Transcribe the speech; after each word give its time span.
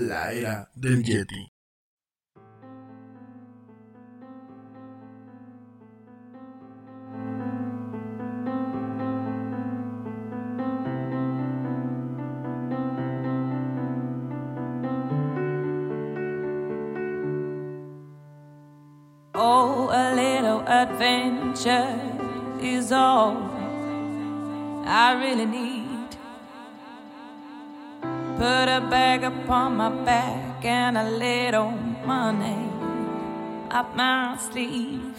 La 0.00 0.32
era 0.32 0.66
del 0.74 1.02
Yeti. 1.02 1.46
Oh, 19.34 19.90
a 19.92 20.14
little 20.14 20.62
adventure 20.66 22.00
is 22.62 22.90
all 22.90 23.36
I 24.86 25.12
really 25.20 25.44
need. 25.44 25.79
Put 28.40 28.70
a 28.70 28.80
bag 28.80 29.22
upon 29.22 29.76
my 29.76 29.90
back 29.90 30.64
and 30.64 30.96
a 30.96 31.10
little 31.10 31.72
money 32.06 32.70
up 33.70 33.94
my 33.94 34.38
sleeve. 34.38 35.14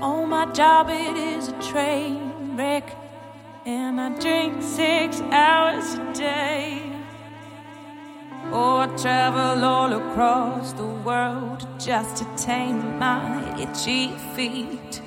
Oh, 0.00 0.24
my 0.24 0.46
job 0.52 0.86
it 0.88 1.16
is 1.16 1.48
a 1.48 1.60
train 1.60 2.56
wreck, 2.56 2.94
and 3.66 4.00
I 4.00 4.16
drink 4.20 4.62
six 4.62 5.20
hours 5.32 5.94
a 5.94 6.12
day. 6.12 6.80
Oh, 8.52 8.76
I 8.76 8.86
travel 8.96 9.64
all 9.64 9.92
across 9.92 10.74
the 10.74 10.86
world 10.86 11.66
just 11.80 12.18
to 12.18 12.24
tame 12.36 13.00
my 13.00 13.42
itchy 13.60 14.12
feet. 14.36 15.02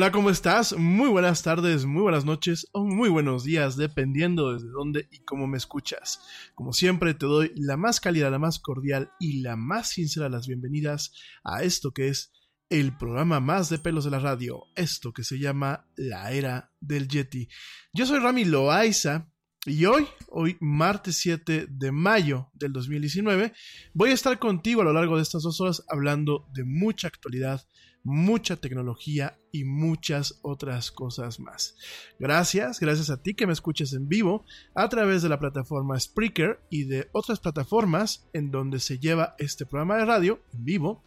Hola, 0.00 0.12
¿cómo 0.12 0.30
estás? 0.30 0.74
Muy 0.78 1.10
buenas 1.10 1.42
tardes, 1.42 1.84
muy 1.84 2.00
buenas 2.00 2.24
noches 2.24 2.68
o 2.72 2.86
muy 2.86 3.10
buenos 3.10 3.44
días, 3.44 3.76
dependiendo 3.76 4.54
desde 4.54 4.70
dónde 4.70 5.06
y 5.10 5.18
cómo 5.24 5.46
me 5.46 5.58
escuchas. 5.58 6.22
Como 6.54 6.72
siempre, 6.72 7.12
te 7.12 7.26
doy 7.26 7.52
la 7.54 7.76
más 7.76 8.00
cálida, 8.00 8.30
la 8.30 8.38
más 8.38 8.60
cordial 8.60 9.12
y 9.20 9.42
la 9.42 9.56
más 9.56 9.90
sincera 9.90 10.24
de 10.24 10.30
las 10.30 10.46
bienvenidas 10.46 11.12
a 11.44 11.64
esto 11.64 11.92
que 11.92 12.08
es 12.08 12.32
el 12.70 12.96
programa 12.96 13.40
más 13.40 13.68
de 13.68 13.78
pelos 13.78 14.04
de 14.06 14.10
la 14.10 14.20
radio, 14.20 14.62
esto 14.74 15.12
que 15.12 15.22
se 15.22 15.38
llama 15.38 15.86
La 15.96 16.32
Era 16.32 16.72
del 16.80 17.06
Yeti. 17.06 17.50
Yo 17.92 18.06
soy 18.06 18.20
Rami 18.20 18.46
Loaiza 18.46 19.30
y 19.66 19.84
hoy, 19.84 20.06
hoy 20.28 20.56
martes 20.60 21.16
7 21.18 21.66
de 21.68 21.92
mayo 21.92 22.48
del 22.54 22.72
2019, 22.72 23.52
voy 23.92 24.08
a 24.08 24.14
estar 24.14 24.38
contigo 24.38 24.80
a 24.80 24.84
lo 24.84 24.94
largo 24.94 25.16
de 25.16 25.22
estas 25.24 25.42
dos 25.42 25.60
horas 25.60 25.84
hablando 25.90 26.48
de 26.54 26.64
mucha 26.64 27.08
actualidad, 27.08 27.60
mucha 28.02 28.56
tecnología 28.56 29.38
y 29.52 29.64
muchas 29.64 30.38
otras 30.42 30.90
cosas 30.90 31.40
más. 31.40 31.76
Gracias, 32.18 32.80
gracias 32.80 33.10
a 33.10 33.22
ti 33.22 33.34
que 33.34 33.46
me 33.46 33.52
escuches 33.52 33.92
en 33.92 34.08
vivo 34.08 34.44
a 34.74 34.88
través 34.88 35.22
de 35.22 35.28
la 35.28 35.38
plataforma 35.38 35.98
Spreaker 35.98 36.60
y 36.70 36.84
de 36.84 37.08
otras 37.12 37.40
plataformas 37.40 38.26
en 38.32 38.50
donde 38.50 38.80
se 38.80 38.98
lleva 38.98 39.34
este 39.38 39.66
programa 39.66 39.96
de 39.96 40.04
radio 40.04 40.40
en 40.54 40.64
vivo. 40.64 41.02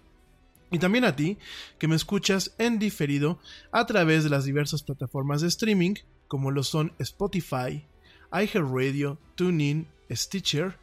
Y 0.71 0.79
también 0.79 1.05
a 1.05 1.15
ti 1.15 1.37
que 1.77 1.87
me 1.87 1.95
escuchas 1.95 2.55
en 2.57 2.79
diferido 2.79 3.39
a 3.71 3.85
través 3.85 4.23
de 4.23 4.29
las 4.29 4.45
diversas 4.45 4.83
plataformas 4.83 5.41
de 5.41 5.47
streaming 5.47 5.95
como 6.27 6.49
lo 6.49 6.63
son 6.63 6.93
Spotify, 6.97 7.85
iHeartRadio, 8.31 9.19
TuneIn, 9.35 9.87
Stitcher, 10.11 10.79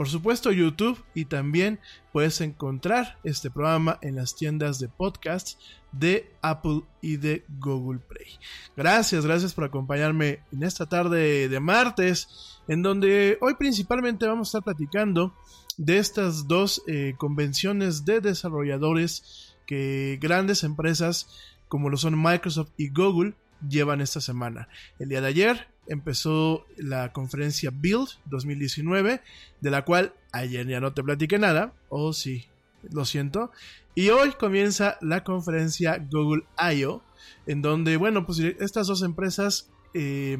por 0.00 0.08
supuesto 0.08 0.50
YouTube 0.50 0.98
y 1.12 1.26
también 1.26 1.78
puedes 2.10 2.40
encontrar 2.40 3.18
este 3.22 3.50
programa 3.50 3.98
en 4.00 4.16
las 4.16 4.34
tiendas 4.34 4.78
de 4.78 4.88
podcasts 4.88 5.58
de 5.92 6.32
Apple 6.40 6.84
y 7.02 7.18
de 7.18 7.44
Google 7.58 7.98
Play. 7.98 8.38
Gracias, 8.78 9.26
gracias 9.26 9.52
por 9.52 9.64
acompañarme 9.64 10.40
en 10.52 10.62
esta 10.62 10.86
tarde 10.86 11.50
de 11.50 11.60
martes, 11.60 12.60
en 12.66 12.80
donde 12.80 13.36
hoy 13.42 13.56
principalmente 13.58 14.26
vamos 14.26 14.48
a 14.48 14.50
estar 14.56 14.62
platicando 14.62 15.34
de 15.76 15.98
estas 15.98 16.48
dos 16.48 16.82
eh, 16.86 17.12
convenciones 17.18 18.06
de 18.06 18.22
desarrolladores 18.22 19.54
que 19.66 20.18
grandes 20.18 20.64
empresas 20.64 21.28
como 21.68 21.90
lo 21.90 21.98
son 21.98 22.18
Microsoft 22.18 22.70
y 22.78 22.88
Google 22.88 23.34
llevan 23.68 24.00
esta 24.00 24.22
semana. 24.22 24.66
El 24.98 25.10
día 25.10 25.20
de 25.20 25.28
ayer 25.28 25.68
empezó 25.90 26.66
la 26.76 27.12
conferencia 27.12 27.70
Build 27.72 28.08
2019, 28.26 29.20
de 29.60 29.70
la 29.70 29.84
cual 29.84 30.14
ayer 30.32 30.66
ya 30.66 30.80
no 30.80 30.92
te 30.92 31.02
platiqué 31.02 31.38
nada, 31.38 31.74
oh, 31.88 32.12
sí, 32.12 32.46
lo 32.90 33.04
siento. 33.04 33.50
Y 33.94 34.10
hoy 34.10 34.30
comienza 34.32 34.96
la 35.00 35.24
conferencia 35.24 35.98
Google 36.10 36.44
I.O., 36.56 37.02
en 37.46 37.60
donde, 37.60 37.96
bueno, 37.96 38.24
pues 38.24 38.38
estas 38.38 38.86
dos 38.86 39.02
empresas 39.02 39.68
eh, 39.92 40.38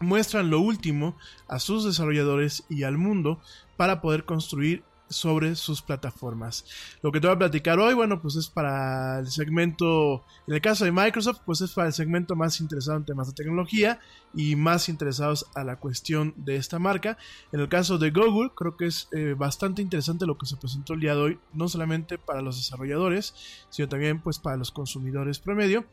muestran 0.00 0.50
lo 0.50 0.60
último 0.60 1.16
a 1.48 1.60
sus 1.60 1.84
desarrolladores 1.84 2.64
y 2.68 2.82
al 2.82 2.98
mundo 2.98 3.40
para 3.76 4.00
poder 4.00 4.24
construir 4.24 4.82
sobre 5.08 5.54
sus 5.54 5.82
plataformas. 5.82 6.64
Lo 7.02 7.12
que 7.12 7.20
te 7.20 7.26
voy 7.26 7.36
a 7.36 7.38
platicar 7.38 7.78
hoy, 7.78 7.94
bueno, 7.94 8.20
pues 8.20 8.36
es 8.36 8.48
para 8.48 9.20
el 9.20 9.28
segmento, 9.28 10.24
en 10.46 10.54
el 10.54 10.60
caso 10.60 10.84
de 10.84 10.92
Microsoft, 10.92 11.40
pues 11.44 11.60
es 11.60 11.72
para 11.72 11.88
el 11.88 11.92
segmento 11.92 12.34
más 12.36 12.60
interesado 12.60 12.98
en 12.98 13.04
temas 13.04 13.28
de 13.28 13.34
tecnología 13.34 14.00
y 14.34 14.56
más 14.56 14.88
interesados 14.88 15.46
a 15.54 15.64
la 15.64 15.76
cuestión 15.76 16.34
de 16.36 16.56
esta 16.56 16.78
marca. 16.78 17.16
En 17.52 17.60
el 17.60 17.68
caso 17.68 17.98
de 17.98 18.10
Google, 18.10 18.50
creo 18.54 18.76
que 18.76 18.86
es 18.86 19.08
eh, 19.12 19.34
bastante 19.36 19.82
interesante 19.82 20.26
lo 20.26 20.36
que 20.36 20.46
se 20.46 20.56
presentó 20.56 20.94
el 20.94 21.00
día 21.00 21.14
de 21.14 21.20
hoy, 21.20 21.38
no 21.52 21.68
solamente 21.68 22.18
para 22.18 22.42
los 22.42 22.56
desarrolladores, 22.56 23.34
sino 23.70 23.88
también 23.88 24.20
pues 24.20 24.38
para 24.38 24.56
los 24.56 24.70
consumidores 24.70 25.38
promedio. 25.38 25.84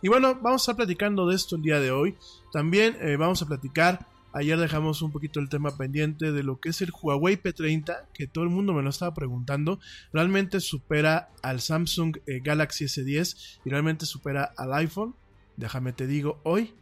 Y 0.00 0.08
bueno, 0.08 0.34
vamos 0.36 0.62
a 0.62 0.64
estar 0.64 0.76
platicando 0.76 1.26
de 1.26 1.34
esto 1.34 1.56
el 1.56 1.62
día 1.62 1.80
de 1.80 1.90
hoy. 1.90 2.16
También 2.52 2.96
eh, 3.00 3.16
vamos 3.16 3.42
a 3.42 3.46
platicar 3.46 4.06
Ayer 4.32 4.58
dejamos 4.58 5.00
un 5.02 5.10
poquito 5.10 5.40
el 5.40 5.48
tema 5.48 5.76
pendiente 5.76 6.32
de 6.32 6.42
lo 6.42 6.60
que 6.60 6.68
es 6.68 6.82
el 6.82 6.90
Huawei 6.90 7.40
P30, 7.40 8.08
que 8.12 8.26
todo 8.26 8.44
el 8.44 8.50
mundo 8.50 8.74
me 8.74 8.82
lo 8.82 8.90
estaba 8.90 9.14
preguntando. 9.14 9.80
Realmente 10.12 10.60
supera 10.60 11.30
al 11.42 11.60
Samsung 11.60 12.18
eh, 12.26 12.40
Galaxy 12.40 12.84
S10 12.84 13.60
y 13.64 13.70
realmente 13.70 14.06
supera 14.06 14.52
al 14.56 14.74
iPhone. 14.74 15.14
Déjame 15.56 15.92
te 15.92 16.06
digo 16.06 16.40
hoy 16.44 16.74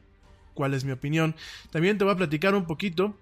cuál 0.55 0.75
es 0.75 0.85
mi 0.85 0.93
opinión. 0.93 1.37
También 1.71 1.99
te 1.99 2.05
voy 2.05 2.15
a 2.15 2.17
platicar 2.17 2.55
un 2.55 2.67
poquito 2.67 3.17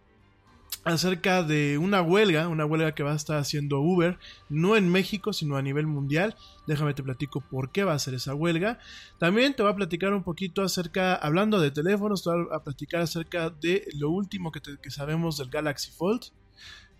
acerca 0.84 1.42
de 1.42 1.78
una 1.78 2.02
huelga, 2.02 2.48
una 2.48 2.66
huelga 2.66 2.94
que 2.94 3.02
va 3.02 3.12
a 3.12 3.16
estar 3.16 3.38
haciendo 3.38 3.80
Uber, 3.80 4.18
no 4.48 4.76
en 4.76 4.90
México, 4.90 5.32
sino 5.32 5.56
a 5.56 5.62
nivel 5.62 5.86
mundial. 5.86 6.36
Déjame 6.66 6.94
te 6.94 7.02
platico 7.02 7.40
por 7.40 7.72
qué 7.72 7.84
va 7.84 7.94
a 7.94 7.98
ser 7.98 8.14
esa 8.14 8.34
huelga. 8.34 8.78
También 9.18 9.54
te 9.54 9.62
voy 9.62 9.72
a 9.72 9.76
platicar 9.76 10.12
un 10.12 10.22
poquito 10.22 10.62
acerca, 10.62 11.14
hablando 11.14 11.60
de 11.60 11.70
teléfonos, 11.70 12.22
te 12.22 12.30
voy 12.30 12.46
a 12.52 12.62
platicar 12.62 13.00
acerca 13.00 13.50
de 13.50 13.86
lo 13.94 14.10
último 14.10 14.52
que, 14.52 14.60
sabemos 14.90 15.38
del 15.38 15.50
Galaxy 15.50 15.90
Fold. 15.90 16.22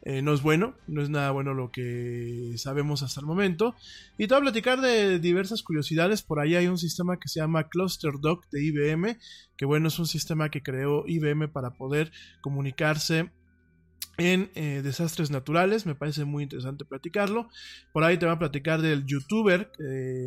Eh, 0.06 0.20
no 0.20 0.34
es 0.34 0.42
bueno, 0.42 0.74
no 0.86 1.00
es 1.00 1.08
nada 1.08 1.30
bueno 1.30 1.54
lo 1.54 1.70
que 1.70 2.52
sabemos 2.58 3.02
hasta 3.02 3.20
el 3.20 3.26
momento. 3.26 3.74
Y 4.18 4.26
te 4.26 4.34
voy 4.34 4.40
a 4.40 4.44
platicar 4.44 4.80
de 4.80 5.18
diversas 5.18 5.62
curiosidades. 5.62 6.22
Por 6.22 6.40
ahí 6.40 6.56
hay 6.56 6.66
un 6.66 6.76
sistema 6.76 7.18
que 7.18 7.28
se 7.28 7.40
llama 7.40 7.68
Cluster 7.68 8.12
Dock 8.20 8.46
de 8.50 8.64
IBM, 8.64 9.18
que 9.56 9.64
bueno, 9.64 9.88
es 9.88 9.98
un 9.98 10.06
sistema 10.06 10.50
que 10.50 10.62
creó 10.62 11.04
IBM 11.06 11.48
para 11.48 11.70
poder 11.70 12.12
comunicarse 12.42 13.30
en 14.18 14.50
eh, 14.54 14.80
desastres 14.82 15.30
naturales. 15.30 15.86
Me 15.86 15.94
parece 15.94 16.24
muy 16.24 16.42
interesante 16.42 16.84
platicarlo. 16.84 17.48
Por 17.92 18.04
ahí 18.04 18.18
te 18.18 18.26
va 18.26 18.32
a 18.32 18.38
platicar 18.38 18.82
del 18.82 19.04
youtuber 19.06 19.72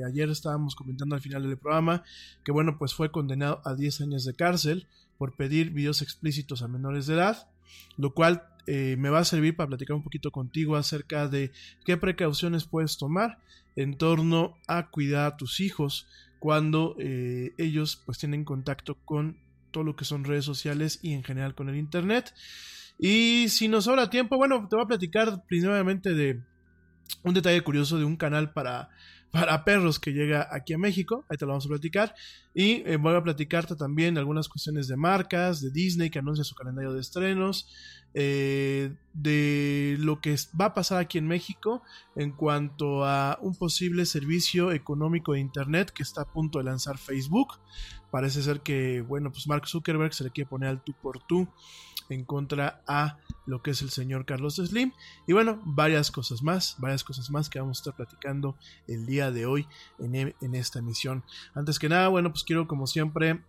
ayer 0.06 0.30
estábamos 0.30 0.76
comentando 0.76 1.16
al 1.16 1.22
final 1.22 1.44
del 1.44 1.58
programa, 1.58 2.04
que 2.44 2.52
bueno, 2.52 2.78
pues 2.78 2.94
fue 2.94 3.12
condenado 3.12 3.62
a 3.66 3.76
10 3.76 4.02
años 4.02 4.26
de 4.26 4.34
cárcel 4.34 4.88
por 5.18 5.36
pedir 5.36 5.72
videos 5.72 6.02
explícitos 6.02 6.62
a 6.62 6.68
menores 6.68 7.08
de 7.08 7.16
edad, 7.16 7.50
lo 7.98 8.14
cual 8.14 8.44
eh, 8.68 8.96
me 8.98 9.10
va 9.10 9.20
a 9.20 9.26
servir 9.26 9.56
para 9.56 9.70
platicar 9.70 9.96
un 9.96 10.04
poquito 10.04 10.32
contigo 10.32 10.76
acerca 10.76 11.28
de 11.28 11.52
qué 11.86 11.98
precauciones 11.98 12.66
puedes 12.66 12.98
tomar 12.98 13.40
en 13.76 13.98
torno 13.98 14.58
a 14.68 14.90
cuidar 14.90 15.26
a 15.26 15.38
tus 15.38 15.60
hijos 15.60 16.08
cuando 16.40 16.96
eh, 17.00 17.54
ellos 17.58 18.02
pues 18.06 18.18
tienen 18.18 18.44
contacto 18.44 18.96
con 19.06 19.38
todo 19.72 19.84
lo 19.84 19.96
que 19.96 20.06
son 20.06 20.24
redes 20.24 20.46
sociales 20.46 21.00
y 21.02 21.14
en 21.14 21.24
general 21.24 21.56
con 21.56 21.70
el 21.70 21.78
internet. 21.78 22.34
Y 23.00 23.50
si 23.50 23.68
nos 23.68 23.86
sobra 23.86 24.10
tiempo, 24.10 24.38
bueno, 24.38 24.68
te 24.68 24.76
voy 24.76 24.86
a 24.86 24.88
platicar 24.88 25.44
primeramente 25.48 26.14
de 26.14 26.42
un 27.24 27.34
detalle 27.34 27.62
curioso 27.62 27.98
de 27.98 28.06
un 28.06 28.16
canal 28.16 28.54
para, 28.54 28.90
para 29.32 29.64
perros 29.64 30.00
que 30.00 30.14
llega 30.14 30.48
aquí 30.52 30.74
a 30.74 30.78
México. 30.78 31.26
Ahí 31.30 31.38
te 31.38 31.46
lo 31.46 31.52
vamos 31.52 31.66
a 31.66 31.70
platicar. 31.70 32.16
Y 32.54 32.84
eh, 32.86 32.98
voy 32.98 33.16
a 33.16 33.22
platicarte 33.22 33.76
también 33.76 34.16
de 34.16 34.20
algunas 34.20 34.50
cuestiones 34.50 34.88
de 34.88 34.98
marcas, 34.98 35.62
de 35.62 35.72
Disney 35.72 36.10
que 36.10 36.20
anuncia 36.20 36.44
su 36.44 36.56
calendario 36.56 36.94
de 36.94 37.02
estrenos, 37.02 37.70
eh, 38.16 38.96
de 39.14 39.96
lo 40.00 40.20
que 40.22 40.36
va 40.60 40.66
a 40.66 40.74
pasar 40.74 41.00
aquí 41.00 41.20
en 41.20 41.28
México 41.28 41.84
en 42.16 42.32
cuanto 42.32 43.06
a 43.06 43.38
un 43.42 43.54
posible 43.56 44.08
servicio 44.08 44.72
económico 44.72 45.34
de 45.34 45.40
Internet 45.40 45.92
que 45.92 46.02
está 46.02 46.22
a 46.22 46.32
punto 46.32 46.58
de 46.58 46.66
lanzar 46.66 46.98
Facebook. 46.98 47.60
Parece 48.10 48.42
ser 48.42 48.62
que, 48.62 49.02
bueno, 49.02 49.32
pues 49.32 49.48
Mark 49.48 49.68
Zuckerberg 49.68 50.14
se 50.14 50.24
le 50.24 50.32
quiere 50.32 50.50
poner 50.50 50.70
al 50.70 50.84
tú 50.84 50.94
por 50.94 51.20
tú 51.28 51.48
en 52.10 52.24
contra 52.24 52.82
a 52.88 53.18
lo 53.46 53.62
que 53.62 53.72
es 53.72 53.82
el 53.82 53.90
señor 53.90 54.26
Carlos 54.26 54.56
Slim. 54.56 54.92
Y 55.28 55.34
bueno, 55.34 55.62
varias 55.66 56.12
cosas 56.12 56.42
más, 56.44 56.76
varias 56.80 57.04
cosas 57.04 57.30
más 57.30 57.50
que 57.50 57.60
vamos 57.60 57.80
a 57.80 57.82
estar 57.82 57.96
platicando 57.96 58.56
el 58.88 59.06
día 59.06 59.32
de 59.32 59.46
hoy 59.46 59.68
en, 60.00 60.36
en 60.40 60.56
esta 60.56 60.80
emisión. 60.80 61.24
Antes 61.54 61.80
que 61.80 61.90
nada, 61.90 62.08
bueno, 62.08 62.32
pues 62.32 62.44
quiero 62.44 62.68
como 62.68 62.88
siempre 62.88 63.42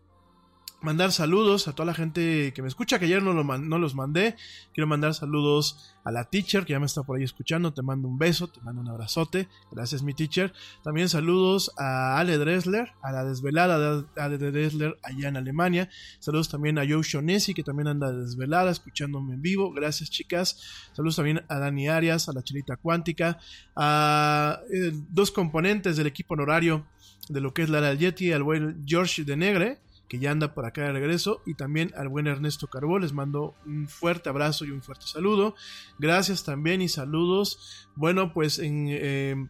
mandar 0.81 1.11
saludos 1.11 1.67
a 1.67 1.73
toda 1.73 1.87
la 1.87 1.95
gente 1.95 2.53
que 2.55 2.63
me 2.63 2.69
escucha, 2.69 2.99
que 2.99 3.07
ayer 3.07 3.23
no, 3.23 3.33
los 3.33 3.95
mandé. 3.95 4.37
Quiero 4.73 4.87
mandar 4.87 5.15
saludos 5.15 5.95
a 6.05 6.13
la 6.13 6.25
teacher, 6.25 6.65
que 6.65 6.73
ya 6.73 6.81
me 6.81 6.87
está 6.87 7.03
por 7.03 7.19
ahí 7.19 7.25
escuchando. 7.25 7.73
Te 7.75 7.83
mando 7.83 8.09
un 8.09 8.19
beso, 8.19 8.49
te 8.49 8.61
mando 8.61 8.81
un 8.81 8.89
abrazote. 8.89 9.49
Gracias, 9.73 10.03
mi 10.03 10.15
teacher. 10.15 10.53
También 10.85 11.09
saludos 11.09 11.73
a 11.79 12.19
Ale 12.19 12.39
Dressler, 12.39 12.93
a 13.03 13.13
la 13.13 13.25
desvelada 13.25 14.03
de 14.03 14.07
Ale 14.17 14.39
Dressler 14.39 14.99
allá 15.03 15.29
en 15.29 15.37
Alemania. 15.37 15.91
Saludos 16.21 16.49
también 16.49 16.79
a 16.79 16.83
Joe 16.89 17.03
Shonesi, 17.03 17.55
que 17.55 17.65
también 17.65 17.89
anda 17.89 18.13
desvelada, 18.13 18.71
escuchándome 18.71 19.35
en 19.35 19.43
vivo. 19.43 19.73
Gracias, 19.73 20.11
chicas. 20.11 20.91
Saludos 20.93 21.17
también 21.17 21.43
a 21.49 21.59
Dani 21.59 21.89
Arias, 21.89 22.29
a 22.29 22.33
la 22.33 22.43
Chelita 22.43 22.77
Cuántica, 22.77 23.39
a 23.75 24.61
eh, 24.73 24.93
dos 25.11 25.33
componentes 25.33 25.97
del 25.97 26.07
equipo 26.07 26.35
honorario 26.35 26.87
de 27.29 27.41
lo 27.41 27.53
que 27.53 27.63
es 27.63 27.69
la 27.69 27.93
Yeti, 27.93 28.33
al 28.33 28.43
buen 28.43 28.85
George 28.87 29.25
de 29.25 29.37
Negre 29.37 29.81
que 30.09 30.19
ya 30.19 30.31
anda 30.31 30.55
por 30.55 30.65
acá 30.65 30.83
de 30.83 30.93
regreso, 30.93 31.43
y 31.47 31.55
también 31.55 31.93
al 31.97 32.09
buen 32.09 32.27
Ernesto 32.27 32.67
Carbó, 32.67 32.99
les 32.99 33.13
mando 33.13 33.55
un 33.67 33.89
fuerte 33.89 34.29
abrazo 34.29 34.65
y 34.65 34.71
un 34.71 34.83
fuerte 34.83 35.07
saludo. 35.07 35.55
Gracias 35.99 36.45
también 36.45 36.83
y 36.83 36.89
saludos. 36.89 37.89
Bueno, 37.95 38.33
pues 38.33 38.59
en... 38.59 38.87
Eh, 38.89 39.49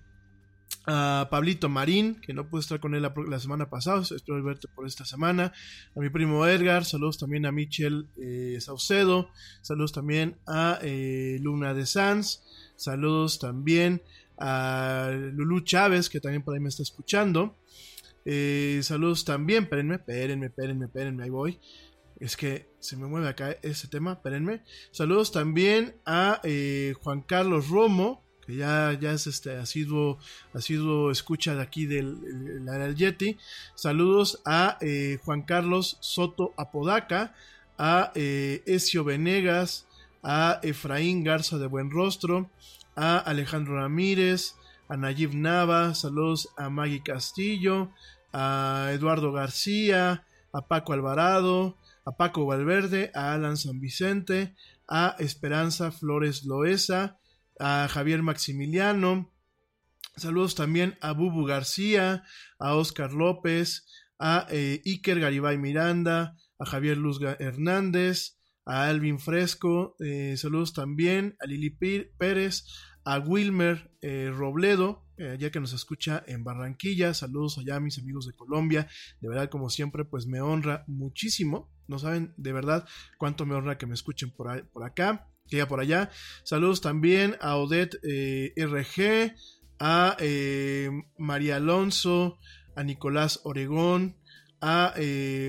a 0.91 1.29
Pablito 1.31 1.69
Marín, 1.69 2.15
que 2.15 2.33
no 2.33 2.49
pude 2.49 2.63
estar 2.63 2.81
con 2.81 2.95
él 2.95 3.03
la, 3.03 3.41
semana 3.41 3.69
pasada, 3.69 4.01
espero 4.01 4.43
verte 4.43 4.69
por 4.69 4.87
esta 4.87 5.05
semana, 5.05 5.53
a 5.95 6.01
mi 6.01 6.09
primo 6.09 6.47
Edgar, 6.47 6.87
saludos 6.87 7.19
también 7.19 7.45
a 7.45 7.53
Michel 7.53 8.09
eh, 8.17 8.57
Saucedo, 8.61 9.29
saludos 9.61 9.93
también 9.93 10.39
a 10.47 10.79
eh, 10.83 11.39
Luna 11.43 11.75
de 11.75 11.85
Sanz, 11.85 12.43
saludos 12.77 13.39
también 13.39 14.03
a 14.39 15.11
Lulu 15.13 15.61
Chávez, 15.61 16.09
que 16.09 16.21
también 16.21 16.43
por 16.43 16.55
ahí 16.55 16.61
me 16.61 16.71
está 16.71 16.83
escuchando, 16.83 17.55
eh, 18.31 18.81
saludos 18.83 19.25
también, 19.25 19.63
espérenme, 19.63 19.95
espérenme, 19.95 20.47
espérenme, 20.49 20.85
espérenme, 20.85 21.25
ahí 21.25 21.31
voy. 21.31 21.61
Es 22.21 22.37
que 22.37 22.69
se 22.79 22.99
me 22.99 23.07
mueve 23.07 23.27
acá 23.27 23.57
ese 23.63 23.89
tema, 23.89 24.13
espérenme. 24.13 24.63
Saludos 24.91 25.33
también 25.33 25.95
a 26.05 26.39
eh, 26.45 26.93
Juan 27.01 27.23
Carlos 27.23 27.71
Romo, 27.71 28.23
que 28.45 28.57
ya, 28.57 28.93
ya 29.01 29.13
es 29.13 29.27
este 29.27 29.57
asiduo, 29.57 30.19
asiduo 30.53 31.11
escucha 31.11 31.55
de 31.55 31.63
aquí 31.63 31.87
del, 31.87 32.21
del 32.67 32.95
Yeti. 32.95 33.39
Saludos 33.75 34.43
a 34.45 34.77
eh, 34.83 35.19
Juan 35.25 35.41
Carlos 35.41 35.97
Soto 36.01 36.53
Apodaca, 36.59 37.35
a 37.79 38.13
Ezio 38.15 39.05
Venegas, 39.05 39.87
a 40.23 40.61
Efraín 40.63 41.25
Garza 41.25 41.57
de 41.57 41.67
Buen 41.67 41.91
Rostro, 41.91 42.51
a 42.95 43.17
Alejandro 43.17 43.77
Ramírez, 43.77 44.55
a 44.89 44.97
Nayib 44.99 45.35
Nava, 45.35 45.95
saludos 45.95 46.49
a 46.57 46.69
Maggie 46.69 47.03
Castillo, 47.03 47.91
a 48.41 48.93
Eduardo 48.93 49.33
García, 49.33 50.25
a 50.53 50.69
Paco 50.69 50.93
Alvarado, 50.93 51.77
a 52.05 52.17
Paco 52.17 52.47
Valverde, 52.47 53.11
a 53.13 53.35
Alan 53.35 53.57
San 53.57 53.81
Vicente, 53.81 54.55
a 54.87 55.17
Esperanza 55.19 55.91
Flores 55.91 56.45
Loesa, 56.45 57.19
a 57.59 57.89
Javier 57.89 58.23
Maximiliano. 58.23 59.33
Saludos 60.17 60.55
también 60.55 60.97
a 61.01 61.13
Bubu 61.13 61.47
García, 61.47 62.23
a 62.61 62.77
Oscar 62.77 63.13
López, 63.13 63.89
a 64.21 64.47
eh, 64.51 64.83
Iker 64.87 65.19
Garibay 65.19 65.59
Miranda, 65.59 66.37
a 66.61 66.65
Javier 66.65 66.97
Luz 66.97 67.21
Hernández, 67.21 68.37
a 68.65 68.89
Alvin 68.89 69.19
Fresco. 69.19 69.97
Eh, 69.99 70.37
saludos 70.37 70.75
también 70.75 71.37
a 71.41 71.47
Lili 71.47 71.71
Pérez, 71.71 72.67
a 73.05 73.19
Wilmer 73.19 73.91
eh, 74.01 74.31
Robledo, 74.33 75.08
eh, 75.19 75.37
ya 75.39 75.51
que 75.51 75.61
nos 75.61 75.73
escucha 75.73 76.23
en 76.27 76.45
Barranquilla. 76.45 77.13
Saludos 77.13 77.59
allá 77.59 77.77
a 77.77 77.81
mis 77.81 77.99
amigos 77.99 78.27
de 78.27 78.35
Colombia. 78.35 78.89
De 79.21 79.29
verdad, 79.29 79.49
como 79.49 79.69
siempre, 79.69 80.05
pues 80.05 80.27
me 80.27 80.41
honra 80.41 80.85
muchísimo. 80.87 81.71
No 81.87 81.99
saben 81.99 82.35
de 82.37 82.53
verdad 82.53 82.87
cuánto 83.19 83.45
me 83.45 83.55
honra 83.55 83.79
que 83.79 83.87
me 83.87 83.95
escuchen 83.95 84.31
por, 84.31 84.69
por 84.69 84.85
acá, 84.85 85.29
que 85.49 85.57
ya 85.57 85.67
por 85.67 85.81
allá. 85.81 86.11
Saludos 86.45 86.81
también 86.81 87.37
a 87.41 87.57
Odette 87.57 87.99
eh, 88.03 88.53
RG, 88.57 89.35
a 89.81 90.17
eh, 90.21 90.91
María 91.19 91.57
Alonso, 91.57 92.39
a 92.77 92.85
Nicolás 92.85 93.41
Oregón, 93.45 94.17
a 94.61 94.95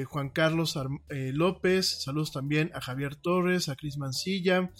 Juan 0.05 0.29
Carlos 0.29 0.77
López, 1.09 2.03
saludos 2.03 2.31
también 2.31 2.69
a 2.75 2.81
Javier 2.81 3.15
Torres, 3.15 3.67
a 3.67 3.75
Cris 3.75 3.97
Mancilla, 3.97 4.71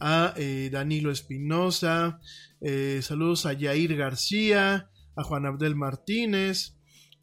a 0.00 0.34
Danilo 0.70 1.10
Espinosa, 1.10 2.20
eh, 2.66 3.00
saludos 3.02 3.44
a 3.44 3.52
Yair 3.52 3.94
García, 3.94 4.90
a 5.16 5.22
Juan 5.22 5.44
Abdel 5.44 5.76
Martínez, 5.76 6.78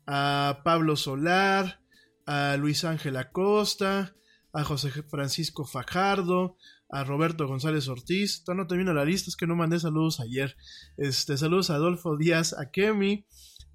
a 0.06 0.62
Pablo 0.64 0.96
Solar, 0.96 1.82
a 2.28 2.58
Luis 2.58 2.86
Ángel 2.86 3.18
Acosta, 3.18 4.16
a 4.54 4.64
José 4.64 4.92
Francisco 4.92 5.66
Fajardo, 5.66 6.58
a 6.90 7.04
Roberto 7.04 7.48
González 7.48 7.88
Ortiz. 7.88 8.44
Todavía 8.44 8.64
no 8.64 8.68
termino 8.68 8.94
la 8.94 9.06
lista, 9.06 9.30
es 9.30 9.36
que 9.36 9.48
no 9.48 9.56
mandé 9.56 9.80
saludos 9.80 10.20
ayer. 10.20 10.56
Este, 10.98 11.38
saludos 11.38 11.70
a 11.72 11.76
Adolfo 11.76 12.18
Díaz 12.18 12.54
Akemi, 12.54 13.26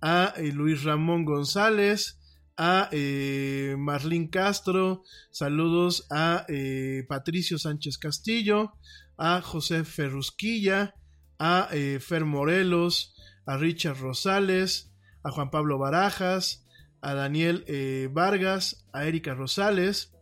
a 0.01 0.35
eh, 0.37 0.53
Luis 0.53 0.85
Ramón 0.85 1.25
González, 1.25 2.21
a 2.57 2.89
eh, 2.93 3.75
Marlín 3.79 4.29
Castro, 4.29 5.03
saludos 5.31 6.07
a 6.11 6.47
eh, 6.49 7.05
Patricio 7.09 7.59
Sánchez 7.59 7.99
Castillo, 7.99 8.73
a 9.19 9.41
José 9.43 9.85
Ferrusquilla, 9.85 10.95
a 11.39 11.69
eh, 11.73 12.01
Fer 12.01 12.25
Morelos, 12.25 13.15
a 13.45 13.57
Richard 13.57 13.99
Rosales, 13.99 14.93
a 15.23 15.31
Juan 15.31 15.51
Pablo 15.51 15.79
Barajas, 15.79 16.67
a 17.03 17.15
Daniel 17.15 17.65
Vargas, 18.11 18.85
a 18.93 19.07
Erika 19.07 19.35
Rosales, 19.35 20.13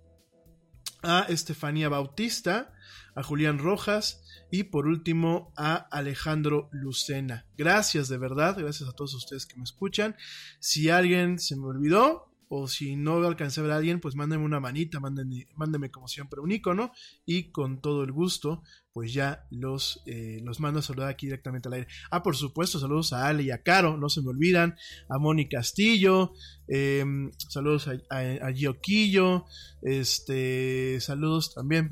a 1.03 1.23
Estefanía 1.29 1.89
Bautista, 1.89 2.73
a 3.15 3.23
Julián 3.23 3.59
Rojas 3.59 4.24
y 4.55 4.63
por 4.63 4.87
último 4.87 5.53
a 5.57 5.75
Alejandro 5.75 6.69
Lucena. 6.71 7.45
Gracias 7.59 8.09
de 8.09 8.19
verdad, 8.19 8.57
gracias 8.57 8.89
a 8.89 8.93
todos 8.93 9.13
ustedes 9.15 9.47
que 9.47 9.57
me 9.57 9.65
escuchan. 9.65 10.15
Si 10.61 10.91
alguien 10.91 11.41
se 11.41 11.57
me 11.57 11.67
olvidó, 11.67 12.33
o 12.57 12.69
si 12.69 12.95
no 12.95 13.17
alcancé 13.17 13.59
a 13.59 13.63
ver 13.65 13.73
a 13.73 13.77
alguien, 13.77 13.99
pues 13.99 14.15
mándenme 14.15 14.45
una 14.45 14.61
manita, 14.61 15.01
mándenme, 15.01 15.91
como 15.91 16.07
siempre 16.07 16.41
un 16.41 16.53
icono 16.53 16.93
y 17.27 17.51
con 17.51 17.81
todo 17.81 18.05
el 18.05 18.13
gusto, 18.13 18.63
pues 18.93 19.13
ya 19.13 19.45
los, 19.51 20.03
eh, 20.07 20.39
los 20.41 20.61
mando 20.61 20.79
a 20.79 20.83
saludar 20.83 21.09
aquí 21.09 21.27
directamente 21.27 21.67
al 21.67 21.75
aire. 21.75 21.89
Ah, 22.13 22.23
por 22.23 22.37
supuesto, 22.37 22.79
saludos 22.79 23.13
a 23.13 23.27
Ale 23.27 23.43
y 23.43 23.51
a 23.51 23.65
Caro, 23.65 23.97
no 23.97 24.09
se 24.09 24.23
me 24.23 24.29
olvidan, 24.29 24.77
a 25.09 25.19
Moni 25.19 25.49
Castillo, 25.49 26.33
eh, 26.69 27.05
saludos 27.37 27.89
a, 27.89 27.99
a, 28.11 28.53
Gioquillo, 28.53 29.47
este, 29.83 31.01
saludos 31.01 31.55
también, 31.55 31.89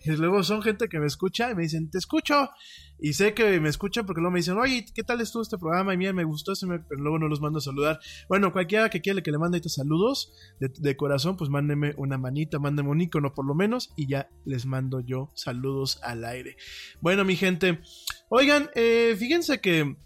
y 0.00 0.10
luego 0.12 0.44
son 0.44 0.62
gente 0.62 0.88
que 0.88 1.00
me 1.00 1.06
escucha 1.06 1.50
y 1.50 1.56
me 1.56 1.62
dicen, 1.64 1.90
te 1.90 1.98
escucho, 1.98 2.50
y 2.98 3.12
sé 3.12 3.34
que 3.34 3.60
me 3.60 3.68
escuchan 3.68 4.06
porque 4.06 4.20
luego 4.20 4.32
me 4.32 4.38
dicen, 4.38 4.56
oye, 4.56 4.86
¿qué 4.94 5.02
tal 5.02 5.20
estuvo 5.20 5.42
este 5.42 5.58
programa? 5.58 5.92
Y 5.94 5.96
mira, 5.96 6.12
me 6.12 6.24
gustó 6.24 6.52
pero 6.58 7.00
luego 7.02 7.18
no 7.18 7.28
los 7.28 7.40
mando 7.40 7.58
a 7.58 7.62
saludar. 7.62 8.00
Bueno, 8.28 8.52
cualquiera 8.52 8.88
que 8.88 9.00
quiera 9.00 9.20
que 9.22 9.30
le 9.30 9.38
mande 9.38 9.58
estos 9.58 9.74
saludos 9.74 10.32
de, 10.60 10.68
de, 10.68 10.96
corazón, 10.96 11.36
pues 11.36 11.50
mándeme 11.50 11.94
una 11.96 12.18
manita, 12.18 12.58
mándeme 12.58 12.90
un 12.90 13.00
icono 13.00 13.34
por 13.34 13.46
lo 13.46 13.54
menos 13.54 13.92
y 13.96 14.06
ya 14.06 14.28
les 14.44 14.66
mando 14.66 15.00
yo 15.00 15.30
saludos 15.34 16.00
al 16.02 16.24
aire. 16.24 16.56
Bueno, 17.00 17.24
mi 17.24 17.36
gente, 17.36 17.80
oigan, 18.28 18.70
eh, 18.74 19.14
fíjense 19.18 19.60
que... 19.60 19.96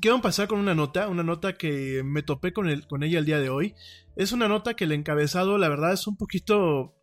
Quiero 0.00 0.20
pasar 0.22 0.48
con 0.48 0.58
una 0.58 0.74
nota, 0.74 1.06
una 1.08 1.22
nota 1.22 1.52
que 1.52 2.02
me 2.02 2.22
topé 2.22 2.54
con, 2.54 2.66
el, 2.66 2.86
con 2.86 3.02
ella 3.02 3.18
el 3.18 3.26
día 3.26 3.38
de 3.38 3.50
hoy. 3.50 3.74
Es 4.16 4.32
una 4.32 4.48
nota 4.48 4.74
que 4.74 4.84
el 4.84 4.92
encabezado, 4.92 5.58
la 5.58 5.68
verdad, 5.68 5.92
es 5.92 6.06
un 6.06 6.16
poquito 6.16 6.94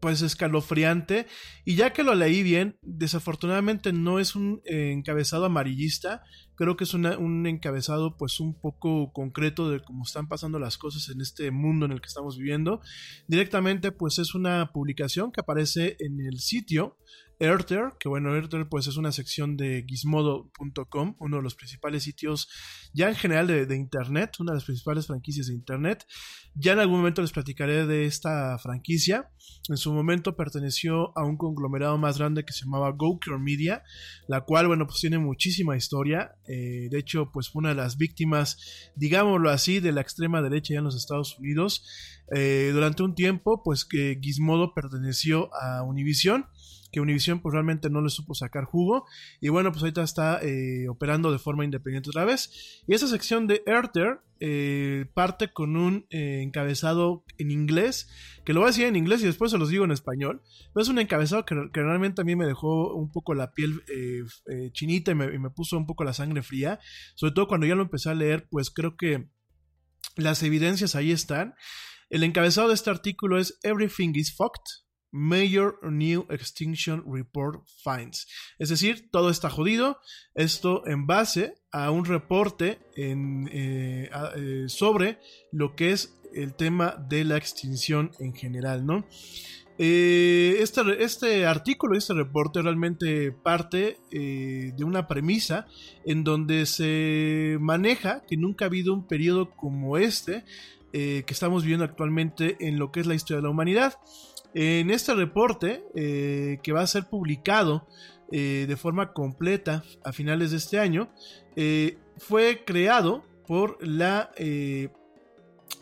pues 0.00 0.22
escalofriante 0.22 1.26
y 1.64 1.76
ya 1.76 1.92
que 1.92 2.02
lo 2.02 2.14
leí 2.14 2.42
bien, 2.42 2.78
desafortunadamente 2.82 3.92
no 3.92 4.18
es 4.18 4.34
un 4.34 4.62
eh, 4.64 4.92
encabezado 4.92 5.44
amarillista, 5.44 6.22
creo 6.56 6.76
que 6.76 6.84
es 6.84 6.94
una, 6.94 7.18
un 7.18 7.46
encabezado 7.46 8.16
pues 8.16 8.40
un 8.40 8.58
poco 8.58 9.12
concreto 9.12 9.70
de 9.70 9.80
cómo 9.80 10.04
están 10.04 10.28
pasando 10.28 10.58
las 10.58 10.78
cosas 10.78 11.08
en 11.08 11.20
este 11.20 11.50
mundo 11.50 11.86
en 11.86 11.92
el 11.92 12.00
que 12.00 12.08
estamos 12.08 12.36
viviendo. 12.38 12.80
Directamente 13.28 13.92
pues 13.92 14.18
es 14.18 14.34
una 14.34 14.72
publicación 14.72 15.32
que 15.32 15.40
aparece 15.40 15.96
en 16.00 16.20
el 16.20 16.40
sitio 16.40 16.96
Airter, 17.40 17.94
que 17.98 18.08
bueno, 18.08 18.34
Airter 18.34 18.68
pues 18.68 18.86
es 18.86 18.96
una 18.96 19.12
sección 19.12 19.56
de 19.56 19.84
gizmodo.com, 19.88 21.16
uno 21.18 21.36
de 21.38 21.42
los 21.42 21.54
principales 21.54 22.02
sitios 22.02 22.48
ya 22.92 23.08
en 23.08 23.14
general 23.14 23.46
de, 23.46 23.76
Internet, 23.76 24.38
una 24.40 24.52
de 24.52 24.56
las 24.56 24.64
principales 24.64 25.06
franquicias 25.06 25.46
de 25.46 25.54
Internet. 25.54 26.06
Ya 26.54 26.72
en 26.72 26.80
algún 26.80 26.98
momento 26.98 27.22
les 27.22 27.32
platicaré 27.32 27.86
de 27.86 28.04
esta 28.04 28.58
franquicia. 28.58 29.30
En 29.68 29.76
su 29.76 29.92
momento 29.92 30.36
perteneció 30.36 31.16
a 31.16 31.24
un 31.24 31.36
conglomerado 31.36 31.96
más 31.98 32.18
grande 32.18 32.44
que 32.44 32.52
se 32.52 32.64
llamaba 32.64 32.90
GoCure 32.90 33.38
Media, 33.38 33.82
la 34.26 34.42
cual, 34.42 34.66
bueno, 34.66 34.86
pues 34.86 35.00
tiene 35.00 35.18
muchísima 35.18 35.76
historia. 35.76 36.32
Eh, 36.46 36.88
de 36.90 36.98
hecho, 36.98 37.30
pues 37.32 37.48
fue 37.48 37.60
una 37.60 37.70
de 37.70 37.76
las 37.76 37.96
víctimas, 37.96 38.92
digámoslo 38.96 39.50
así, 39.50 39.80
de 39.80 39.92
la 39.92 40.00
extrema 40.00 40.42
derecha 40.42 40.74
ya 40.74 40.78
en 40.78 40.84
los 40.84 40.96
Estados 40.96 41.38
Unidos. 41.38 41.84
Eh, 42.34 42.70
durante 42.72 43.02
un 43.02 43.14
tiempo, 43.14 43.62
pues 43.62 43.84
que 43.84 44.18
Gizmodo 44.20 44.74
perteneció 44.74 45.50
a 45.54 45.82
Univision 45.82 46.46
que 46.90 47.00
Univision 47.00 47.40
pues 47.40 47.52
realmente 47.52 47.90
no 47.90 48.00
le 48.00 48.10
supo 48.10 48.34
sacar 48.34 48.64
jugo. 48.64 49.06
Y 49.40 49.48
bueno 49.48 49.72
pues 49.72 49.82
ahorita 49.82 50.02
está 50.02 50.40
eh, 50.42 50.88
operando 50.88 51.32
de 51.32 51.38
forma 51.38 51.64
independiente 51.64 52.10
otra 52.10 52.24
vez. 52.24 52.82
Y 52.86 52.94
esa 52.94 53.08
sección 53.08 53.46
de 53.46 53.62
Airter 53.66 54.20
eh, 54.40 55.06
parte 55.14 55.52
con 55.52 55.76
un 55.76 56.06
eh, 56.10 56.40
encabezado 56.42 57.24
en 57.36 57.50
inglés 57.50 58.08
que 58.44 58.54
lo 58.54 58.60
voy 58.60 58.68
a 58.68 58.70
decir 58.70 58.86
en 58.86 58.96
inglés 58.96 59.22
y 59.22 59.26
después 59.26 59.50
se 59.50 59.58
los 59.58 59.68
digo 59.68 59.84
en 59.84 59.90
español 59.90 60.40
pero 60.72 60.82
es 60.82 60.88
un 60.88 60.98
encabezado 60.98 61.44
que, 61.44 61.54
que 61.74 61.82
realmente 61.82 62.22
a 62.22 62.24
mí 62.24 62.36
me 62.36 62.46
dejó 62.46 62.94
un 62.94 63.12
poco 63.12 63.34
la 63.34 63.52
piel 63.52 63.82
chinita 64.72 65.10
y 65.10 65.14
me, 65.14 65.34
y 65.34 65.38
me 65.38 65.50
puso 65.50 65.76
un 65.76 65.86
poco 65.86 66.04
la 66.04 66.14
sangre 66.14 66.42
fría. 66.42 66.80
Sobre 67.16 67.34
todo 67.34 67.48
cuando 67.48 67.66
ya 67.66 67.74
lo 67.74 67.82
empecé 67.82 68.08
a 68.08 68.14
leer 68.14 68.48
pues 68.48 68.70
creo 68.70 68.96
que 68.96 69.28
las 70.16 70.42
evidencias 70.42 70.94
ahí 70.94 71.12
están. 71.12 71.54
El 72.08 72.24
encabezado 72.24 72.68
de 72.68 72.74
este 72.74 72.90
artículo 72.90 73.38
es 73.38 73.58
Everything 73.62 74.12
is 74.14 74.34
fucked 74.34 74.89
Major 75.12 75.78
New 75.82 76.26
Extinction 76.30 77.04
Report 77.06 77.62
finds. 77.82 78.26
Es 78.58 78.68
decir, 78.68 79.10
todo 79.10 79.30
está 79.30 79.50
jodido. 79.50 79.98
Esto 80.34 80.86
en 80.86 81.06
base 81.06 81.54
a 81.72 81.90
un 81.90 82.04
reporte 82.04 82.78
en, 82.96 83.48
eh, 83.52 84.10
eh, 84.36 84.64
sobre 84.68 85.18
lo 85.52 85.74
que 85.74 85.92
es 85.92 86.16
el 86.34 86.54
tema 86.54 86.96
de 87.08 87.24
la 87.24 87.36
extinción 87.36 88.12
en 88.18 88.34
general, 88.34 88.86
¿no? 88.86 89.06
Eh, 89.82 90.58
este, 90.60 90.82
este, 91.02 91.46
artículo, 91.46 91.96
este 91.96 92.12
reporte 92.12 92.60
realmente 92.60 93.32
parte 93.32 93.98
de 94.10 94.84
una 94.84 95.08
premisa 95.08 95.66
en 96.04 96.22
donde 96.22 96.66
se 96.66 97.56
maneja 97.60 98.22
que 98.28 98.36
nunca 98.36 98.66
ha 98.66 98.68
habido 98.68 98.92
un 98.92 99.06
periodo 99.06 99.50
como 99.56 99.96
este 99.96 100.44
que 100.92 101.24
estamos 101.28 101.62
viviendo 101.62 101.84
actualmente 101.84 102.58
en 102.60 102.78
lo 102.78 102.92
que 102.92 103.00
es 103.00 103.06
la 103.06 103.14
historia 103.14 103.36
de 103.36 103.44
la 103.44 103.50
humanidad. 103.50 103.94
En 104.54 104.90
este 104.90 105.14
reporte, 105.14 105.84
eh, 105.94 106.58
que 106.62 106.72
va 106.72 106.82
a 106.82 106.86
ser 106.86 107.04
publicado 107.08 107.86
eh, 108.32 108.66
de 108.68 108.76
forma 108.76 109.12
completa 109.12 109.84
a 110.04 110.12
finales 110.12 110.50
de 110.50 110.56
este 110.56 110.78
año, 110.80 111.08
eh, 111.56 111.98
fue 112.18 112.64
creado 112.64 113.24
por 113.46 113.78
la 113.86 114.30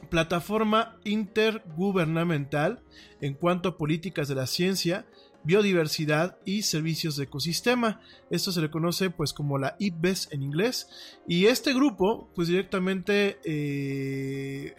plataforma 0.08 0.96
intergubernamental 1.04 2.80
en 3.20 3.34
cuanto 3.34 3.68
a 3.68 3.76
políticas 3.76 4.28
de 4.28 4.34
la 4.34 4.46
ciencia, 4.46 5.06
biodiversidad 5.44 6.38
y 6.46 6.62
servicios 6.62 7.16
de 7.16 7.24
ecosistema. 7.24 8.00
Esto 8.30 8.52
se 8.52 8.62
le 8.62 8.70
conoce 8.70 9.10
pues 9.10 9.34
como 9.34 9.58
la 9.58 9.76
IPBES 9.78 10.28
en 10.32 10.42
inglés. 10.42 10.88
Y 11.26 11.46
este 11.46 11.74
grupo 11.74 12.30
pues 12.34 12.48
directamente 12.48 13.38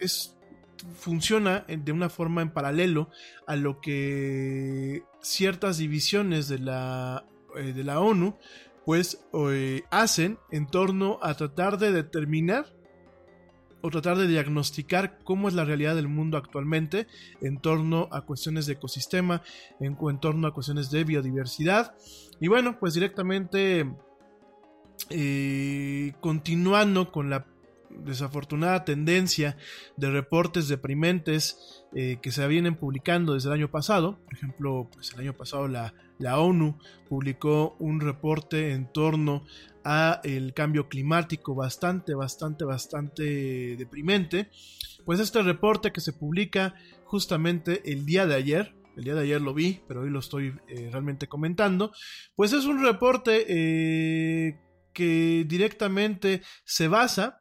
es 0.02 0.39
funciona 0.94 1.64
de 1.68 1.92
una 1.92 2.08
forma 2.08 2.42
en 2.42 2.50
paralelo 2.50 3.10
a 3.46 3.56
lo 3.56 3.80
que 3.80 5.02
ciertas 5.20 5.78
divisiones 5.78 6.48
de 6.48 6.58
la, 6.58 7.24
eh, 7.56 7.72
de 7.72 7.84
la 7.84 8.00
ONU 8.00 8.36
pues 8.84 9.24
eh, 9.32 9.82
hacen 9.90 10.38
en 10.50 10.66
torno 10.66 11.18
a 11.22 11.34
tratar 11.34 11.78
de 11.78 11.92
determinar 11.92 12.66
o 13.82 13.90
tratar 13.90 14.18
de 14.18 14.26
diagnosticar 14.26 15.18
cómo 15.24 15.48
es 15.48 15.54
la 15.54 15.64
realidad 15.64 15.94
del 15.94 16.08
mundo 16.08 16.36
actualmente 16.36 17.06
en 17.40 17.58
torno 17.58 18.08
a 18.10 18.22
cuestiones 18.22 18.66
de 18.66 18.74
ecosistema, 18.74 19.42
en, 19.80 19.96
en 20.00 20.20
torno 20.20 20.46
a 20.46 20.52
cuestiones 20.52 20.90
de 20.90 21.04
biodiversidad. 21.04 21.94
Y 22.40 22.48
bueno, 22.48 22.78
pues 22.78 22.94
directamente 22.94 23.90
eh, 25.08 26.12
continuando 26.20 27.10
con 27.10 27.30
la 27.30 27.46
desafortunada 27.90 28.84
tendencia 28.84 29.56
de 29.96 30.10
reportes 30.10 30.68
deprimentes 30.68 31.84
eh, 31.94 32.18
que 32.22 32.30
se 32.30 32.46
vienen 32.46 32.76
publicando 32.76 33.34
desde 33.34 33.48
el 33.48 33.54
año 33.54 33.70
pasado. 33.70 34.18
Por 34.24 34.34
ejemplo, 34.34 34.88
pues 34.92 35.12
el 35.12 35.20
año 35.20 35.36
pasado 35.36 35.68
la, 35.68 35.94
la 36.18 36.38
ONU 36.38 36.78
publicó 37.08 37.76
un 37.78 38.00
reporte 38.00 38.72
en 38.72 38.90
torno 38.92 39.44
a 39.84 40.20
el 40.24 40.52
cambio 40.54 40.88
climático 40.88 41.54
bastante, 41.54 42.14
bastante, 42.14 42.64
bastante 42.64 43.76
deprimente. 43.76 44.50
Pues 45.04 45.20
este 45.20 45.42
reporte 45.42 45.92
que 45.92 46.00
se 46.00 46.12
publica 46.12 46.74
justamente 47.04 47.90
el 47.90 48.04
día 48.04 48.26
de 48.26 48.34
ayer, 48.34 48.74
el 48.96 49.04
día 49.04 49.14
de 49.14 49.22
ayer 49.22 49.40
lo 49.40 49.54
vi, 49.54 49.80
pero 49.88 50.02
hoy 50.02 50.10
lo 50.10 50.18
estoy 50.18 50.54
eh, 50.68 50.88
realmente 50.90 51.26
comentando, 51.26 51.92
pues 52.36 52.52
es 52.52 52.66
un 52.66 52.82
reporte 52.82 53.46
eh, 53.48 54.60
que 54.92 55.44
directamente 55.48 56.42
se 56.64 56.88
basa 56.88 57.39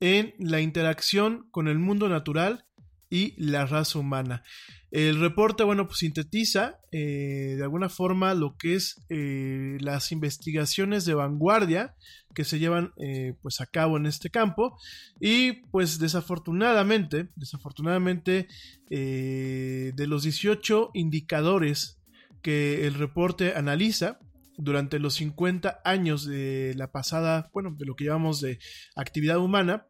en 0.00 0.34
la 0.38 0.60
interacción 0.60 1.48
con 1.50 1.68
el 1.68 1.78
mundo 1.78 2.08
natural 2.08 2.64
y 3.10 3.34
la 3.42 3.66
raza 3.66 3.98
humana. 3.98 4.42
El 4.90 5.20
reporte, 5.20 5.64
bueno, 5.64 5.86
pues 5.86 5.98
sintetiza 5.98 6.78
eh, 6.92 7.54
de 7.56 7.62
alguna 7.62 7.88
forma 7.88 8.34
lo 8.34 8.56
que 8.56 8.74
es 8.74 9.04
eh, 9.08 9.78
las 9.80 10.12
investigaciones 10.12 11.04
de 11.04 11.14
vanguardia 11.14 11.94
que 12.34 12.44
se 12.44 12.58
llevan 12.58 12.92
eh, 12.98 13.34
pues 13.42 13.60
a 13.60 13.66
cabo 13.66 13.96
en 13.96 14.06
este 14.06 14.30
campo 14.30 14.78
y 15.20 15.52
pues 15.70 15.98
desafortunadamente, 15.98 17.28
desafortunadamente 17.34 18.46
de 18.88 20.06
los 20.06 20.22
18 20.22 20.90
indicadores 20.94 21.98
que 22.42 22.86
el 22.86 22.94
reporte 22.94 23.54
analiza 23.56 24.20
durante 24.58 24.98
los 24.98 25.14
50 25.14 25.80
años 25.84 26.26
de 26.26 26.74
la 26.76 26.90
pasada, 26.90 27.50
bueno, 27.52 27.74
de 27.76 27.86
lo 27.86 27.94
que 27.94 28.04
llamamos 28.04 28.40
de 28.40 28.58
actividad 28.94 29.38
humana, 29.38 29.86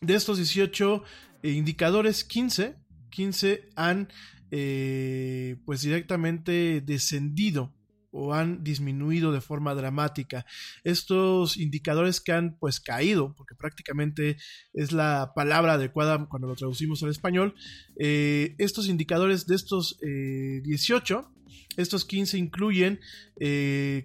de 0.00 0.14
estos 0.14 0.36
18 0.36 1.02
eh, 1.42 1.50
indicadores, 1.50 2.24
15, 2.24 2.76
15 3.10 3.68
han 3.76 4.08
eh, 4.50 5.56
pues 5.64 5.82
directamente 5.82 6.82
descendido 6.82 7.72
o 8.10 8.34
han 8.34 8.62
disminuido 8.62 9.32
de 9.32 9.40
forma 9.40 9.74
dramática. 9.74 10.44
Estos 10.84 11.56
indicadores 11.56 12.20
que 12.20 12.32
han 12.32 12.58
pues 12.58 12.78
caído, 12.78 13.34
porque 13.34 13.54
prácticamente 13.54 14.36
es 14.74 14.92
la 14.92 15.32
palabra 15.34 15.74
adecuada 15.74 16.26
cuando 16.26 16.48
lo 16.48 16.54
traducimos 16.54 17.02
al 17.02 17.08
español, 17.08 17.54
eh, 17.98 18.54
estos 18.58 18.88
indicadores 18.88 19.46
de 19.46 19.54
estos 19.54 19.98
18, 20.00 21.32
estos 21.76 22.04
15 22.04 22.38
incluyen 22.38 23.00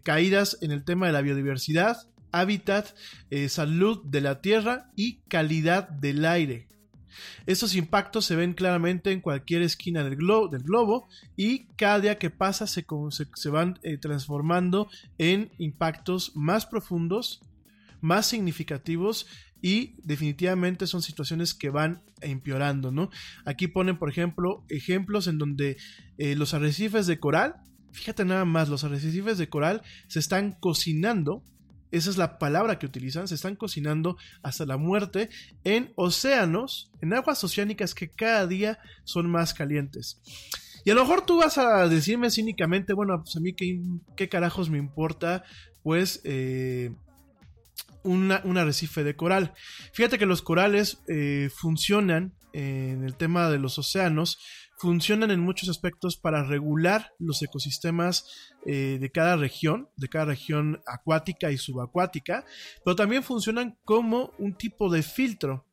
caídas 0.03 0.57
en 0.62 0.71
el 0.71 0.83
tema 0.83 1.07
de 1.07 1.13
la 1.13 1.21
biodiversidad, 1.21 2.07
hábitat, 2.31 2.95
salud 3.49 4.03
de 4.05 4.21
la 4.21 4.41
tierra 4.41 4.91
y 4.95 5.19
calidad 5.27 5.89
del 5.89 6.25
aire. 6.25 6.67
Estos 7.45 7.75
impactos 7.75 8.25
se 8.25 8.36
ven 8.36 8.53
claramente 8.53 9.12
en 9.12 9.21
cualquier 9.21 9.62
esquina 9.62 10.03
del, 10.03 10.15
globo 10.15 11.07
y 11.36 11.65
cada 11.75 11.99
día 11.99 12.17
que 12.17 12.29
pasa 12.29 12.67
se, 12.67 12.86
van 13.49 13.79
eh, 13.83 13.97
transformando 13.97 14.89
en 15.17 15.51
impactos 15.57 16.36
más 16.36 16.65
profundos, 16.65 17.41
más 18.01 18.27
significativos 18.27 19.27
y 19.62 19.96
definitivamente 20.04 20.88
son 20.88 21.02
situaciones 21.02 21.54
que 21.54 21.70
van 21.70 22.02
empeorando, 22.22 22.91
¿no? 22.91 23.10
Aquí 23.46 23.67
ponen, 23.67 23.98
por 23.98 24.10
ejemplo, 24.10 24.63
ejemplos 24.70 25.28
en 25.28 25.38
donde 25.38 25.78
eh, 26.17 26.36
los 26.36 26.54
arrecifes 26.54 27.08
de 27.08 27.20
coral, 27.20 27.56
fíjate 27.91 28.26
nada 28.26 28.46
más, 28.46 28.70
los 28.70 28.84
arrecifes 28.84 29.38
de 29.38 29.50
coral 29.50 29.82
se 30.08 30.20
están 30.20 30.54
cocinando 30.60 31.43
esa 31.91 32.10
es 32.10 32.17
la 32.17 32.38
palabra 32.38 32.80
que 32.80 32.86
utilizan, 32.86 33.28
se 33.28 33.36
están 33.36 33.56
cocinando 33.56 34.17
hasta 34.43 34.65
la 34.65 34.78
muerte 34.78 35.30
en 35.63 35.93
océanos, 35.96 36.91
en 37.02 37.13
aguas 37.13 37.43
oceánicas 37.43 37.96
que 37.96 38.10
cada 38.10 38.46
día 38.46 38.80
son 39.06 39.30
más 39.30 39.54
calientes. 39.54 40.20
Y 40.84 40.91
a 40.91 40.96
lo 40.96 41.02
mejor 41.02 41.26
tú 41.26 41.38
vas 41.38 41.58
a 41.58 41.88
decirme 41.88 42.30
cínicamente, 42.30 42.93
bueno, 42.93 43.22
pues 43.24 43.36
a 43.36 43.39
mí 43.39 43.54
qué, 43.54 44.30
carajos 44.30 44.70
me 44.70 44.78
importa, 44.78 45.43
pues, 45.84 46.22
eh, 46.24 46.93
un 48.08 48.58
arrecife 48.58 49.04
de 49.04 49.15
coral. 49.15 49.54
Fíjate 49.93 50.17
que 50.17 50.26
los 50.26 50.41
corales 50.41 51.04
eh, 51.08 51.50
funcionan 51.56 52.34
en 52.54 53.04
el 53.04 53.15
tema 53.15 53.50
de 53.50 53.60
los 53.60 53.78
océanos 53.78 54.39
funcionan 54.78 55.32
en 55.32 55.39
muchos 55.39 55.70
aspectos 55.70 56.17
para 56.17 56.43
regular 56.43 57.12
los 57.20 57.41
ecosistemas 57.41 58.26
eh, 58.65 58.98
de 59.00 59.12
cada 59.12 59.36
región, 59.36 59.89
de 59.98 60.08
cada 60.08 60.26
región 60.26 60.82
acuática 60.86 61.52
y 61.52 61.58
subacuática, 61.58 62.46
pero 62.86 62.96
también 62.96 63.24
funcionan 63.24 63.78
como 63.84 64.34
un 64.38 64.56
tipo 64.56 64.91
de 64.91 65.02
filtro 65.02 65.65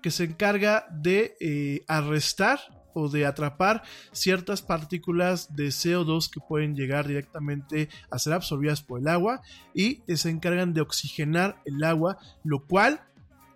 que 0.00 0.12
se 0.12 0.24
encarga 0.24 0.86
de 0.92 1.34
eh, 1.40 1.84
arrestar 1.88 2.60
o 2.94 3.08
de 3.08 3.26
atrapar 3.26 3.82
ciertas 4.12 4.62
partículas 4.62 5.54
de 5.54 5.66
CO2 5.68 6.30
que 6.30 6.40
pueden 6.40 6.74
llegar 6.74 7.06
directamente 7.06 7.88
a 8.10 8.18
ser 8.18 8.32
absorbidas 8.32 8.82
por 8.82 9.00
el 9.00 9.08
agua 9.08 9.42
y 9.74 10.02
se 10.14 10.30
encargan 10.30 10.74
de 10.74 10.80
oxigenar 10.80 11.60
el 11.64 11.82
agua, 11.84 12.18
lo 12.44 12.66
cual 12.66 13.02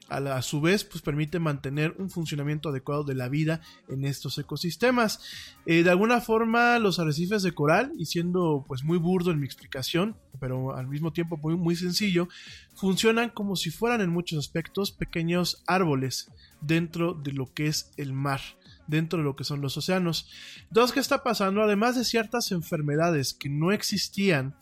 a, 0.09 0.43
su 0.43 0.61
vez 0.61 0.85
pues 0.85 1.03
permite 1.03 1.39
mantener 1.39 1.95
un 1.99 2.11
funcionamiento 2.11 2.69
adecuado 2.69 3.05
de 3.05 3.15
la 3.15 3.29
vida 3.29 3.61
en 3.89 4.05
estos 4.05 4.39
ecosistemas. 4.39 5.21
Eh, 5.67 5.83
de 5.83 5.91
alguna 5.91 6.21
forma 6.21 6.79
los 6.79 6.99
arrecifes 6.99 7.43
de 7.43 7.53
coral, 7.53 7.93
y 7.99 8.07
siendo 8.07 8.65
pues 8.67 8.85
muy 8.85 8.99
burdo 8.99 9.31
en 9.31 9.41
mi 9.41 9.47
explicación, 9.47 10.17
pero 10.39 10.77
al 10.77 10.87
mismo 10.87 11.13
tiempo 11.13 11.37
muy, 11.37 11.57
muy 11.57 11.77
sencillo, 11.77 12.29
funcionan 12.75 13.31
como 13.31 13.57
si 13.57 13.71
fueran 13.71 14.01
en 14.01 14.11
muchos 14.11 14.39
aspectos 14.39 14.93
pequeños 14.93 15.63
árboles 15.67 16.31
dentro 16.61 17.15
de 17.15 17.33
lo 17.33 17.53
que 17.53 17.67
es 17.67 17.91
el 17.97 18.13
mar 18.13 18.41
dentro 18.87 19.19
de 19.19 19.25
lo 19.25 19.37
que 19.37 19.45
son 19.45 19.61
los 19.61 19.77
océanos. 19.77 20.29
Dos, 20.71 20.93
¿qué 20.93 21.01
está 21.01 21.23
pasando? 21.23 21.63
Además 21.63 21.97
de 21.97 22.05
ciertas 22.05 22.53
enfermedades 22.53 23.35
que 23.35 23.49
no 23.49 23.73
existían 23.73 24.55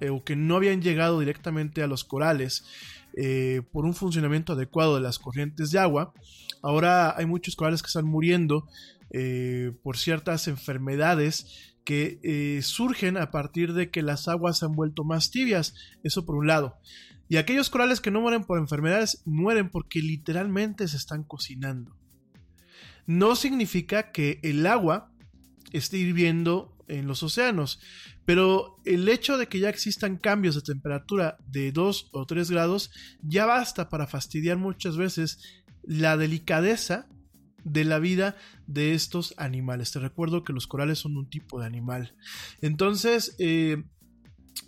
eh, 0.00 0.10
o 0.10 0.24
que 0.24 0.34
no 0.34 0.56
habían 0.56 0.80
llegado 0.80 1.20
directamente 1.20 1.82
a 1.82 1.86
los 1.86 2.04
corales, 2.04 2.64
eh, 3.16 3.62
por 3.72 3.84
un 3.84 3.94
funcionamiento 3.94 4.54
adecuado 4.54 4.94
de 4.94 5.02
las 5.02 5.18
corrientes 5.18 5.70
de 5.70 5.78
agua. 5.78 6.14
Ahora 6.62 7.14
hay 7.16 7.26
muchos 7.26 7.54
corales 7.54 7.82
que 7.82 7.88
están 7.88 8.06
muriendo 8.06 8.66
eh, 9.10 9.72
por 9.82 9.98
ciertas 9.98 10.48
enfermedades 10.48 11.74
que 11.84 12.60
surgen 12.62 13.16
a 13.16 13.32
partir 13.32 13.72
de 13.72 13.90
que 13.90 14.02
las 14.02 14.28
aguas 14.28 14.58
se 14.58 14.66
han 14.66 14.72
vuelto 14.72 15.02
más 15.02 15.32
tibias. 15.32 15.74
Eso 16.04 16.24
por 16.24 16.36
un 16.36 16.46
lado. 16.46 16.76
Y 17.28 17.36
aquellos 17.36 17.68
corales 17.68 18.00
que 18.00 18.10
no 18.10 18.20
mueren 18.20 18.44
por 18.44 18.58
enfermedades 18.58 19.22
mueren 19.24 19.70
porque 19.70 20.00
literalmente 20.00 20.86
se 20.86 20.96
están 20.96 21.24
cocinando. 21.24 21.96
No 23.10 23.34
significa 23.34 24.12
que 24.12 24.38
el 24.44 24.64
agua 24.68 25.10
esté 25.72 25.98
hirviendo 25.98 26.76
en 26.86 27.08
los 27.08 27.24
océanos. 27.24 27.80
Pero 28.24 28.76
el 28.84 29.08
hecho 29.08 29.36
de 29.36 29.48
que 29.48 29.58
ya 29.58 29.68
existan 29.68 30.16
cambios 30.16 30.54
de 30.54 30.62
temperatura 30.62 31.36
de 31.48 31.72
2 31.72 32.10
o 32.12 32.24
3 32.24 32.48
grados 32.52 32.92
ya 33.20 33.46
basta 33.46 33.88
para 33.88 34.06
fastidiar 34.06 34.58
muchas 34.58 34.96
veces 34.96 35.64
la 35.82 36.16
delicadeza 36.16 37.08
de 37.64 37.84
la 37.84 37.98
vida 37.98 38.36
de 38.68 38.94
estos 38.94 39.34
animales. 39.38 39.90
Te 39.90 39.98
recuerdo 39.98 40.44
que 40.44 40.52
los 40.52 40.68
corales 40.68 41.00
son 41.00 41.16
un 41.16 41.28
tipo 41.28 41.58
de 41.58 41.66
animal. 41.66 42.14
Entonces, 42.60 43.34
eh, 43.40 43.82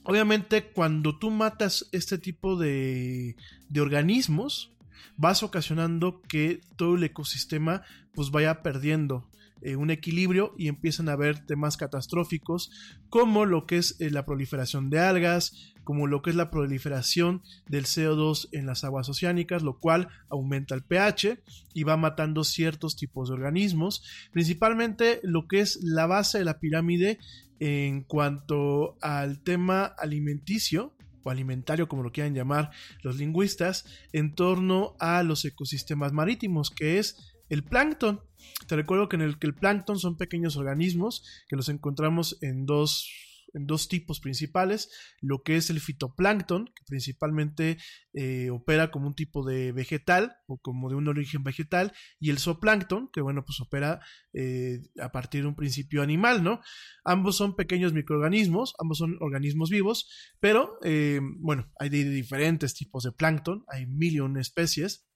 obviamente 0.02 0.72
cuando 0.72 1.16
tú 1.16 1.30
matas 1.30 1.88
este 1.92 2.18
tipo 2.18 2.56
de, 2.56 3.36
de 3.68 3.80
organismos, 3.80 4.72
vas 5.16 5.42
ocasionando 5.42 6.22
que 6.22 6.60
todo 6.76 6.96
el 6.96 7.04
ecosistema 7.04 7.82
pues 8.14 8.30
vaya 8.30 8.62
perdiendo 8.62 9.28
eh, 9.64 9.76
un 9.76 9.92
equilibrio 9.92 10.54
y 10.58 10.66
empiezan 10.66 11.08
a 11.08 11.12
haber 11.12 11.46
temas 11.46 11.76
catastróficos 11.76 12.72
como 13.08 13.46
lo 13.46 13.64
que 13.64 13.78
es 13.78 14.00
eh, 14.00 14.10
la 14.10 14.26
proliferación 14.26 14.90
de 14.90 14.98
algas, 14.98 15.72
como 15.84 16.08
lo 16.08 16.20
que 16.20 16.30
es 16.30 16.36
la 16.36 16.50
proliferación 16.50 17.42
del 17.68 17.84
CO2 17.84 18.48
en 18.50 18.66
las 18.66 18.82
aguas 18.82 19.08
oceánicas, 19.08 19.62
lo 19.62 19.78
cual 19.78 20.08
aumenta 20.28 20.74
el 20.74 20.82
pH 20.82 21.38
y 21.74 21.84
va 21.84 21.96
matando 21.96 22.42
ciertos 22.42 22.96
tipos 22.96 23.28
de 23.28 23.34
organismos, 23.34 24.02
principalmente 24.32 25.20
lo 25.22 25.46
que 25.46 25.60
es 25.60 25.78
la 25.80 26.06
base 26.06 26.38
de 26.38 26.44
la 26.44 26.58
pirámide 26.58 27.20
en 27.60 28.02
cuanto 28.02 28.96
al 29.00 29.44
tema 29.44 29.84
alimenticio, 29.84 30.92
o 31.24 31.30
alimentario, 31.30 31.88
como 31.88 32.02
lo 32.02 32.12
quieran 32.12 32.34
llamar 32.34 32.70
los 33.02 33.16
lingüistas, 33.16 33.86
en 34.12 34.34
torno 34.34 34.96
a 34.98 35.22
los 35.22 35.44
ecosistemas 35.44 36.12
marítimos, 36.12 36.70
que 36.70 36.98
es 36.98 37.34
el 37.48 37.62
plancton. 37.62 38.20
Te 38.66 38.76
recuerdo 38.76 39.08
que 39.08 39.16
en 39.16 39.22
el 39.22 39.38
que 39.38 39.46
el 39.46 39.54
plancton 39.54 39.98
son 39.98 40.16
pequeños 40.16 40.56
organismos 40.56 41.24
que 41.48 41.56
los 41.56 41.68
encontramos 41.68 42.38
en 42.40 42.66
dos 42.66 43.10
en 43.54 43.66
dos 43.66 43.88
tipos 43.88 44.20
principales, 44.20 44.90
lo 45.20 45.42
que 45.42 45.56
es 45.56 45.70
el 45.70 45.80
fitoplancton, 45.80 46.66
que 46.66 46.84
principalmente 46.86 47.78
eh, 48.14 48.50
opera 48.50 48.90
como 48.90 49.06
un 49.06 49.14
tipo 49.14 49.44
de 49.44 49.72
vegetal 49.72 50.36
o 50.46 50.58
como 50.58 50.88
de 50.88 50.96
un 50.96 51.08
origen 51.08 51.42
vegetal, 51.42 51.92
y 52.18 52.30
el 52.30 52.38
zooplancton, 52.38 53.10
que 53.12 53.20
bueno, 53.20 53.44
pues 53.44 53.60
opera 53.60 54.00
eh, 54.32 54.80
a 55.00 55.10
partir 55.12 55.42
de 55.42 55.48
un 55.48 55.56
principio 55.56 56.02
animal, 56.02 56.42
¿no? 56.42 56.60
Ambos 57.04 57.36
son 57.36 57.56
pequeños 57.56 57.92
microorganismos, 57.92 58.74
ambos 58.78 58.98
son 58.98 59.16
organismos 59.20 59.70
vivos, 59.70 60.08
pero 60.40 60.78
eh, 60.84 61.20
bueno, 61.40 61.70
hay 61.78 61.88
de 61.88 62.04
diferentes 62.04 62.74
tipos 62.74 63.04
de 63.04 63.12
plancton, 63.12 63.64
hay 63.68 63.86
millón 63.86 64.38
especies, 64.38 65.06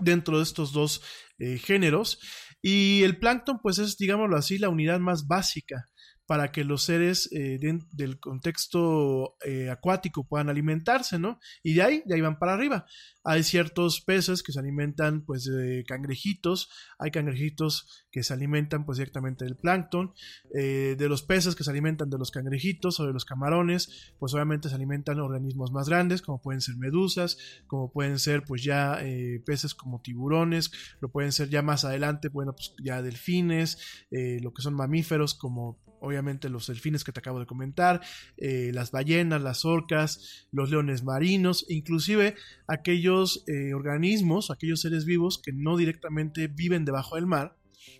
dentro 0.00 0.38
de 0.38 0.42
estos 0.42 0.72
dos 0.72 1.02
géneros. 1.38 2.18
Y 2.60 3.02
el 3.04 3.18
plancton, 3.18 3.60
pues 3.62 3.78
es, 3.78 3.96
digámoslo 3.96 4.36
así, 4.36 4.58
la 4.58 4.68
unidad 4.68 4.98
más 4.98 5.28
básica 5.28 5.88
para 6.26 6.52
que 6.52 6.64
los 6.64 6.84
seres 6.84 7.28
eh, 7.32 7.58
del 7.92 8.18
contexto 8.18 9.36
eh, 9.44 9.68
acuático 9.70 10.26
puedan 10.26 10.48
alimentarse, 10.48 11.18
¿no? 11.18 11.38
Y 11.62 11.74
de 11.74 11.82
ahí, 11.82 12.02
de 12.06 12.14
ahí 12.14 12.20
van 12.20 12.38
para 12.38 12.54
arriba. 12.54 12.86
Hay 13.24 13.42
ciertos 13.42 14.00
peces 14.00 14.42
que 14.42 14.52
se 14.52 14.58
alimentan 14.58 15.24
pues 15.24 15.44
de 15.44 15.84
cangrejitos, 15.86 16.70
hay 16.98 17.10
cangrejitos 17.10 18.06
que 18.10 18.22
se 18.22 18.32
alimentan 18.32 18.84
pues 18.84 18.98
directamente 18.98 19.44
del 19.44 19.56
plancton, 19.56 20.12
eh, 20.54 20.94
de 20.96 21.08
los 21.08 21.22
peces 21.22 21.54
que 21.54 21.64
se 21.64 21.70
alimentan 21.70 22.10
de 22.10 22.18
los 22.18 22.30
cangrejitos 22.30 23.00
o 23.00 23.06
de 23.06 23.12
los 23.12 23.24
camarones, 23.24 24.12
pues 24.18 24.32
obviamente 24.34 24.68
se 24.68 24.74
alimentan 24.74 25.20
organismos 25.20 25.72
más 25.72 25.88
grandes 25.88 26.22
como 26.22 26.40
pueden 26.40 26.60
ser 26.60 26.76
medusas, 26.76 27.38
como 27.66 27.92
pueden 27.92 28.18
ser 28.18 28.44
pues 28.44 28.62
ya 28.62 29.02
peces 29.46 29.74
como 29.74 30.00
tiburones, 30.00 30.70
lo 31.00 31.10
pueden 31.10 31.32
ser 31.32 31.48
ya 31.48 31.62
más 31.62 31.84
adelante, 31.84 32.28
bueno 32.28 32.54
pues 32.54 32.74
ya 32.82 33.02
delfines, 33.02 33.78
lo 34.10 34.52
que 34.52 34.62
son 34.62 34.74
mamíferos 34.74 35.34
como 35.34 35.83
obviamente 36.04 36.48
los 36.48 36.66
delfines 36.66 37.04
que 37.04 37.12
te 37.12 37.20
acabo 37.20 37.40
de 37.40 37.46
comentar, 37.46 38.00
eh, 38.36 38.70
las 38.72 38.90
ballenas, 38.90 39.42
las 39.42 39.64
orcas, 39.64 40.46
los 40.52 40.70
leones 40.70 41.02
marinos, 41.02 41.64
inclusive 41.68 42.36
aquellos 42.68 43.44
eh, 43.48 43.74
organismos, 43.74 44.50
aquellos 44.50 44.80
seres 44.80 45.04
vivos 45.04 45.40
que 45.42 45.52
no 45.52 45.76
directamente 45.76 46.48
viven 46.48 46.84
debajo 46.84 47.16
del 47.16 47.26
mar, 47.26 47.56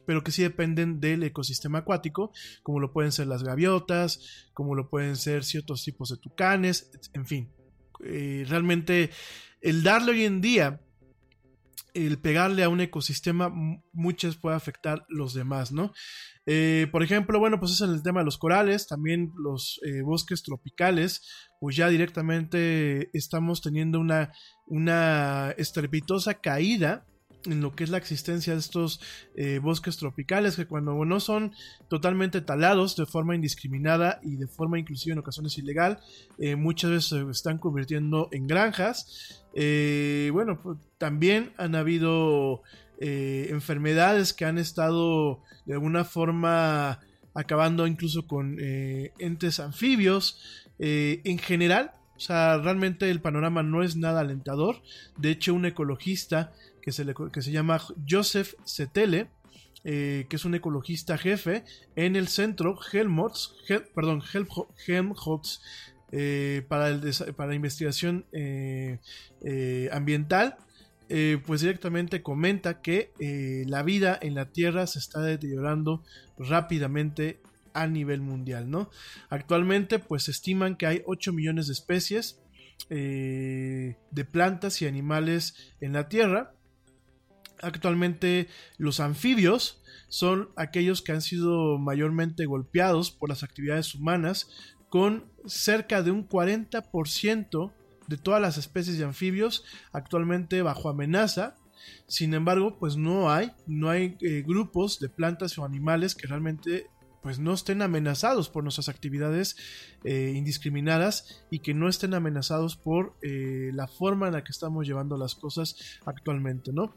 pero 0.07 0.23
que 0.23 0.33
sí 0.33 0.43
dependen 0.43 1.01
del 1.01 1.23
ecosistema 1.23 1.79
acuático, 1.79 2.33
como 2.63 2.81
lo 2.81 2.93
pueden 2.93 3.13
ser 3.13 3.27
las 3.27 3.43
gaviotas, 3.43 4.49
como 4.53 4.75
lo 4.75 4.89
pueden 4.89 5.17
ser 5.17 5.45
ciertos 5.45 5.85
tipos 5.85 6.11
de 6.11 6.17
tucanes, 6.17 6.91
en 7.13 7.27
fin. 7.27 7.53
Eh, 8.05 8.45
realmente 8.49 9.11
el 9.61 9.83
darle 9.83 10.13
hoy 10.13 10.25
en 10.25 10.41
día 10.41 10.84
el 11.95 12.19
pegarle 12.19 12.65
a 12.65 12.69
un 12.69 12.81
ecosistema, 12.81 13.53
muchas 13.93 14.37
puede 14.37 14.57
afectar 14.57 15.05
los 15.09 15.35
demás, 15.35 15.73
¿no? 15.73 15.93
Eh, 16.47 16.89
por 16.93 17.03
ejemplo, 17.03 17.39
bueno, 17.39 17.59
pues 17.59 17.73
es 17.73 17.81
en 17.81 17.91
el 17.91 18.03
tema 18.03 18.21
de 18.21 18.27
los 18.27 18.39
corales, 18.39 18.87
también 18.87 19.33
los 19.37 19.81
eh, 19.87 20.03
bosques 20.03 20.43
tropicales, 20.43 21.23
pues 21.61 21.77
ya 21.77 21.89
directamente 21.89 23.11
estamos 23.17 23.63
teniendo 23.63 23.99
una, 23.99 24.33
una 24.67 25.55
estrepitosa 25.57 26.35
caída 26.35 27.07
en 27.47 27.61
lo 27.61 27.75
que 27.75 27.85
es 27.85 27.91
la 27.91 27.99
existencia 27.99 28.53
de 28.53 28.59
estos 28.59 29.01
eh, 29.37 29.59
bosques 29.59 29.97
tropicales 29.97 30.57
que 30.57 30.67
cuando 30.67 31.05
no 31.05 31.21
son 31.21 31.53
totalmente 31.89 32.41
talados 32.41 32.97
de 32.97 33.07
forma 33.07 33.35
indiscriminada 33.35 34.21
y 34.23 34.37
de 34.37 34.47
forma 34.47 34.79
inclusive 34.79 35.13
en 35.13 35.19
ocasiones 35.19 35.59
ilegal, 35.59 36.01
muchas 36.57 36.91
veces 36.91 37.09
se 37.09 37.31
están 37.31 37.59
convirtiendo 37.59 38.29
en 38.33 38.47
granjas. 38.47 39.45
bueno, 39.53 40.61
pues, 40.63 40.79
también 40.99 41.53
han 41.59 41.75
habido 41.75 42.63
eh, 42.99 43.49
enfermedades 43.51 44.33
que 44.33 44.45
han 44.45 44.57
estado 44.57 45.43
de 45.67 45.75
alguna 45.75 46.05
forma 46.05 47.01
acabando 47.35 47.87
incluso 47.89 48.27
con 48.27 48.57
eh, 48.61 49.13
entes 49.19 49.59
anfibios. 49.61 50.39
Eh, 50.79 51.21
en 51.25 51.39
general, 51.39 51.93
o 52.17 52.21
sea, 52.21 52.59
realmente 52.59 53.11
el 53.11 53.21
panorama 53.21 53.63
no 53.63 53.83
es 53.83 53.97
nada 53.97 54.21
alentador. 54.21 54.81
De 55.19 55.31
hecho, 55.31 55.55
un 55.55 55.67
ecologista 55.67 56.53
que 56.85 56.93
se, 56.93 57.07
que 57.33 57.41
se 57.41 57.51
llama 57.51 57.81
Joseph 58.07 58.55
Setele, 58.65 59.31
que 59.83 60.29
es 60.31 60.45
un 60.45 60.55
ecologista 60.55 61.17
jefe 61.17 61.65
en 61.97 62.17
el 62.17 62.29
centro 62.29 62.79
Helmholtz, 62.93 63.55
perdón, 63.95 64.23
Helmholtz 64.87 65.61
para, 66.69 66.89
el, 66.89 67.15
para 67.37 67.55
investigación 67.55 68.27
ambiental, 69.91 70.59
eh, 71.11 71.39
pues 71.47 71.61
directamente 71.61 72.23
comenta 72.23 72.81
que 72.81 73.13
eh, 73.19 73.65
la 73.67 73.83
vida 73.83 74.19
en 74.21 74.35
la 74.35 74.51
Tierra 74.53 74.87
se 74.87 74.99
está 74.99 75.21
deteriorando 75.21 76.03
rápidamente 76.39 77.41
a 77.75 77.87
nivel 77.87 78.23
mundial, 78.23 78.71
¿no? 78.71 78.91
Actualmente, 79.29 79.99
pues 79.99 80.29
estiman 80.29 80.77
que 80.77 80.87
hay 80.87 81.03
8 81.05 81.33
millones 81.35 81.67
de 81.67 81.75
especies 81.75 82.41
eh, 82.89 83.97
de 84.13 84.25
plantas 84.25 84.81
y 84.81 84.87
animales 84.87 85.75
en 85.81 85.93
la 85.93 86.09
Tierra. 86.09 86.55
Actualmente, 87.65 88.49
los 88.77 89.01
anfibios 89.01 89.83
son 90.09 90.51
aquellos 90.57 91.03
que 91.03 91.13
han 91.13 91.23
sido 91.23 91.79
mayormente 91.79 92.47
golpeados 92.47 93.11
por 93.11 93.29
las 93.29 93.43
actividades 93.43 93.95
humanas, 93.95 94.49
con 94.89 95.25
cerca 95.47 96.03
de 96.03 96.13
un 96.13 96.29
40% 96.29 97.73
de 98.07 98.17
todas 98.17 98.41
las 98.41 98.59
especies 98.59 98.99
de 98.99 99.05
anfibios 99.05 99.65
actualmente 99.93 100.63
bajo 100.63 100.89
amenaza. 100.89 101.57
Sin 102.07 102.33
embargo, 102.35 102.79
pues 102.79 102.97
no 102.97 103.33
hay, 103.33 103.53
no 103.67 103.91
hay 103.91 104.17
eh, 104.21 104.43
grupos 104.47 105.01
de 105.01 105.09
plantas 105.09 105.59
o 105.59 105.65
animales 105.65 106.15
que 106.15 106.27
realmente 106.27 106.87
pues 107.25 107.39
no 107.39 107.55
estén 107.55 107.81
amenazados 107.81 108.51
por 108.51 108.63
nuestras 108.65 108.91
actividades 108.91 109.57
eh, 110.05 110.35
indiscriminadas 110.37 111.43
y 111.51 111.61
que 111.61 111.73
no 111.73 111.89
estén 111.89 112.13
amenazados 112.13 112.77
por 112.77 113.17
eh, 113.23 113.71
la 113.73 113.89
forma 113.89 114.27
en 114.27 114.35
la 114.35 114.45
que 114.45 114.53
estamos 114.53 114.87
llevando 114.87 115.17
las 115.17 115.35
cosas 115.35 115.75
actualmente, 116.05 116.71
¿no? 116.75 116.95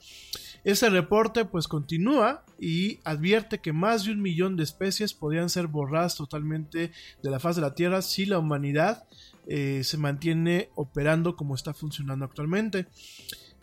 Ese 0.65 0.89
reporte 0.89 1.45
pues 1.45 1.69
continúa 1.69 2.43
y 2.59 2.99
advierte 3.05 3.59
que 3.59 3.71
más 3.71 4.03
de 4.03 4.11
un 4.11 4.21
millón 4.21 4.57
de 4.57 4.65
especies 4.65 5.13
podrían 5.13 5.49
ser 5.49 5.67
borradas 5.67 6.17
totalmente 6.17 6.91
de 7.23 7.31
la 7.31 7.39
faz 7.39 7.55
de 7.55 7.61
la 7.61 7.73
Tierra 7.73 8.01
si 8.01 8.25
la 8.25 8.37
humanidad 8.37 9.07
eh, 9.47 9.85
se 9.85 9.97
mantiene 9.97 10.71
operando 10.75 11.37
como 11.37 11.55
está 11.55 11.73
funcionando 11.73 12.25
actualmente. 12.25 12.87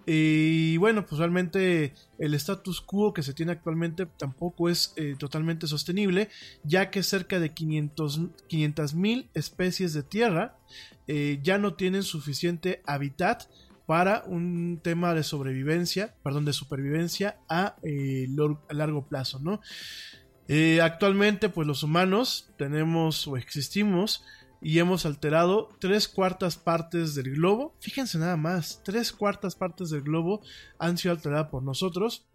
Y 0.07 0.77
bueno, 0.77 1.07
pues 1.07 1.19
realmente 1.19 1.95
el 2.19 2.35
status 2.35 2.81
quo 2.81 3.15
que 3.15 3.23
se 3.23 3.33
tiene 3.33 3.53
actualmente 3.53 4.07
tampoco 4.07 4.69
es 4.69 4.93
eh, 4.97 5.17
totalmente 5.19 5.67
sostenible, 5.67 6.29
ya 6.63 6.91
que 6.91 7.03
cerca 7.03 7.41
de 7.41 7.53
500 7.53 8.95
mil 8.95 9.31
especies 9.35 9.95
de 9.95 10.03
tierra 10.03 10.59
eh, 11.07 11.41
ya 11.43 11.59
no 11.59 11.75
tienen 11.75 12.03
suficiente 12.03 12.83
hábitat 12.87 13.45
para 13.87 14.25
un 14.27 14.81
tema 14.83 15.15
de 15.15 15.23
sobrevivencia, 15.23 16.15
perdón, 16.23 16.45
de 16.45 16.53
supervivencia 16.53 17.39
a, 17.49 17.77
a 17.77 18.75
largo 18.75 19.07
plazo, 19.07 19.41
¿no? 19.41 19.61
actualmente, 20.83 21.49
pues 21.49 21.67
los 21.67 21.83
humanos 21.83 22.51
tenemos 22.59 23.27
o 23.27 23.39
existimos 23.39 24.23
y 24.65 24.79
hemos 24.79 25.05
alterado 25.05 25.69
tres 25.79 26.09
cuartas 26.09 26.57
partes 26.57 27.15
del 27.15 27.35
globo. 27.35 27.77
Fíjense 27.81 28.17
nada 28.17 28.39
más, 28.39 28.81
tres 28.83 29.13
cuartas 29.13 29.55
partes 29.55 29.91
del 29.91 30.01
globo 30.01 30.43
han 30.79 30.97
sido 30.97 31.13
alteradas 31.13 31.51
por 31.51 31.63
nosotros. 31.63 32.27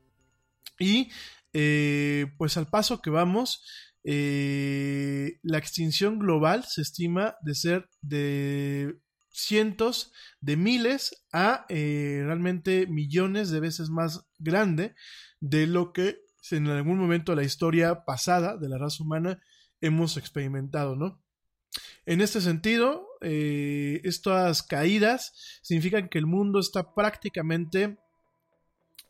Y 0.78 1.10
eh, 1.54 2.28
pues 2.38 2.56
al 2.56 2.68
paso 2.68 3.02
que 3.02 3.10
vamos, 3.10 3.64
eh, 4.04 5.40
la 5.42 5.58
extinción 5.58 6.20
global 6.20 6.66
se 6.66 6.84
estima 6.84 7.36
de 7.42 7.56
ser 7.56 7.90
de 8.02 9.00
cientos 9.32 10.14
de 10.40 10.56
miles 10.56 11.26
a 11.34 11.66
eh, 11.68 12.22
realmente 12.24 12.86
millones 12.86 13.50
de 13.50 13.60
veces 13.60 13.90
más 13.90 14.28
grande 14.38 14.94
de 15.40 15.66
lo 15.66 15.94
que 15.94 16.20
en 16.52 16.68
algún 16.68 17.00
momento 17.00 17.32
de 17.32 17.38
la 17.38 17.44
historia 17.44 18.06
pasada 18.06 18.56
de 18.56 18.70
la 18.70 18.78
raza 18.78 19.04
humana 19.04 19.42
hemos 19.82 20.16
experimentado, 20.16 20.96
¿no? 20.96 21.20
En 22.10 22.22
este 22.22 22.42
sentido, 22.42 23.08
eh, 23.22 24.02
estas 24.04 24.64
caídas 24.64 25.32
significan 25.62 26.10
que 26.10 26.18
el 26.18 26.26
mundo 26.26 26.60
está 26.60 26.96
prácticamente 26.96 28.00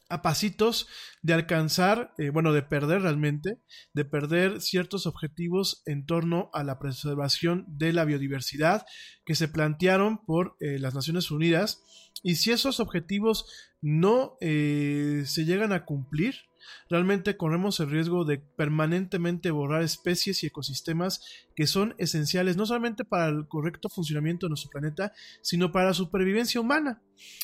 a 0.10 0.22
pasitos 0.22 0.86
de 1.22 1.34
alcanzar, 1.34 2.14
eh, 2.18 2.30
bueno, 2.30 2.52
de 2.52 2.62
perder 2.62 3.04
realmente, 3.04 3.62
de 3.94 4.04
perder 4.04 4.60
ciertos 4.60 5.06
objetivos 5.06 5.82
en 5.86 6.06
torno 6.06 6.50
a 6.52 6.66
la 6.66 6.78
preservación 6.78 7.64
de 7.70 7.94
la 7.94 8.04
biodiversidad 8.04 8.86
que 9.24 9.36
se 9.36 9.48
plantearon 9.48 10.26
por 10.26 10.58
eh, 10.60 10.78
las 10.78 10.94
Naciones 10.94 11.32
Unidas. 11.32 11.82
Y 12.22 12.36
si 12.36 12.52
esos 12.52 12.82
objetivos 12.82 13.46
no 13.80 14.36
se 14.42 15.46
llegan 15.46 15.72
a 15.72 15.86
cumplir, 15.86 16.49
realmente 16.90 17.38
corremos 17.38 17.80
el 17.80 17.90
riesgo 17.90 18.26
de 18.26 18.40
permanentemente 18.40 19.52
borrar 19.52 19.84
especies 19.84 20.44
y 20.44 20.48
ecosistemas 20.48 21.22
que 21.56 21.68
son 21.68 21.96
esenciales 21.98 22.58
no 22.58 22.66
solamente 22.66 23.06
para 23.06 23.28
el 23.28 23.48
correcto 23.48 23.90
funcionamiento 23.90 24.46
de 24.46 24.50
nuestro 24.50 24.70
planeta, 24.70 25.14
sino 25.42 25.72
para 25.72 25.88
la 25.88 25.94
supervivencia 25.94 26.62
humana. 26.62 27.02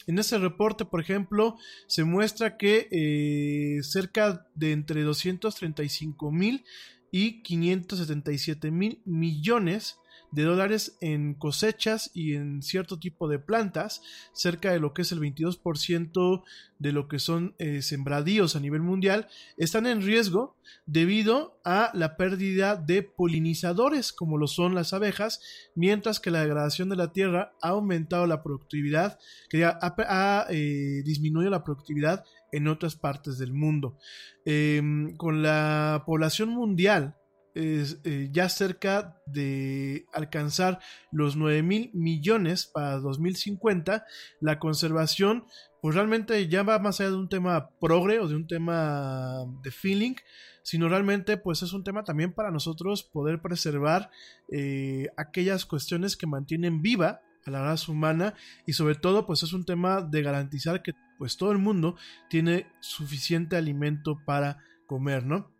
En 0.08 0.17
ese 0.19 0.38
reporte, 0.38 0.86
por 0.86 1.01
ejemplo, 1.01 1.58
se 1.88 2.04
muestra 2.04 2.58
que 2.58 2.88
eh, 2.91 3.84
cerca 3.84 4.47
de 4.56 4.71
entre 4.71 5.04
235 5.04 6.32
mil 6.32 6.63
y 7.12 7.41
577 7.43 8.71
mil 8.71 9.01
millones 9.06 9.97
de 10.36 10.43
dólares 10.43 10.98
en 11.00 11.34
cosechas 11.34 12.12
y 12.13 12.36
en 12.36 12.62
cierto 12.62 13.00
tipo 13.00 13.30
de 13.30 13.39
plantas, 13.39 14.02
cerca 14.34 14.74
de 14.74 14.82
lo 14.82 14.93
que 14.93 15.04
es 15.04 15.13
el 15.13 15.21
22% 15.21 16.43
de 16.78 16.91
lo 16.91 17.08
que 17.08 17.19
son 17.19 17.56
eh, 17.58 17.82
sembradíos 17.82 18.58
a 18.58 18.60
nivel 18.60 18.82
mundial, 18.82 19.30
están 19.56 19.88
en 19.88 20.02
riesgo 20.02 20.58
debido 20.86 21.58
a 21.63 21.89
la 21.93 22.17
pérdida 22.17 22.76
de 22.76 23.02
polinizadores 23.02 24.12
como 24.12 24.38
lo 24.38 24.48
son 24.48 24.76
las 24.76 24.91
abejas, 24.91 25.39
mientras 25.74 26.19
que 26.19 26.32
la 26.32 26.41
degradación 26.41 26.89
de 26.89 26.98
la 26.98 27.13
tierra 27.13 27.54
ha 27.62 27.69
aumentado 27.69 28.28
la 28.28 28.43
productividad, 28.43 29.17
que 29.50 29.63
ha, 29.63 30.48
eh, 30.50 31.02
disminuido 31.06 31.50
la 31.50 31.63
productividad 31.63 32.26
en 32.52 32.67
otras 32.67 32.98
partes 32.98 33.38
del 33.38 33.54
mundo. 33.54 33.98
Em, 34.43 35.15
con 35.15 35.41
la 35.41 36.04
población 36.06 36.50
mundial 36.50 37.15
es, 37.56 38.00
eh, 38.04 38.30
ya 38.32 38.50
cerca 38.50 39.18
de 39.26 40.06
alcanzar 40.13 40.80
los 41.12 41.36
9 41.36 41.63
mil 41.63 41.89
millones 41.94 42.65
para 42.65 43.00
2050, 43.00 44.06
la 44.41 44.60
conservación 44.60 45.46
pues 45.82 45.96
realmente 45.96 46.48
ya 46.48 46.63
va 46.63 46.80
más 46.80 47.00
allá 47.00 47.12
de 47.12 47.18
un 47.18 47.30
tema 47.30 47.70
progre 47.80 48.20
o 48.20 48.28
de 48.28 48.36
un 48.36 48.48
tema 48.48 49.46
de 49.62 49.72
feeling, 49.72 50.15
sino 50.63 50.89
realmente 50.89 51.38
pues 51.38 51.62
es 51.62 51.74
un 51.74 51.84
tema 51.84 52.04
también 52.04 52.34
para 52.34 52.50
nosotros 52.50 53.04
poder 53.04 53.39
preservar 53.39 54.10
eh, 54.52 55.10
aquellas 55.15 55.65
cuestiones 55.65 56.18
que 56.18 56.26
mantienen 56.26 56.82
viva 56.82 57.22
a 57.46 57.52
la 57.52 57.63
raza 57.63 57.91
humana 57.91 58.34
y 58.65 58.74
sobre 58.74 58.96
todo 58.96 59.28
pues 59.28 59.44
es 59.44 59.54
un 59.54 59.63
tema 59.63 60.02
de 60.02 60.24
garantizar 60.24 60.82
que 60.82 60.94
pues 61.20 61.38
todo 61.38 61.52
el 61.52 61.60
mundo 61.60 61.96
tiene 62.30 62.68
suficiente 62.80 63.56
alimento 63.56 64.18
para 64.26 64.58
comer, 64.88 65.24
¿no? 65.24 65.52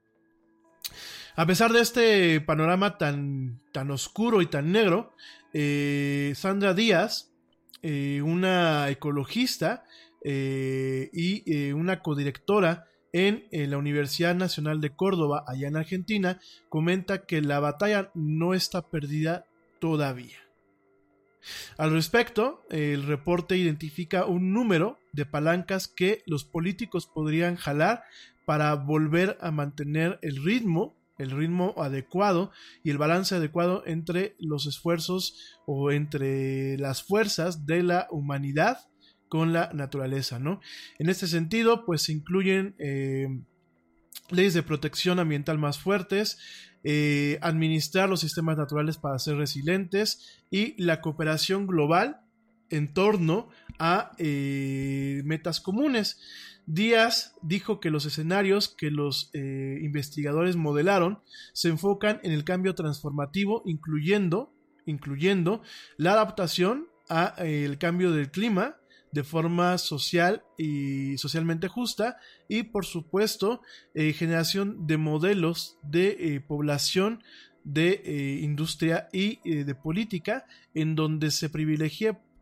A 1.38 1.46
pesar 1.46 1.74
de 1.74 1.82
este 1.82 2.40
panorama 2.40 2.98
tan, 2.98 3.60
tan 3.74 3.92
oscuro 3.92 4.42
y 4.42 4.46
tan 4.46 4.72
negro, 4.72 5.14
eh, 5.54 6.32
Sandra 6.34 6.74
Díaz, 6.74 7.34
eh, 7.82 8.22
una 8.22 8.90
ecologista 8.90 9.84
eh, 10.24 11.10
y 11.12 11.74
una 11.74 12.02
codirectora 12.02 12.88
en, 13.12 13.48
en 13.52 13.70
la 13.70 13.78
Universidad 13.78 14.34
Nacional 14.34 14.80
de 14.80 14.96
Córdoba, 14.96 15.44
allá 15.46 15.68
en 15.68 15.76
Argentina, 15.76 16.40
comenta 16.70 17.26
que 17.26 17.42
la 17.42 17.60
batalla 17.60 18.12
no 18.14 18.54
está 18.54 18.90
perdida 18.90 19.46
todavía. 19.80 20.40
Al 21.78 21.92
respecto, 21.92 22.64
el 22.70 23.06
reporte 23.06 23.58
identifica 23.58 24.26
un 24.26 24.54
número 24.54 25.00
de 25.12 25.26
palancas 25.26 25.90
que 25.90 26.24
los 26.26 26.46
políticos 26.46 27.08
podrían 27.08 27.58
jalar 27.58 28.04
para 28.46 28.74
volver 28.76 29.38
a 29.42 29.52
mantener 29.52 30.18
el 30.22 30.42
ritmo, 30.42 30.96
el 31.18 31.32
ritmo 31.32 31.74
adecuado 31.78 32.52
y 32.84 32.90
el 32.90 32.98
balance 32.98 33.36
adecuado 33.36 33.84
entre 33.86 34.36
los 34.40 34.66
esfuerzos 34.66 35.58
o 35.66 35.92
entre 35.92 36.78
las 36.78 37.04
fuerzas 37.04 37.66
de 37.66 37.84
la 37.84 38.08
humanidad 38.12 38.80
con 39.30 39.54
la 39.54 39.72
naturaleza, 39.74 40.40
¿no? 40.40 40.62
En 41.00 41.10
este 41.10 41.28
sentido, 41.28 41.86
pues 41.86 42.04
se 42.04 42.14
incluyen 42.14 42.76
eh, 42.80 43.28
leyes 44.30 44.54
de 44.54 44.64
protección 44.64 45.20
ambiental 45.20 45.58
más 45.58 45.80
fuertes, 45.80 46.38
eh, 46.84 47.40
administrar 47.42 48.10
los 48.10 48.20
sistemas 48.20 48.58
naturales 48.58 48.98
para 48.98 49.20
ser 49.20 49.38
resilientes 49.38 50.44
y 50.52 50.82
la 50.82 51.02
cooperación 51.02 51.68
global 51.68 52.22
en 52.70 52.94
torno 52.94 53.50
a 53.80 54.12
eh, 54.18 55.22
metas 55.26 55.60
comunes. 55.60 56.20
Díaz 56.68 57.36
dijo 57.42 57.80
que 57.80 57.92
los 57.92 58.06
escenarios 58.06 58.70
que 58.70 58.92
los 58.92 59.30
eh, 59.34 59.80
investigadores 59.82 60.56
modelaron 60.56 61.20
se 61.54 61.70
enfocan 61.70 62.20
en 62.24 62.32
el 62.32 62.44
cambio 62.44 62.76
transformativo, 62.76 63.62
incluyendo, 63.66 64.54
incluyendo 64.86 65.62
la 65.98 66.14
adaptación 66.14 66.88
al 67.08 67.78
cambio 67.78 68.12
del 68.12 68.32
clima, 68.32 68.78
de 69.16 69.24
forma 69.24 69.78
social 69.78 70.44
y 70.58 71.18
socialmente 71.18 71.70
justa 71.70 72.18
y 72.50 72.64
por 72.64 72.86
supuesto 72.86 73.62
eh, 73.94 74.12
generación 74.12 74.88
de 74.88 74.98
modelos 74.98 75.80
de 75.84 76.18
eh, 76.20 76.42
población 76.42 77.24
de 77.64 78.02
eh, 78.04 78.40
industria 78.42 79.08
y 79.14 79.40
de 79.64 79.74
política 79.74 80.46
en 80.74 80.96
donde 80.96 81.32
se 81.32 81.50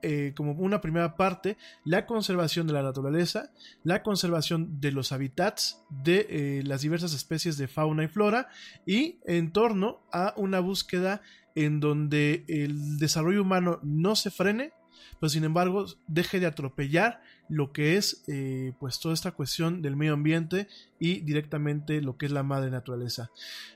privilegia 0.04 0.34
como 0.36 0.54
una 0.54 0.82
primera 0.82 1.16
parte 1.16 1.58
la 1.86 2.06
conservación 2.06 2.68
de 2.68 2.74
la 2.74 2.84
naturaleza, 2.84 3.52
la 3.84 4.04
conservación 4.04 4.80
de 4.80 4.92
los 4.92 5.12
hábitats 5.12 5.82
de 5.90 6.62
las 6.66 6.82
diversas 6.82 7.14
especies 7.14 7.58
de 7.58 7.68
fauna 7.68 8.04
y 8.04 8.08
flora 8.08 8.50
y 8.86 9.18
en 9.26 9.52
torno 9.52 10.02
a 10.12 10.34
una 10.38 10.60
búsqueda 10.60 11.22
en 11.56 11.80
donde 11.80 12.46
el 12.48 12.98
desarrollo 12.98 13.42
humano 13.42 13.80
no 13.84 14.16
se 14.16 14.32
frene, 14.32 14.74
pero 15.20 15.30
sin 15.30 15.44
embargo 15.44 15.86
deje 16.08 16.40
de 16.40 16.48
atropellar 16.48 17.22
lo 17.50 17.72
que 17.72 17.98
es 17.98 18.24
eh, 18.28 18.74
pues 18.80 19.00
toda 19.00 19.14
esta 19.14 19.32
cuestión 19.32 19.82
del 19.82 19.96
medio 19.96 20.14
ambiente 20.14 20.68
y 21.00 21.20
directamente 21.22 22.02
lo 22.02 22.18
que 22.18 22.26
es 22.26 22.32
la 22.32 22.44
madre 22.44 22.72
naturaleza. 22.72 23.30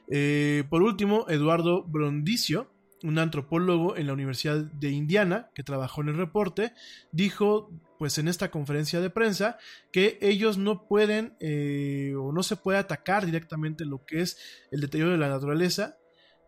Eh, 0.07 0.63
por 0.69 0.81
último, 0.81 1.25
Eduardo 1.29 1.83
Brondicio, 1.83 2.71
un 3.03 3.19
antropólogo 3.19 3.95
en 3.95 4.07
la 4.07 4.13
Universidad 4.13 4.57
de 4.57 4.89
Indiana 4.89 5.49
que 5.53 5.63
trabajó 5.63 6.01
en 6.01 6.09
el 6.09 6.17
reporte, 6.17 6.73
dijo 7.11 7.71
pues 7.99 8.17
en 8.17 8.27
esta 8.27 8.51
conferencia 8.51 9.01
de 9.01 9.09
prensa 9.09 9.57
que 9.91 10.17
ellos 10.21 10.57
no 10.57 10.87
pueden 10.87 11.35
eh, 11.39 12.13
o 12.17 12.31
no 12.31 12.43
se 12.43 12.55
puede 12.55 12.77
atacar 12.77 13.25
directamente 13.25 13.85
lo 13.85 14.05
que 14.05 14.21
es 14.21 14.37
el 14.71 14.81
deterioro 14.81 15.11
de 15.11 15.17
la 15.17 15.29
naturaleza 15.29 15.97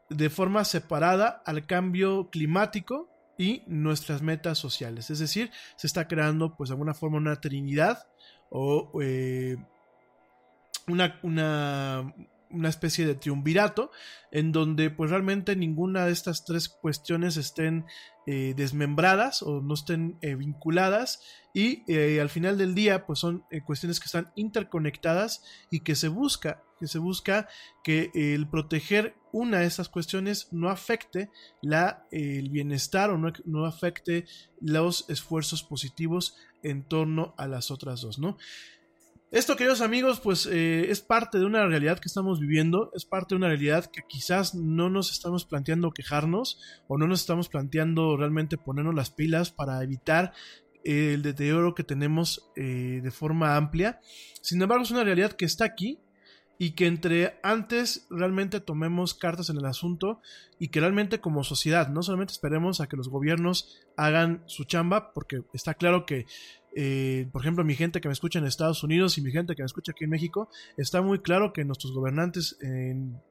de 0.09 0.29
forma 0.29 0.65
separada 0.65 1.41
al 1.45 1.65
cambio 1.65 2.29
climático 2.29 3.09
y 3.37 3.63
nuestras 3.67 4.21
metas 4.21 4.57
sociales. 4.57 5.09
Es 5.09 5.19
decir, 5.19 5.51
se 5.77 5.87
está 5.87 6.07
creando 6.07 6.55
pues 6.57 6.69
de 6.69 6.73
alguna 6.73 6.93
forma 6.93 7.17
una 7.17 7.39
trinidad 7.39 8.07
o 8.49 8.91
eh, 9.01 9.57
una, 10.87 11.19
una, 11.23 12.13
una, 12.51 12.69
especie 12.69 13.05
de 13.05 13.15
triunvirato 13.15 13.91
en 14.31 14.51
donde 14.51 14.89
pues 14.89 15.09
realmente 15.09 15.55
ninguna 15.55 16.05
de 16.05 16.11
estas 16.11 16.45
tres 16.45 16.69
cuestiones 16.69 17.37
estén 17.37 17.85
eh, 18.27 18.53
desmembradas 18.55 19.41
o 19.41 19.61
no 19.61 19.73
estén 19.73 20.17
eh, 20.21 20.35
vinculadas 20.35 21.21
y 21.53 21.83
al 22.19 22.29
final 22.29 22.57
del 22.57 22.75
día 22.75 23.05
pues 23.07 23.19
son 23.19 23.43
cuestiones 23.65 23.99
que 23.99 24.05
están 24.05 24.31
interconectadas 24.35 25.43
y 25.71 25.79
que 25.79 25.95
se 25.95 26.07
busca 26.07 26.63
que 26.79 26.87
se 26.87 26.97
busca 26.97 27.47
que 27.83 28.11
el 28.13 28.47
proteger 28.47 29.15
una 29.31 29.59
de 29.59 29.65
esas 29.65 29.89
cuestiones 29.89 30.47
no 30.51 30.69
afecte 30.69 31.29
la, 31.61 32.07
el 32.11 32.49
bienestar 32.49 33.11
o 33.11 33.17
no, 33.17 33.65
afecte 33.65 34.25
los 34.61 35.09
esfuerzos 35.09 35.61
positivos 35.61 36.35
en 36.63 36.83
torno 36.83 37.35
a 37.37 37.47
las 37.47 37.69
otras 37.69 38.01
dos, 38.01 38.17
¿no? 38.17 38.37
Esto, 39.31 39.55
queridos 39.55 39.81
amigos, 39.81 40.19
pues 40.19 40.47
eh, 40.47 40.89
es 40.89 41.01
parte 41.01 41.37
de 41.37 41.45
una 41.45 41.63
realidad 41.67 41.99
que 41.99 42.07
estamos 42.07 42.39
viviendo, 42.39 42.89
es 42.95 43.05
parte 43.05 43.35
de 43.35 43.37
una 43.37 43.47
realidad 43.47 43.85
que 43.85 44.01
quizás 44.07 44.55
no 44.55 44.89
nos 44.89 45.11
estamos 45.11 45.45
planteando 45.45 45.91
quejarnos 45.91 46.59
o 46.87 46.97
no 46.97 47.05
nos 47.05 47.19
estamos 47.19 47.47
planteando 47.47 48.17
realmente 48.17 48.57
ponernos 48.57 48.95
las 48.95 49.11
pilas 49.11 49.51
para 49.51 49.83
evitar 49.83 50.33
el 50.83 51.21
deterioro 51.21 51.75
que 51.75 51.83
tenemos 51.83 52.49
eh, 52.55 53.01
de 53.03 53.11
forma 53.11 53.55
amplia. 53.55 53.99
Sin 54.41 54.59
embargo, 54.63 54.83
es 54.83 54.89
una 54.89 55.03
realidad 55.03 55.33
que 55.33 55.45
está 55.45 55.63
aquí, 55.63 55.99
y 56.61 56.71
que 56.71 56.87
entre 56.87 57.39
antes 57.41 58.05
realmente 58.09 58.59
tomemos 58.59 59.13
cartas 59.13 59.49
en 59.49 59.57
el 59.57 59.65
asunto 59.65 60.19
y 60.59 60.67
que 60.67 60.81
realmente 60.81 61.21
como 61.21 61.45
sociedad 61.45 61.87
no 61.87 62.03
solamente 62.03 62.33
esperemos 62.33 62.81
a 62.81 62.87
que 62.87 62.97
los 62.97 63.07
gobiernos 63.07 63.79
hagan 63.95 64.43
su 64.45 64.65
chamba, 64.65 65.13
porque 65.13 65.43
está 65.53 65.73
claro 65.73 66.05
que, 66.05 66.25
eh, 66.75 67.27
por 67.31 67.41
ejemplo, 67.41 67.63
mi 67.63 67.75
gente 67.75 68.01
que 68.01 68.07
me 68.07 68.13
escucha 68.13 68.39
en 68.39 68.45
Estados 68.45 68.83
Unidos 68.83 69.17
y 69.17 69.21
mi 69.21 69.31
gente 69.31 69.55
que 69.55 69.63
me 69.63 69.67
escucha 69.67 69.91
aquí 69.91 70.03
en 70.03 70.09
México, 70.09 70.49
está 70.77 71.01
muy 71.01 71.19
claro 71.19 71.53
que 71.53 71.65
nuestros 71.65 71.93
gobernantes, 71.93 72.57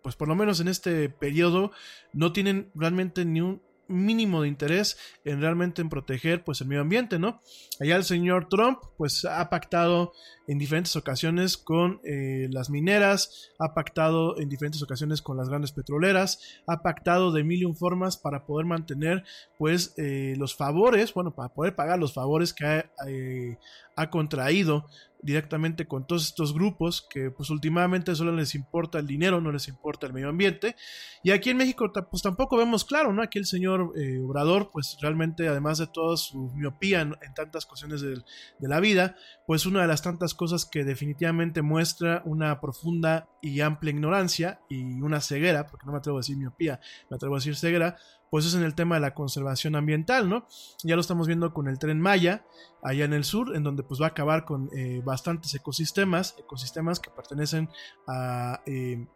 pues 0.03 0.17
por 0.17 0.29
lo 0.29 0.35
menos 0.35 0.61
en 0.61 0.69
este 0.69 1.09
periodo, 1.09 1.71
no 2.13 2.33
tienen 2.33 2.71
realmente 2.75 3.25
ni 3.25 3.41
un 3.41 3.63
mínimo 3.89 4.43
de 4.43 4.49
interés 4.49 4.97
en 5.25 5.41
realmente 5.41 5.83
en 5.83 5.89
proteger 5.89 6.45
pues 6.45 6.61
el 6.61 6.69
medio 6.69 6.83
ambiente, 6.83 7.19
¿no? 7.19 7.41
Allá 7.81 7.97
el 7.97 8.05
señor 8.05 8.49
Trump 8.49 8.79
pues 8.97 9.25
ha 9.25 9.49
pactado 9.51 10.13
en 10.47 10.59
diferentes 10.59 10.97
ocasiones 10.97 11.59
con 11.59 12.01
eh, 12.05 12.49
las 12.51 12.71
mineras, 12.71 13.51
ha 13.59 13.75
pactado 13.75 14.39
en 14.39 14.49
diferentes 14.49 14.83
ocasiones 14.83 15.21
con 15.21 15.37
las 15.37 15.49
grandes 15.49 15.73
petroleras, 15.73 16.41
ha 16.67 16.83
pactado 16.83 17.33
de 17.33 17.45
mil 17.45 17.61
y 17.61 17.65
un 17.65 17.77
formas 17.77 18.17
para 18.17 18.47
poder 18.47 18.67
mantener 18.67 19.25
pues 19.59 19.95
eh, 19.99 20.35
los 20.39 20.57
favores, 20.57 21.13
bueno, 21.13 21.35
para 21.35 21.53
poder 21.53 21.75
pagar 21.75 21.99
los 21.99 22.15
favores 22.15 22.55
que 22.55 22.65
ha, 22.65 22.91
eh, 23.07 23.59
ha 23.97 24.11
contraído 24.11 24.87
directamente 25.21 25.87
con 25.87 26.07
todos 26.07 26.25
estos 26.25 26.55
grupos 26.55 27.07
que 27.09 27.31
pues 27.31 27.51
últimamente 27.51 28.15
solo 28.15 28.33
les 28.33 28.55
importa 28.55 28.99
el 28.99 29.07
dinero, 29.07 29.41
no 29.41 29.53
les 29.53 29.69
importa 29.69 30.07
el 30.07 30.13
medio 30.13 30.29
ambiente. 30.29 30.77
Y 31.23 31.31
aquí 31.31 31.51
en 31.51 31.57
México 31.57 31.91
pues 32.11 32.23
tampoco 32.23 32.57
vemos 32.57 32.85
claro, 32.85 33.13
¿no? 33.13 33.23
Aquí 33.23 33.39
el 33.39 33.47
señor 33.47 33.93
eh, 33.97 34.21
Obrador 34.21 34.71
pues 34.73 34.97
realmente 35.01 35.49
además 35.49 35.79
de 35.79 35.87
toda 35.87 36.17
su 36.17 36.51
miopía 36.55 37.01
en, 37.01 37.17
tantas 37.35 37.67
cuestiones 37.67 38.01
de, 38.01 38.15
de, 38.59 38.69
la 38.69 38.81
vida, 38.81 39.17
pues 39.47 39.67
una 39.67 39.83
de 39.83 39.87
las 39.87 40.03
tantas 40.03 40.35
cosas 40.35 40.65
que 40.65 40.85
definitivamente 40.85 41.63
muestra 41.63 42.23
una 42.25 42.61
profunda 42.61 43.29
y 43.41 43.61
amplia 43.61 43.93
ignorancia 43.93 44.61
y 44.69 45.01
una 45.01 45.21
ceguera, 45.21 45.67
porque 45.67 45.87
no 45.87 45.93
me 45.93 45.99
atrevo 45.99 46.19
a 46.19 46.21
decir 46.21 46.37
miopía, 46.37 46.81
me 47.11 47.17
atrevo 47.17 47.37
a 47.37 47.39
decir 47.39 47.57
ceguera, 47.57 47.97
pues 48.31 48.47
es 48.47 48.55
en 48.55 48.63
el 48.63 48.75
tema 48.75 48.97
de 48.97 49.01
la 49.01 49.15
conservación 49.15 49.77
ambiental, 49.77 50.29
¿no? 50.29 50.47
Ya 50.83 50.95
lo 50.95 51.01
estamos 51.01 51.27
viendo 51.27 51.53
con 51.53 51.69
el 51.69 51.79
tren 51.79 52.01
Maya, 52.01 52.45
allá 52.83 53.05
en 53.05 53.13
el 53.13 53.25
sur, 53.25 53.55
en 53.57 53.63
donde 53.63 53.83
pues 53.83 54.01
va 54.01 54.07
a 54.07 54.11
acabar 54.11 54.45
con 54.45 54.71
eh, 54.73 55.03
bastantes 55.05 55.55
ecosistemas, 55.55 56.35
ecosistemas 56.39 57.01
que 57.01 57.11
pertenecen 57.11 57.69
a... 58.07 58.61
Eh, 58.67 59.07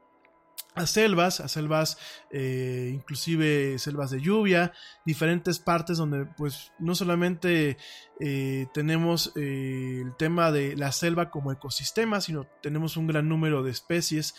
a 0.75 0.87
selvas, 0.87 1.41
a 1.41 1.49
selvas, 1.49 1.99
eh, 2.31 2.91
inclusive 2.95 3.79
selvas 3.79 4.11
de 4.11 4.21
lluvia, 4.21 4.73
diferentes 5.05 5.59
partes 5.59 5.99
donde 5.99 6.25
pues 6.25 6.73
no 6.79 6.95
solamente 6.95 7.77
eh, 8.21 8.67
tenemos 8.73 9.33
eh, 9.37 10.03
el 10.03 10.17
tema 10.17 10.51
de 10.51 10.77
la 10.77 10.93
selva 10.93 11.31
como 11.31 11.53
ecosistema, 11.53 12.21
sino 12.21 12.47
tenemos 12.63 12.97
un 12.97 13.07
gran 13.07 13.29
número 13.29 13.63
de 13.63 13.71
especies, 13.71 14.35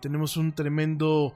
tenemos 0.00 0.36
un 0.36 0.54
tremendo 0.54 1.34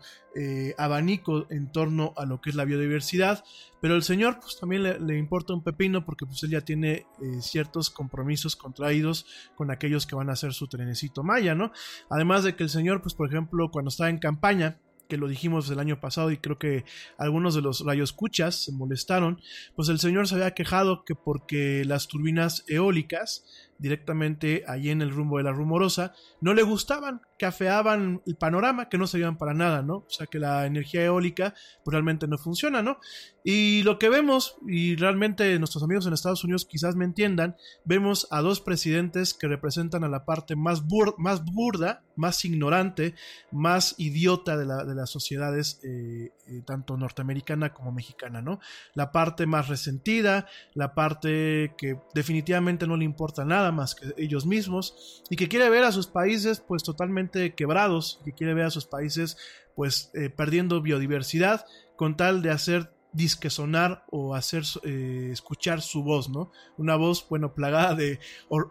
abanico 0.79 1.47
en 1.51 1.71
torno 1.71 2.13
a 2.17 2.25
lo 2.25 2.41
que 2.41 2.51
es 2.51 2.57
la 2.57 2.65
biodiversidad, 2.65 3.45
pero 3.81 3.95
el 3.95 4.03
señor 4.03 4.41
pues 4.41 4.59
también 4.59 4.83
le, 4.83 5.19
importa 5.19 5.53
un 5.53 5.63
pepino 5.63 6.05
porque 6.05 6.27
pues 6.27 6.43
él 6.43 6.51
ya 6.51 6.63
tiene 6.63 7.07
ciertos 7.41 7.89
compromisos 7.89 8.57
contraídos 8.57 9.27
con 9.55 9.71
aquellos 9.71 10.07
que 10.07 10.17
van 10.17 10.29
a 10.29 10.33
hacer 10.33 10.55
su 10.55 10.67
trenecito 10.67 11.23
maya, 11.23 11.55
¿no? 11.55 11.71
Además 12.11 12.43
de 12.43 12.57
que 12.57 12.65
el 12.65 12.71
señor 12.71 13.01
pues 13.01 13.15
por 13.15 13.29
ejemplo 13.29 13.71
cuando 13.71 13.91
está 13.91 14.06
en 14.09 14.19
campaña, 14.19 14.79
que 15.09 15.17
lo 15.17 15.29
dijimos 15.29 15.71
el 15.71 15.79
año 15.79 16.01
pasado 16.01 16.31
y 16.31 16.39
creo 16.39 16.59
que 16.59 16.85
algunos 17.19 17.55
de 17.55 17.63
los 17.63 17.85
escuchas 18.03 18.65
se 18.65 18.73
molestaron, 18.73 19.41
pues 19.75 19.89
el 19.89 19.99
señor 19.99 20.29
se 20.29 20.35
había 20.35 20.53
quejado 20.53 21.05
que 21.05 21.15
porque 21.15 21.85
las 21.85 22.09
turbinas 22.09 22.65
eólicas 22.67 23.45
directamente 23.79 24.65
allí 24.67 24.91
en 24.91 25.03
el 25.03 25.11
rumbo 25.11 25.39
de 25.39 25.45
la 25.45 25.53
rumorosa, 25.53 26.13
no 26.41 26.55
le 26.55 26.63
gustaban, 26.63 27.23
cafeaban 27.39 28.23
el 28.27 28.37
panorama, 28.37 28.89
que 28.89 28.99
no 28.99 29.07
servían 29.07 29.39
para 29.39 29.55
nada, 29.55 29.83
¿no? 29.83 29.97
O 29.97 30.11
sea 30.11 30.27
que 30.27 30.39
la 30.39 30.67
energía 30.67 31.05
eólica 31.05 31.55
pues, 31.85 31.93
realmente 31.93 32.27
no 32.27 32.39
funciona, 32.39 32.83
¿no? 32.83 32.99
Y 33.45 33.83
lo 33.85 33.99
que 33.99 34.09
vemos, 34.09 34.57
y 34.67 34.97
realmente 34.97 35.57
nuestros 35.59 35.85
amigos 35.85 36.07
en 36.07 36.13
Estados 36.13 36.43
Unidos 36.43 36.65
quizás 36.65 36.97
me 36.97 37.05
entiendan, 37.05 37.57
vemos 37.85 38.27
a 38.31 38.41
dos 38.41 38.61
presidentes 38.61 39.35
que 39.35 39.47
representan 39.47 40.03
a 40.03 40.09
la 40.09 40.25
parte 40.25 40.57
más, 40.57 40.83
más 41.19 41.45
burda, 41.45 42.03
más 42.17 42.45
ignorante, 42.45 43.15
más 43.53 43.95
idiota 43.99 44.57
de, 44.57 44.67
la, 44.67 44.85
de 44.85 44.95
las 44.95 45.11
sociedades, 45.11 45.81
eh, 45.85 46.33
eh, 46.49 46.63
tanto 46.67 46.97
norteamericana 46.97 47.73
como 47.73 47.93
mexicana, 47.93 48.43
¿no? 48.43 48.59
La 48.95 49.13
parte 49.13 49.47
más 49.47 49.69
resentida, 49.69 50.47
la 50.75 50.95
parte 50.95 51.75
que 51.79 52.01
definitivamente 52.15 52.87
no 52.87 52.97
le 52.97 53.05
importa 53.05 53.45
nada 53.45 53.66
más 53.73 53.95
que 53.95 54.15
ellos 54.17 54.47
mismos 54.47 55.23
y 55.31 55.37
que 55.37 55.49
quiere 55.49 55.69
ver 55.71 55.85
a 55.85 55.93
sus 55.93 56.07
países 56.07 56.61
pues 56.61 56.83
totalmente 56.83 57.55
quebrados, 57.55 58.21
que 58.25 58.33
quiere 58.33 58.55
ver 58.55 58.67
a 58.67 58.71
sus 58.71 58.87
países 58.87 59.37
pues 59.75 60.11
eh, 60.15 60.31
perdiendo 60.31 60.81
biodiversidad 60.81 61.67
con 61.97 62.17
tal 62.17 62.43
de 62.43 62.51
hacer 62.51 62.93
disque 63.17 63.49
sonar 63.49 64.05
o 64.11 64.35
hacer 64.35 64.63
eh, 64.85 65.31
escuchar 65.33 65.81
su 65.81 66.03
voz, 66.03 66.29
¿no? 66.29 66.53
Una 66.77 66.97
voz, 66.97 67.27
bueno, 67.29 67.55
plagada 67.55 67.95
de 67.95 68.21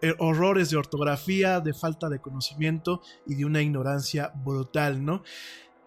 eh, 0.02 0.14
horrores 0.18 0.70
de 0.70 0.76
ortografía, 0.76 1.60
de 1.60 1.74
falta 1.74 2.08
de 2.08 2.20
conocimiento 2.20 3.02
y 3.26 3.34
de 3.34 3.44
una 3.44 3.60
ignorancia 3.60 4.32
brutal, 4.34 5.04
¿no? 5.04 5.24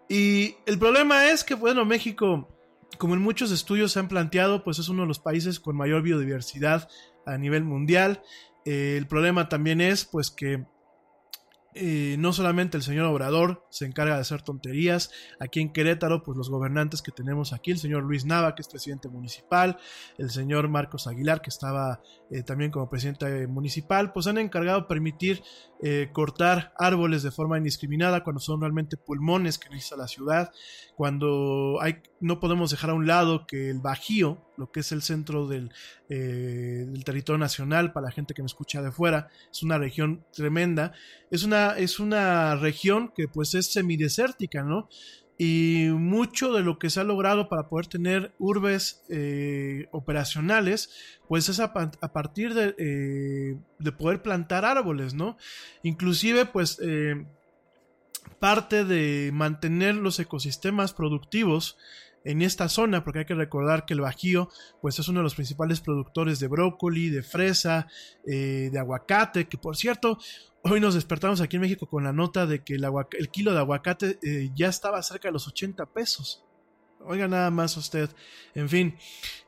Y 0.10 0.56
el 0.66 0.78
problema 0.78 1.28
es 1.28 1.44
que, 1.44 1.54
bueno, 1.54 1.86
México, 1.86 2.50
como 2.98 3.14
en 3.14 3.22
muchos 3.22 3.52
estudios 3.52 3.94
se 3.94 4.00
han 4.00 4.10
planteado, 4.10 4.64
pues 4.64 4.80
es 4.80 4.90
uno 4.90 5.04
de 5.04 5.08
los 5.08 5.20
países 5.20 5.60
con 5.60 5.78
mayor 5.78 6.02
biodiversidad 6.02 6.90
a 7.26 7.38
nivel 7.38 7.64
mundial. 7.64 8.22
Eh, 8.66 8.96
el 8.98 9.08
problema 9.08 9.50
también 9.50 9.82
es, 9.82 10.06
pues, 10.06 10.32
que 10.32 10.66
eh, 11.76 12.16
no 12.18 12.34
solamente 12.34 12.78
el 12.78 12.84
señor 12.84 13.06
Obrador 13.06 13.66
se 13.70 13.86
encarga 13.86 14.16
de 14.16 14.22
hacer 14.22 14.42
tonterías, 14.42 15.12
aquí 15.40 15.62
en 15.62 15.72
Querétaro, 15.72 16.24
pues 16.24 16.36
los 16.36 16.50
gobernantes 16.50 17.04
que 17.04 17.12
tenemos 17.12 17.54
aquí, 17.54 17.70
el 17.70 17.78
señor 17.78 18.04
Luis 18.04 18.26
Nava, 18.26 18.56
que 18.56 18.64
es 18.64 18.68
presidente 18.68 19.08
municipal, 19.08 19.78
el 20.18 20.32
señor 20.32 20.68
Marcos 20.68 21.06
Aguilar, 21.06 21.42
que 21.42 21.52
estaba 21.52 22.02
eh, 22.32 22.42
también 22.42 22.72
como 22.72 22.90
presidente 22.90 23.46
municipal, 23.46 24.12
pues 24.12 24.26
han 24.26 24.40
encargado 24.40 24.88
permitir 24.88 25.44
cortar 26.12 26.74
árboles 26.78 27.24
de 27.24 27.32
forma 27.32 27.58
indiscriminada 27.58 28.22
cuando 28.26 28.42
son 28.42 28.60
realmente 28.60 28.98
pulmones 28.98 29.58
que 29.58 29.70
necesita 29.70 29.96
la 29.96 30.10
ciudad, 30.10 30.52
cuando 30.98 31.80
no 32.20 32.42
podemos 32.42 32.72
dejar 32.72 32.90
a 32.90 32.96
un 32.96 33.08
lado 33.08 33.48
que 33.48 33.70
el 33.70 33.80
Bajío, 33.80 34.46
lo 34.58 34.74
que 34.74 34.82
es 34.82 34.92
el 34.92 35.02
centro 35.02 35.48
del, 35.48 35.72
del 36.16 37.04
territorio 37.04 37.38
nacional, 37.38 37.94
para 37.94 38.08
la 38.08 38.12
gente 38.12 38.34
que 38.34 38.42
me 38.42 38.48
escucha 38.48 38.82
de 38.82 38.92
fuera, 38.92 39.30
es 39.52 39.62
una 39.62 39.78
región 39.78 40.26
tremenda, 40.34 40.92
es 41.30 41.44
una 41.44 41.78
es 41.78 42.00
una 42.00 42.56
región 42.56 43.12
que 43.16 43.28
pues 43.28 43.54
es 43.54 43.72
semidesértica, 43.72 44.64
¿no? 44.64 44.90
Y 45.42 45.88
mucho 45.94 46.52
de 46.52 46.64
lo 46.64 46.80
que 46.80 46.90
se 46.90 47.00
ha 47.00 47.06
logrado 47.06 47.48
para 47.48 47.70
poder 47.70 47.88
tener 47.88 48.34
urbes 48.40 49.06
eh, 49.08 49.88
operacionales, 49.92 50.90
pues 51.30 51.48
es 51.48 51.62
a, 51.62 51.72
partir 51.72 52.54
de, 52.54 52.76
eh, 52.78 53.58
de, 53.80 53.92
poder 53.94 54.22
plantar 54.22 54.66
árboles, 54.66 55.14
¿no? 55.14 55.38
Inclusive, 55.82 56.46
pues, 56.46 56.78
eh, 56.84 57.26
parte 58.40 58.84
de 58.84 59.32
mantener 59.34 59.96
los 59.96 60.20
ecosistemas 60.20 60.92
productivos 60.92 61.78
en 62.26 62.42
esta 62.42 62.70
zona, 62.70 63.04
porque 63.04 63.20
hay 63.20 63.26
que 63.26 63.36
recordar 63.36 63.86
que 63.86 63.94
el 63.94 64.02
Bajío, 64.02 64.50
pues 64.82 65.00
es 65.00 65.08
uno 65.08 65.20
de 65.20 65.24
los 65.24 65.36
principales 65.36 65.82
productores 65.82 66.40
de 66.40 66.48
brócoli, 66.48 67.10
de 67.10 67.24
fresa, 67.24 67.88
de 68.26 68.78
aguacate, 68.78 69.48
que 69.48 69.58
por 69.58 69.78
cierto, 69.78 70.18
Hoy 70.62 70.82
nos 70.82 70.94
despertamos 70.94 71.40
aquí 71.40 71.56
en 71.56 71.62
México 71.62 71.88
con 71.88 72.04
la 72.04 72.12
nota 72.12 72.46
de 72.46 72.64
que 72.64 72.76
el, 72.76 72.86
el 73.18 73.30
kilo 73.30 73.54
de 73.54 73.60
aguacate 73.60 74.20
eh, 74.22 74.52
ya 74.54 74.68
estaba 74.68 75.02
cerca 75.02 75.30
de 75.30 75.32
los 75.32 75.48
80 75.48 75.86
pesos. 75.94 76.44
Oiga 77.06 77.30
nada 77.30 77.50
más 77.50 77.78
usted. 77.78 78.10
En 78.54 78.68
fin. 78.68 78.98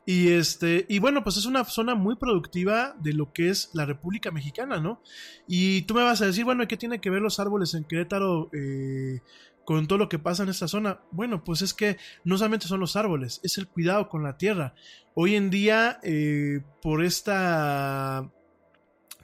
Y 0.05 0.29
este. 0.29 0.85
Y 0.87 0.99
bueno, 0.99 1.21
pues 1.21 1.35
es 1.35 1.45
una 1.45 1.65
zona 1.65 1.95
muy 1.95 2.15
productiva 2.15 2.95
de 3.01 3.11
lo 3.11 3.33
que 3.33 3.49
es 3.49 3.71
la 3.73 3.85
República 3.85 4.31
Mexicana, 4.31 4.79
¿no? 4.79 5.01
Y 5.49 5.81
tú 5.81 5.95
me 5.95 6.03
vas 6.03 6.21
a 6.21 6.27
decir, 6.27 6.45
bueno, 6.45 6.65
¿qué 6.65 6.77
tiene 6.77 7.01
que 7.01 7.09
ver 7.09 7.21
los 7.21 7.41
árboles 7.41 7.73
en 7.73 7.83
Querétaro 7.83 8.49
eh, 8.53 9.19
con 9.65 9.87
todo 9.87 9.99
lo 9.99 10.09
que 10.09 10.19
pasa 10.19 10.43
en 10.43 10.49
esta 10.49 10.67
zona? 10.67 11.01
Bueno, 11.11 11.43
pues 11.43 11.61
es 11.61 11.73
que 11.73 11.97
no 12.23 12.37
solamente 12.37 12.67
son 12.67 12.79
los 12.79 12.95
árboles, 12.95 13.39
es 13.43 13.57
el 13.57 13.67
cuidado 13.67 14.09
con 14.09 14.23
la 14.23 14.37
tierra. 14.37 14.73
Hoy 15.13 15.35
en 15.35 15.49
día, 15.49 15.99
eh, 16.03 16.61
por 16.81 17.03
esta 17.03 18.29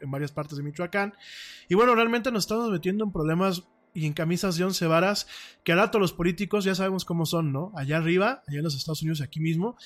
En 0.00 0.10
varias 0.10 0.32
partes 0.32 0.58
de 0.58 0.64
Michoacán. 0.64 1.14
Y 1.68 1.74
bueno, 1.74 1.94
realmente 1.94 2.30
nos 2.30 2.44
estamos 2.44 2.70
metiendo 2.70 3.04
en 3.04 3.12
problemas 3.12 3.64
y 3.94 4.06
en 4.06 4.12
camisas 4.12 4.56
de 4.56 4.64
once 4.64 4.86
varas, 4.86 5.26
que 5.64 5.72
al 5.72 5.78
rato 5.78 5.98
los 5.98 6.12
políticos 6.12 6.64
ya 6.64 6.74
sabemos 6.74 7.04
cómo 7.04 7.26
son, 7.26 7.52
¿no? 7.52 7.72
Allá 7.76 7.98
arriba, 7.98 8.42
allá 8.46 8.58
en 8.58 8.64
los 8.64 8.74
Estados 8.74 9.02
Unidos, 9.02 9.20
aquí 9.20 9.40
mismo, 9.40 9.76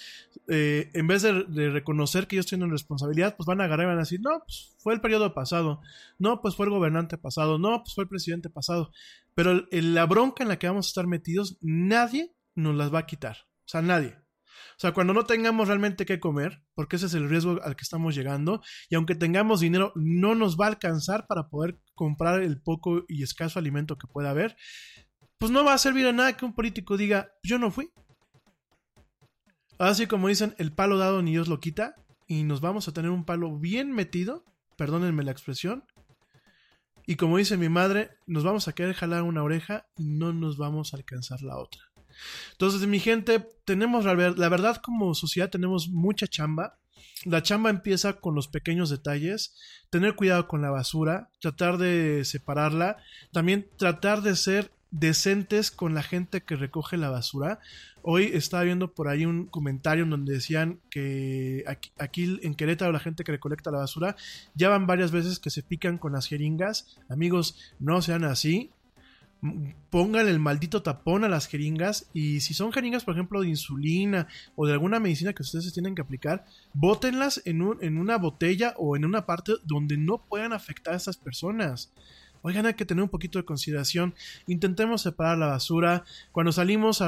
eh, 0.48 0.90
en 0.94 1.06
vez 1.06 1.22
de, 1.22 1.32
reconocer 1.70 2.26
que 2.26 2.36
ellos 2.36 2.46
tienen 2.46 2.70
responsabilidad, 2.70 3.36
pues 3.36 3.46
van 3.46 3.60
a 3.60 3.64
agarrar 3.64 3.86
y 3.86 3.88
van 3.88 3.96
a 3.96 4.00
decir, 4.00 4.20
no, 4.20 4.42
pues 4.46 4.76
fue 4.78 4.94
el 4.94 5.00
periodo 5.00 5.34
pasado, 5.34 5.80
no, 6.18 6.40
pues 6.40 6.54
fue 6.54 6.66
el 6.66 6.70
gobernante 6.70 7.18
pasado, 7.18 7.58
no, 7.58 7.82
pues 7.82 7.94
fue 7.94 8.04
el 8.04 8.08
presidente 8.08 8.48
pasado. 8.48 8.92
Pero 9.34 9.66
la 9.70 10.06
bronca 10.06 10.42
en 10.42 10.48
la 10.48 10.58
que 10.58 10.68
vamos 10.68 10.86
a 10.86 10.90
estar 10.90 11.06
metidos, 11.06 11.58
nadie 11.60 12.34
nos 12.54 12.74
las 12.76 12.94
va 12.94 13.00
a 13.00 13.06
quitar. 13.06 13.36
O 13.66 13.68
sea, 13.68 13.82
nadie. 13.82 14.16
O 14.76 14.78
sea, 14.78 14.92
cuando 14.92 15.14
no 15.14 15.24
tengamos 15.24 15.68
realmente 15.68 16.04
qué 16.04 16.20
comer, 16.20 16.62
porque 16.74 16.96
ese 16.96 17.06
es 17.06 17.14
el 17.14 17.30
riesgo 17.30 17.58
al 17.62 17.76
que 17.76 17.82
estamos 17.82 18.14
llegando, 18.14 18.60
y 18.90 18.94
aunque 18.94 19.14
tengamos 19.14 19.60
dinero, 19.60 19.90
no 19.94 20.34
nos 20.34 20.58
va 20.60 20.66
a 20.66 20.68
alcanzar 20.68 21.26
para 21.26 21.48
poder 21.48 21.80
comprar 21.94 22.42
el 22.42 22.60
poco 22.60 23.04
y 23.08 23.22
escaso 23.22 23.58
alimento 23.58 23.96
que 23.96 24.06
pueda 24.06 24.30
haber, 24.30 24.54
pues 25.38 25.50
no 25.50 25.64
va 25.64 25.72
a 25.72 25.78
servir 25.78 26.04
de 26.04 26.12
nada 26.12 26.36
que 26.36 26.44
un 26.44 26.54
político 26.54 26.98
diga, 26.98 27.30
yo 27.42 27.58
no 27.58 27.70
fui. 27.70 27.90
Así 29.78 30.06
como 30.06 30.28
dicen, 30.28 30.54
el 30.58 30.72
palo 30.72 30.98
dado 30.98 31.22
ni 31.22 31.30
Dios 31.30 31.48
lo 31.48 31.58
quita, 31.58 31.94
y 32.26 32.42
nos 32.42 32.60
vamos 32.60 32.86
a 32.86 32.92
tener 32.92 33.10
un 33.10 33.24
palo 33.24 33.58
bien 33.58 33.92
metido, 33.92 34.44
perdónenme 34.76 35.24
la 35.24 35.32
expresión, 35.32 35.84
y 37.06 37.16
como 37.16 37.38
dice 37.38 37.56
mi 37.56 37.70
madre, 37.70 38.10
nos 38.26 38.44
vamos 38.44 38.68
a 38.68 38.74
querer 38.74 38.94
jalar 38.94 39.22
una 39.22 39.42
oreja 39.42 39.86
y 39.96 40.08
no 40.08 40.34
nos 40.34 40.58
vamos 40.58 40.92
a 40.92 40.98
alcanzar 40.98 41.40
la 41.40 41.56
otra. 41.56 41.80
Entonces, 42.52 42.86
mi 42.86 43.00
gente, 43.00 43.46
tenemos 43.64 44.04
la, 44.04 44.14
verdad 44.14 44.76
como 44.76 45.14
sociedad 45.14 45.50
tenemos 45.50 45.88
mucha 45.88 46.26
chamba. 46.26 46.78
La 47.24 47.42
chamba 47.42 47.70
empieza 47.70 48.14
con 48.14 48.34
los 48.34 48.48
pequeños 48.48 48.90
detalles, 48.90 49.56
tener 49.90 50.14
cuidado 50.14 50.48
con 50.48 50.62
la 50.62 50.70
basura, 50.70 51.30
tratar 51.40 51.78
de 51.78 52.24
separarla, 52.24 52.98
también 53.32 53.66
tratar 53.76 54.22
de 54.22 54.36
ser 54.36 54.70
decentes 54.90 55.70
con 55.70 55.94
la 55.94 56.02
gente 56.02 56.42
que 56.42 56.56
recoge 56.56 56.96
la 56.96 57.10
basura. 57.10 57.58
Hoy 58.02 58.30
estaba 58.32 58.62
viendo 58.62 58.94
por 58.94 59.08
ahí 59.08 59.26
un 59.26 59.46
comentario 59.46 60.04
en 60.04 60.10
donde 60.10 60.34
decían 60.34 60.80
que 60.90 61.64
aquí, 61.66 61.90
aquí, 61.98 62.38
en 62.42 62.54
Querétaro 62.54 62.92
la 62.92 63.00
gente 63.00 63.24
que 63.24 63.32
recolecta 63.32 63.72
la 63.72 63.78
basura 63.78 64.14
ya 64.54 64.68
van 64.68 64.86
varias 64.86 65.10
veces 65.10 65.40
que 65.40 65.50
se 65.50 65.62
pican 65.62 65.98
con 65.98 66.12
las 66.12 66.28
jeringas. 66.28 66.98
Amigos, 67.08 67.74
no 67.80 68.00
sean 68.00 68.24
así 68.24 68.70
pongan 69.90 70.28
el 70.28 70.38
maldito 70.38 70.82
tapón 70.82 71.24
a 71.24 71.28
las 71.28 71.46
jeringas 71.46 72.08
y 72.12 72.40
si 72.40 72.54
son 72.54 72.72
jeringas, 72.72 73.04
por 73.04 73.14
ejemplo, 73.14 73.40
de 73.40 73.48
insulina 73.48 74.28
o 74.54 74.66
de 74.66 74.72
alguna 74.72 74.98
medicina 74.98 75.32
que 75.32 75.42
ustedes 75.42 75.72
tienen 75.72 75.94
que 75.94 76.02
aplicar, 76.02 76.44
bótenlas 76.72 77.42
en, 77.44 77.62
un, 77.62 77.82
en 77.82 77.98
una 77.98 78.16
botella 78.16 78.74
o 78.78 78.96
en 78.96 79.04
una 79.04 79.26
parte 79.26 79.52
donde 79.64 79.96
no 79.96 80.18
puedan 80.18 80.52
afectar 80.52 80.94
a 80.94 80.96
esas 80.96 81.16
personas. 81.16 81.92
Oigan, 82.42 82.66
hay 82.66 82.74
que 82.74 82.86
tener 82.86 83.02
un 83.02 83.10
poquito 83.10 83.38
de 83.38 83.44
consideración. 83.44 84.14
Intentemos 84.46 85.02
separar 85.02 85.38
la 85.38 85.46
basura. 85.46 86.04
Cuando 86.30 86.52
salimos 86.52 87.02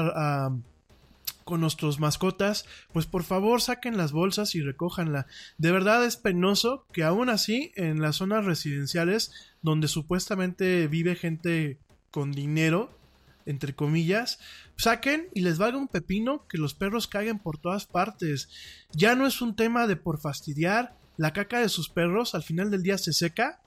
con 1.45 1.61
nuestros 1.61 1.99
mascotas, 1.99 2.65
pues 2.91 3.05
por 3.05 3.23
favor 3.23 3.61
saquen 3.61 3.97
las 3.97 4.11
bolsas 4.11 4.53
y 4.55 4.61
recójanla. 4.61 5.27
De 5.57 5.71
verdad 5.71 6.05
es 6.05 6.17
penoso 6.17 6.85
que 6.91 7.03
aún 7.03 7.29
así 7.29 7.71
en 7.75 8.01
las 8.01 8.17
zonas 8.17 8.45
residenciales 8.45 9.31
donde 9.61 9.87
supuestamente 9.87 10.87
vive 10.87 11.15
gente 11.15 11.79
con 12.11 12.31
dinero, 12.31 12.97
entre 13.45 13.73
comillas, 13.73 14.39
saquen 14.77 15.29
y 15.33 15.41
les 15.41 15.57
valga 15.57 15.77
un 15.77 15.87
pepino 15.87 16.47
que 16.47 16.57
los 16.57 16.73
perros 16.73 17.07
caguen 17.07 17.39
por 17.39 17.57
todas 17.57 17.85
partes. 17.85 18.49
Ya 18.91 19.15
no 19.15 19.25
es 19.25 19.41
un 19.41 19.55
tema 19.55 19.87
de 19.87 19.95
por 19.95 20.19
fastidiar, 20.19 20.97
la 21.17 21.33
caca 21.33 21.59
de 21.59 21.69
sus 21.69 21.89
perros 21.89 22.33
al 22.33 22.43
final 22.43 22.71
del 22.71 22.83
día 22.83 22.97
se 22.97 23.11
seca 23.11 23.61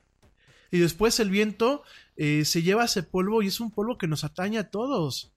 y 0.70 0.78
después 0.78 1.20
el 1.20 1.28
viento 1.28 1.82
eh, 2.16 2.46
se 2.46 2.62
lleva 2.62 2.86
ese 2.86 3.02
polvo 3.02 3.42
y 3.42 3.48
es 3.48 3.60
un 3.60 3.70
polvo 3.70 3.98
que 3.98 4.08
nos 4.08 4.24
atañe 4.24 4.58
a 4.58 4.70
todos. 4.70 5.34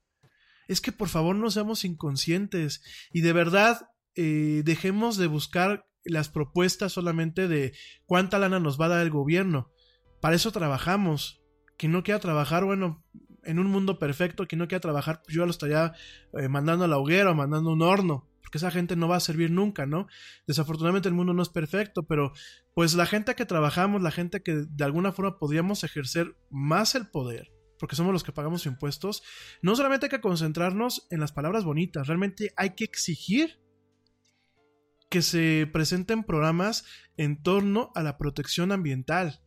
Es 0.68 0.80
que 0.80 0.93
por 0.93 1.10
favor 1.10 1.36
no 1.36 1.51
seamos 1.51 1.84
inconscientes 1.84 2.82
y 3.12 3.22
de 3.22 3.34
verdad 3.34 3.89
eh, 4.16 4.62
dejemos 4.64 5.18
de 5.18 5.28
buscar 5.28 5.88
las 6.06 6.30
propuestas 6.30 6.93
solamente 6.93 7.47
de 7.47 7.74
cuánta 8.06 8.39
lana 8.39 8.60
nos 8.60 8.80
va 8.80 8.86
a 8.86 8.89
dar 8.89 9.01
el 9.01 9.12
gobierno. 9.12 9.72
Para 10.22 10.38
eso 10.38 10.51
trabajamos, 10.51 11.41
quien 11.78 11.91
no 11.91 12.03
quiera 12.03 12.19
trabajar, 12.19 12.65
bueno, 12.65 13.03
en 13.43 13.59
un 13.59 13.67
mundo 13.67 13.99
perfecto, 13.99 14.47
quien 14.47 14.59
no 14.59 14.67
quiera 14.67 14.82
trabajar, 14.82 15.21
pues 15.23 15.36
yo 15.36 15.45
lo 15.45 15.51
estaría 15.51 15.93
eh, 16.34 16.49
mandando 16.49 16.86
a 16.86 16.88
la 16.88 16.97
hoguera 16.97 17.32
o 17.32 17.36
mandando 17.36 17.71
un 17.71 17.82
horno, 17.82 18.28
porque 18.41 18.57
esa 18.57 18.71
gente 18.71 18.95
no 18.95 19.07
va 19.07 19.17
a 19.17 19.21
servir 19.21 19.51
nunca, 19.51 19.86
¿no? 19.86 20.07
Desafortunadamente 20.47 21.07
el 21.07 21.15
mundo 21.15 21.34
no 21.34 21.43
es 21.43 21.49
perfecto, 21.49 22.03
pero 22.03 22.34
pues 22.73 22.95
la 22.95 23.05
gente 23.05 23.36
que 23.36 23.45
trabajamos, 23.45 24.01
la 24.01 24.11
gente 24.11 24.41
que 24.41 24.65
de 24.67 24.84
alguna 24.84 25.11
forma 25.11 25.38
podríamos 25.38 25.84
ejercer 25.84 26.36
más 26.49 26.95
el 26.95 27.07
poder, 27.07 27.51
porque 27.80 27.95
somos 27.95 28.13
los 28.13 28.23
que 28.23 28.32
pagamos 28.32 28.65
impuestos, 28.65 29.23
no 29.61 29.76
solamente 29.76 30.07
hay 30.07 30.09
que 30.09 30.21
concentrarnos 30.21 31.07
en 31.09 31.19
las 31.19 31.32
palabras 31.32 31.63
bonitas, 31.63 32.07
realmente 32.07 32.53
hay 32.57 32.71
que 32.71 32.84
exigir 32.84 33.59
que 35.09 35.21
se 35.21 35.69
presenten 35.71 36.23
programas 36.23 36.84
en 37.15 37.41
torno 37.41 37.91
a 37.95 38.01
la 38.01 38.17
protección 38.17 38.71
ambiental. 38.71 39.41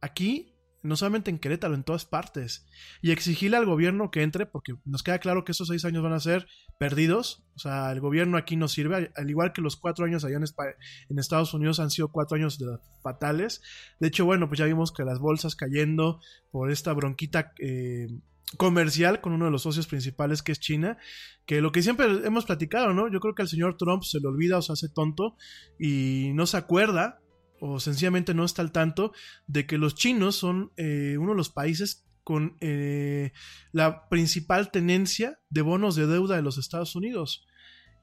Aquí 0.00 0.51
no 0.82 0.96
solamente 0.96 1.30
en 1.30 1.38
Querétaro, 1.38 1.74
en 1.74 1.84
todas 1.84 2.04
partes. 2.04 2.66
Y 3.00 3.12
exigirle 3.12 3.56
al 3.56 3.66
gobierno 3.66 4.10
que 4.10 4.22
entre, 4.22 4.46
porque 4.46 4.74
nos 4.84 5.02
queda 5.02 5.18
claro 5.18 5.44
que 5.44 5.52
esos 5.52 5.68
seis 5.68 5.84
años 5.84 6.02
van 6.02 6.12
a 6.12 6.20
ser 6.20 6.46
perdidos. 6.78 7.44
O 7.54 7.58
sea, 7.58 7.92
el 7.92 8.00
gobierno 8.00 8.36
aquí 8.36 8.56
no 8.56 8.68
sirve, 8.68 9.12
al 9.14 9.30
igual 9.30 9.52
que 9.52 9.62
los 9.62 9.76
cuatro 9.76 10.04
años 10.04 10.24
allá 10.24 10.36
en, 10.36 11.18
Estados 11.18 11.54
Unidos 11.54 11.80
han 11.80 11.90
sido 11.90 12.08
cuatro 12.08 12.36
años 12.36 12.58
fatales. 13.02 13.62
De 14.00 14.08
hecho, 14.08 14.24
bueno, 14.24 14.48
pues 14.48 14.58
ya 14.58 14.66
vimos 14.66 14.92
que 14.92 15.04
las 15.04 15.18
bolsas 15.18 15.54
cayendo 15.54 16.20
por 16.50 16.70
esta 16.70 16.92
bronquita 16.92 17.52
eh, 17.60 18.08
comercial 18.56 19.20
con 19.20 19.32
uno 19.32 19.46
de 19.46 19.50
los 19.50 19.62
socios 19.62 19.86
principales 19.86 20.42
que 20.42 20.52
es 20.52 20.60
China, 20.60 20.98
que 21.46 21.60
lo 21.60 21.72
que 21.72 21.82
siempre 21.82 22.06
hemos 22.24 22.44
platicado, 22.44 22.92
¿no? 22.92 23.10
Yo 23.10 23.20
creo 23.20 23.34
que 23.34 23.42
al 23.42 23.48
señor 23.48 23.76
Trump 23.76 24.02
se 24.02 24.20
le 24.20 24.28
olvida 24.28 24.58
o 24.58 24.62
se 24.62 24.72
hace 24.72 24.88
tonto 24.88 25.36
y 25.78 26.32
no 26.34 26.46
se 26.46 26.56
acuerda 26.56 27.21
o 27.64 27.78
sencillamente 27.78 28.34
no 28.34 28.44
está 28.44 28.60
al 28.60 28.72
tanto 28.72 29.12
de 29.46 29.66
que 29.66 29.78
los 29.78 29.94
chinos 29.94 30.34
son 30.34 30.72
eh, 30.76 31.16
uno 31.16 31.30
de 31.30 31.36
los 31.36 31.48
países 31.48 32.04
con 32.24 32.56
eh, 32.60 33.32
la 33.70 34.08
principal 34.08 34.72
tenencia 34.72 35.38
de 35.48 35.62
bonos 35.62 35.94
de 35.94 36.08
deuda 36.08 36.34
de 36.34 36.42
los 36.42 36.58
Estados 36.58 36.96
Unidos 36.96 37.46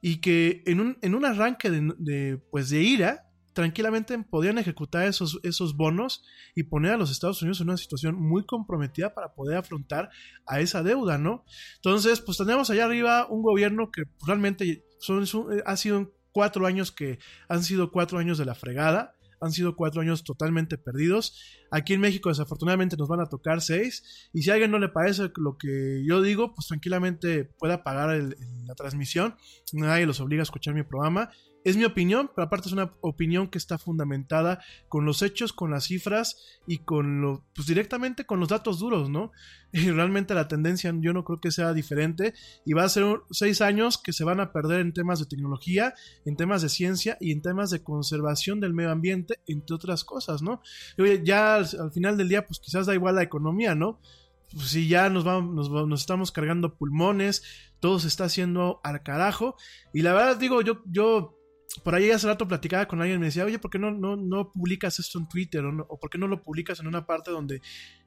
y 0.00 0.22
que 0.22 0.62
en 0.64 0.80
un, 0.80 0.98
en 1.02 1.14
un 1.14 1.26
arranque 1.26 1.70
de, 1.70 2.40
pues 2.50 2.70
de 2.70 2.80
ira 2.82 3.26
tranquilamente 3.52 4.18
podían 4.18 4.56
ejecutar 4.56 5.06
esos, 5.06 5.38
esos 5.42 5.76
bonos 5.76 6.24
y 6.54 6.62
poner 6.62 6.92
a 6.92 6.96
los 6.96 7.10
Estados 7.10 7.42
Unidos 7.42 7.60
en 7.60 7.68
una 7.68 7.76
situación 7.76 8.14
muy 8.14 8.46
comprometida 8.46 9.12
para 9.12 9.34
poder 9.34 9.58
afrontar 9.58 10.08
a 10.46 10.60
esa 10.60 10.82
deuda, 10.82 11.18
¿no? 11.18 11.44
Entonces, 11.76 12.22
pues 12.22 12.38
tenemos 12.38 12.70
allá 12.70 12.86
arriba 12.86 13.26
un 13.28 13.42
gobierno 13.42 13.90
que 13.90 14.04
realmente 14.26 14.86
son, 15.00 15.26
ha 15.66 15.76
sido 15.76 16.14
cuatro 16.32 16.64
años 16.64 16.92
que 16.92 17.18
han 17.48 17.62
sido 17.62 17.90
cuatro 17.90 18.18
años 18.18 18.38
de 18.38 18.46
la 18.46 18.54
fregada 18.54 19.16
han 19.40 19.52
sido 19.52 19.74
cuatro 19.74 20.02
años 20.02 20.22
totalmente 20.24 20.78
perdidos. 20.78 21.38
Aquí 21.70 21.94
en 21.94 22.00
México 22.00 22.28
desafortunadamente 22.28 22.96
nos 22.96 23.08
van 23.08 23.20
a 23.20 23.26
tocar 23.26 23.60
seis. 23.60 24.28
Y 24.32 24.42
si 24.42 24.50
a 24.50 24.54
alguien 24.54 24.70
no 24.70 24.78
le 24.78 24.88
parece 24.88 25.30
lo 25.36 25.56
que 25.58 26.04
yo 26.06 26.22
digo, 26.22 26.54
pues 26.54 26.66
tranquilamente 26.66 27.44
pueda 27.44 27.74
apagar 27.74 28.10
la 28.64 28.74
transmisión. 28.74 29.36
Nadie 29.72 30.06
los 30.06 30.20
obliga 30.20 30.42
a 30.42 30.44
escuchar 30.44 30.74
mi 30.74 30.82
programa. 30.82 31.30
Es 31.62 31.76
mi 31.76 31.84
opinión, 31.84 32.30
pero 32.34 32.46
aparte 32.46 32.68
es 32.68 32.72
una 32.72 32.94
opinión 33.02 33.48
que 33.48 33.58
está 33.58 33.76
fundamentada 33.76 34.62
con 34.88 35.04
los 35.04 35.20
hechos, 35.20 35.52
con 35.52 35.70
las 35.70 35.84
cifras 35.84 36.60
y 36.66 36.78
con 36.78 37.20
lo, 37.20 37.44
pues 37.54 37.66
directamente 37.66 38.24
con 38.24 38.40
los 38.40 38.48
datos 38.48 38.78
duros, 38.78 39.10
¿no? 39.10 39.32
Y 39.72 39.90
realmente 39.90 40.34
la 40.34 40.48
tendencia 40.48 40.92
yo 40.98 41.12
no 41.12 41.22
creo 41.22 41.40
que 41.40 41.52
sea 41.52 41.72
diferente 41.72 42.34
y 42.64 42.72
va 42.72 42.84
a 42.84 42.88
ser 42.88 43.04
seis 43.30 43.60
años 43.60 43.98
que 43.98 44.12
se 44.12 44.24
van 44.24 44.40
a 44.40 44.52
perder 44.52 44.80
en 44.80 44.92
temas 44.92 45.20
de 45.20 45.26
tecnología, 45.26 45.94
en 46.24 46.34
temas 46.34 46.62
de 46.62 46.68
ciencia 46.68 47.16
y 47.20 47.30
en 47.30 47.42
temas 47.42 47.70
de 47.70 47.82
conservación 47.82 48.58
del 48.58 48.74
medio 48.74 48.90
ambiente, 48.90 49.38
entre 49.46 49.76
otras 49.76 50.04
cosas, 50.04 50.42
¿no? 50.42 50.60
oye, 50.98 51.22
ya 51.24 51.56
al, 51.56 51.92
final 51.92 52.16
del 52.16 52.28
día, 52.28 52.46
pues 52.46 52.58
quizás 52.58 52.86
da 52.86 52.94
igual 52.94 53.14
la 53.14 53.22
economía, 53.22 53.74
¿no? 53.74 54.00
Pues 54.52 54.68
si 54.68 54.88
ya 54.88 55.08
nos, 55.10 55.22
vamos, 55.22 55.70
nos, 55.70 56.00
estamos 56.00 56.32
cargando 56.32 56.74
pulmones, 56.74 57.44
todo 57.78 58.00
se 58.00 58.08
está 58.08 58.24
haciendo 58.24 58.80
al 58.82 59.02
carajo. 59.02 59.56
Y 59.92 60.02
la 60.02 60.12
verdad 60.12 60.36
digo, 60.36 60.60
yo, 60.62 60.82
yo 60.86 61.39
por 61.84 61.94
ahí 61.94 62.10
hace 62.10 62.26
rato 62.26 62.48
platicaba 62.48 62.86
con 62.86 63.00
alguien 63.00 63.18
y 63.18 63.20
me 63.20 63.26
decía, 63.26 63.44
oye, 63.44 63.58
¿por 63.58 63.70
qué 63.70 63.78
no, 63.78 63.92
no, 63.92 64.16
no 64.16 64.50
publicas 64.52 64.98
esto 64.98 65.18
en 65.18 65.28
Twitter? 65.28 65.64
O, 65.64 65.98
por 65.98 66.10
qué 66.10 66.18
no 66.18 66.26
lo 66.26 66.42
publicas 66.42 66.80
en 66.80 66.88
una 66.88 67.06
parte 67.06 67.30
donde, 67.30 67.62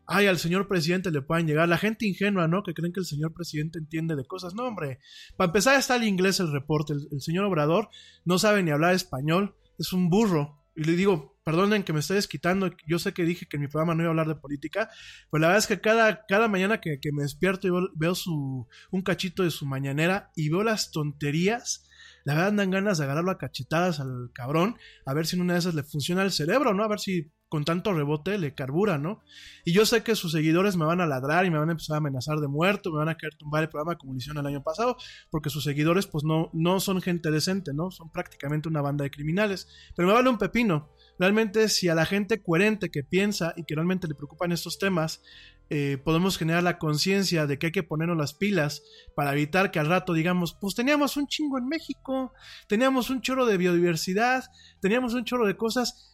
ay, 0.06 0.28
al 0.28 0.38
señor 0.38 0.68
presidente 0.68 1.12
le 1.12 1.22
puedan 1.22 1.48
llegar? 1.48 1.70
La 1.70 1.78
gente 1.78 2.06
ingenua, 2.06 2.48
¿no? 2.48 2.62
Que 2.62 2.74
creen 2.74 2.92
que 2.92 3.00
el 3.00 3.06
señor 3.06 3.34
presidente 3.34 3.80
entiende 3.80 4.16
de 4.16 4.26
cosas. 4.26 4.54
No, 4.54 4.66
hombre. 4.66 5.00
Para 5.38 5.48
empezar 5.48 5.80
está 5.80 5.96
el 5.96 6.04
inglés 6.04 6.42
el 6.42 6.52
reporte. 6.52 6.94
El, 6.94 7.22
señor 7.22 7.46
Obrador 7.46 7.90
no 8.26 8.38
sabe 8.38 8.64
ni 8.64 8.72
hablar 8.72 8.96
español. 8.96 9.56
Es 9.80 9.94
un 9.94 10.10
burro. 10.10 10.60
Y 10.76 10.84
le 10.84 10.94
digo, 10.94 11.38
perdonen 11.46 11.84
que 11.84 11.94
me 11.94 12.02
esté 12.02 12.16
desquitando. 12.16 12.70
Yo 12.86 13.00
sé 13.00 13.14
que 13.14 13.24
dije 13.24 13.46
que 13.46 13.56
en 13.56 13.62
mi 13.62 13.68
programa 13.70 13.96
no 13.96 14.02
iba 14.02 14.10
a 14.10 14.12
hablar 14.12 14.28
de 14.28 14.36
política. 14.36 14.90
Pero 15.32 15.42
la 15.42 15.48
verdad 15.48 15.60
es 15.60 15.68
que 15.68 15.80
cada, 15.80 16.26
cada 16.26 16.50
mañana 16.50 16.82
que, 16.82 17.00
que 17.00 17.14
me 17.14 17.24
despierto 17.24 17.68
y 17.68 17.90
veo 17.96 18.14
su, 18.14 18.68
un 18.92 19.02
cachito 19.04 19.44
de 19.44 19.52
su 19.52 19.66
mañanera 19.66 20.32
y 20.36 20.50
veo 20.50 20.64
las 20.64 20.92
tonterías 20.92 21.88
la 22.24 22.36
verdad 22.36 22.54
dan 22.54 22.72
ganas 22.72 22.98
de 22.98 23.04
agarrarlo 23.06 23.32
a 23.32 23.38
cachetadas 23.38 24.00
al 24.00 24.32
cabrón, 24.34 24.78
a 25.06 25.14
ver 25.14 25.26
si 25.26 25.36
en 25.36 25.42
una 25.42 25.54
de 25.54 25.60
esas 25.60 25.76
le 25.76 25.84
funciona 25.84 26.24
el 26.24 26.32
cerebro, 26.32 26.74
¿no? 26.74 26.84
A 26.84 26.88
ver 26.88 27.00
si 27.00 27.32
con 27.54 27.66
tanto 27.66 27.94
rebote 27.94 28.40
le 28.40 28.56
carbura, 28.56 28.98
¿no? 28.98 29.22
Y 29.64 29.74
yo 29.74 29.86
sé 29.86 30.02
que 30.02 30.16
sus 30.16 30.32
seguidores 30.32 30.76
me 30.76 30.86
van 30.86 31.02
a 31.02 31.06
ladrar 31.06 31.46
y 31.46 31.52
me 31.52 31.60
van 31.60 31.70
a 31.70 31.74
empezar 31.74 31.94
a 31.94 31.98
amenazar 31.98 32.40
de 32.40 32.48
muerto, 32.48 32.92
me 32.92 32.98
van 32.98 33.10
a 33.10 33.16
querer 33.16 33.36
tumbar 33.36 33.62
el 33.62 33.70
programa 33.70 33.96
como 33.96 34.14
lo 34.14 34.18
hicieron 34.18 34.44
el 34.44 34.52
año 34.52 34.64
pasado, 34.64 34.98
porque 35.30 35.52
sus 35.52 35.64
seguidores 35.64 36.08
pues 36.08 36.24
no, 36.24 36.50
no 36.52 36.80
son 36.80 37.00
gente 37.00 37.30
decente, 37.30 37.72
¿no? 37.72 37.92
Son 37.92 38.10
prácticamente 38.10 38.70
una 38.70 38.82
banda 38.82 39.04
de 39.04 39.12
criminales. 39.12 39.68
Pero 39.96 40.08
me 40.08 40.16
vale 40.16 40.30
un 40.30 40.40
pepino. 40.40 40.90
Realmente 41.20 41.70
si 41.70 41.90
a 41.90 41.94
la 41.94 42.08
gente 42.08 42.42
coherente 42.42 42.90
que 42.90 43.04
piensa 43.04 43.54
y 43.56 43.66
que 43.66 43.76
realmente 43.76 44.08
le 44.08 44.16
preocupan 44.16 44.52
estos 44.52 44.80
temas, 44.80 45.22
eh, 45.70 46.00
podemos 46.04 46.40
generar 46.40 46.64
la 46.64 46.80
conciencia 46.80 47.46
de 47.46 47.60
que 47.60 47.68
hay 47.68 47.72
que 47.72 47.84
ponernos 47.84 48.18
las 48.18 48.34
pilas 48.34 48.82
para 49.16 49.32
evitar 49.34 49.70
que 49.70 49.78
al 49.78 49.90
rato 49.90 50.14
digamos, 50.14 50.58
pues 50.60 50.74
teníamos 50.74 51.18
un 51.18 51.28
chingo 51.28 51.60
en 51.60 51.68
México, 51.68 52.34
teníamos 52.68 53.12
un 53.12 53.22
chorro 53.22 53.46
de 53.46 53.58
biodiversidad, 53.58 54.44
teníamos 54.82 55.14
un 55.14 55.24
chorro 55.24 55.46
de 55.46 55.56
cosas 55.56 56.13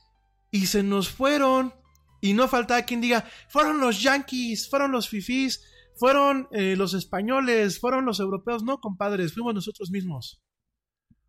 y 0.51 0.67
se 0.67 0.83
nos 0.83 1.09
fueron. 1.09 1.73
Y 2.21 2.33
no 2.33 2.47
falta 2.47 2.83
quien 2.83 3.01
diga, 3.01 3.25
fueron 3.47 3.79
los 3.79 4.01
yankees, 4.01 4.69
fueron 4.69 4.91
los 4.91 5.07
fifís, 5.07 5.63
fueron 5.95 6.47
eh, 6.51 6.75
los 6.77 6.93
españoles, 6.93 7.79
fueron 7.79 8.05
los 8.05 8.19
europeos. 8.19 8.63
No, 8.63 8.79
compadres, 8.79 9.33
fuimos 9.33 9.53
nosotros 9.53 9.89
mismos. 9.89 10.41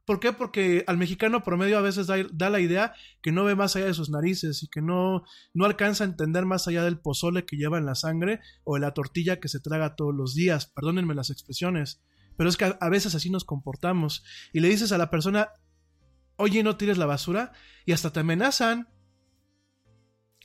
¿Por 0.05 0.19
qué? 0.19 0.33
Porque 0.33 0.83
al 0.89 0.97
mexicano 0.97 1.45
promedio 1.45 1.79
a 1.79 1.83
veces 1.83 2.09
da, 2.09 2.51
la 2.51 2.59
idea 2.59 2.95
que 3.23 3.31
no 3.31 3.45
ve 3.45 3.55
más 3.55 3.77
allá 3.77 3.87
de 3.87 3.95
sus 3.95 4.11
narices 4.11 4.65
y 4.65 4.69
que 4.69 4.83
no, 4.83 5.23
no 5.55 5.65
alcanza 5.67 6.03
a 6.03 6.09
entender 6.09 6.47
más 6.47 6.67
allá 6.67 6.83
del 6.83 6.99
pozole 6.99 7.45
que 7.45 7.57
lleva 7.57 7.79
en 7.79 7.87
la 7.87 7.95
sangre 7.95 8.41
o 8.65 8.75
de 8.75 8.81
la 8.81 8.93
tortilla 8.93 9.39
que 9.39 9.47
se 9.47 9.61
traga 9.61 9.95
todos 9.95 10.13
los 10.13 10.35
días. 10.35 10.67
Perdónenme 10.67 11.15
las 11.15 11.31
expresiones, 11.31 12.03
pero 12.37 12.51
es 12.51 12.57
que 12.57 12.65
a, 12.65 12.79
a 12.81 12.89
veces 12.89 13.15
así 13.15 13.31
nos 13.31 13.45
comportamos. 13.45 14.25
Y 14.53 14.59
le 14.59 14.69
dices 14.69 14.91
a 14.91 14.99
la 14.99 15.11
persona, 15.11 15.51
oye, 16.35 16.65
no 16.65 16.77
tires 16.77 16.99
la 16.99 17.07
basura, 17.07 17.53
y 17.87 17.93
hasta 17.93 18.13
te 18.13 18.19
amenazan 18.19 18.89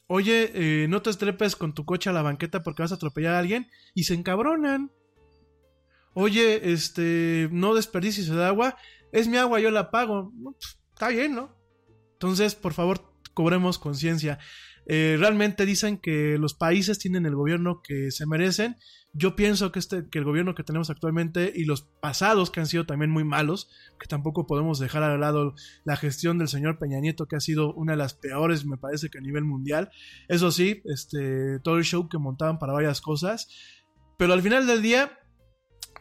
oye, 0.07 0.51
eh, 0.53 0.87
no 0.87 1.01
te 1.01 1.09
estrepes 1.09 1.55
con 1.55 1.73
tu 1.73 1.85
coche 1.85 2.09
a 2.09 2.13
la 2.13 2.21
banqueta 2.21 2.63
porque 2.63 2.83
vas 2.83 2.91
a 2.91 2.95
atropellar 2.95 3.35
a 3.35 3.39
alguien 3.39 3.69
y 3.93 4.03
se 4.03 4.13
encabronan. 4.13 4.91
Oye, 6.13 6.71
este, 6.71 7.49
no 7.51 7.75
desperdicies 7.75 8.29
el 8.29 8.41
agua, 8.41 8.77
es 9.11 9.27
mi 9.27 9.37
agua, 9.37 9.59
yo 9.59 9.71
la 9.71 9.91
pago. 9.91 10.31
Pues, 10.43 10.77
está 10.93 11.09
bien, 11.09 11.35
¿no? 11.35 11.55
Entonces, 12.13 12.55
por 12.55 12.73
favor, 12.73 13.13
cobremos 13.33 13.79
conciencia. 13.79 14.39
Eh, 14.87 15.17
realmente 15.19 15.65
dicen 15.65 15.97
que 15.97 16.37
los 16.37 16.53
países 16.53 16.99
tienen 16.99 17.25
el 17.25 17.35
gobierno 17.35 17.81
que 17.83 18.11
se 18.11 18.25
merecen. 18.25 18.77
Yo 19.17 19.37
pienso 19.37 19.71
que, 19.71 19.79
este, 19.79 20.09
que 20.09 20.19
el 20.19 20.25
gobierno 20.25 20.55
que 20.55 20.63
tenemos 20.63 20.89
actualmente 20.89 21.53
y 21.55 21.63
los 21.63 21.83
pasados 22.01 22.51
que 22.51 22.59
han 22.59 22.67
sido 22.67 22.85
también 22.85 23.11
muy 23.11 23.23
malos, 23.23 23.69
que 23.97 24.07
tampoco 24.07 24.45
podemos 24.45 24.77
dejar 24.77 25.03
al 25.03 25.21
lado 25.21 25.55
la 25.85 25.95
gestión 25.95 26.37
del 26.37 26.49
señor 26.49 26.79
Peña 26.79 26.99
Nieto, 26.99 27.25
que 27.25 27.37
ha 27.37 27.39
sido 27.39 27.73
una 27.75 27.93
de 27.93 27.97
las 27.97 28.13
peores, 28.13 28.65
me 28.65 28.75
parece 28.75 29.09
que 29.09 29.19
a 29.19 29.21
nivel 29.21 29.45
mundial. 29.45 29.89
Eso 30.27 30.51
sí, 30.51 30.81
este, 30.83 31.61
todo 31.61 31.77
el 31.77 31.85
show 31.85 32.09
que 32.09 32.17
montaban 32.17 32.59
para 32.59 32.73
varias 32.73 32.99
cosas. 32.99 33.47
Pero 34.17 34.33
al 34.33 34.41
final 34.41 34.67
del 34.67 34.81
día, 34.81 35.17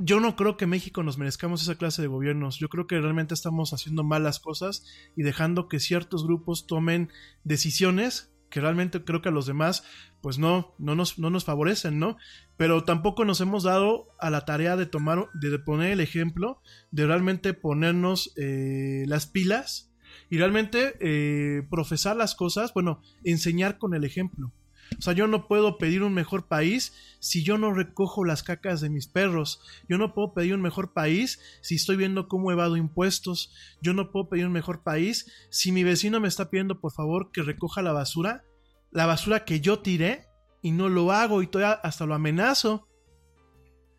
yo 0.01 0.19
no 0.19 0.35
creo 0.35 0.57
que 0.57 0.67
México 0.67 1.05
nos 1.05 1.17
merezcamos 1.17 1.63
esa 1.63 1.77
clase 1.77 2.03
de 2.03 2.09
gobiernos. 2.09 2.59
Yo 2.59 2.69
creo 2.69 2.89
que 2.89 3.01
realmente 3.01 3.33
estamos 3.33 3.73
haciendo 3.73 4.03
malas 4.03 4.41
cosas 4.41 4.85
y 5.17 5.23
dejando 5.23 5.69
que 5.69 5.79
ciertos 5.79 6.27
grupos 6.27 6.67
tomen 6.67 7.11
decisiones 7.45 8.34
que 8.55 8.61
realmente 8.61 9.03
creo 9.03 9.21
que 9.21 9.31
a 9.31 9.33
los 9.33 9.47
demás 9.47 9.83
pues 10.21 10.39
no, 10.39 10.77
no 10.79 10.95
nos, 10.95 11.19
no 11.19 11.29
nos 11.29 11.45
favorecen, 11.45 11.99
¿no? 11.99 12.17
Pero 12.57 12.85
tampoco 12.85 13.25
nos 13.25 13.41
hemos 13.41 13.65
dado 13.65 14.07
a 14.21 14.31
la 14.31 14.45
tarea 14.45 14.77
de 14.77 14.87
tomar, 14.87 15.27
de 15.35 15.59
poner 15.59 15.91
el 15.91 15.99
ejemplo, 15.99 16.63
de 16.93 17.05
realmente 17.05 17.53
ponernos 17.53 18.33
eh, 18.37 19.07
las 19.09 19.27
pilas 19.27 19.93
y 20.31 20.39
realmente 20.39 20.95
eh, 21.01 21.67
profesar 21.69 22.15
las 22.15 22.37
cosas, 22.37 22.73
bueno, 22.73 23.03
enseñar 23.25 23.77
con 23.77 23.93
el 23.93 24.05
ejemplo. 24.05 24.53
O 24.99 25.03
sea, 25.03 25.13
yo 25.13 25.27
no 25.27 25.49
puedo 25.49 25.79
pedir 25.79 26.03
un 26.03 26.15
mejor 26.15 26.47
país 26.47 26.93
si 27.19 27.43
yo 27.43 27.59
no 27.59 27.73
recojo 27.73 28.25
las 28.25 28.43
cacas 28.43 28.81
de 28.81 28.91
mis 28.91 29.07
perros. 29.07 29.61
Yo 29.89 29.99
no 29.99 30.15
puedo 30.15 30.35
pedir 30.35 30.55
un 30.55 30.63
mejor 30.63 30.93
país 30.93 31.41
si 31.61 31.77
estoy 31.77 31.97
viendo 31.97 32.29
cómo 32.29 32.53
evado 32.53 32.77
impuestos. 32.77 33.53
Yo 33.81 33.95
no 33.95 34.11
puedo 34.11 34.29
pedir 34.29 34.47
un 34.47 34.53
mejor 34.53 34.83
país 34.83 35.31
si 35.51 35.73
mi 35.73 35.85
vecino 35.85 36.21
me 36.21 36.29
está 36.29 36.51
pidiendo 36.51 36.81
por 36.81 36.93
favor 36.93 37.31
que 37.33 37.43
recoja 37.43 37.83
la 37.83 37.93
basura. 37.93 38.45
La 38.91 39.07
basura 39.07 39.45
que 39.45 39.61
yo 39.61 39.81
tiré 39.81 40.29
y 40.63 40.71
no 40.71 40.89
lo 40.89 41.13
hago 41.13 41.43
y 41.43 41.47
todavía 41.47 41.81
hasta 41.83 42.07
lo 42.07 42.15
amenazo. 42.15 42.89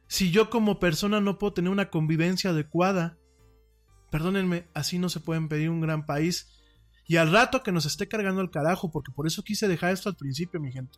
Si 0.07 0.31
yo 0.31 0.49
como 0.49 0.79
persona 0.79 1.19
no 1.19 1.37
puedo 1.37 1.53
tener 1.53 1.71
una 1.71 1.89
convivencia 1.89 2.51
adecuada. 2.51 3.17
Perdónenme, 4.11 4.69
así 4.73 4.97
no 4.97 5.09
se 5.09 5.19
pueden 5.19 5.49
pedir 5.49 5.69
un 5.69 5.81
gran 5.81 6.05
país 6.05 6.54
y 7.07 7.17
al 7.17 7.31
rato 7.31 7.61
que 7.61 7.71
nos 7.71 7.85
esté 7.85 8.07
cargando 8.07 8.41
el 8.41 8.49
carajo, 8.49 8.91
porque 8.91 9.11
por 9.11 9.27
eso 9.27 9.43
quise 9.43 9.67
dejar 9.67 9.91
esto 9.91 10.09
al 10.09 10.15
principio, 10.15 10.59
mi 10.59 10.71
gente. 10.71 10.97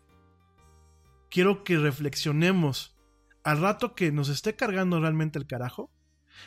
Quiero 1.30 1.64
que 1.64 1.78
reflexionemos. 1.78 2.96
Al 3.44 3.62
rato 3.62 3.96
que 3.96 4.12
nos 4.12 4.30
esté 4.30 4.56
cargando 4.56 5.00
realmente 5.00 5.40
el 5.40 5.48
carajo, 5.48 5.92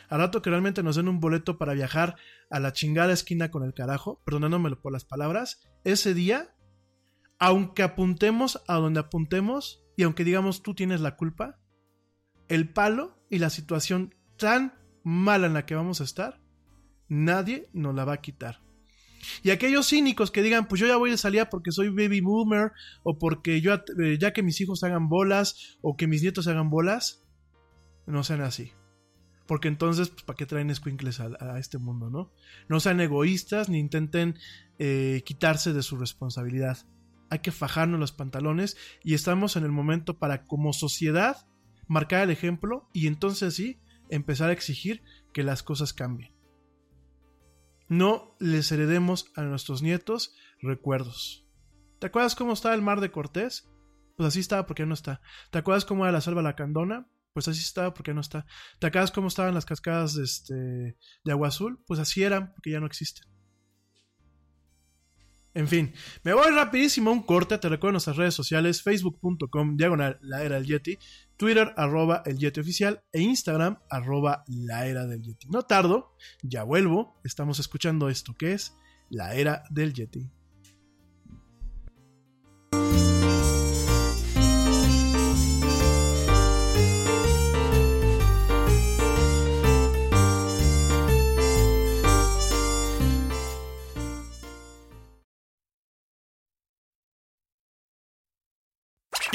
al 0.09 0.19
rato 0.19 0.41
que 0.41 0.49
realmente 0.49 0.83
nos 0.83 0.95
den 0.95 1.07
un 1.07 1.19
boleto 1.19 1.57
para 1.57 1.73
viajar 1.73 2.15
a 2.49 2.59
la 2.59 2.73
chingada 2.73 3.13
esquina 3.13 3.49
con 3.49 3.63
el 3.63 3.73
carajo, 3.73 4.21
perdonándomelo 4.23 4.81
por 4.81 4.91
las 4.91 5.05
palabras, 5.05 5.61
ese 5.83 6.13
día, 6.13 6.55
aunque 7.39 7.83
apuntemos 7.83 8.61
a 8.67 8.75
donde 8.75 8.99
apuntemos 8.99 9.83
y 9.97 10.03
aunque 10.03 10.23
digamos 10.23 10.61
tú 10.61 10.75
tienes 10.75 11.01
la 11.01 11.15
culpa, 11.15 11.59
el 12.47 12.71
palo 12.71 13.19
y 13.29 13.39
la 13.39 13.49
situación 13.49 14.15
tan 14.37 14.73
mala 15.03 15.47
en 15.47 15.53
la 15.53 15.65
que 15.65 15.75
vamos 15.75 16.01
a 16.01 16.03
estar, 16.03 16.39
nadie 17.07 17.69
nos 17.73 17.95
la 17.95 18.05
va 18.05 18.13
a 18.13 18.21
quitar. 18.21 18.61
Y 19.43 19.51
aquellos 19.51 19.87
cínicos 19.89 20.31
que 20.31 20.41
digan, 20.41 20.67
pues 20.67 20.81
yo 20.81 20.87
ya 20.87 20.97
voy 20.97 21.11
de 21.11 21.17
salida 21.17 21.49
porque 21.49 21.71
soy 21.71 21.89
baby 21.89 22.21
boomer, 22.21 22.71
o 23.03 23.17
porque 23.17 23.61
yo 23.61 23.73
eh, 23.73 24.17
ya 24.19 24.33
que 24.33 24.43
mis 24.43 24.59
hijos 24.61 24.83
hagan 24.83 25.09
bolas, 25.09 25.77
o 25.81 25.95
que 25.95 26.07
mis 26.07 26.21
nietos 26.21 26.47
hagan 26.47 26.69
bolas, 26.69 27.23
no 28.05 28.23
sean 28.23 28.41
así. 28.41 28.73
Porque 29.47 29.67
entonces, 29.67 30.09
pues, 30.09 30.23
¿para 30.23 30.37
qué 30.37 30.45
traen 30.45 30.73
squinkles 30.73 31.19
a, 31.19 31.59
este 31.59 31.77
mundo, 31.77 32.09
no? 32.09 32.31
No 32.69 32.79
sean 32.79 33.01
egoístas 33.01 33.69
ni 33.69 33.79
intenten 33.79 34.37
eh, 34.79 35.23
quitarse 35.25 35.73
de 35.73 35.83
su 35.83 35.97
responsabilidad. 35.97 36.77
Hay 37.29 37.39
que 37.39 37.51
fajarnos 37.51 37.99
los 37.99 38.11
pantalones 38.11 38.77
y 39.03 39.13
estamos 39.13 39.55
en 39.55 39.63
el 39.63 39.71
momento 39.71 40.17
para, 40.17 40.45
como 40.45 40.73
sociedad, 40.73 41.47
marcar 41.87 42.23
el 42.23 42.29
ejemplo 42.29 42.89
y 42.93 43.07
entonces 43.07 43.55
sí, 43.55 43.79
empezar 44.09 44.49
a 44.49 44.53
exigir 44.53 45.01
que 45.33 45.43
las 45.43 45.63
cosas 45.63 45.93
cambien 45.93 46.40
no 47.91 48.37
les 48.39 48.71
heredemos 48.71 49.25
a 49.35 49.41
nuestros 49.41 49.81
nietos 49.81 50.33
recuerdos. 50.61 51.45
¿Te 51.99 52.07
acuerdas 52.07 52.35
cómo 52.35 52.53
estaba 52.53 52.73
el 52.73 52.81
mar 52.81 53.01
de 53.01 53.11
Cortés? 53.11 53.69
Pues 54.15 54.27
así 54.27 54.39
estaba 54.39 54.65
porque 54.65 54.85
no 54.85 54.93
está. 54.93 55.19
¿Te 55.51 55.57
acuerdas 55.57 55.83
cómo 55.83 56.05
era 56.05 56.13
la 56.13 56.21
selva 56.21 56.41
lacandona? 56.41 57.09
Pues 57.33 57.49
así 57.49 57.59
estaba 57.59 57.93
porque 57.93 58.13
no 58.13 58.21
está. 58.21 58.45
¿Te 58.79 58.87
acuerdas 58.87 59.11
cómo 59.11 59.27
estaban 59.27 59.53
las 59.53 59.65
cascadas 59.65 60.15
de, 60.15 60.23
este, 60.23 60.53
de 60.53 61.31
agua 61.33 61.49
azul? 61.49 61.83
Pues 61.85 61.99
así 61.99 62.23
eran 62.23 62.53
porque 62.53 62.71
ya 62.71 62.79
no 62.79 62.85
existen. 62.85 63.30
En 65.53 65.67
fin, 65.67 65.93
me 66.23 66.33
voy 66.33 66.49
rapidísimo 66.51 67.09
a 67.09 67.13
un 67.13 67.23
corte, 67.23 67.57
te 67.57 67.67
recuerdo 67.67 67.93
nuestras 67.93 68.15
redes 68.15 68.33
sociales, 68.33 68.81
facebook.com, 68.81 69.75
diagonal, 69.75 70.17
la 70.21 70.43
era 70.43 70.55
del 70.55 70.65
Yeti, 70.65 70.97
Twitter, 71.35 71.73
arroba 71.75 72.23
el 72.25 72.37
Yeti 72.37 72.61
oficial, 72.61 73.03
e 73.11 73.21
Instagram, 73.21 73.77
arroba 73.89 74.45
la 74.47 74.87
era 74.87 75.05
del 75.05 75.21
Yeti. 75.21 75.47
No 75.49 75.63
tardo, 75.63 76.15
ya 76.41 76.63
vuelvo, 76.63 77.19
estamos 77.25 77.59
escuchando 77.59 78.07
esto 78.07 78.33
que 78.37 78.53
es 78.53 78.77
la 79.09 79.35
era 79.35 79.63
del 79.69 79.93
Yeti. 79.93 80.31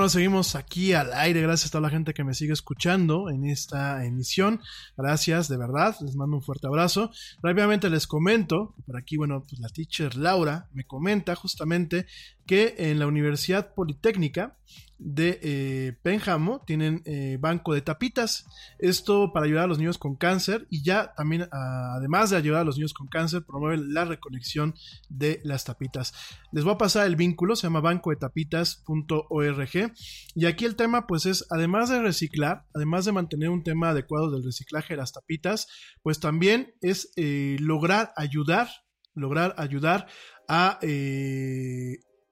Bueno, 0.00 0.08
seguimos 0.08 0.54
aquí 0.54 0.94
al 0.94 1.12
aire. 1.12 1.42
Gracias 1.42 1.68
a 1.68 1.72
toda 1.72 1.82
la 1.82 1.90
gente 1.90 2.14
que 2.14 2.24
me 2.24 2.32
sigue 2.32 2.54
escuchando 2.54 3.28
en 3.28 3.44
esta 3.44 4.02
emisión. 4.06 4.62
Gracias, 4.96 5.46
de 5.48 5.58
verdad. 5.58 5.94
Les 6.00 6.16
mando 6.16 6.38
un 6.38 6.42
fuerte 6.42 6.68
abrazo. 6.68 7.10
Rápidamente 7.42 7.90
les 7.90 8.06
comento, 8.06 8.74
por 8.86 8.96
aquí, 8.96 9.18
bueno, 9.18 9.44
pues 9.46 9.60
la 9.60 9.68
teacher 9.68 10.16
Laura 10.16 10.70
me 10.72 10.84
comenta 10.84 11.36
justamente 11.36 12.06
que 12.46 12.76
en 12.78 12.98
la 12.98 13.06
Universidad 13.08 13.74
Politécnica 13.74 14.56
de 15.00 15.40
eh, 15.42 15.98
Penjamo 16.02 16.62
tienen 16.66 17.02
eh, 17.06 17.38
banco 17.40 17.72
de 17.74 17.80
tapitas. 17.80 18.44
Esto 18.78 19.32
para 19.32 19.46
ayudar 19.46 19.64
a 19.64 19.68
los 19.68 19.78
niños 19.78 19.98
con 19.98 20.14
cáncer 20.14 20.68
y 20.70 20.84
ya 20.84 21.12
también, 21.16 21.48
además 21.50 22.30
de 22.30 22.36
ayudar 22.36 22.60
a 22.60 22.64
los 22.64 22.76
niños 22.76 22.92
con 22.92 23.08
cáncer, 23.08 23.44
promueven 23.44 23.92
la 23.94 24.04
reconexión 24.04 24.74
de 25.08 25.40
las 25.42 25.64
tapitas. 25.64 26.12
Les 26.52 26.62
voy 26.64 26.74
a 26.74 26.78
pasar 26.78 27.06
el 27.06 27.16
vínculo, 27.16 27.56
se 27.56 27.66
llama 27.66 27.80
bancodetapitas.org. 27.80 29.92
Y 30.34 30.46
aquí 30.46 30.66
el 30.66 30.76
tema, 30.76 31.06
pues 31.06 31.24
es, 31.26 31.46
además 31.50 31.88
de 31.88 32.02
reciclar, 32.02 32.66
además 32.74 33.06
de 33.06 33.12
mantener 33.12 33.48
un 33.48 33.64
tema 33.64 33.90
adecuado 33.90 34.30
del 34.30 34.44
reciclaje 34.44 34.94
de 34.94 34.98
las 34.98 35.12
tapitas, 35.12 35.66
pues 36.02 36.20
también 36.20 36.74
es 36.82 37.12
eh, 37.16 37.56
lograr 37.58 38.12
ayudar, 38.16 38.68
lograr 39.14 39.54
ayudar 39.56 40.06
a 40.46 40.78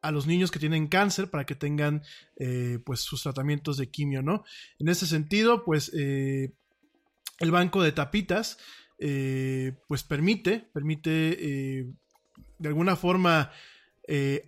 a 0.00 0.10
los 0.12 0.26
niños 0.26 0.50
que 0.50 0.58
tienen 0.58 0.86
cáncer 0.86 1.30
para 1.30 1.44
que 1.44 1.54
tengan 1.54 2.02
eh, 2.36 2.78
pues 2.84 3.00
sus 3.00 3.22
tratamientos 3.22 3.76
de 3.76 3.90
quimio, 3.90 4.22
¿no? 4.22 4.44
En 4.78 4.88
ese 4.88 5.06
sentido, 5.06 5.64
pues 5.64 5.92
eh, 5.94 6.52
el 7.38 7.50
banco 7.50 7.82
de 7.82 7.92
tapitas 7.92 8.58
eh, 8.98 9.76
pues 9.88 10.02
permite, 10.02 10.68
permite 10.72 11.86
de 12.58 12.68
alguna 12.68 12.96
forma 12.96 13.52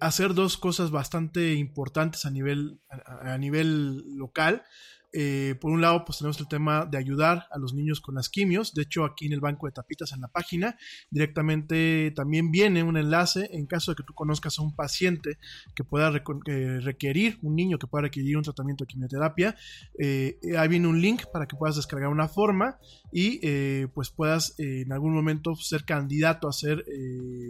hacer 0.01 0.33
dos 0.33 0.57
cosas 0.57 0.91
bastante 0.91 1.53
importantes 1.53 2.25
a 2.25 2.31
nivel, 2.31 2.81
a 2.89 3.37
nivel 3.37 4.17
local. 4.17 4.65
Eh, 5.13 5.57
por 5.61 5.73
un 5.73 5.81
lado, 5.81 6.05
pues 6.05 6.19
tenemos 6.19 6.39
el 6.41 6.47
tema 6.47 6.87
de 6.87 6.97
ayudar 6.99 7.47
a 7.51 7.59
los 7.59 7.75
niños 7.75 8.01
con 8.01 8.15
las 8.15 8.29
quimios. 8.29 8.75
De 8.75 8.83
hecho, 8.83 9.05
aquí 9.05 9.27
en 9.27 9.33
el 9.33 9.41
banco 9.41 9.67
de 9.67 9.73
tapitas 9.73 10.13
en 10.13 10.21
la 10.21 10.29
página, 10.29 10.77
directamente 11.11 12.13
también 12.15 12.51
viene 12.51 12.83
un 12.83 12.97
enlace 12.97 13.49
en 13.53 13.67
caso 13.67 13.93
de 13.93 13.97
que 13.97 14.03
tú 14.05 14.15
conozcas 14.15 14.59
a 14.59 14.63
un 14.63 14.75
paciente 14.75 15.39
que 15.75 15.85
pueda 15.85 16.11
requerir, 16.11 17.39
un 17.43 17.57
niño 17.57 17.79
que 17.79 17.87
pueda 17.87 18.03
requerir 18.03 18.37
un 18.37 18.45
tratamiento 18.45 18.85
de 18.85 18.89
quimioterapia. 18.89 19.57
Eh, 19.99 20.39
ahí 20.57 20.69
viene 20.69 20.87
un 20.87 21.01
link 21.01 21.25
para 21.33 21.47
que 21.47 21.57
puedas 21.57 21.77
descargar 21.77 22.09
una 22.09 22.29
forma 22.29 22.79
y 23.13 23.41
eh, 23.43 23.89
pues 23.95 24.11
puedas 24.11 24.55
en 24.59 24.93
algún 24.93 25.13
momento 25.13 25.57
ser 25.57 25.85
candidato 25.85 26.49
a 26.49 26.53
ser 26.53 26.85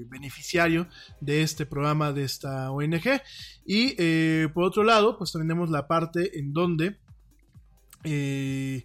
beneficiario 0.08 0.88
de 1.20 1.42
este 1.42 1.66
programa 1.66 2.12
de 2.12 2.24
esta 2.24 2.70
ONG. 2.70 3.20
Y 3.66 3.94
por 4.48 4.64
otro 4.64 4.82
lado, 4.82 5.18
pues 5.18 5.32
tenemos 5.32 5.70
la 5.70 5.86
parte 5.86 6.38
en 6.38 6.52
donde 6.52 6.96
eh, 8.04 8.84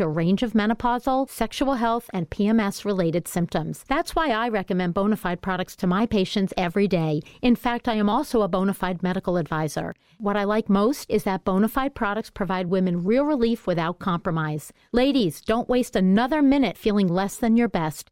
a 0.00 0.08
range 0.08 0.42
of 0.42 0.52
menopausal, 0.52 1.28
sexual 1.28 1.74
health, 1.74 2.08
and 2.12 2.30
PMS 2.30 2.84
related 2.84 3.26
symptoms. 3.26 3.84
That's 3.88 4.14
why 4.14 4.30
I 4.30 4.48
recommend 4.48 4.94
Bonafide 4.94 5.40
products 5.40 5.74
to 5.76 5.86
my 5.86 6.06
patients 6.06 6.54
every 6.56 6.86
day. 6.86 7.22
In 7.42 7.56
fact, 7.56 7.88
I 7.88 7.94
am 7.94 8.08
also 8.08 8.42
a 8.42 8.48
Bonafide 8.48 9.02
medical 9.02 9.36
advisor. 9.36 9.94
What 10.18 10.36
I 10.36 10.44
like 10.44 10.68
most 10.68 11.10
is 11.10 11.24
that 11.24 11.44
Bonafide 11.44 11.94
products 11.94 12.30
provide 12.30 12.66
women 12.66 13.02
real 13.02 13.24
relief 13.24 13.66
without 13.66 13.98
compromise. 13.98 14.72
Ladies, 14.92 15.40
don't 15.40 15.68
waste 15.68 15.96
another 15.96 16.42
minute 16.42 16.78
feeling 16.78 17.08
less 17.08 17.36
than 17.36 17.56
your 17.56 17.68
best. 17.68 18.11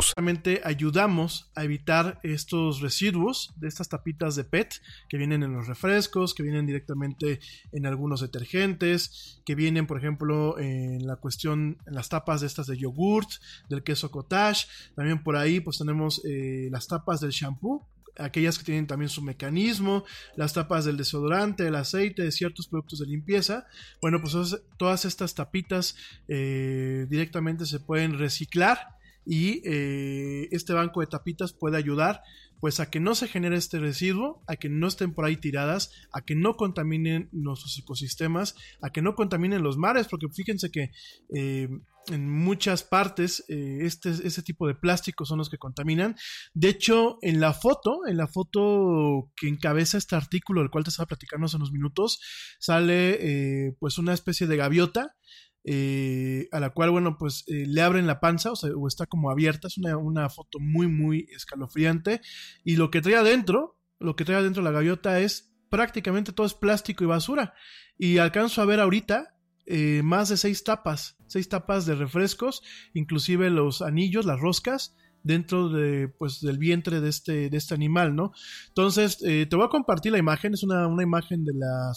Realmente 0.15 0.61
ayudamos 0.63 1.51
a 1.55 1.63
evitar 1.63 2.19
estos 2.23 2.81
residuos 2.81 3.53
de 3.57 3.67
estas 3.67 3.89
tapitas 3.89 4.35
de 4.35 4.43
PET 4.43 4.75
que 5.09 5.17
vienen 5.17 5.43
en 5.43 5.53
los 5.53 5.67
refrescos, 5.67 6.33
que 6.33 6.43
vienen 6.43 6.65
directamente 6.65 7.39
en 7.71 7.85
algunos 7.85 8.21
detergentes, 8.21 9.41
que 9.45 9.55
vienen, 9.55 9.87
por 9.87 9.97
ejemplo, 9.97 10.57
en 10.59 11.05
la 11.05 11.17
cuestión, 11.17 11.77
en 11.85 11.93
las 11.93 12.09
tapas 12.09 12.41
de 12.41 12.47
estas 12.47 12.67
de 12.67 12.77
yogurt, 12.77 13.29
del 13.69 13.83
queso 13.83 14.11
cottage. 14.11 14.67
También 14.95 15.23
por 15.23 15.35
ahí, 15.35 15.59
pues 15.59 15.77
tenemos 15.77 16.21
eh, 16.25 16.69
las 16.71 16.87
tapas 16.87 17.21
del 17.21 17.31
shampoo, 17.31 17.87
aquellas 18.17 18.57
que 18.57 18.65
tienen 18.65 18.87
también 18.87 19.09
su 19.09 19.21
mecanismo, 19.21 20.03
las 20.35 20.53
tapas 20.53 20.85
del 20.85 20.97
desodorante, 20.97 21.67
el 21.67 21.75
aceite, 21.75 22.23
de 22.23 22.31
ciertos 22.31 22.67
productos 22.67 22.99
de 22.99 23.07
limpieza. 23.07 23.65
Bueno, 24.01 24.21
pues 24.21 24.35
todas 24.77 25.05
estas 25.05 25.35
tapitas 25.35 25.95
eh, 26.27 27.05
directamente 27.09 27.65
se 27.65 27.79
pueden 27.79 28.17
reciclar 28.17 29.00
y 29.25 29.61
eh, 29.65 30.47
este 30.51 30.73
banco 30.73 31.01
de 31.01 31.07
tapitas 31.07 31.53
puede 31.53 31.77
ayudar 31.77 32.21
pues 32.59 32.79
a 32.79 32.91
que 32.91 32.99
no 32.99 33.15
se 33.15 33.27
genere 33.27 33.55
este 33.55 33.79
residuo, 33.79 34.43
a 34.45 34.55
que 34.55 34.69
no 34.69 34.87
estén 34.87 35.15
por 35.15 35.25
ahí 35.25 35.35
tiradas, 35.35 35.91
a 36.11 36.21
que 36.21 36.35
no 36.35 36.55
contaminen 36.55 37.27
nuestros 37.31 37.75
ecosistemas, 37.79 38.55
a 38.83 38.91
que 38.91 39.01
no 39.01 39.15
contaminen 39.15 39.63
los 39.63 39.77
mares, 39.77 40.07
porque 40.07 40.27
fíjense 40.29 40.69
que 40.69 40.91
eh, 41.35 41.69
en 42.09 42.29
muchas 42.29 42.83
partes 42.83 43.43
eh, 43.47 43.79
este, 43.81 44.11
este 44.11 44.43
tipo 44.43 44.67
de 44.67 44.75
plásticos 44.75 45.29
son 45.29 45.39
los 45.39 45.49
que 45.49 45.57
contaminan. 45.57 46.15
De 46.53 46.69
hecho, 46.69 47.17
en 47.23 47.39
la 47.39 47.53
foto, 47.53 48.05
en 48.05 48.17
la 48.17 48.27
foto 48.27 49.31
que 49.35 49.47
encabeza 49.47 49.97
este 49.97 50.15
artículo 50.15 50.61
del 50.61 50.69
cual 50.69 50.83
te 50.83 50.91
estaba 50.91 51.07
platicando 51.07 51.47
hace 51.47 51.57
unos 51.57 51.71
minutos, 51.71 52.19
sale 52.59 53.75
pues 53.79 53.97
una 53.97 54.13
especie 54.13 54.45
de 54.45 54.57
gaviota 54.57 55.15
eh, 55.63 56.47
a 56.51 56.59
la 56.59 56.71
cual, 56.71 56.91
bueno, 56.91 57.17
pues 57.17 57.43
eh, 57.47 57.65
le 57.67 57.81
abren 57.81 58.07
la 58.07 58.19
panza, 58.19 58.51
o, 58.51 58.87
está 58.87 59.05
como 59.05 59.29
abierta, 59.29 59.67
es 59.67 59.77
una, 59.77 59.97
una, 59.97 60.29
foto 60.29 60.59
muy, 60.59 60.87
muy 60.87 61.27
escalofriante, 61.35 62.21
y 62.63 62.75
lo 62.75 62.89
que 62.89 63.01
trae 63.01 63.15
adentro, 63.15 63.79
lo 63.99 64.15
que 64.15 64.25
trae 64.25 64.37
adentro 64.37 64.63
la 64.63 64.71
gaviota 64.71 65.19
es 65.19 65.53
prácticamente 65.69 66.33
todo 66.33 66.47
es 66.47 66.53
plástico 66.53 67.03
y 67.03 67.07
basura, 67.07 67.53
y 67.97 68.17
alcanzo 68.17 68.61
a 68.61 68.65
ver 68.65 68.79
ahorita 68.79 69.35
eh, 69.65 70.01
más 70.03 70.29
de 70.29 70.37
seis 70.37 70.63
tapas, 70.63 71.17
seis 71.27 71.47
tapas 71.47 71.85
de 71.85 71.95
refrescos, 71.95 72.61
inclusive 72.93 73.49
los 73.49 73.81
anillos, 73.81 74.25
las 74.25 74.39
roscas, 74.39 74.95
dentro 75.23 75.69
de, 75.69 76.07
pues, 76.07 76.41
del 76.41 76.57
vientre 76.57 77.01
de 77.01 77.09
este, 77.09 77.49
de 77.49 77.57
este 77.57 77.73
animal, 77.73 78.15
¿no? 78.15 78.31
Entonces, 78.69 79.17
te 79.17 79.55
voy 79.55 79.65
a 79.65 79.69
compartir 79.69 80.11
la 80.11 80.17
imagen, 80.17 80.53
es 80.53 80.63
una, 80.63 80.87
una 80.87 81.03
imagen 81.03 81.43
de 81.45 81.53
la 81.53 81.91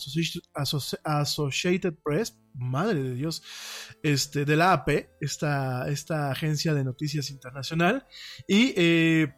Associated 1.04 1.94
Press, 2.04 2.38
madre 2.54 3.02
de 3.02 3.14
Dios, 3.14 3.42
este, 4.02 4.44
de 4.44 4.56
la 4.56 4.72
AP, 4.72 5.08
esta, 5.20 5.88
esta 5.88 6.30
agencia 6.30 6.74
de 6.74 6.84
noticias 6.84 7.30
internacional. 7.30 8.06
Y 8.46 8.72
eh, 8.76 9.34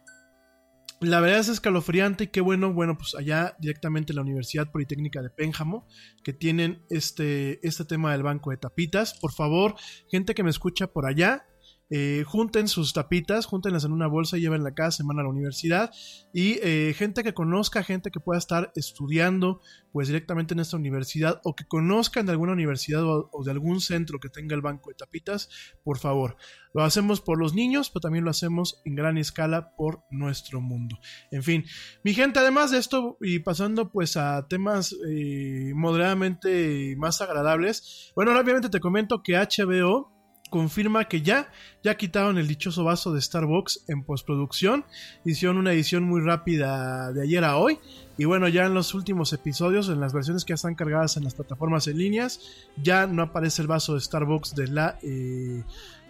la 0.99 1.19
verdad 1.19 1.39
es 1.39 1.49
escalofriante 1.49 2.25
y 2.25 2.27
qué 2.27 2.41
bueno, 2.41 2.73
bueno, 2.73 2.97
pues 2.97 3.15
allá 3.15 3.55
directamente 3.59 4.11
en 4.11 4.17
la 4.17 4.23
Universidad 4.23 4.71
Politécnica 4.71 5.21
de 5.21 5.29
Pénjamo, 5.29 5.87
que 6.23 6.33
tienen 6.33 6.83
este, 6.89 7.65
este 7.67 7.85
tema 7.85 8.11
del 8.11 8.23
banco 8.23 8.51
de 8.51 8.57
tapitas. 8.57 9.13
Por 9.13 9.31
favor, 9.31 9.75
gente 10.09 10.33
que 10.33 10.43
me 10.43 10.49
escucha 10.49 10.87
por 10.87 11.05
allá, 11.05 11.45
eh, 11.89 12.23
junten 12.25 12.67
sus 12.67 12.93
tapitas, 12.93 13.45
júntenlas 13.45 13.85
en 13.85 13.93
una 13.93 14.07
bolsa 14.07 14.37
y 14.37 14.41
lleven 14.41 14.63
casa, 14.73 14.97
se 14.97 15.03
van 15.03 15.19
a 15.19 15.23
la 15.23 15.29
universidad. 15.29 15.91
Y 16.33 16.59
eh, 16.61 16.93
gente 16.95 17.23
que 17.23 17.33
conozca, 17.33 17.83
gente 17.83 18.11
que 18.11 18.19
pueda 18.19 18.37
estar 18.37 18.71
estudiando 18.75 19.61
pues 19.91 20.07
directamente 20.07 20.53
en 20.53 20.59
esta 20.59 20.77
universidad 20.77 21.41
o 21.43 21.55
que 21.55 21.65
conozcan 21.65 22.25
de 22.25 22.31
alguna 22.31 22.53
universidad 22.53 23.03
o, 23.03 23.43
de 23.43 23.51
algún 23.51 23.81
centro 23.81 24.19
que 24.19 24.29
tenga 24.29 24.55
el 24.55 24.61
banco 24.61 24.89
de 24.89 24.95
tapitas, 24.95 25.49
por 25.83 25.97
favor. 25.97 26.37
Lo 26.73 26.83
hacemos 26.83 27.21
por 27.21 27.39
los 27.39 27.55
niños, 27.55 27.89
pero 27.89 28.01
también 28.01 28.23
lo 28.23 28.29
hacemos 28.29 28.81
en 28.85 28.95
gran 28.95 29.17
escala 29.17 29.73
por 29.75 30.03
nuestro 30.11 30.61
mundo. 30.61 30.99
En 31.31 31.41
fin, 31.41 31.65
mi 32.03 32.13
gente, 32.13 32.39
además 32.39 32.71
de 32.71 32.77
esto 32.77 33.17
y 33.21 33.39
pasando 33.39 33.91
pues 33.91 34.17
a 34.17 34.47
temas 34.47 34.95
eh, 35.09 35.71
moderadamente 35.73 36.95
más 36.97 37.21
agradables, 37.21 38.11
bueno, 38.15 38.37
obviamente 38.37 38.69
te 38.69 38.79
comento 38.79 39.23
que 39.23 39.33
HBO 39.33 40.16
confirma 40.49 41.05
que 41.05 41.21
ya, 41.21 41.49
ya 41.83 41.95
quitaron 41.95 42.37
el 42.37 42.47
dichoso 42.47 42.83
vaso 42.83 43.13
de 43.13 43.21
Starbucks 43.21 43.85
en 43.87 44.03
postproducción. 44.03 44.85
Hicieron 45.25 45.57
una 45.57 45.73
edición 45.73 46.03
muy 46.03 46.21
rápida 46.21 47.11
de 47.13 47.21
ayer 47.23 47.43
a 47.43 47.57
hoy. 47.57 47.79
Y 48.17 48.25
bueno, 48.25 48.47
ya 48.47 48.65
en 48.65 48.73
los 48.73 48.93
últimos 48.93 49.31
episodios, 49.33 49.89
en 49.89 49.99
las 49.99 50.11
versiones 50.13 50.43
que 50.43 50.51
ya 50.51 50.55
están 50.55 50.75
cargadas 50.75 51.17
en 51.17 51.23
las 51.23 51.35
plataformas 51.35 51.87
en 51.87 51.97
líneas, 51.97 52.39
ya 52.81 53.05
no 53.05 53.21
aparece 53.21 53.61
el 53.61 53.67
vaso 53.67 53.93
de 53.93 54.01
Starbucks 54.01 54.55
de 54.55 54.67
la 54.67 54.97
eh, 55.03 55.63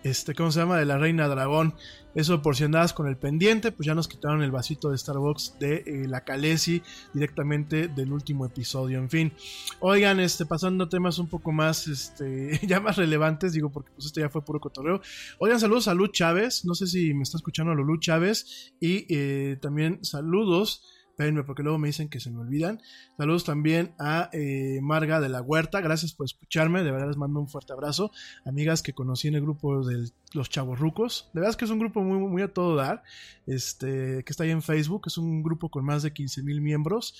este, 0.10 0.34
¿cómo 0.34 0.52
se 0.52 0.60
llama? 0.60 0.78
De 0.78 0.86
la 0.86 0.98
Reina 0.98 1.28
Dragón. 1.28 1.74
Eso 2.16 2.42
por 2.42 2.56
si 2.56 2.64
andabas 2.64 2.94
con 2.94 3.08
el 3.08 3.16
pendiente, 3.16 3.72
pues 3.72 3.86
ya 3.86 3.94
nos 3.94 4.08
quitaron 4.08 4.42
el 4.42 4.50
vasito 4.50 4.90
de 4.90 4.98
Starbucks 4.98 5.60
de 5.60 5.84
eh, 5.86 6.08
la 6.08 6.22
Calesi 6.22 6.82
directamente 7.14 7.90
del 7.90 8.12
último 8.12 8.46
episodio. 8.46 8.98
En 8.98 9.10
fin, 9.10 9.34
oigan, 9.82 10.20
este, 10.20 10.46
pasando 10.48 10.90
temas 10.90 11.20
un 11.20 11.28
poco 11.28 11.52
más, 11.52 11.88
este, 11.88 12.60
ya 12.68 12.80
más 12.80 12.96
relevantes, 12.96 13.54
digo, 13.54 13.70
porque 13.70 13.92
pues 13.94 14.08
esto 14.08 14.20
ya 14.20 14.30
fue 14.30 14.44
puro 14.44 14.60
cotorreo. 14.60 15.00
Oigan, 15.38 15.60
saludos 15.60 15.88
a 15.88 15.94
Lu 15.94 16.08
Chávez, 16.08 16.66
no 16.66 16.74
sé 16.74 16.88
si 16.88 17.14
me 17.14 17.22
está 17.22 17.38
escuchando 17.38 17.76
Lulu 17.76 18.00
Chávez, 18.00 18.74
y 18.80 19.06
eh, 19.14 19.58
también 19.62 20.04
saludos 20.04 20.82
Espérenme 21.18 21.44
porque 21.44 21.64
luego 21.64 21.80
me 21.80 21.88
dicen 21.88 22.10
que 22.10 22.20
se 22.20 22.30
me 22.30 22.42
olvidan. 22.42 22.80
Saludos 23.18 23.44
también 23.44 23.96
a 23.98 24.30
eh, 24.34 24.78
Marga 24.84 25.20
de 25.20 25.30
la 25.30 25.42
Huerta. 25.42 25.82
Gracias 25.82 26.14
por 26.14 26.28
escucharme. 26.28 26.84
De 26.84 26.92
verdad 26.92 27.08
les 27.08 27.18
mando 27.18 27.40
un 27.40 27.48
fuerte 27.48 27.74
abrazo. 27.74 28.12
Amigas 28.46 28.84
que 28.84 28.94
conocí 28.94 29.28
en 29.28 29.34
el 29.34 29.42
grupo 29.42 29.84
de 29.84 30.12
los 30.34 30.52
Chavos 30.52 30.78
Rucos. 30.78 31.32
De 31.34 31.40
verdad 31.40 31.50
es 31.50 31.58
que 31.58 31.66
es 31.66 31.72
un 31.72 31.80
grupo 31.80 32.04
muy, 32.04 32.20
muy 32.20 32.44
a 32.44 32.54
todo 32.54 32.76
dar. 32.76 33.02
Este, 33.48 34.24
que 34.24 34.30
está 34.32 34.44
ahí 34.44 34.52
en 34.52 34.62
Facebook. 34.62 35.08
Es 35.08 35.18
un 35.18 35.42
grupo 35.42 35.70
con 35.70 35.84
más 35.84 36.04
de 36.04 36.14
15 36.14 36.44
mil 36.44 36.62
miembros. 36.62 37.16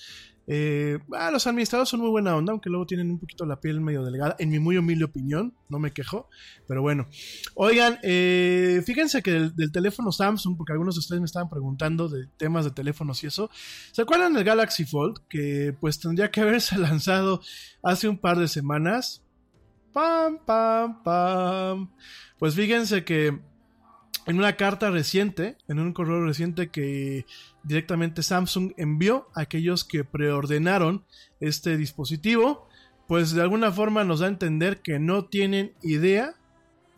Eh, 0.50 0.98
ah, 1.12 1.30
los 1.30 1.46
administradores 1.46 1.90
son 1.90 2.00
muy 2.00 2.08
buena 2.08 2.34
onda, 2.34 2.52
aunque 2.52 2.70
luego 2.70 2.86
tienen 2.86 3.10
un 3.10 3.18
poquito 3.18 3.44
la 3.44 3.60
piel 3.60 3.82
medio 3.82 4.02
delgada, 4.02 4.34
en 4.38 4.48
mi 4.48 4.58
muy 4.58 4.78
humilde 4.78 5.04
opinión, 5.04 5.54
no 5.68 5.78
me 5.78 5.92
quejo, 5.92 6.30
pero 6.66 6.80
bueno. 6.80 7.06
Oigan, 7.54 7.98
eh, 8.02 8.82
fíjense 8.86 9.22
que 9.22 9.50
del, 9.54 9.70
teléfono 9.70 10.10
Samsung, 10.10 10.56
porque 10.56 10.72
algunos 10.72 10.94
de 10.94 11.00
ustedes 11.00 11.20
me 11.20 11.26
estaban 11.26 11.50
preguntando 11.50 12.08
de 12.08 12.28
temas 12.38 12.64
de 12.64 12.70
teléfonos 12.70 13.22
y 13.22 13.26
eso, 13.26 13.50
¿se 13.92 14.00
acuerdan 14.00 14.32
del 14.32 14.44
Galaxy 14.44 14.86
Fold? 14.86 15.18
Que 15.28 15.76
pues 15.78 16.00
tendría 16.00 16.30
que 16.30 16.40
haberse 16.40 16.78
lanzado 16.78 17.42
hace 17.82 18.08
un 18.08 18.16
par 18.16 18.38
de 18.38 18.48
semanas. 18.48 19.22
Pam, 19.92 20.38
pam, 20.46 21.02
pam. 21.02 21.90
Pues 22.38 22.54
fíjense 22.54 23.04
que 23.04 23.38
en 24.28 24.38
una 24.38 24.56
carta 24.56 24.90
reciente, 24.90 25.56
en 25.68 25.78
un 25.78 25.94
correo 25.94 26.22
reciente 26.22 26.68
que 26.68 27.24
directamente 27.62 28.22
Samsung 28.22 28.72
envió 28.76 29.28
a 29.34 29.40
aquellos 29.40 29.84
que 29.84 30.04
preordenaron 30.04 31.02
este 31.40 31.78
dispositivo, 31.78 32.68
pues 33.06 33.32
de 33.32 33.40
alguna 33.40 33.72
forma 33.72 34.04
nos 34.04 34.20
da 34.20 34.26
a 34.26 34.28
entender 34.28 34.82
que 34.82 34.98
no 34.98 35.24
tienen 35.24 35.72
idea, 35.82 36.34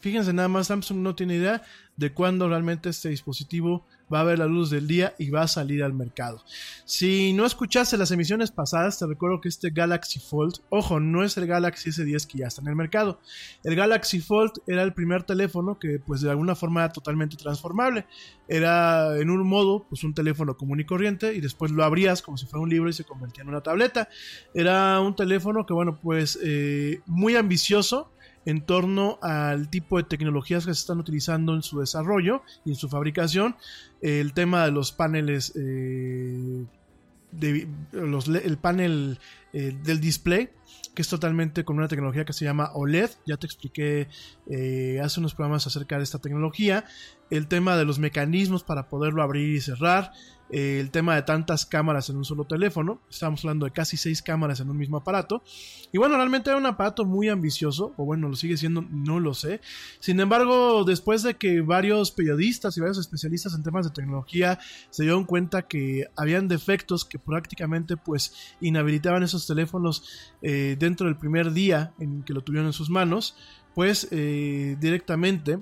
fíjense 0.00 0.32
nada 0.32 0.48
más, 0.48 0.66
Samsung 0.66 0.98
no 0.98 1.14
tiene 1.14 1.36
idea 1.36 1.62
de 1.96 2.12
cuándo 2.12 2.48
realmente 2.48 2.88
este 2.88 3.10
dispositivo 3.10 3.86
va 4.12 4.20
a 4.20 4.24
ver 4.24 4.38
la 4.38 4.46
luz 4.46 4.70
del 4.70 4.86
día 4.86 5.14
y 5.18 5.30
va 5.30 5.42
a 5.42 5.48
salir 5.48 5.82
al 5.82 5.92
mercado. 5.92 6.42
Si 6.84 7.32
no 7.32 7.46
escuchaste 7.46 7.96
las 7.96 8.10
emisiones 8.10 8.50
pasadas, 8.50 8.98
te 8.98 9.06
recuerdo 9.06 9.40
que 9.40 9.48
este 9.48 9.70
Galaxy 9.70 10.18
Fold, 10.18 10.56
ojo, 10.68 11.00
no 11.00 11.24
es 11.24 11.36
el 11.36 11.46
Galaxy 11.46 11.90
S10 11.90 12.26
que 12.26 12.38
ya 12.38 12.46
está 12.48 12.60
en 12.62 12.68
el 12.68 12.76
mercado. 12.76 13.20
El 13.62 13.76
Galaxy 13.76 14.20
Fold 14.20 14.52
era 14.66 14.82
el 14.82 14.92
primer 14.92 15.22
teléfono 15.22 15.78
que 15.78 15.98
pues 15.98 16.20
de 16.20 16.30
alguna 16.30 16.54
forma 16.54 16.80
era 16.80 16.92
totalmente 16.92 17.36
transformable. 17.36 18.06
Era 18.48 19.16
en 19.18 19.30
un 19.30 19.46
modo 19.46 19.86
pues 19.88 20.02
un 20.02 20.14
teléfono 20.14 20.56
común 20.56 20.80
y 20.80 20.84
corriente 20.84 21.34
y 21.34 21.40
después 21.40 21.70
lo 21.70 21.84
abrías 21.84 22.22
como 22.22 22.36
si 22.36 22.46
fuera 22.46 22.62
un 22.62 22.70
libro 22.70 22.90
y 22.90 22.92
se 22.92 23.04
convertía 23.04 23.42
en 23.42 23.48
una 23.48 23.62
tableta. 23.62 24.08
Era 24.54 25.00
un 25.00 25.14
teléfono 25.14 25.66
que 25.66 25.72
bueno 25.72 26.00
pues 26.00 26.38
eh, 26.42 27.00
muy 27.06 27.36
ambicioso 27.36 28.12
en 28.46 28.64
torno 28.64 29.18
al 29.22 29.68
tipo 29.68 29.98
de 29.98 30.04
tecnologías 30.04 30.64
que 30.66 30.74
se 30.74 30.80
están 30.80 30.98
utilizando 30.98 31.54
en 31.54 31.62
su 31.62 31.80
desarrollo 31.80 32.42
y 32.64 32.70
en 32.70 32.76
su 32.76 32.88
fabricación. 32.88 33.56
El 34.00 34.32
tema 34.32 34.64
de 34.64 34.72
los 34.72 34.92
paneles, 34.92 35.52
eh, 35.56 36.64
de, 37.32 37.68
el 37.92 38.58
panel 38.58 39.18
eh, 39.52 39.76
del 39.82 40.00
display, 40.00 40.50
que 40.94 41.02
es 41.02 41.08
totalmente 41.08 41.64
con 41.64 41.76
una 41.76 41.88
tecnología 41.88 42.24
que 42.24 42.32
se 42.32 42.44
llama 42.44 42.70
OLED. 42.74 43.10
Ya 43.26 43.36
te 43.36 43.46
expliqué 43.46 44.08
eh, 44.48 45.00
hace 45.02 45.20
unos 45.20 45.34
programas 45.34 45.66
acerca 45.66 45.98
de 45.98 46.04
esta 46.04 46.18
tecnología. 46.18 46.84
El 47.30 47.46
tema 47.46 47.76
de 47.76 47.84
los 47.84 47.98
mecanismos 47.98 48.64
para 48.64 48.88
poderlo 48.88 49.22
abrir 49.22 49.54
y 49.54 49.60
cerrar. 49.60 50.12
Eh, 50.52 50.80
el 50.80 50.90
tema 50.90 51.14
de 51.14 51.22
tantas 51.22 51.64
cámaras 51.64 52.10
en 52.10 52.16
un 52.16 52.24
solo 52.24 52.44
teléfono. 52.44 53.00
Estamos 53.08 53.44
hablando 53.44 53.66
de 53.66 53.72
casi 53.72 53.96
seis 53.96 54.20
cámaras 54.20 54.58
en 54.60 54.68
un 54.68 54.76
mismo 54.76 54.96
aparato. 54.96 55.42
Y 55.92 55.98
bueno, 55.98 56.16
realmente 56.16 56.50
era 56.50 56.58
un 56.58 56.66
aparato 56.66 57.04
muy 57.04 57.28
ambicioso, 57.28 57.94
o 57.96 58.04
bueno, 58.04 58.28
lo 58.28 58.34
sigue 58.34 58.56
siendo, 58.56 58.82
no 58.82 59.20
lo 59.20 59.34
sé. 59.34 59.60
Sin 60.00 60.18
embargo, 60.18 60.84
después 60.84 61.22
de 61.22 61.34
que 61.34 61.60
varios 61.60 62.10
periodistas 62.10 62.76
y 62.76 62.80
varios 62.80 62.98
especialistas 62.98 63.54
en 63.54 63.62
temas 63.62 63.86
de 63.86 63.92
tecnología 63.92 64.58
se 64.90 65.04
dieron 65.04 65.24
cuenta 65.24 65.62
que 65.62 66.06
habían 66.16 66.48
defectos 66.48 67.04
que 67.04 67.18
prácticamente 67.18 67.96
pues 67.96 68.34
inhabilitaban 68.60 69.22
esos 69.22 69.46
teléfonos 69.46 70.34
eh, 70.42 70.76
dentro 70.78 71.06
del 71.06 71.16
primer 71.16 71.52
día 71.52 71.92
en 72.00 72.22
que 72.24 72.34
lo 72.34 72.42
tuvieron 72.42 72.66
en 72.66 72.72
sus 72.72 72.90
manos, 72.90 73.36
pues 73.74 74.08
eh, 74.10 74.76
directamente 74.80 75.60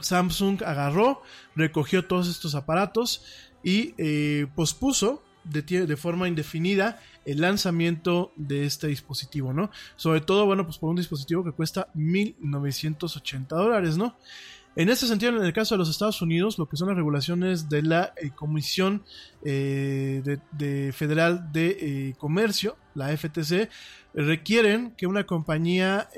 Samsung 0.00 0.62
agarró, 0.62 1.22
recogió 1.54 2.06
todos 2.06 2.28
estos 2.28 2.54
aparatos 2.54 3.22
y 3.62 3.94
eh, 3.98 4.46
pospuso 4.54 5.22
de, 5.44 5.96
forma 5.96 6.28
indefinida 6.28 7.00
el 7.24 7.40
lanzamiento 7.40 8.32
de 8.36 8.66
este 8.66 8.88
dispositivo, 8.88 9.52
¿no? 9.52 9.70
Sobre 9.96 10.20
todo, 10.20 10.46
bueno, 10.46 10.64
pues 10.64 10.78
por 10.78 10.90
un 10.90 10.96
dispositivo 10.96 11.44
que 11.44 11.52
cuesta 11.52 11.88
1.980 11.94 13.46
dólares, 13.48 13.96
¿no? 13.96 14.16
En 14.76 14.90
este 14.90 15.06
sentido, 15.06 15.34
en 15.34 15.42
el 15.42 15.52
caso 15.54 15.74
de 15.74 15.78
los 15.78 15.88
Estados 15.88 16.20
Unidos, 16.20 16.58
lo 16.58 16.68
que 16.68 16.76
son 16.76 16.88
las 16.88 16.96
regulaciones 16.96 17.70
de 17.70 17.82
la 17.82 18.12
eh, 18.16 18.30
Comisión 18.34 19.02
eh, 19.42 20.38
de, 20.52 20.92
Federal 20.92 21.50
de 21.50 22.14
Comercio, 22.18 22.76
la 22.94 23.16
FTC, 23.16 23.70
requieren 24.22 24.92
que 24.96 25.06
una 25.06 25.24
compañía 25.24 26.08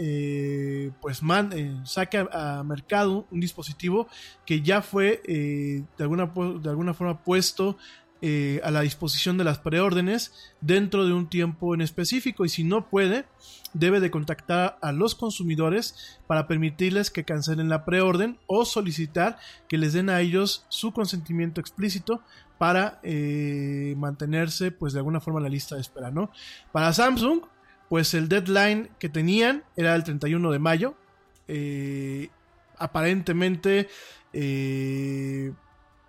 pues 1.00 1.22
man, 1.22 1.82
saque 1.84 2.26
a, 2.30 2.62
mercado 2.64 3.26
un 3.30 3.40
dispositivo 3.40 4.06
que 4.46 4.62
ya 4.62 4.82
fue 4.82 5.20
de, 5.26 5.84
alguna, 5.98 6.26
de 6.60 6.70
alguna 6.70 6.94
forma 6.94 7.22
puesto 7.22 7.76
eh, 8.20 8.60
a 8.64 8.72
la 8.72 8.80
disposición 8.80 9.38
de 9.38 9.44
las 9.44 9.58
preórdenes 9.60 10.32
dentro 10.60 11.06
de 11.06 11.12
un 11.12 11.28
tiempo 11.28 11.72
en 11.72 11.80
específico. 11.80 12.44
Y 12.44 12.48
si 12.48 12.64
no 12.64 12.88
puede 12.88 13.26
debe 13.74 14.00
de 14.00 14.10
contactar 14.10 14.76
a 14.82 14.90
los 14.90 15.14
consumidores 15.14 16.18
para 16.26 16.48
permitirles 16.48 17.12
que 17.12 17.22
cancelen 17.22 17.68
la 17.68 17.84
preorden 17.84 18.36
o 18.48 18.64
solicitar 18.64 19.38
que 19.68 19.78
les 19.78 19.92
den 19.92 20.10
a 20.10 20.20
ellos 20.20 20.66
su 20.68 20.92
consentimiento 20.92 21.60
explícito 21.60 22.20
para 22.58 22.98
eh, 23.04 23.94
mantenerse 23.96 24.72
pues 24.72 24.94
de 24.94 24.98
alguna 24.98 25.20
forma 25.20 25.38
en 25.38 25.44
la 25.44 25.50
lista 25.50 25.76
de 25.76 25.82
espera 25.82 26.10
no 26.10 26.32
para 26.72 26.92
Samsung 26.92 27.42
pues 27.88 28.14
el 28.14 28.28
deadline 28.28 28.90
que 28.98 29.08
tenían 29.08 29.64
era 29.76 29.94
el 29.94 30.04
31 30.04 30.50
de 30.50 30.58
mayo 30.58 30.94
eh, 31.46 32.28
aparentemente 32.76 33.88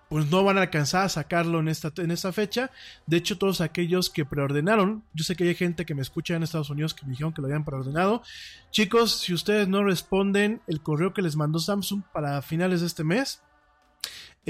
pues 0.10 0.30
no 0.32 0.44
van 0.44 0.58
a 0.58 0.62
alcanzar 0.62 1.06
a 1.06 1.10
sacarlo 1.10 1.60
en 1.60 1.68
esta, 1.68 1.94
en 1.98 2.10
esta 2.10 2.34
fecha. 2.34 2.72
De 3.06 3.18
hecho, 3.18 3.38
todos 3.38 3.62
aquellos 3.62 4.10
que 4.10 4.26
preordenaron, 4.26 5.04
yo 5.14 5.24
sé 5.24 5.36
que 5.36 5.44
hay 5.44 5.56
gente 5.56 5.86
que 5.86 5.94
me 5.94 6.02
escucha 6.02 6.36
en 6.36 6.42
Estados 6.42 6.72
Unidos 6.72 6.96
que 6.96 7.06
me 7.06 7.12
dijeron 7.12 7.32
que 7.32 7.42
lo 7.42 7.48
habían 7.48 7.64
preordenado. 7.64 8.24
Chicos, 8.72 9.20
si 9.20 9.36
ustedes 9.36 9.68
no 9.68 9.84
responden 9.84 10.62
el 10.66 10.82
correo 10.82 11.14
que 11.14 11.22
les 11.22 11.36
mandó 11.36 11.60
Samsung 11.60 12.02
para 12.12 12.42
finales 12.42 12.82
de 12.82 12.88
este 12.88 13.04
mes, 13.04 13.44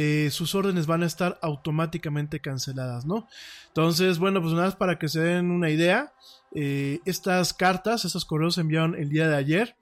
eh, 0.02 0.30
sus 0.32 0.56
órdenes 0.56 0.88
van 0.88 1.04
a 1.04 1.06
estar 1.06 1.38
automáticamente 1.42 2.40
canceladas, 2.40 3.06
¿no? 3.06 3.28
Entonces, 3.68 4.18
bueno, 4.18 4.42
pues 4.42 4.54
nada 4.54 4.68
más 4.68 4.78
para 4.78 4.98
que 4.98 5.10
se 5.10 5.20
den 5.20 5.52
una 5.52 5.72
idea, 5.72 6.14
eh, 6.56 7.02
estas 7.04 7.54
cartas, 7.54 8.06
estos 8.06 8.24
correos 8.24 8.56
se 8.56 8.62
enviaron 8.62 8.96
el 8.96 9.10
día 9.10 9.28
de 9.28 9.36
ayer 9.36 9.76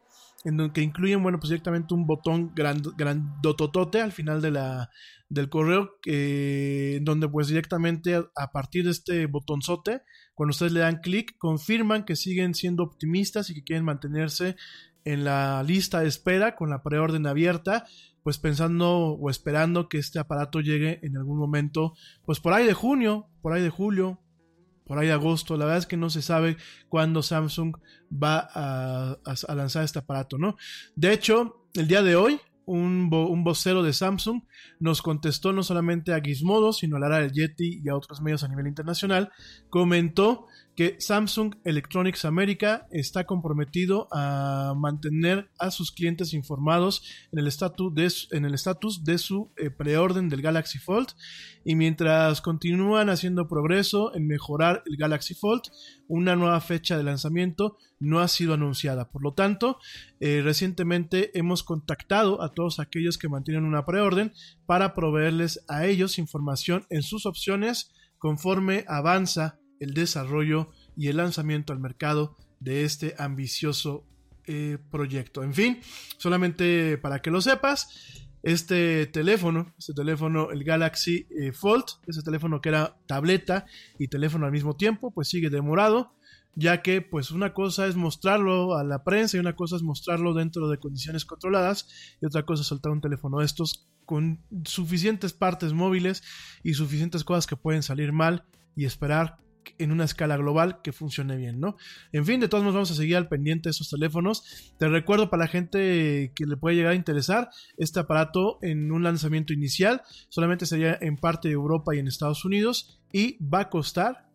en 0.44 0.58
donde 0.58 0.82
incluyen, 0.82 1.22
bueno, 1.22 1.40
pues 1.40 1.50
directamente 1.50 1.94
un 1.94 2.08
botón 2.08 2.52
grandototote 2.56 4.02
al 4.02 4.12
final 4.12 4.42
del 4.42 5.50
correo, 5.50 6.00
eh, 6.08 6.98
donde 7.04 7.30
pues 7.30 7.50
directamente 7.50 8.16
a, 8.16 8.52
partir 8.52 8.86
de 8.86 8.92
este 8.92 9.28
botonzote, 9.28 10.02
cuando 10.34 10.50
ustedes 10.50 10.72
le 10.72 10.80
dan 10.80 10.98
clic, 10.98 11.38
confirman 11.38 12.06
que 12.06 12.16
siguen 12.16 12.56
siendo 12.56 12.82
optimistas 12.82 13.52
y 13.52 13.54
que 13.54 13.64
quieren 13.64 13.86
mantenerse 13.86 14.56
en 15.06 15.26
la 15.26 15.62
lista 15.62 16.00
de 16.00 16.08
espera 16.08 16.56
con 16.56 16.72
la 16.72 16.82
preorden 16.82 17.28
abierta, 17.28 17.86
pues 18.28 18.40
pensando 18.40 19.12
o 19.12 19.30
esperando 19.30 19.88
que 19.88 20.00
este 20.00 20.20
aparato 20.20 20.60
llegue 20.60 21.00
en 21.02 21.16
algún 21.16 21.38
momento, 21.38 21.94
pues 22.26 22.42
por 22.42 22.52
ahí 22.52 22.66
de 22.66 22.74
junio, 22.74 23.30
por 23.42 23.54
ahí 23.54 23.62
de 23.62 23.70
julio, 23.70 24.20
por 24.86 25.00
ahí 25.00 25.08
de 25.08 25.14
agosto. 25.14 25.56
La 25.56 25.64
verdad 25.64 25.78
es 25.78 25.86
que 25.86 25.96
no 25.96 26.10
se 26.10 26.22
sabe 26.22 26.58
cuándo 26.90 27.24
Samsung 27.24 27.78
va 28.12 28.50
a, 28.54 29.18
lanzar 29.56 29.86
este 29.86 30.00
aparato, 30.00 30.38
¿no? 30.38 30.58
De 30.94 31.14
hecho, 31.14 31.70
el 31.74 31.88
día 31.88 32.04
de 32.04 32.18
hoy, 32.18 32.42
un, 32.66 33.10
un, 33.14 33.44
vocero 33.46 33.82
de 33.82 33.94
Samsung 33.94 34.42
nos 34.82 35.02
contestó 35.02 35.54
no 35.54 35.64
solamente 35.64 36.14
a 36.14 36.20
Gizmodo, 36.20 36.74
sino 36.74 36.98
a 36.98 37.00
Lara 37.00 37.20
del 37.20 37.32
Yeti 37.32 37.80
y 37.82 37.88
a 37.88 37.96
otros 37.96 38.20
medios 38.20 38.44
a 38.44 38.50
nivel 38.50 38.68
internacional. 38.68 39.32
Comentó 39.70 40.48
que 40.78 40.96
Samsung 41.00 41.56
Electronics 41.64 42.24
America 42.24 42.88
está 42.92 43.26
comprometido 43.26 44.08
a 44.12 44.76
mantener 44.78 45.50
a 45.58 45.72
sus 45.72 45.92
clientes 45.92 46.34
informados 46.34 47.02
en 47.32 47.40
el 47.40 47.48
estatus 47.48 49.04
de, 49.04 49.18
su 49.18 49.52
eh, 49.58 49.72
preorden 49.72 50.30
del 50.30 50.44
Galaxy 50.44 50.78
Fold 50.78 51.08
y 51.66 51.74
mientras 51.74 52.42
continúan 52.42 53.10
haciendo 53.10 53.48
progreso 53.48 54.14
en 54.14 54.28
mejorar 54.28 54.84
el 54.86 54.98
Galaxy 54.98 55.34
Fold, 55.34 55.64
una 56.08 56.36
nueva 56.36 56.62
fecha 56.62 56.96
de 56.96 57.04
lanzamiento 57.04 57.80
no 58.00 58.20
ha 58.20 58.28
sido 58.28 58.54
anunciada. 58.54 59.10
Por 59.10 59.24
lo 59.24 59.34
tanto, 59.34 59.80
eh, 60.20 60.42
recientemente 60.44 61.32
hemos 61.34 61.64
contactado 61.64 62.44
a 62.44 62.54
todos 62.54 62.80
aquellos 62.80 63.18
que 63.18 63.30
mantienen 63.30 63.66
una 63.66 63.84
preorden 63.84 64.32
para 64.68 64.94
proveerles 64.94 65.66
a 65.68 65.88
ellos 65.88 66.20
información 66.20 66.86
en 66.92 67.02
sus 67.02 67.26
opciones 67.26 67.92
conforme 68.20 68.86
avanza 68.88 69.58
el 69.80 69.94
desarrollo 69.94 70.70
y 70.96 71.08
el 71.08 71.18
lanzamiento 71.18 71.74
al 71.74 71.80
mercado 71.80 72.36
de 72.60 72.84
este 72.84 73.16
ambicioso 73.18 74.06
eh, 74.46 74.78
proyecto. 74.92 75.44
En 75.44 75.54
fin, 75.54 75.80
solamente 76.18 76.98
para 76.98 77.22
que 77.22 77.32
lo 77.32 77.42
sepas, 77.42 78.24
este 78.44 79.08
teléfono, 79.08 79.74
este 79.78 79.94
teléfono, 79.94 80.52
el 80.52 80.64
Galaxy 80.64 81.28
eh, 81.30 81.52
Fold, 81.52 81.84
ese 82.08 82.22
teléfono 82.22 82.62
que 82.62 82.70
era 82.70 82.98
tableta 83.08 83.66
y 83.98 84.08
teléfono 84.08 84.46
al 84.46 84.52
mismo 84.52 84.76
tiempo, 84.76 85.12
pues 85.12 85.28
sigue 85.28 85.50
demorado, 85.50 86.14
ya 86.56 86.82
que 86.82 87.02
pues 87.02 87.32
una 87.32 87.54
cosa 87.54 87.88
es 87.88 87.96
mostrarlo 87.96 88.78
a 88.78 88.84
la 88.84 89.04
prensa 89.04 89.38
y 89.38 89.40
una 89.40 89.56
cosa 89.56 89.76
es 89.76 89.84
mostrarlo 89.84 90.34
dentro 90.34 90.70
de 90.70 90.80
condiciones 90.80 91.26
controladas 91.26 91.90
y 92.22 92.26
otra 92.26 92.44
cosa 92.44 92.62
es 92.62 92.68
soltar 92.68 92.92
un 92.92 93.02
teléfono 93.02 93.40
de 93.40 93.46
estos 93.46 93.90
con 94.06 94.40
suficientes 94.64 95.34
partes 95.34 95.74
móviles 95.74 96.24
y 96.64 96.74
suficientes 96.76 97.26
cosas 97.26 97.48
que 97.48 97.58
pueden 97.58 97.84
salir 97.84 98.14
mal 98.14 98.46
y 98.76 98.86
esperar 98.86 99.38
en 99.78 99.92
una 99.92 100.06
escala 100.06 100.38
global 100.38 100.82
que 100.82 100.92
funcione 100.92 101.36
bien, 101.36 101.60
¿no? 101.60 101.78
En 102.12 102.26
fin, 102.26 102.40
de 102.40 102.48
todos 102.48 102.64
modos 102.64 102.76
vamos 102.76 102.92
a 102.92 102.96
seguir 102.96 103.18
al 103.18 103.28
pendiente 103.28 103.70
de 103.70 103.72
esos 103.72 103.90
teléfonos. 103.90 104.74
Te 104.78 104.88
recuerdo 104.88 105.30
para 105.30 105.44
la 105.44 105.48
gente 105.48 106.32
que 106.36 106.46
le 106.46 106.58
puede 106.58 106.76
llegar 106.76 106.94
a 106.94 106.96
interesar, 106.96 107.50
este 107.78 108.00
aparato 108.00 108.58
en 108.62 108.92
un 108.92 109.04
lanzamiento 109.04 109.54
inicial 109.54 110.02
solamente 110.30 110.66
sería 110.66 110.98
en 111.02 111.18
parte 111.18 111.48
de 111.48 111.56
Europa 111.56 111.96
y 111.96 112.00
en 112.00 112.08
Estados 112.08 112.44
Unidos 112.46 113.02
y 113.12 113.38
va 113.44 113.62
a 113.62 113.70
costar 113.70 114.28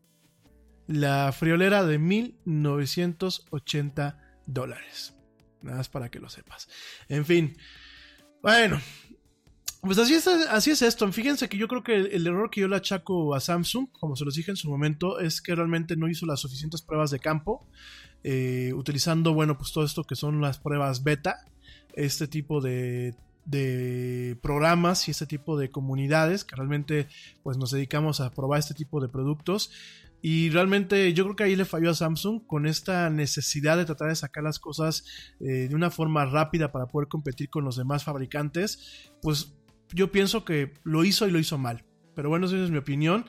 la 0.86 1.32
friolera 1.32 1.84
de 1.84 1.98
1980 1.98 4.18
dólares. 4.46 5.16
Nada 5.62 5.78
más 5.78 5.88
para 5.88 6.10
que 6.10 6.20
lo 6.20 6.28
sepas. 6.28 6.68
En 7.08 7.24
fin. 7.24 7.56
Bueno, 8.42 8.78
pues 9.82 9.98
así 9.98 10.14
es, 10.14 10.26
así 10.26 10.70
es 10.70 10.80
esto. 10.82 11.10
Fíjense 11.12 11.48
que 11.48 11.58
yo 11.58 11.66
creo 11.66 11.82
que 11.82 11.96
el, 11.96 12.26
error 12.26 12.50
que 12.50 12.60
yo 12.60 12.68
le 12.68 12.76
achaco 12.76 13.34
a 13.34 13.40
Samsung, 13.40 13.88
como 13.92 14.14
se 14.14 14.24
los 14.24 14.34
dije 14.34 14.52
en 14.52 14.56
su 14.56 14.70
momento, 14.70 15.18
es 15.18 15.42
que 15.42 15.54
realmente 15.54 15.96
no 15.96 16.08
hizo 16.08 16.24
las 16.24 16.40
suficientes 16.40 16.82
pruebas 16.82 17.10
de 17.10 17.18
campo, 17.18 17.66
eh, 18.22 18.72
utilizando, 18.74 19.34
bueno, 19.34 19.58
pues 19.58 19.72
todo 19.72 19.84
esto 19.84 20.04
que 20.04 20.14
son 20.14 20.40
las 20.40 20.58
pruebas 20.58 21.02
beta, 21.02 21.44
este 21.94 22.28
tipo 22.28 22.60
de, 22.60 23.16
de 23.44 24.38
programas 24.40 25.08
y 25.08 25.10
este 25.10 25.26
tipo 25.26 25.58
de 25.58 25.70
comunidades 25.70 26.44
que 26.44 26.54
realmente 26.54 27.08
pues 27.42 27.58
nos 27.58 27.72
dedicamos 27.72 28.20
a 28.20 28.30
probar 28.30 28.60
este 28.60 28.74
tipo 28.74 29.00
de 29.00 29.08
productos 29.08 29.70
y 30.22 30.50
realmente 30.50 31.12
yo 31.12 31.24
creo 31.24 31.36
que 31.36 31.42
ahí 31.42 31.56
le 31.56 31.64
falló 31.64 31.90
a 31.90 31.94
Samsung 31.94 32.46
con 32.46 32.66
esta 32.66 33.10
necesidad 33.10 33.76
de 33.76 33.84
tratar 33.84 34.08
de 34.08 34.14
sacar 34.14 34.44
las 34.44 34.60
cosas 34.60 35.04
eh, 35.40 35.66
de 35.68 35.74
una 35.74 35.90
forma 35.90 36.24
rápida 36.24 36.70
para 36.70 36.86
poder 36.86 37.08
competir 37.08 37.50
con 37.50 37.64
los 37.64 37.76
demás 37.76 38.04
fabricantes. 38.04 39.10
Pues 39.20 39.52
yo 39.94 40.12
pienso 40.12 40.44
que 40.44 40.74
lo 40.84 41.04
hizo 41.04 41.26
y 41.26 41.30
lo 41.30 41.38
hizo 41.38 41.58
mal. 41.58 41.84
Pero 42.14 42.28
bueno, 42.28 42.46
esa 42.46 42.56
es 42.62 42.70
mi 42.70 42.78
opinión. 42.78 43.26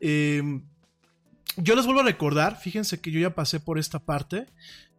Em, 0.00 0.64
yo 1.56 1.76
les 1.76 1.84
vuelvo 1.84 2.00
a 2.00 2.04
recordar, 2.04 2.58
fíjense 2.58 3.00
que 3.00 3.12
yo 3.12 3.20
ya 3.20 3.34
pasé 3.34 3.60
por 3.60 3.78
esta 3.78 4.00
parte. 4.00 4.46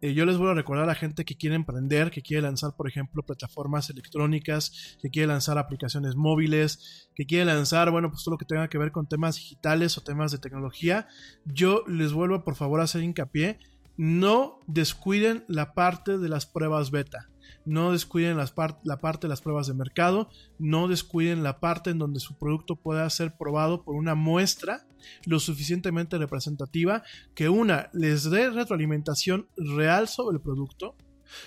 Eh, 0.00 0.14
yo 0.14 0.24
les 0.24 0.36
vuelvo 0.36 0.52
a 0.52 0.54
recordar 0.54 0.84
a 0.84 0.86
la 0.86 0.94
gente 0.94 1.24
que 1.24 1.36
quiere 1.36 1.54
emprender, 1.54 2.10
que 2.10 2.22
quiere 2.22 2.42
lanzar, 2.42 2.74
por 2.76 2.88
ejemplo, 2.88 3.22
plataformas 3.22 3.90
electrónicas, 3.90 4.96
que 5.00 5.10
quiere 5.10 5.26
lanzar 5.26 5.58
aplicaciones 5.58 6.16
móviles, 6.16 7.10
que 7.14 7.26
quiere 7.26 7.44
lanzar, 7.44 7.90
bueno, 7.90 8.10
pues 8.10 8.24
todo 8.24 8.34
lo 8.34 8.38
que 8.38 8.46
tenga 8.46 8.68
que 8.68 8.78
ver 8.78 8.90
con 8.90 9.06
temas 9.06 9.36
digitales 9.36 9.98
o 9.98 10.02
temas 10.02 10.32
de 10.32 10.38
tecnología. 10.38 11.08
Yo 11.44 11.84
les 11.86 12.12
vuelvo, 12.12 12.42
por 12.44 12.56
favor, 12.56 12.80
a 12.80 12.84
hacer 12.84 13.02
hincapié 13.02 13.58
no 13.96 14.60
descuiden 14.66 15.44
la 15.48 15.72
parte 15.72 16.18
de 16.18 16.28
las 16.28 16.46
pruebas 16.46 16.90
beta. 16.90 17.28
No 17.66 17.92
descuiden 17.92 18.38
la 18.38 18.46
parte 18.46 19.26
de 19.26 19.28
las 19.28 19.42
pruebas 19.42 19.66
de 19.66 19.74
mercado, 19.74 20.30
no 20.58 20.88
descuiden 20.88 21.42
la 21.42 21.60
parte 21.60 21.90
en 21.90 21.98
donde 21.98 22.20
su 22.20 22.38
producto 22.38 22.76
pueda 22.76 23.08
ser 23.10 23.36
probado 23.36 23.82
por 23.82 23.96
una 23.96 24.14
muestra 24.14 24.86
lo 25.24 25.40
suficientemente 25.40 26.16
representativa 26.18 27.02
que 27.34 27.48
una 27.48 27.90
les 27.92 28.30
dé 28.30 28.50
retroalimentación 28.50 29.48
real 29.56 30.08
sobre 30.08 30.36
el 30.36 30.42
producto, 30.42 30.96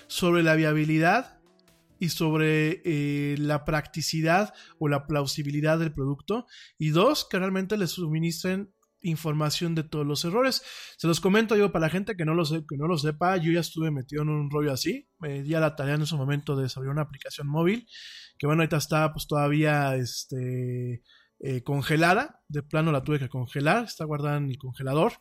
sobre 0.06 0.42
la 0.42 0.54
viabilidad 0.54 1.40
y 1.98 2.08
sobre 2.08 2.80
eh, 2.84 3.36
la 3.38 3.64
practicidad 3.64 4.54
o 4.78 4.88
la 4.88 5.06
plausibilidad 5.06 5.78
del 5.78 5.92
producto. 5.92 6.46
Y 6.78 6.90
dos, 6.90 7.26
que 7.28 7.38
realmente 7.38 7.76
les 7.76 7.90
suministren 7.90 8.70
información 9.02 9.74
de 9.74 9.82
todos 9.82 10.06
los 10.06 10.24
errores. 10.24 10.62
Se 10.96 11.06
los 11.06 11.20
comento 11.20 11.56
yo 11.56 11.72
para 11.72 11.86
la 11.86 11.90
gente 11.90 12.16
que 12.16 12.24
no 12.24 12.34
lo, 12.34 12.44
que 12.44 12.76
no 12.76 12.86
lo 12.86 12.98
sepa, 12.98 13.36
yo 13.36 13.52
ya 13.52 13.60
estuve 13.60 13.90
metido 13.90 14.22
en 14.22 14.28
un 14.28 14.50
rollo 14.50 14.72
así, 14.72 15.08
me 15.18 15.42
di 15.42 15.54
a 15.54 15.60
la 15.60 15.76
tarea 15.76 15.94
en 15.94 16.02
ese 16.02 16.16
momento 16.16 16.56
de 16.56 16.64
desarrollar 16.64 16.92
una 16.92 17.02
aplicación 17.02 17.48
móvil, 17.48 17.86
que 18.38 18.46
bueno, 18.46 18.62
ahorita 18.62 18.76
está 18.76 19.12
pues 19.12 19.26
todavía 19.26 19.96
este, 19.96 21.02
eh, 21.42 21.62
congelada, 21.62 22.42
de 22.48 22.62
plano 22.62 22.92
la 22.92 23.02
tuve 23.02 23.18
que 23.18 23.30
congelar, 23.30 23.84
está 23.84 24.04
guardada 24.04 24.36
en 24.36 24.50
el 24.50 24.58
congelador. 24.58 25.12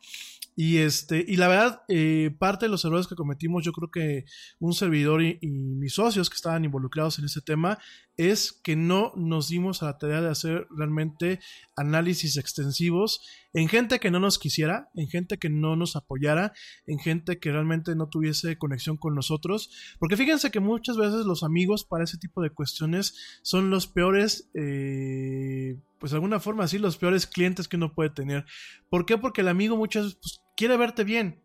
Y, 0.53 0.79
este, 0.79 1.23
y 1.25 1.37
la 1.37 1.47
verdad, 1.47 1.83
eh, 1.87 2.35
parte 2.37 2.65
de 2.65 2.69
los 2.69 2.83
errores 2.83 3.07
que 3.07 3.15
cometimos, 3.15 3.63
yo 3.63 3.71
creo 3.71 3.89
que 3.89 4.25
un 4.59 4.73
servidor 4.73 5.21
y, 5.21 5.39
mis 5.41 5.93
socios 5.93 6.29
que 6.29 6.35
estaban 6.35 6.65
involucrados 6.65 7.17
en 7.19 7.25
ese 7.25 7.39
tema, 7.39 7.79
es 8.19 8.51
que 8.51 8.75
no 8.75 9.13
nos 9.15 9.47
dimos 9.47 9.81
a 9.81 9.85
la 9.85 9.97
tarea 9.97 10.19
de 10.19 10.29
hacer 10.29 10.67
realmente 10.71 11.39
análisis 11.77 12.35
extensivos 12.35 13.21
en 13.53 13.69
gente 13.69 13.99
que 13.99 14.11
no 14.11 14.19
nos 14.19 14.37
quisiera, 14.37 14.89
en 14.93 15.07
gente 15.07 15.37
que 15.37 15.49
no 15.49 15.77
nos 15.77 15.95
apoyara, 15.95 16.51
en 16.85 16.99
gente 16.99 17.39
que 17.39 17.49
realmente 17.49 17.95
no 17.95 18.09
tuviese 18.09 18.57
conexión 18.57 18.97
con 18.97 19.15
nosotros. 19.15 19.71
Porque 19.99 20.17
fíjense 20.17 20.51
que 20.51 20.59
muchas 20.59 20.97
veces 20.97 21.25
los 21.25 21.43
amigos 21.43 21.85
para 21.85 22.03
ese 22.03 22.17
tipo 22.17 22.41
de 22.41 22.49
cuestiones 22.49 23.39
son 23.41 23.69
los 23.69 23.87
peores, 23.87 24.49
eh, 24.53 25.77
pues 25.97 26.11
de 26.11 26.17
alguna 26.17 26.41
forma 26.41 26.65
así, 26.65 26.77
los 26.77 26.97
peores 26.97 27.25
clientes 27.25 27.69
que 27.69 27.77
uno 27.77 27.93
puede 27.93 28.09
tener. 28.09 28.45
¿Por 28.89 29.05
qué? 29.05 29.17
Porque 29.17 29.39
el 29.39 29.47
amigo 29.47 29.77
muchas 29.77 30.03
veces 30.03 30.19
pues, 30.21 30.41
quiere 30.57 30.75
verte 30.75 31.05
bien. 31.05 31.41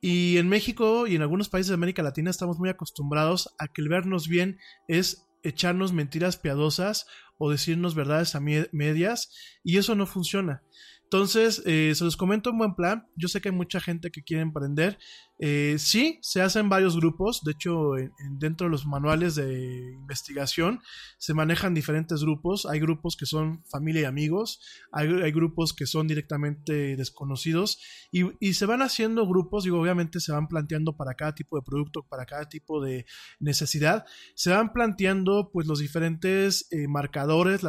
Y 0.00 0.38
en 0.38 0.48
México 0.48 1.06
y 1.06 1.14
en 1.14 1.20
algunos 1.20 1.50
países 1.50 1.68
de 1.68 1.74
América 1.74 2.02
Latina 2.02 2.30
estamos 2.30 2.58
muy 2.58 2.70
acostumbrados 2.70 3.54
a 3.58 3.68
que 3.68 3.82
el 3.82 3.90
vernos 3.90 4.28
bien 4.28 4.58
es 4.88 5.26
echarnos 5.42 5.92
mentiras 5.92 6.36
piadosas 6.36 7.06
o 7.38 7.50
decirnos 7.50 7.94
verdades 7.94 8.34
a 8.34 8.40
medias 8.40 9.30
y 9.62 9.78
eso 9.78 9.94
no 9.94 10.06
funciona. 10.06 10.62
Entonces, 11.04 11.62
eh, 11.66 11.92
se 11.96 12.04
los 12.04 12.16
comento 12.16 12.50
en 12.50 12.58
buen 12.58 12.74
plan. 12.76 13.08
Yo 13.16 13.26
sé 13.26 13.40
que 13.40 13.48
hay 13.48 13.54
mucha 13.54 13.80
gente 13.80 14.10
que 14.10 14.22
quiere 14.22 14.42
emprender. 14.42 14.98
Eh, 15.42 15.76
sí, 15.78 16.18
se 16.20 16.42
hacen 16.42 16.68
varios 16.68 16.96
grupos. 16.96 17.42
De 17.42 17.52
hecho, 17.52 17.92
dentro 18.32 18.66
de 18.66 18.70
los 18.70 18.84
manuales 18.84 19.36
de 19.36 19.94
investigación 19.94 20.80
se 21.16 21.32
manejan 21.32 21.72
diferentes 21.72 22.20
grupos. 22.20 22.66
Hay 22.66 22.78
grupos 22.78 23.16
que 23.16 23.24
son 23.24 23.64
familia 23.64 24.02
y 24.02 24.04
amigos. 24.04 24.60
Hay, 24.92 25.08
grupos 25.32 25.72
que 25.72 25.86
son 25.86 26.06
directamente 26.06 26.94
desconocidos. 26.94 27.78
Y, 28.12 28.52
se 28.52 28.66
van 28.66 28.82
haciendo 28.82 29.26
grupos. 29.26 29.64
y 29.64 29.70
obviamente 29.70 30.20
se 30.20 30.32
van 30.32 30.46
planteando 30.46 30.94
para 30.94 31.14
cada 31.14 31.34
tipo 31.34 31.56
de 31.56 31.62
producto, 31.62 32.02
para 32.06 32.26
cada 32.26 32.46
tipo 32.46 32.82
de 32.82 33.06
necesidad. 33.38 34.04
Se 34.34 34.50
van 34.50 34.74
planteando 34.74 35.50
pues 35.52 35.66
los 35.66 35.78
diferentes 35.78 36.66
eh, 36.70 36.86
marcadores, 36.86 37.62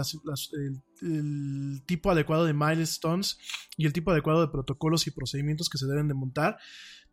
el 1.01 1.83
tipo 1.85 2.11
adecuado 2.11 2.45
de 2.45 2.53
milestones 2.53 3.37
y 3.77 3.85
el 3.85 3.93
tipo 3.93 4.11
adecuado 4.11 4.41
de 4.41 4.49
protocolos 4.49 5.07
y 5.07 5.11
procedimientos 5.11 5.69
que 5.69 5.77
se 5.77 5.87
deben 5.87 6.09
de 6.09 6.13
montar. 6.15 6.57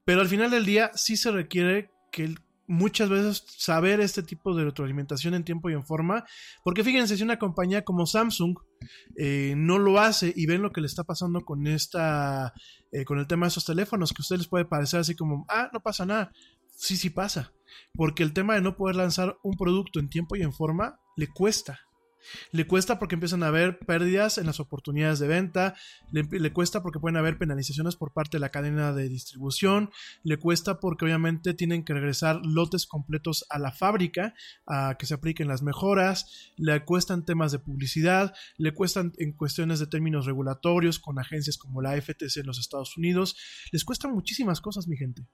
Pero 0.08 0.22
al 0.22 0.28
final 0.28 0.50
del 0.50 0.64
día 0.64 0.90
sí 0.94 1.18
se 1.18 1.30
requiere 1.30 1.90
que 2.10 2.34
muchas 2.66 3.10
veces 3.10 3.44
saber 3.58 4.00
este 4.00 4.22
tipo 4.22 4.56
de 4.56 4.64
retroalimentación 4.64 5.34
en 5.34 5.44
tiempo 5.44 5.68
y 5.68 5.74
en 5.74 5.84
forma. 5.84 6.24
Porque 6.64 6.82
fíjense, 6.82 7.18
si 7.18 7.22
una 7.22 7.38
compañía 7.38 7.84
como 7.84 8.06
Samsung 8.06 8.56
eh, 9.18 9.52
no 9.54 9.78
lo 9.78 10.00
hace 10.00 10.32
y 10.34 10.46
ven 10.46 10.62
lo 10.62 10.72
que 10.72 10.80
le 10.80 10.86
está 10.86 11.04
pasando 11.04 11.42
con 11.42 11.66
esta, 11.66 12.54
eh, 12.90 13.04
con 13.04 13.18
el 13.18 13.26
tema 13.26 13.44
de 13.44 13.48
esos 13.48 13.66
teléfonos, 13.66 14.14
que 14.14 14.20
a 14.20 14.24
ustedes 14.24 14.40
les 14.40 14.48
puede 14.48 14.64
parecer 14.64 15.00
así 15.00 15.14
como, 15.14 15.44
ah, 15.50 15.68
no 15.74 15.80
pasa 15.80 16.06
nada. 16.06 16.32
Sí, 16.74 16.96
sí 16.96 17.10
pasa. 17.10 17.52
Porque 17.92 18.22
el 18.22 18.32
tema 18.32 18.54
de 18.54 18.62
no 18.62 18.78
poder 18.78 18.96
lanzar 18.96 19.36
un 19.42 19.58
producto 19.58 20.00
en 20.00 20.08
tiempo 20.08 20.36
y 20.36 20.40
en 20.40 20.54
forma 20.54 20.98
le 21.18 21.26
cuesta. 21.28 21.80
Le 22.52 22.66
cuesta 22.66 22.98
porque 22.98 23.14
empiezan 23.14 23.42
a 23.42 23.48
haber 23.48 23.78
pérdidas 23.78 24.38
en 24.38 24.46
las 24.46 24.60
oportunidades 24.60 25.18
de 25.18 25.28
venta, 25.28 25.74
le, 26.10 26.52
cuesta 26.52 26.82
porque 26.82 26.98
pueden 26.98 27.16
haber 27.16 27.38
penalizaciones 27.38 27.96
por 27.96 28.12
parte 28.12 28.36
de 28.36 28.40
la 28.40 28.50
cadena 28.50 28.92
de 28.92 29.08
distribución, 29.08 29.90
le 30.22 30.38
cuesta 30.38 30.80
porque 30.80 31.04
obviamente 31.04 31.54
tienen 31.54 31.84
que 31.84 31.94
regresar 31.94 32.40
lotes 32.44 32.86
completos 32.86 33.44
a 33.50 33.58
la 33.58 33.72
fábrica 33.72 34.34
a 34.66 34.96
que 34.98 35.06
se 35.06 35.14
apliquen 35.14 35.48
las 35.48 35.62
mejoras, 35.62 36.52
le 36.56 36.84
cuestan 36.84 37.24
temas 37.24 37.52
de 37.52 37.58
publicidad, 37.58 38.34
le 38.56 38.72
cuestan 38.72 39.12
en 39.18 39.32
cuestiones 39.32 39.78
de 39.78 39.86
términos 39.86 40.26
regulatorios 40.26 40.98
con 40.98 41.18
agencias 41.18 41.58
como 41.58 41.82
la 41.82 42.00
FTC 42.00 42.38
en 42.38 42.46
los 42.46 42.58
Estados 42.58 42.96
Unidos, 42.96 43.36
les 43.72 43.84
cuestan 43.84 44.12
muchísimas 44.12 44.60
cosas, 44.60 44.88
mi 44.88 44.96
gente. 44.96 45.26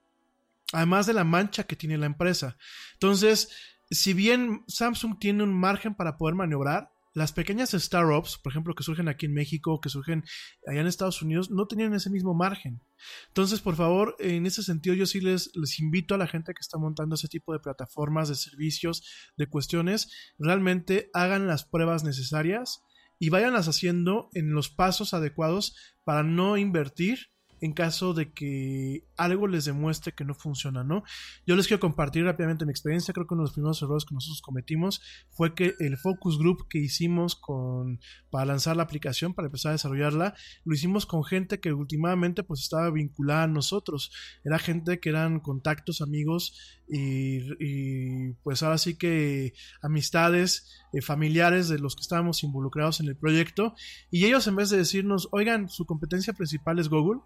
Además 0.72 1.06
de 1.06 1.12
la 1.12 1.24
mancha 1.24 1.64
que 1.64 1.76
tiene 1.76 1.98
la 1.98 2.06
empresa. 2.06 2.56
Entonces, 2.94 3.48
si 3.94 4.12
bien 4.12 4.64
Samsung 4.66 5.18
tiene 5.18 5.42
un 5.42 5.54
margen 5.54 5.94
para 5.94 6.16
poder 6.16 6.34
maniobrar, 6.34 6.90
las 7.14 7.32
pequeñas 7.32 7.70
startups, 7.70 8.38
por 8.38 8.52
ejemplo, 8.52 8.74
que 8.74 8.82
surgen 8.82 9.08
aquí 9.08 9.26
en 9.26 9.34
México, 9.34 9.80
que 9.80 9.88
surgen 9.88 10.24
allá 10.66 10.80
en 10.80 10.88
Estados 10.88 11.22
Unidos, 11.22 11.48
no 11.48 11.66
tenían 11.68 11.94
ese 11.94 12.10
mismo 12.10 12.34
margen. 12.34 12.80
Entonces, 13.28 13.60
por 13.60 13.76
favor, 13.76 14.16
en 14.18 14.46
ese 14.46 14.64
sentido, 14.64 14.96
yo 14.96 15.06
sí 15.06 15.20
les, 15.20 15.52
les 15.54 15.78
invito 15.78 16.16
a 16.16 16.18
la 16.18 16.26
gente 16.26 16.52
que 16.54 16.60
está 16.60 16.76
montando 16.76 17.14
ese 17.14 17.28
tipo 17.28 17.52
de 17.52 17.60
plataformas, 17.60 18.28
de 18.28 18.34
servicios, 18.34 19.04
de 19.36 19.46
cuestiones, 19.48 20.10
realmente 20.40 21.10
hagan 21.14 21.46
las 21.46 21.64
pruebas 21.64 22.02
necesarias 22.02 22.82
y 23.20 23.28
váyanlas 23.28 23.68
haciendo 23.68 24.28
en 24.32 24.52
los 24.52 24.68
pasos 24.68 25.14
adecuados 25.14 25.76
para 26.02 26.24
no 26.24 26.56
invertir 26.56 27.28
en 27.64 27.72
caso 27.72 28.12
de 28.12 28.30
que 28.30 29.04
algo 29.16 29.46
les 29.46 29.64
demuestre 29.64 30.12
que 30.12 30.26
no 30.26 30.34
funciona, 30.34 30.84
¿no? 30.84 31.02
Yo 31.46 31.56
les 31.56 31.66
quiero 31.66 31.80
compartir 31.80 32.22
rápidamente 32.22 32.66
mi 32.66 32.72
experiencia. 32.72 33.14
Creo 33.14 33.26
que 33.26 33.32
uno 33.32 33.42
de 33.42 33.46
los 33.46 33.54
primeros 33.54 33.80
errores 33.80 34.04
que 34.04 34.14
nosotros 34.14 34.42
cometimos 34.42 35.00
fue 35.30 35.54
que 35.54 35.74
el 35.78 35.96
focus 35.96 36.38
group 36.38 36.68
que 36.68 36.78
hicimos 36.78 37.34
con, 37.34 38.00
para 38.28 38.44
lanzar 38.44 38.76
la 38.76 38.82
aplicación, 38.82 39.32
para 39.32 39.46
empezar 39.46 39.70
a 39.70 39.76
desarrollarla, 39.76 40.34
lo 40.66 40.74
hicimos 40.74 41.06
con 41.06 41.24
gente 41.24 41.58
que 41.58 41.72
últimamente 41.72 42.42
pues 42.42 42.60
estaba 42.60 42.90
vinculada 42.90 43.44
a 43.44 43.48
nosotros. 43.48 44.12
Era 44.44 44.58
gente 44.58 45.00
que 45.00 45.08
eran 45.08 45.40
contactos, 45.40 46.02
amigos 46.02 46.82
y, 46.86 48.32
pues 48.42 48.62
ahora 48.62 48.76
sí 48.76 48.96
que 48.96 49.54
amistades, 49.80 50.84
eh, 50.92 51.00
familiares 51.00 51.70
de 51.70 51.78
los 51.78 51.96
que 51.96 52.02
estábamos 52.02 52.44
involucrados 52.44 53.00
en 53.00 53.06
el 53.06 53.16
proyecto. 53.16 53.74
Y 54.10 54.26
ellos 54.26 54.46
en 54.48 54.56
vez 54.56 54.68
de 54.68 54.76
decirnos, 54.76 55.28
oigan, 55.32 55.70
su 55.70 55.86
competencia 55.86 56.34
principal 56.34 56.78
es 56.78 56.90
Google, 56.90 57.22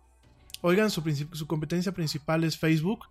Oigan, 0.60 0.90
su, 0.90 1.02
su 1.32 1.46
competencia 1.46 1.92
principal 1.92 2.44
es 2.44 2.58
Facebook. 2.58 3.06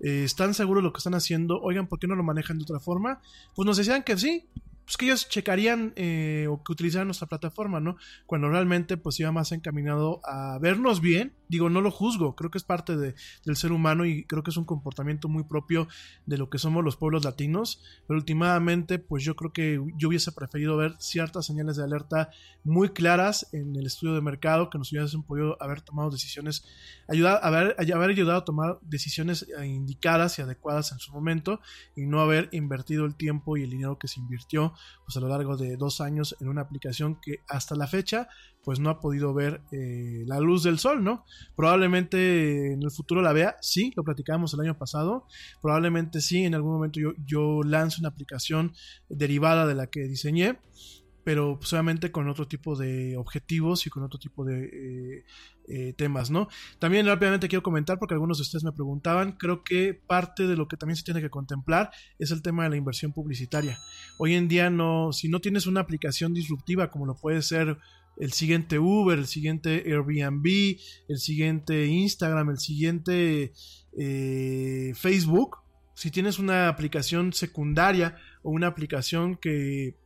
Eh, 0.00 0.24
¿Están 0.24 0.54
seguros 0.54 0.82
de 0.82 0.88
lo 0.88 0.92
que 0.92 0.98
están 0.98 1.14
haciendo? 1.14 1.60
Oigan, 1.60 1.86
¿por 1.86 1.98
qué 1.98 2.06
no 2.06 2.14
lo 2.14 2.22
manejan 2.22 2.58
de 2.58 2.64
otra 2.64 2.80
forma? 2.80 3.20
Pues 3.54 3.66
nos 3.66 3.76
decían 3.76 4.02
que 4.02 4.16
sí, 4.16 4.46
pues 4.88 4.96
que 4.96 5.04
ellos 5.04 5.28
checarían 5.28 5.92
eh, 5.96 6.46
o 6.48 6.62
que 6.62 6.72
utilizaran 6.72 7.08
nuestra 7.08 7.28
plataforma, 7.28 7.78
¿no? 7.78 7.98
Cuando 8.24 8.48
realmente 8.48 8.96
pues 8.96 9.20
iba 9.20 9.30
más 9.30 9.52
encaminado 9.52 10.22
a 10.24 10.58
vernos 10.60 11.02
bien, 11.02 11.34
digo, 11.50 11.68
no 11.68 11.82
lo 11.82 11.90
juzgo, 11.90 12.34
creo 12.34 12.50
que 12.50 12.56
es 12.56 12.64
parte 12.64 12.96
de, 12.96 13.14
del 13.44 13.56
ser 13.56 13.72
humano 13.72 14.06
y 14.06 14.24
creo 14.24 14.42
que 14.42 14.50
es 14.50 14.56
un 14.56 14.64
comportamiento 14.64 15.28
muy 15.28 15.44
propio 15.44 15.88
de 16.24 16.38
lo 16.38 16.48
que 16.48 16.56
somos 16.56 16.82
los 16.82 16.96
pueblos 16.96 17.22
latinos, 17.22 17.82
pero 18.06 18.18
últimamente 18.18 18.98
pues 18.98 19.22
yo 19.24 19.36
creo 19.36 19.52
que 19.52 19.78
yo 19.98 20.08
hubiese 20.08 20.32
preferido 20.32 20.78
ver 20.78 20.94
ciertas 21.00 21.44
señales 21.44 21.76
de 21.76 21.84
alerta 21.84 22.30
muy 22.64 22.88
claras 22.88 23.46
en 23.52 23.76
el 23.76 23.84
estudio 23.84 24.14
de 24.14 24.22
mercado 24.22 24.70
que 24.70 24.78
nos 24.78 24.90
hubiesen 24.90 25.22
podido 25.22 25.62
haber 25.62 25.82
tomado 25.82 26.08
decisiones, 26.08 26.64
ayudar, 27.08 27.40
haber, 27.42 27.76
haber 27.78 28.08
ayudado 28.08 28.38
a 28.38 28.44
tomar 28.46 28.78
decisiones 28.80 29.46
eh, 29.58 29.66
indicadas 29.66 30.38
y 30.38 30.42
adecuadas 30.42 30.92
en 30.92 30.98
su 30.98 31.12
momento 31.12 31.60
y 31.94 32.06
no 32.06 32.22
haber 32.22 32.48
invertido 32.52 33.04
el 33.04 33.16
tiempo 33.16 33.58
y 33.58 33.64
el 33.64 33.70
dinero 33.70 33.98
que 33.98 34.08
se 34.08 34.18
invirtió 34.18 34.72
pues 35.04 35.16
a 35.16 35.20
lo 35.20 35.28
largo 35.28 35.56
de 35.56 35.76
dos 35.76 36.00
años 36.00 36.36
en 36.40 36.48
una 36.48 36.62
aplicación 36.62 37.20
que 37.20 37.42
hasta 37.48 37.74
la 37.74 37.86
fecha 37.86 38.28
pues 38.62 38.80
no 38.80 38.90
ha 38.90 39.00
podido 39.00 39.32
ver 39.32 39.62
eh, 39.72 40.24
la 40.26 40.40
luz 40.40 40.62
del 40.62 40.78
sol, 40.78 41.02
¿no? 41.02 41.24
Probablemente 41.56 42.72
en 42.72 42.82
el 42.82 42.90
futuro 42.90 43.22
la 43.22 43.32
vea, 43.32 43.56
sí, 43.60 43.92
lo 43.96 44.04
platicábamos 44.04 44.52
el 44.54 44.60
año 44.60 44.76
pasado, 44.76 45.26
probablemente 45.62 46.20
sí, 46.20 46.44
en 46.44 46.54
algún 46.54 46.72
momento 46.72 47.00
yo, 47.00 47.12
yo 47.24 47.62
lance 47.62 48.00
una 48.00 48.10
aplicación 48.10 48.74
derivada 49.08 49.66
de 49.66 49.74
la 49.74 49.86
que 49.86 50.00
diseñé, 50.00 50.58
pero 51.24 51.58
solamente 51.62 52.10
con 52.10 52.28
otro 52.28 52.48
tipo 52.48 52.76
de 52.76 53.16
objetivos 53.16 53.86
y 53.86 53.90
con 53.90 54.02
otro 54.02 54.18
tipo 54.18 54.44
de 54.44 54.64
eh, 54.64 55.24
eh, 55.70 55.92
temas, 55.96 56.30
¿no? 56.30 56.48
También 56.78 57.06
rápidamente 57.06 57.48
quiero 57.48 57.62
comentar, 57.62 57.98
porque 57.98 58.14
algunos 58.14 58.38
de 58.38 58.42
ustedes 58.42 58.64
me 58.64 58.72
preguntaban, 58.72 59.32
creo 59.32 59.62
que 59.62 59.94
parte 59.94 60.46
de 60.46 60.56
lo 60.56 60.68
que 60.68 60.76
también 60.76 60.96
se 60.96 61.04
tiene 61.04 61.20
que 61.20 61.30
contemplar 61.30 61.90
es 62.18 62.30
el 62.30 62.42
tema 62.42 62.64
de 62.64 62.70
la 62.70 62.76
inversión 62.76 63.12
publicitaria. 63.12 63.78
Hoy 64.18 64.34
en 64.34 64.48
día 64.48 64.70
no, 64.70 65.12
si 65.12 65.28
no 65.28 65.40
tienes 65.40 65.66
una 65.66 65.80
aplicación 65.80 66.32
disruptiva 66.34 66.90
como 66.90 67.06
lo 67.06 67.14
puede 67.14 67.42
ser 67.42 67.78
el 68.18 68.32
siguiente 68.32 68.78
Uber, 68.78 69.18
el 69.18 69.26
siguiente 69.26 69.84
Airbnb, 69.86 70.78
el 71.08 71.18
siguiente 71.18 71.86
Instagram, 71.86 72.50
el 72.50 72.58
siguiente 72.58 73.52
eh, 73.96 74.92
Facebook, 74.94 75.58
si 75.94 76.10
tienes 76.10 76.38
una 76.38 76.68
aplicación 76.68 77.32
secundaria 77.32 78.16
o 78.42 78.50
una 78.50 78.68
aplicación 78.68 79.36
que 79.36 79.96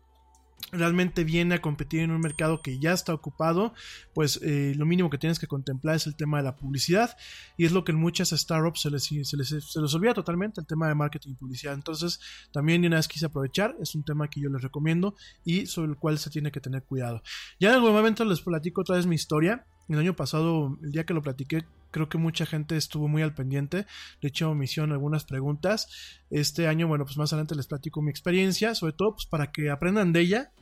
realmente 0.70 1.24
viene 1.24 1.56
a 1.56 1.60
competir 1.60 2.00
en 2.00 2.10
un 2.10 2.20
mercado 2.20 2.62
que 2.62 2.78
ya 2.78 2.92
está 2.92 3.12
ocupado, 3.12 3.74
pues 4.14 4.40
eh, 4.42 4.74
lo 4.76 4.86
mínimo 4.86 5.10
que 5.10 5.18
tienes 5.18 5.38
que 5.38 5.46
contemplar 5.46 5.96
es 5.96 6.06
el 6.06 6.16
tema 6.16 6.38
de 6.38 6.44
la 6.44 6.56
publicidad 6.56 7.16
y 7.56 7.64
es 7.64 7.72
lo 7.72 7.84
que 7.84 7.92
en 7.92 7.98
muchas 7.98 8.30
startups 8.30 8.82
se 8.82 8.90
les, 8.90 9.04
se 9.04 9.36
les, 9.36 9.48
se 9.48 9.80
les 9.80 9.94
olvida 9.94 10.14
totalmente, 10.14 10.60
el 10.60 10.66
tema 10.66 10.88
de 10.88 10.94
marketing 10.94 11.30
y 11.30 11.34
publicidad. 11.34 11.74
Entonces, 11.74 12.20
también 12.52 12.80
de 12.82 12.88
una 12.88 12.96
vez 12.96 13.08
quise 13.08 13.26
aprovechar, 13.26 13.76
es 13.80 13.94
un 13.94 14.04
tema 14.04 14.28
que 14.28 14.40
yo 14.40 14.48
les 14.50 14.62
recomiendo 14.62 15.14
y 15.44 15.66
sobre 15.66 15.90
el 15.90 15.96
cual 15.96 16.18
se 16.18 16.30
tiene 16.30 16.52
que 16.52 16.60
tener 16.60 16.84
cuidado. 16.84 17.22
Ya 17.58 17.70
en 17.70 17.74
algún 17.74 17.92
momento 17.92 18.24
les 18.24 18.40
platico 18.40 18.82
otra 18.82 18.96
vez 18.96 19.06
mi 19.06 19.14
historia. 19.14 19.66
El 19.88 19.98
año 19.98 20.14
pasado, 20.14 20.78
el 20.82 20.92
día 20.92 21.04
que 21.04 21.12
lo 21.12 21.22
platiqué, 21.22 21.64
creo 21.92 22.08
que 22.08 22.18
mucha 22.18 22.44
gente 22.44 22.76
estuvo 22.76 23.06
muy 23.06 23.22
al 23.22 23.34
pendiente. 23.34 23.86
De 24.20 24.28
hecho, 24.28 24.52
me 24.54 24.64
hicieron 24.64 24.90
algunas 24.90 25.24
preguntas. 25.24 26.20
Este 26.30 26.66
año, 26.66 26.88
bueno, 26.88 27.04
pues 27.04 27.16
más 27.16 27.32
adelante 27.32 27.54
les 27.54 27.68
platico 27.68 28.02
mi 28.02 28.10
experiencia, 28.10 28.74
sobre 28.74 28.94
todo 28.94 29.14
pues 29.14 29.26
para 29.26 29.52
que 29.52 29.70
aprendan 29.70 30.12
de 30.12 30.20
ella 30.20 30.52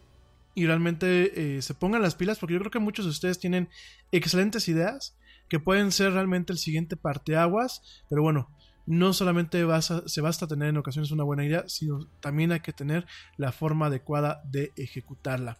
y 0.55 0.67
realmente 0.67 1.57
eh, 1.57 1.63
se 1.63 1.75
pongan 1.75 2.03
las 2.03 2.17
pilas, 2.17 2.39
porque 2.39 2.55
yo 2.55 2.61
creo 2.61 2.71
que 2.71 2.81
muchos 2.81 3.07
de 3.07 3.13
ustedes 3.13 3.39
tienen 3.39 3.69
excelentes 4.13 4.69
ideas 4.69 5.17
que 5.49 5.61
pueden 5.61 5.93
ser 5.93 6.13
realmente 6.13 6.53
el 6.53 6.59
siguiente 6.59 6.97
parteaguas, 6.97 8.05
pero 8.09 8.23
bueno, 8.23 8.51
no 8.87 9.13
solamente 9.13 9.65
se 10.07 10.21
basta 10.21 10.47
tener 10.47 10.69
en 10.69 10.77
ocasiones 10.77 11.11
una 11.13 11.25
buena 11.25 11.45
idea, 11.45 11.65
sino 11.69 12.07
también 12.21 12.53
hay 12.53 12.61
que 12.61 12.73
tener 12.73 13.07
la 13.37 13.53
forma 13.53 13.87
adecuada 13.87 14.43
de 14.45 14.73
ejecutarla. 14.77 15.59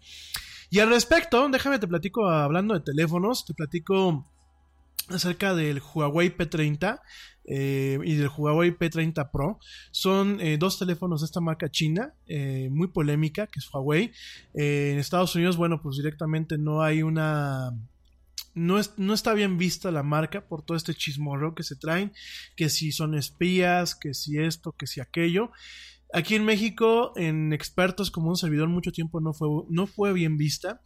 Y 0.71 0.79
al 0.81 0.89
respecto, 0.89 1.49
déjame 1.49 1.79
te 1.79 1.89
platico 1.89 2.29
hablando 2.29 2.75
de 2.75 2.81
teléfonos, 2.81 3.45
te 3.45 3.55
platico 3.55 4.27
acerca 5.15 5.55
del 5.55 5.81
Huawei 5.81 6.37
P30 6.37 7.01
eh, 7.45 7.99
y 8.05 8.15
del 8.15 8.29
Huawei 8.29 8.71
P30 8.71 9.31
Pro. 9.31 9.59
Son 9.91 10.41
eh, 10.41 10.57
dos 10.59 10.79
teléfonos 10.79 11.21
de 11.21 11.27
esta 11.27 11.41
marca 11.41 11.71
china, 11.71 12.15
eh, 12.27 12.69
muy 12.71 12.89
polémica, 12.89 13.47
que 13.47 13.59
es 13.59 13.69
Huawei. 13.73 14.13
en 14.55 14.99
Estados 14.99 15.35
Unidos, 15.35 15.57
bueno, 15.57 15.83
pues 15.83 15.97
directamente 15.97 16.59
no 16.59 16.83
hay 16.83 17.03
una... 17.03 17.71
No, 18.53 18.81
es, 18.81 18.95
no 18.97 19.15
está 19.15 19.33
bien 19.33 19.59
vista 19.59 19.93
la 19.93 20.03
marca 20.03 20.49
por 20.49 20.63
todo 20.63 20.77
este 20.77 20.93
chismorro 20.93 21.55
que 21.55 21.63
se 21.63 21.77
traen, 21.77 22.13
que 22.57 22.69
si 22.69 22.91
son 22.91 23.15
espías, 23.15 23.95
que 23.95 24.13
si 24.13 24.39
esto, 24.39 24.73
que 24.73 24.89
si 24.89 25.01
aquello. 25.01 25.53
Aquí 26.13 26.35
en 26.35 26.45
México, 26.45 27.13
en 27.15 27.53
expertos 27.53 28.11
como 28.11 28.29
un 28.29 28.37
servidor, 28.37 28.69
mucho 28.69 28.91
tiempo 28.91 29.21
no 29.21 29.33
fue, 29.33 29.49
no 29.69 29.87
fue 29.87 30.13
bien 30.13 30.37
vista 30.37 30.81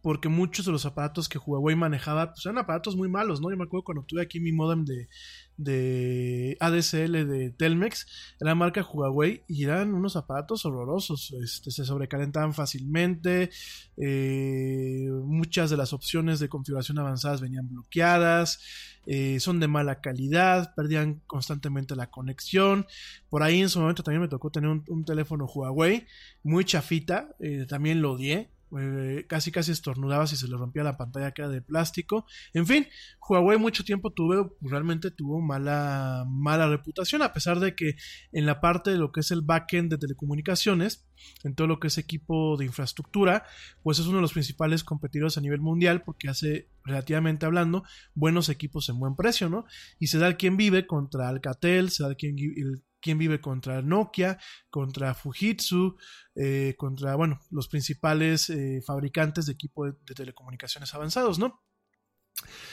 porque 0.00 0.28
muchos 0.28 0.66
de 0.66 0.72
los 0.72 0.86
aparatos 0.86 1.28
que 1.28 1.38
Huawei 1.38 1.76
manejaba 1.76 2.32
pues 2.32 2.46
eran 2.46 2.58
aparatos 2.58 2.96
muy 2.96 3.08
malos, 3.08 3.40
¿no? 3.40 3.50
Yo 3.50 3.56
me 3.56 3.64
acuerdo 3.64 3.84
cuando 3.84 4.04
tuve 4.04 4.22
aquí 4.22 4.40
mi 4.40 4.52
modem 4.52 4.84
de, 4.84 5.08
de 5.56 6.56
ADSL 6.60 7.26
de 7.26 7.50
Telmex, 7.50 8.06
era 8.40 8.54
marca 8.54 8.82
Huawei 8.82 9.42
y 9.48 9.64
eran 9.64 9.92
unos 9.92 10.16
aparatos 10.16 10.64
horrorosos, 10.64 11.34
este, 11.42 11.72
se 11.72 11.84
sobrecalentaban 11.84 12.54
fácilmente, 12.54 13.50
eh, 13.96 15.08
muchas 15.24 15.68
de 15.70 15.76
las 15.76 15.92
opciones 15.92 16.38
de 16.38 16.48
configuración 16.48 16.98
avanzadas 16.98 17.40
venían 17.40 17.68
bloqueadas, 17.68 18.60
eh, 19.06 19.40
son 19.40 19.58
de 19.58 19.66
mala 19.66 20.00
calidad, 20.00 20.74
perdían 20.76 21.22
constantemente 21.26 21.96
la 21.96 22.10
conexión, 22.10 22.86
por 23.28 23.42
ahí 23.42 23.60
en 23.60 23.68
su 23.68 23.80
momento 23.80 24.04
también 24.04 24.22
me 24.22 24.28
tocó 24.28 24.50
tener 24.50 24.70
un, 24.70 25.04
teléfono 25.04 25.46
Huawei, 25.46 26.06
muy 26.44 26.64
chafita, 26.64 27.34
eh, 27.40 27.66
también 27.68 28.00
lo 28.00 28.12
odié, 28.12 28.50
eh, 28.78 29.24
casi 29.28 29.50
casi 29.50 29.72
estornudaba 29.72 30.26
si 30.26 30.36
se 30.36 30.48
le 30.48 30.56
rompía 30.56 30.82
la 30.82 30.96
pantalla 30.96 31.32
que 31.32 31.42
era 31.42 31.50
de 31.50 31.62
plástico. 31.62 32.26
En 32.52 32.66
fin, 32.66 32.86
Huawei 33.28 33.58
mucho 33.58 33.84
tiempo 33.84 34.12
tuvo, 34.12 34.56
realmente 34.60 35.10
tuvo 35.10 35.40
mala, 35.40 36.24
mala 36.28 36.68
reputación, 36.68 37.22
a 37.22 37.32
pesar 37.32 37.60
de 37.60 37.74
que 37.74 37.94
en 38.32 38.46
la 38.46 38.60
parte 38.60 38.90
de 38.90 38.98
lo 38.98 39.12
que 39.12 39.20
es 39.20 39.30
el 39.30 39.42
backend 39.42 39.90
de 39.90 39.98
telecomunicaciones, 39.98 41.08
en 41.44 41.54
todo 41.54 41.66
lo 41.66 41.80
que 41.80 41.88
es 41.88 41.98
equipo 41.98 42.56
de 42.56 42.64
infraestructura, 42.64 43.44
pues 43.82 43.98
es 43.98 44.06
uno 44.06 44.16
de 44.16 44.22
los 44.22 44.32
principales 44.32 44.84
competidores 44.84 45.36
a 45.36 45.40
nivel 45.40 45.60
mundial 45.60 46.02
porque 46.02 46.28
hace 46.28 46.68
relativamente 46.84 47.46
hablando 47.46 47.84
buenos 48.14 48.48
equipos 48.48 48.88
en 48.88 48.98
buen 48.98 49.16
precio, 49.16 49.48
¿no? 49.48 49.64
Y 49.98 50.08
se 50.08 50.18
da 50.18 50.28
el 50.28 50.36
quien 50.36 50.56
vive 50.56 50.86
contra 50.86 51.28
Alcatel, 51.28 51.90
se 51.90 52.02
da 52.02 52.10
el 52.10 52.16
quien, 52.16 52.36
el 52.38 52.82
quién 53.00 53.18
vive 53.18 53.40
contra 53.40 53.82
Nokia, 53.82 54.38
contra 54.70 55.14
Fujitsu, 55.14 55.96
eh, 56.34 56.74
contra, 56.76 57.14
bueno, 57.16 57.40
los 57.50 57.68
principales 57.68 58.50
eh, 58.50 58.80
fabricantes 58.86 59.46
de 59.46 59.52
equipo 59.52 59.86
de, 59.86 59.94
telecomunicaciones 60.14 60.94
avanzados, 60.94 61.38
¿no? 61.38 61.62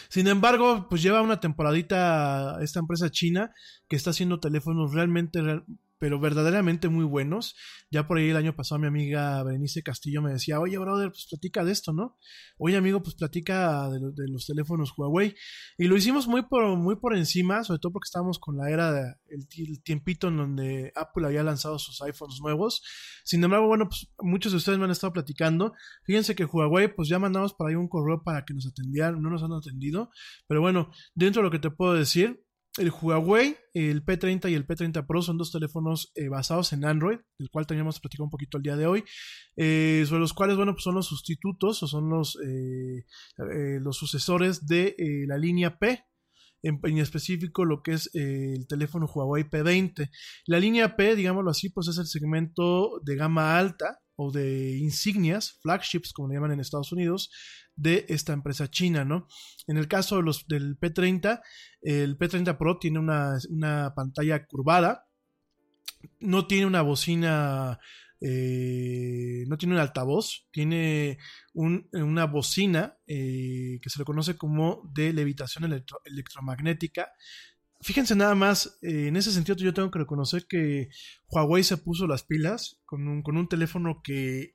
Sin 0.09 0.27
embargo, 0.27 0.87
pues 0.89 1.01
lleva 1.01 1.23
una 1.23 1.39
temporadita 1.39 2.59
esta 2.61 2.79
empresa 2.79 3.09
china 3.09 3.51
que 3.87 3.95
está 3.95 4.11
haciendo 4.11 4.39
teléfonos 4.39 4.93
realmente, 4.93 5.39
pero 5.99 6.19
verdaderamente 6.19 6.89
muy 6.89 7.05
buenos. 7.05 7.55
Ya 7.89 8.07
por 8.07 8.17
ahí 8.17 8.29
el 8.29 8.37
año 8.37 8.55
pasado 8.55 8.79
mi 8.79 8.87
amiga 8.87 9.41
Berenice 9.43 9.83
Castillo 9.83 10.21
me 10.21 10.31
decía, 10.31 10.59
oye, 10.59 10.77
brother, 10.77 11.09
pues 11.09 11.27
platica 11.29 11.63
de 11.63 11.71
esto, 11.71 11.93
¿no? 11.93 12.17
Oye, 12.57 12.77
amigo, 12.77 13.01
pues 13.01 13.15
platica 13.15 13.89
de, 13.89 14.27
los 14.27 14.45
teléfonos 14.45 14.93
Huawei. 14.97 15.35
Y 15.77 15.85
lo 15.85 15.95
hicimos 15.95 16.27
muy 16.27 16.43
por, 16.43 16.75
muy 16.77 16.95
por 16.97 17.15
encima, 17.15 17.63
sobre 17.63 17.79
todo 17.79 17.93
porque 17.93 18.07
estábamos 18.07 18.39
con 18.39 18.57
la 18.57 18.69
era, 18.69 18.91
de, 18.91 19.15
el, 19.29 19.81
tiempito 19.83 20.27
en 20.27 20.37
donde 20.37 20.91
Apple 20.95 21.25
había 21.27 21.43
lanzado 21.43 21.79
sus 21.79 22.01
iPhones 22.01 22.39
nuevos. 22.41 22.81
Sin 23.23 23.43
embargo, 23.43 23.67
bueno, 23.67 23.87
pues 23.87 24.09
muchos 24.19 24.51
de 24.51 24.57
ustedes 24.57 24.77
me 24.77 24.85
han 24.85 24.91
estado 24.91 25.13
platicando. 25.13 25.73
Fíjense 26.03 26.35
que 26.35 26.45
Huawei, 26.45 26.93
pues 26.93 27.07
ya 27.07 27.19
mandamos 27.19 27.53
por 27.53 27.69
ahí 27.69 27.75
un 27.75 27.87
correo 27.87 28.23
para 28.23 28.45
que 28.45 28.53
nos 28.53 28.67
atendieran, 28.67 29.21
no 29.21 29.29
nos 29.29 29.43
han 29.43 29.53
atendido. 29.53 30.09
Pero 30.47 30.61
bueno, 30.61 30.91
dentro 31.13 31.41
de 31.41 31.47
lo 31.47 31.51
que 31.51 31.59
te 31.59 31.71
puedo 31.71 31.93
decir, 31.93 32.44
el 32.77 32.91
Huawei, 32.91 33.57
el 33.73 34.03
P30 34.03 34.51
y 34.51 34.53
el 34.53 34.67
P30 34.67 35.05
Pro 35.05 35.21
son 35.21 35.37
dos 35.37 35.51
teléfonos 35.51 36.11
eh, 36.15 36.27
basados 36.27 36.73
en 36.73 36.85
Android, 36.85 37.19
del 37.37 37.49
cual 37.49 37.67
teníamos 37.67 37.99
platicado 37.99 38.25
un 38.25 38.29
poquito 38.29 38.57
el 38.57 38.63
día 38.63 38.75
de 38.75 38.87
hoy, 38.87 39.03
eh, 39.55 40.03
sobre 40.07 40.21
los 40.21 40.33
cuales, 40.33 40.57
bueno, 40.57 40.73
pues 40.73 40.83
son 40.83 40.95
los 40.95 41.07
sustitutos 41.07 41.81
o 41.83 41.87
son 41.87 42.09
los, 42.09 42.37
eh, 42.45 43.05
los 43.81 43.97
sucesores 43.97 44.65
de 44.65 44.95
la 45.27 45.37
línea 45.37 45.77
P, 45.77 46.03
en, 46.63 46.79
en, 46.83 46.97
específico 46.97 47.63
lo 47.63 47.81
que 47.83 47.93
es 47.93 48.09
el 48.13 48.67
teléfono 48.67 49.05
Huawei 49.05 49.43
P20. 49.43 50.09
La 50.47 50.59
línea 50.59 50.95
P, 50.95 51.15
digámoslo 51.15 51.51
así, 51.51 51.69
pues 51.69 51.87
es 51.87 51.97
el 51.97 52.07
segmento 52.07 52.99
de 53.03 53.15
gama 53.15 53.57
alta 53.57 53.99
o 54.15 54.31
de 54.31 54.77
insignias, 54.77 55.59
flagships, 55.61 56.13
como 56.13 56.27
le 56.27 56.35
llaman 56.35 56.51
en 56.51 56.59
Estados 56.59 56.91
Unidos, 56.91 57.31
de 57.75 58.05
esta 58.09 58.33
empresa 58.33 58.69
china, 58.69 59.03
¿no? 59.03 59.27
En 59.67 59.77
el 59.77 59.87
caso 59.87 60.17
de 60.17 60.23
los, 60.23 60.47
del 60.47 60.79
P30, 60.79 61.41
el 61.81 62.17
P30 62.17 62.57
Pro 62.57 62.77
tiene 62.79 62.99
una, 62.99 63.93
pantalla 63.95 64.45
curvada, 64.45 65.07
no 66.19 66.47
tiene 66.47 66.65
una 66.65 66.81
bocina, 66.81 67.79
eh, 68.21 69.43
no 69.47 69.57
tiene 69.57 69.75
un 69.75 69.81
altavoz, 69.81 70.47
tiene 70.51 71.17
una 71.53 72.25
bocina 72.25 72.97
eh, 73.07 73.79
que 73.81 73.89
se 73.89 73.99
le 73.99 74.05
conoce 74.05 74.37
como 74.37 74.89
de 74.93 75.11
levitación 75.13 75.83
electromagnética. 76.05 77.11
Fíjense 77.85 78.15
nada 78.15 78.33
más, 78.33 78.79
eh, 78.81 79.09
en 79.09 79.15
ese 79.15 79.31
sentido 79.31 79.55
yo 79.57 79.71
tengo 79.71 79.91
que 79.91 79.99
reconocer 79.99 80.47
que 80.47 80.89
Huawei 81.29 81.63
se 81.63 81.77
puso 81.77 82.07
las 82.07 82.23
pilas 82.23 82.81
con 82.83 83.07
un, 83.07 83.21
con 83.21 83.37
un 83.37 83.47
teléfono 83.47 84.01
que 84.03 84.54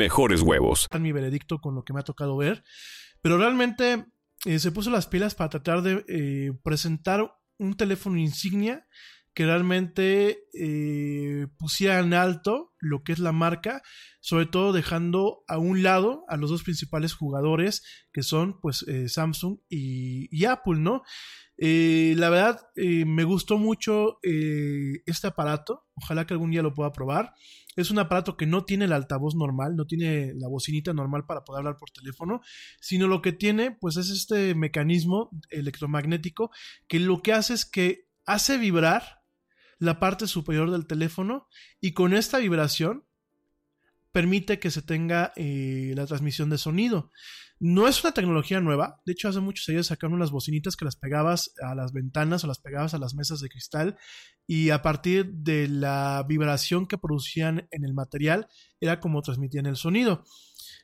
mejores 0.01 0.41
huevos. 0.41 0.87
Mi 0.99 1.11
veredicto 1.11 1.59
con 1.59 1.75
lo 1.75 1.83
que 1.83 1.93
me 1.93 1.99
ha 1.99 2.03
tocado 2.03 2.35
ver, 2.35 2.63
pero 3.21 3.37
realmente 3.37 4.07
eh, 4.45 4.57
se 4.57 4.71
puso 4.71 4.89
las 4.89 5.05
pilas 5.05 5.35
para 5.35 5.51
tratar 5.51 5.83
de 5.83 6.03
eh, 6.07 6.53
presentar 6.63 7.31
un 7.59 7.75
teléfono 7.77 8.17
insignia 8.17 8.87
que 9.35 9.45
realmente 9.45 10.39
eh, 10.59 11.45
pusiera 11.59 11.99
en 11.99 12.15
alto 12.15 12.73
lo 12.79 13.03
que 13.03 13.11
es 13.13 13.19
la 13.19 13.31
marca, 13.31 13.83
sobre 14.21 14.47
todo 14.47 14.73
dejando 14.73 15.43
a 15.47 15.59
un 15.59 15.83
lado 15.83 16.25
a 16.29 16.35
los 16.35 16.49
dos 16.49 16.63
principales 16.63 17.13
jugadores 17.13 17.83
que 18.11 18.23
son 18.23 18.59
pues 18.59 18.83
Samsung 19.07 19.59
y, 19.69 20.43
Apple, 20.45 20.79
¿no? 20.79 21.03
La 21.57 22.29
verdad 22.29 22.59
me 22.75 23.23
gustó 23.23 23.57
mucho 23.57 24.17
este 24.23 25.27
aparato, 25.27 25.85
ojalá 25.93 26.25
que 26.25 26.33
algún 26.33 26.51
día 26.51 26.63
lo 26.63 26.73
pueda 26.73 26.91
probar. 26.91 27.33
Es 27.75 27.89
un 27.89 27.99
aparato 27.99 28.35
que 28.35 28.45
no 28.45 28.65
tiene 28.65 28.85
el 28.85 28.93
altavoz 28.93 29.35
normal, 29.35 29.75
no 29.75 29.85
tiene 29.85 30.33
la 30.35 30.49
bocinita 30.49 30.93
normal 30.93 31.25
para 31.25 31.43
poder 31.43 31.59
hablar 31.59 31.77
por 31.77 31.89
teléfono, 31.89 32.41
sino 32.81 33.07
lo 33.07 33.21
que 33.21 33.31
tiene 33.31 33.71
pues 33.71 33.97
es 33.97 34.09
este 34.09 34.55
mecanismo 34.55 35.29
electromagnético 35.49 36.51
que 36.87 36.99
lo 36.99 37.21
que 37.21 37.33
hace 37.33 37.53
es 37.53 37.65
que 37.65 38.07
hace 38.25 38.57
vibrar 38.57 39.21
la 39.79 39.99
parte 39.99 40.27
superior 40.27 40.69
del 40.69 40.85
teléfono 40.85 41.47
y 41.79 41.93
con 41.93 42.13
esta 42.13 42.37
vibración 42.37 43.05
permite 44.11 44.59
que 44.59 44.69
se 44.69 44.81
tenga 44.81 45.31
eh, 45.35 45.93
la 45.95 46.05
transmisión 46.05 46.49
de 46.49 46.57
sonido. 46.57 47.11
No 47.63 47.87
es 47.87 48.03
una 48.03 48.11
tecnología 48.11 48.59
nueva, 48.59 49.03
de 49.05 49.11
hecho 49.11 49.29
hace 49.29 49.39
muchos 49.39 49.69
años 49.69 49.85
sacaron 49.85 50.15
unas 50.15 50.31
bocinitas 50.31 50.75
que 50.75 50.83
las 50.83 50.95
pegabas 50.95 51.53
a 51.61 51.75
las 51.75 51.93
ventanas 51.93 52.43
o 52.43 52.47
las 52.47 52.57
pegabas 52.57 52.95
a 52.95 52.97
las 52.97 53.13
mesas 53.13 53.39
de 53.39 53.49
cristal 53.49 53.97
y 54.47 54.71
a 54.71 54.81
partir 54.81 55.31
de 55.31 55.67
la 55.67 56.25
vibración 56.27 56.87
que 56.87 56.97
producían 56.97 57.67
en 57.69 57.85
el 57.85 57.93
material 57.93 58.47
era 58.79 58.99
como 58.99 59.21
transmitían 59.21 59.67
el 59.67 59.75
sonido. 59.75 60.23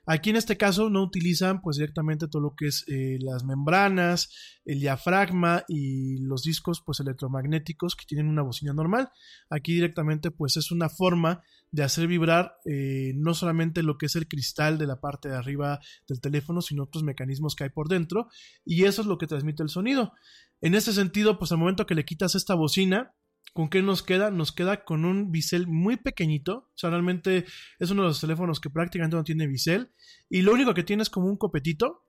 Aquí 0.09 0.29
en 0.29 0.37
este 0.37 0.55
caso 0.55 0.89
no 0.89 1.03
utilizan 1.03 1.59
pues 1.61 1.75
directamente 1.75 2.29
todo 2.29 2.41
lo 2.41 2.55
que 2.55 2.67
es 2.67 2.85
eh, 2.87 3.17
las 3.19 3.43
membranas, 3.43 4.29
el 4.63 4.79
diafragma 4.79 5.65
y 5.67 6.19
los 6.19 6.43
discos 6.43 6.81
pues 6.85 7.01
electromagnéticos 7.01 7.97
que 7.97 8.05
tienen 8.05 8.29
una 8.29 8.41
bocina 8.41 8.71
normal. 8.71 9.09
Aquí 9.49 9.73
directamente 9.73 10.31
pues 10.31 10.55
es 10.55 10.71
una 10.71 10.87
forma 10.87 11.43
de 11.71 11.83
hacer 11.83 12.07
vibrar 12.07 12.53
eh, 12.63 13.11
no 13.15 13.33
solamente 13.33 13.83
lo 13.83 13.97
que 13.97 14.05
es 14.05 14.15
el 14.15 14.29
cristal 14.29 14.77
de 14.77 14.87
la 14.87 15.01
parte 15.01 15.27
de 15.27 15.35
arriba 15.35 15.81
del 16.07 16.21
teléfono, 16.21 16.61
sino 16.61 16.83
otros 16.83 17.03
mecanismos 17.03 17.53
que 17.53 17.65
hay 17.65 17.69
por 17.69 17.89
dentro 17.89 18.29
y 18.63 18.85
eso 18.85 19.01
es 19.01 19.07
lo 19.07 19.17
que 19.17 19.27
transmite 19.27 19.61
el 19.61 19.69
sonido. 19.69 20.13
En 20.61 20.73
este 20.73 20.93
sentido 20.93 21.37
pues 21.37 21.51
al 21.51 21.57
momento 21.57 21.85
que 21.85 21.95
le 21.95 22.05
quitas 22.05 22.33
esta 22.33 22.55
bocina 22.55 23.13
¿Con 23.57 23.69
qué 23.69 23.81
nos 23.81 24.03
queda? 24.03 24.29
Nos 24.29 24.51
queda 24.51 24.85
con 24.85 25.03
un 25.03 25.31
bisel 25.31 25.65
muy 25.65 25.97
pequeño. 25.97 26.43
O 26.47 26.71
sea, 26.75 26.91
realmente 26.91 27.43
es 27.79 27.89
uno 27.89 28.03
de 28.03 28.09
los 28.09 28.21
teléfonos 28.21 28.59
que 28.59 28.69
prácticamente 28.69 29.17
no 29.17 29.23
tiene 29.23 29.47
bisel. 29.47 29.89
Y 30.29 30.43
lo 30.43 30.53
único 30.53 30.75
que 30.75 30.83
tiene 30.83 31.01
es 31.01 31.09
como 31.09 31.25
un 31.25 31.37
copetito, 31.37 32.05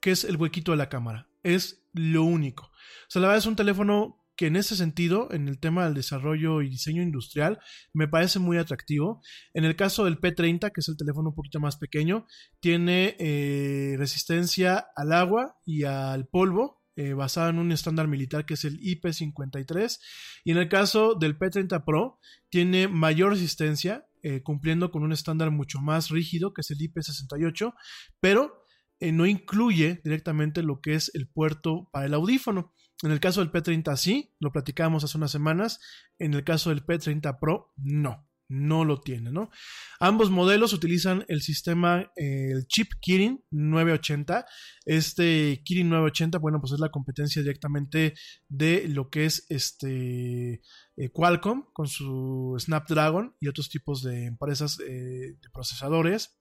que 0.00 0.12
es 0.12 0.24
el 0.24 0.38
huequito 0.38 0.70
de 0.70 0.78
la 0.78 0.88
cámara. 0.88 1.28
Es 1.42 1.84
lo 1.92 2.22
único. 2.22 2.64
O 2.64 3.10
sea, 3.10 3.20
la 3.20 3.28
verdad 3.28 3.40
es 3.40 3.46
un 3.46 3.56
teléfono 3.56 4.24
que 4.36 4.46
en 4.46 4.56
ese 4.56 4.74
sentido, 4.74 5.30
en 5.32 5.48
el 5.48 5.58
tema 5.58 5.84
del 5.84 5.92
desarrollo 5.92 6.62
y 6.62 6.70
diseño 6.70 7.02
industrial, 7.02 7.58
me 7.92 8.08
parece 8.08 8.38
muy 8.38 8.56
atractivo. 8.56 9.20
En 9.52 9.66
el 9.66 9.76
caso 9.76 10.06
del 10.06 10.18
P30, 10.18 10.72
que 10.72 10.80
es 10.80 10.88
el 10.88 10.96
teléfono 10.96 11.28
un 11.28 11.34
poquito 11.34 11.60
más 11.60 11.76
pequeño, 11.76 12.26
tiene 12.58 13.16
eh, 13.18 13.96
resistencia 13.98 14.86
al 14.96 15.12
agua 15.12 15.58
y 15.66 15.84
al 15.84 16.26
polvo, 16.26 16.75
eh, 16.96 17.12
basada 17.12 17.50
en 17.50 17.58
un 17.58 17.72
estándar 17.72 18.08
militar 18.08 18.46
que 18.46 18.54
es 18.54 18.64
el 18.64 18.80
IP53 18.80 19.98
y 20.44 20.52
en 20.52 20.56
el 20.56 20.68
caso 20.68 21.14
del 21.14 21.38
P30 21.38 21.84
Pro 21.84 22.18
tiene 22.48 22.88
mayor 22.88 23.32
resistencia 23.32 24.06
eh, 24.22 24.42
cumpliendo 24.42 24.90
con 24.90 25.02
un 25.02 25.12
estándar 25.12 25.50
mucho 25.50 25.80
más 25.80 26.08
rígido 26.08 26.54
que 26.54 26.62
es 26.62 26.70
el 26.70 26.78
IP68 26.78 27.74
pero 28.18 28.64
eh, 28.98 29.12
no 29.12 29.26
incluye 29.26 30.00
directamente 30.04 30.62
lo 30.62 30.80
que 30.80 30.94
es 30.94 31.10
el 31.14 31.28
puerto 31.28 31.90
para 31.92 32.06
el 32.06 32.14
audífono. 32.14 32.72
En 33.02 33.10
el 33.10 33.20
caso 33.20 33.40
del 33.40 33.52
P30 33.52 33.94
sí, 33.96 34.34
lo 34.40 34.50
platicamos 34.50 35.04
hace 35.04 35.18
unas 35.18 35.30
semanas 35.30 35.80
en 36.18 36.32
el 36.32 36.44
caso 36.44 36.70
del 36.70 36.84
P30 36.84 37.38
Pro 37.38 37.74
no 37.76 38.26
no 38.48 38.84
lo 38.84 39.00
tiene, 39.00 39.30
¿no? 39.32 39.50
Ambos 39.98 40.30
modelos 40.30 40.72
utilizan 40.72 41.24
el 41.28 41.42
sistema, 41.42 42.10
el 42.16 42.66
chip 42.66 42.92
Kirin 43.00 43.44
980. 43.50 44.46
Este 44.84 45.62
Kirin 45.64 45.88
980, 45.88 46.38
bueno, 46.38 46.60
pues 46.60 46.72
es 46.72 46.80
la 46.80 46.90
competencia 46.90 47.42
directamente 47.42 48.14
de 48.48 48.86
lo 48.88 49.10
que 49.10 49.24
es 49.24 49.46
este 49.48 50.62
eh, 50.96 51.10
Qualcomm 51.12 51.64
con 51.72 51.88
su 51.88 52.56
Snapdragon 52.58 53.36
y 53.40 53.48
otros 53.48 53.68
tipos 53.68 54.02
de 54.02 54.26
empresas 54.26 54.78
eh, 54.80 55.36
de 55.40 55.50
procesadores. 55.52 56.38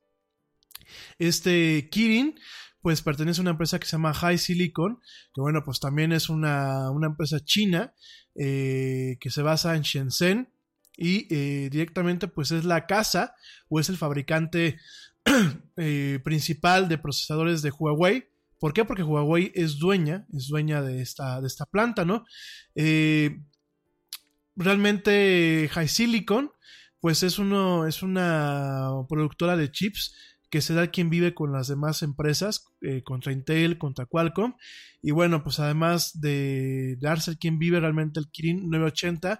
Este 1.18 1.90
Kirin, 1.90 2.36
pues 2.82 3.02
pertenece 3.02 3.42
a 3.42 3.44
una 3.44 3.52
empresa 3.52 3.80
que 3.80 3.88
se 3.88 3.94
llama 3.94 4.14
High 4.14 4.38
Silicon, 4.38 5.00
que 5.34 5.42
bueno, 5.42 5.64
pues 5.66 5.80
también 5.80 6.12
es 6.12 6.30
una, 6.30 6.90
empresa 7.04 7.40
china 7.44 7.94
eh, 8.36 9.18
que 9.20 9.30
se 9.32 9.42
basa 9.42 9.76
en 9.76 9.82
Shenzhen 9.82 10.55
y 10.98 11.28
eh, 11.30 11.70
directamente 11.72 12.28
pues 12.28 12.52
es 12.52 12.66
la 12.66 12.86
casa 12.86 13.36
o 13.70 13.80
es 13.80 13.90
el 13.90 13.98
fabricante 13.98 14.80
eh, 15.78 16.20
principal 16.24 16.88
de 16.88 16.98
procesadores 16.98 17.62
de 17.62 17.72
Huawei. 17.72 18.26
¿Por 18.60 18.74
qué? 18.74 18.86
Porque 18.86 19.04
Huawei 19.04 19.52
es 19.54 19.78
dueña, 19.78 20.26
es 20.34 20.48
dueña 20.48 20.82
de 20.82 21.02
esta, 21.02 21.42
de 21.42 21.48
esta 21.48 21.66
planta, 21.66 22.06
¿no? 22.06 22.26
Eh, 22.74 23.42
realmente 24.56 25.70
High 25.72 25.88
Silicon 25.90 26.52
pues 27.02 27.22
es, 27.22 27.38
uno, 27.38 27.86
es 27.86 28.02
una 28.02 28.90
productora 29.08 29.58
de 29.58 29.70
chips 29.70 30.16
que 30.50 30.62
se 30.62 30.74
da 30.74 30.88
quien 30.88 31.10
vive 31.10 31.36
con 31.36 31.52
las 31.52 31.68
demás 31.68 32.02
empresas, 32.02 32.70
contra 33.04 33.32
Intel, 33.32 33.78
contra 33.78 34.06
Qualcomm. 34.06 34.56
Y 35.04 35.12
bueno, 35.12 35.44
pues 35.44 35.60
además 35.60 36.20
de 36.20 36.98
darse 37.00 37.38
quien 37.38 37.60
vive 37.60 37.80
realmente 37.80 38.20
el 38.20 38.30
Kirin 38.32 38.70
980, 38.70 39.40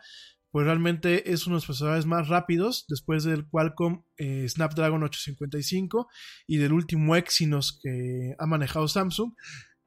pues 0.56 0.68
realmente 0.68 1.34
es 1.34 1.48
uno 1.48 1.56
de 1.56 1.58
los 1.58 1.66
procesadores 1.66 2.06
más 2.06 2.30
rápidos 2.30 2.86
después 2.88 3.26
del 3.26 3.46
Qualcomm 3.46 4.06
eh, 4.16 4.48
Snapdragon 4.48 5.04
855 5.04 6.08
y 6.48 6.56
del 6.56 6.72
último 6.72 7.18
Exynos 7.18 7.78
que 7.84 8.36
ha 8.40 8.46
manejado 8.46 8.88
Samsung. 8.88 9.34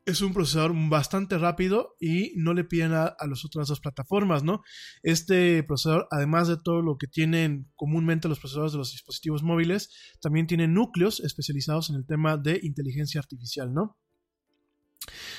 Es 0.04 0.20
un 0.20 0.34
procesador 0.34 0.74
bastante 0.90 1.38
rápido 1.38 1.96
y 1.98 2.34
no 2.36 2.52
le 2.52 2.64
piden 2.64 2.92
a, 2.92 3.06
a 3.06 3.26
las 3.26 3.46
otras 3.46 3.68
dos 3.68 3.80
plataformas, 3.80 4.44
¿no? 4.44 4.60
Este 5.02 5.62
procesador, 5.62 6.06
además 6.10 6.48
de 6.48 6.58
todo 6.58 6.82
lo 6.82 6.98
que 6.98 7.06
tienen 7.06 7.72
comúnmente 7.74 8.28
los 8.28 8.38
procesadores 8.38 8.72
de 8.72 8.78
los 8.78 8.92
dispositivos 8.92 9.42
móviles, 9.42 9.90
también 10.20 10.46
tiene 10.46 10.68
núcleos 10.68 11.20
especializados 11.20 11.88
en 11.88 11.96
el 11.96 12.04
tema 12.04 12.36
de 12.36 12.60
inteligencia 12.62 13.20
artificial, 13.20 13.72
¿no? 13.72 13.96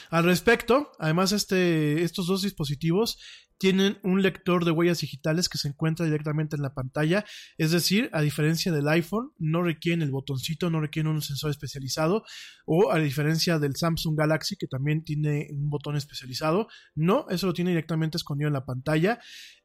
Al 0.10 0.24
respecto, 0.24 0.92
además 1.00 1.32
este, 1.32 2.04
estos 2.04 2.28
dos 2.28 2.42
dispositivos 2.42 3.18
tienen 3.60 4.00
un 4.04 4.22
lector 4.22 4.64
de 4.64 4.72
huellas 4.72 5.02
digitales 5.02 5.50
que 5.50 5.58
se 5.58 5.68
encuentra 5.68 6.06
directamente 6.06 6.56
en 6.56 6.62
la 6.62 6.74
pantalla, 6.74 7.26
es 7.58 7.72
decir, 7.72 8.10
a 8.14 8.22
diferencia 8.22 8.72
del 8.72 8.88
iPhone, 8.88 9.34
no 9.38 9.62
requieren 9.62 10.02
el 10.02 10.12
botoncito, 10.12 10.70
no 10.70 10.80
requieren 10.80 11.12
un 11.12 11.22
sensor 11.22 11.52
especializado, 11.52 12.24
o 12.66 12.92
a 12.92 13.00
diferencia 13.00 13.60
del 13.60 13.76
Samsung 13.76 14.18
Galaxy, 14.18 14.56
que 14.56 14.68
también 14.68 15.04
tiene 15.04 15.50
un 15.52 15.70
botón 15.70 15.98
especializado, 15.98 16.68
no, 16.96 17.26
eso 17.30 17.48
lo 17.48 17.54
tiene 17.54 17.72
directamente 17.72 18.18
escondido 18.18 18.48
en 18.48 18.54
la 18.54 18.66
pantalla. 18.66 19.20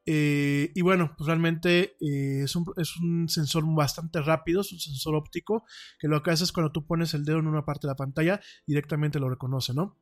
Eh, 0.07 0.71
y 0.75 0.83
bueno, 0.83 1.15
pues 1.17 1.27
realmente 1.27 1.97
eh, 2.01 2.43
es, 2.45 2.55
un, 2.57 2.67
es, 2.77 2.97
un, 2.97 3.29
sensor 3.29 3.65
bastante 3.75 4.21
rápido, 4.21 4.61
es 4.61 4.73
un 4.73 4.79
sensor 4.79 5.15
óptico, 5.15 5.65
que 5.99 6.09
lo 6.09 6.23
que 6.23 6.31
hace 6.31 6.45
es 6.45 6.53
cuando 6.53 6.73
tú 6.73 6.87
pones 6.87 7.15
el 7.15 7.25
dedo 7.25 7.39
en 7.39 7.47
una 7.47 7.65
parte 7.65 7.87
de 7.87 7.93
la 7.93 7.97
pantalla, 7.97 8.41
directamente 8.67 9.19
lo 9.19 9.31
reconoce, 9.31 9.73
¿no? 9.73 9.99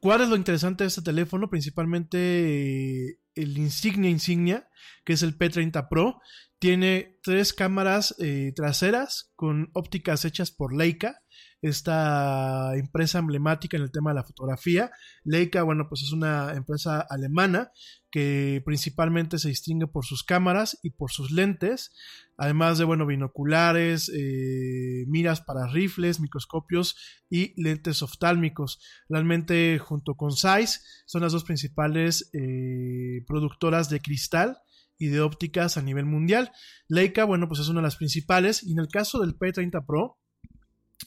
¿Cuál 0.00 0.22
es 0.22 0.28
lo 0.28 0.36
interesante 0.36 0.84
de 0.84 0.88
este 0.88 1.02
teléfono? 1.02 1.50
Principalmente 1.50 3.18
el 3.34 3.58
insignia 3.58 4.10
insignia, 4.10 4.68
que 5.04 5.12
es 5.12 5.22
el 5.22 5.38
P30 5.38 5.88
Pro. 5.88 6.20
Tiene 6.58 7.18
tres 7.22 7.52
cámaras 7.52 8.14
eh, 8.18 8.52
traseras 8.54 9.32
con 9.36 9.70
ópticas 9.72 10.24
hechas 10.24 10.50
por 10.50 10.74
Leica, 10.74 11.22
esta 11.62 12.76
empresa 12.76 13.20
emblemática 13.20 13.76
en 13.76 13.84
el 13.84 13.92
tema 13.92 14.10
de 14.10 14.16
la 14.16 14.24
fotografía. 14.24 14.90
Leica, 15.24 15.62
bueno, 15.62 15.88
pues 15.88 16.02
es 16.02 16.12
una 16.12 16.54
empresa 16.54 17.00
alemana 17.00 17.70
que 18.10 18.60
principalmente 18.66 19.38
se 19.38 19.48
distingue 19.48 19.86
por 19.86 20.04
sus 20.04 20.22
cámaras 20.22 20.78
y 20.82 20.90
por 20.90 21.10
sus 21.10 21.30
lentes, 21.30 21.94
además 22.36 22.76
de, 22.76 22.84
bueno, 22.84 23.06
binoculares, 23.06 24.10
eh, 24.14 25.04
miras 25.08 25.40
para 25.40 25.66
rifles, 25.68 26.20
microscopios 26.20 26.96
y 27.30 27.54
lentes 27.62 28.02
oftálmicos. 28.02 28.80
Realmente, 29.08 29.78
junto 29.78 30.14
con 30.14 30.32
Zeiss, 30.32 31.04
son 31.06 31.22
las 31.22 31.32
dos 31.32 31.44
principales 31.44 32.28
eh, 32.34 33.24
productoras 33.26 33.88
de 33.88 34.00
cristal 34.00 34.58
y 34.98 35.06
de 35.06 35.20
ópticas 35.20 35.76
a 35.76 35.82
nivel 35.82 36.04
mundial. 36.04 36.52
Leica, 36.88 37.24
bueno, 37.24 37.48
pues 37.48 37.60
es 37.60 37.68
una 37.68 37.80
de 37.80 37.86
las 37.86 37.96
principales 37.96 38.62
y 38.62 38.72
en 38.72 38.80
el 38.80 38.88
caso 38.88 39.20
del 39.20 39.38
P30 39.38 39.86
Pro, 39.86 40.18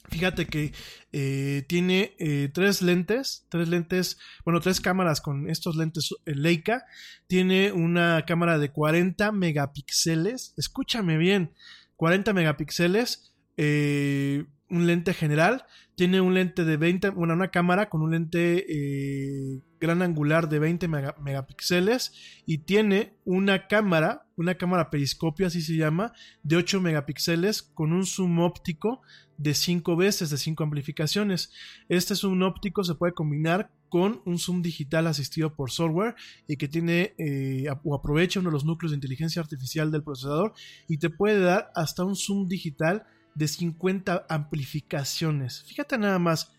Fíjate 0.09 0.45
que 0.45 0.73
eh, 1.11 1.65
tiene 1.67 2.15
eh, 2.19 2.49
tres 2.53 2.81
lentes, 2.81 3.45
tres 3.49 3.67
lentes, 3.67 4.17
bueno, 4.43 4.59
tres 4.61 4.79
cámaras 4.79 5.21
con 5.21 5.49
estos 5.49 5.75
lentes 5.75 6.13
eh, 6.25 6.35
Leica. 6.35 6.85
Tiene 7.27 7.71
una 7.71 8.23
cámara 8.25 8.59
de 8.59 8.71
40 8.71 9.31
megapíxeles. 9.31 10.53
Escúchame 10.57 11.17
bien, 11.17 11.53
40 11.95 12.33
megapíxeles. 12.33 13.33
un 13.57 14.54
un 14.75 14.87
lente 14.87 15.13
general, 15.13 15.65
tiene 15.95 16.19
un 16.21 16.33
lente 16.33 16.65
de 16.65 16.77
20, 16.77 17.09
bueno, 17.09 17.33
una 17.33 17.51
cámara 17.51 17.89
con 17.89 18.01
un 18.01 18.11
lente 18.11 18.65
eh, 18.67 19.61
gran 19.79 20.01
angular 20.01 20.49
de 20.49 20.59
20 20.59 20.87
megapíxeles 20.87 22.13
y 22.45 22.59
tiene 22.59 23.13
una 23.23 23.67
cámara, 23.67 24.27
una 24.35 24.55
cámara 24.55 24.89
periscopio, 24.89 25.47
así 25.47 25.61
se 25.61 25.77
llama, 25.77 26.11
de 26.43 26.57
8 26.57 26.81
megapíxeles 26.81 27.61
con 27.63 27.93
un 27.93 28.05
zoom 28.05 28.39
óptico 28.39 29.01
de 29.37 29.53
5 29.53 29.95
veces, 29.95 30.29
de 30.29 30.37
5 30.37 30.63
amplificaciones. 30.63 31.51
Este 31.87 32.15
zoom 32.15 32.41
óptico 32.41 32.83
se 32.83 32.95
puede 32.95 33.13
combinar 33.13 33.71
con 33.89 34.21
un 34.25 34.39
zoom 34.39 34.61
digital 34.61 35.07
asistido 35.07 35.55
por 35.55 35.71
software 35.71 36.15
y 36.47 36.57
que 36.57 36.67
tiene 36.67 37.13
eh, 37.17 37.67
o 37.83 37.95
aprovecha 37.95 38.41
uno 38.41 38.49
de 38.49 38.53
los 38.53 38.65
núcleos 38.65 38.91
de 38.91 38.95
inteligencia 38.95 39.41
artificial 39.41 39.91
del 39.91 40.03
procesador 40.03 40.53
y 40.89 40.97
te 40.97 41.09
puede 41.09 41.39
dar 41.39 41.71
hasta 41.75 42.03
un 42.03 42.15
zoom 42.15 42.49
digital 42.49 43.05
de 43.35 43.47
50 43.47 44.25
amplificaciones. 44.29 45.63
Fíjate 45.63 45.97
nada 45.97 46.19
más. 46.19 46.51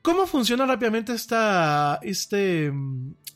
¿Cómo 0.00 0.26
funciona 0.26 0.66
rápidamente 0.66 1.14
esta, 1.14 1.98
este, 2.02 2.70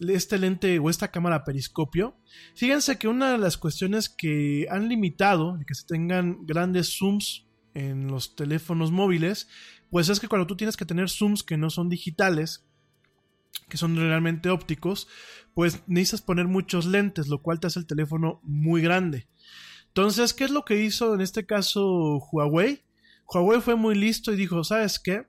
este 0.01 0.39
lente 0.39 0.78
o 0.78 0.90
esta 0.90 1.10
cámara 1.10 1.43
periscopio? 1.43 2.19
Fíjense 2.55 2.98
que 2.98 3.09
una 3.09 3.32
de 3.32 3.39
las 3.39 3.56
cuestiones 3.56 4.10
que 4.10 4.66
han 4.70 4.86
limitado 4.89 5.59
que 5.66 5.74
se 5.74 5.86
tengan 5.86 6.44
grandes 6.44 6.98
zooms 6.98 7.47
en 7.73 8.09
los 8.09 8.36
teléfonos 8.36 8.93
móviles, 8.93 9.48
pues 9.90 10.10
es 10.10 10.20
que 10.20 10.28
cuando 10.28 10.47
tú 10.47 10.56
tienes 10.56 10.77
que 10.77 10.85
tener 10.85 11.09
zooms 11.09 11.43
que 11.43 11.56
no 11.56 11.70
son 11.70 11.89
digitales, 11.89 12.66
que 13.70 13.78
son 13.78 13.97
realmente 13.97 14.51
ópticos, 14.51 15.09
pues 15.55 15.82
necesitas 15.86 16.23
poner 16.23 16.48
muchos 16.48 16.85
lentes, 16.85 17.28
lo 17.28 17.40
cual 17.40 17.60
te 17.60 17.69
hace 17.69 17.78
el 17.78 17.86
teléfono 17.86 18.40
muy 18.43 18.82
grande. 18.82 19.27
Entonces, 19.89 20.32
¿qué 20.35 20.44
es 20.44 20.51
lo 20.51 20.65
que 20.65 20.82
hizo 20.82 21.15
en 21.15 21.20
este 21.20 21.47
caso 21.47 22.19
Huawei? 22.32 22.85
Huawei 23.27 23.60
fue 23.60 23.74
muy 23.74 23.94
listo 23.94 24.32
y 24.32 24.36
dijo, 24.36 24.62
¿sabes 24.65 24.98
qué? 24.98 25.27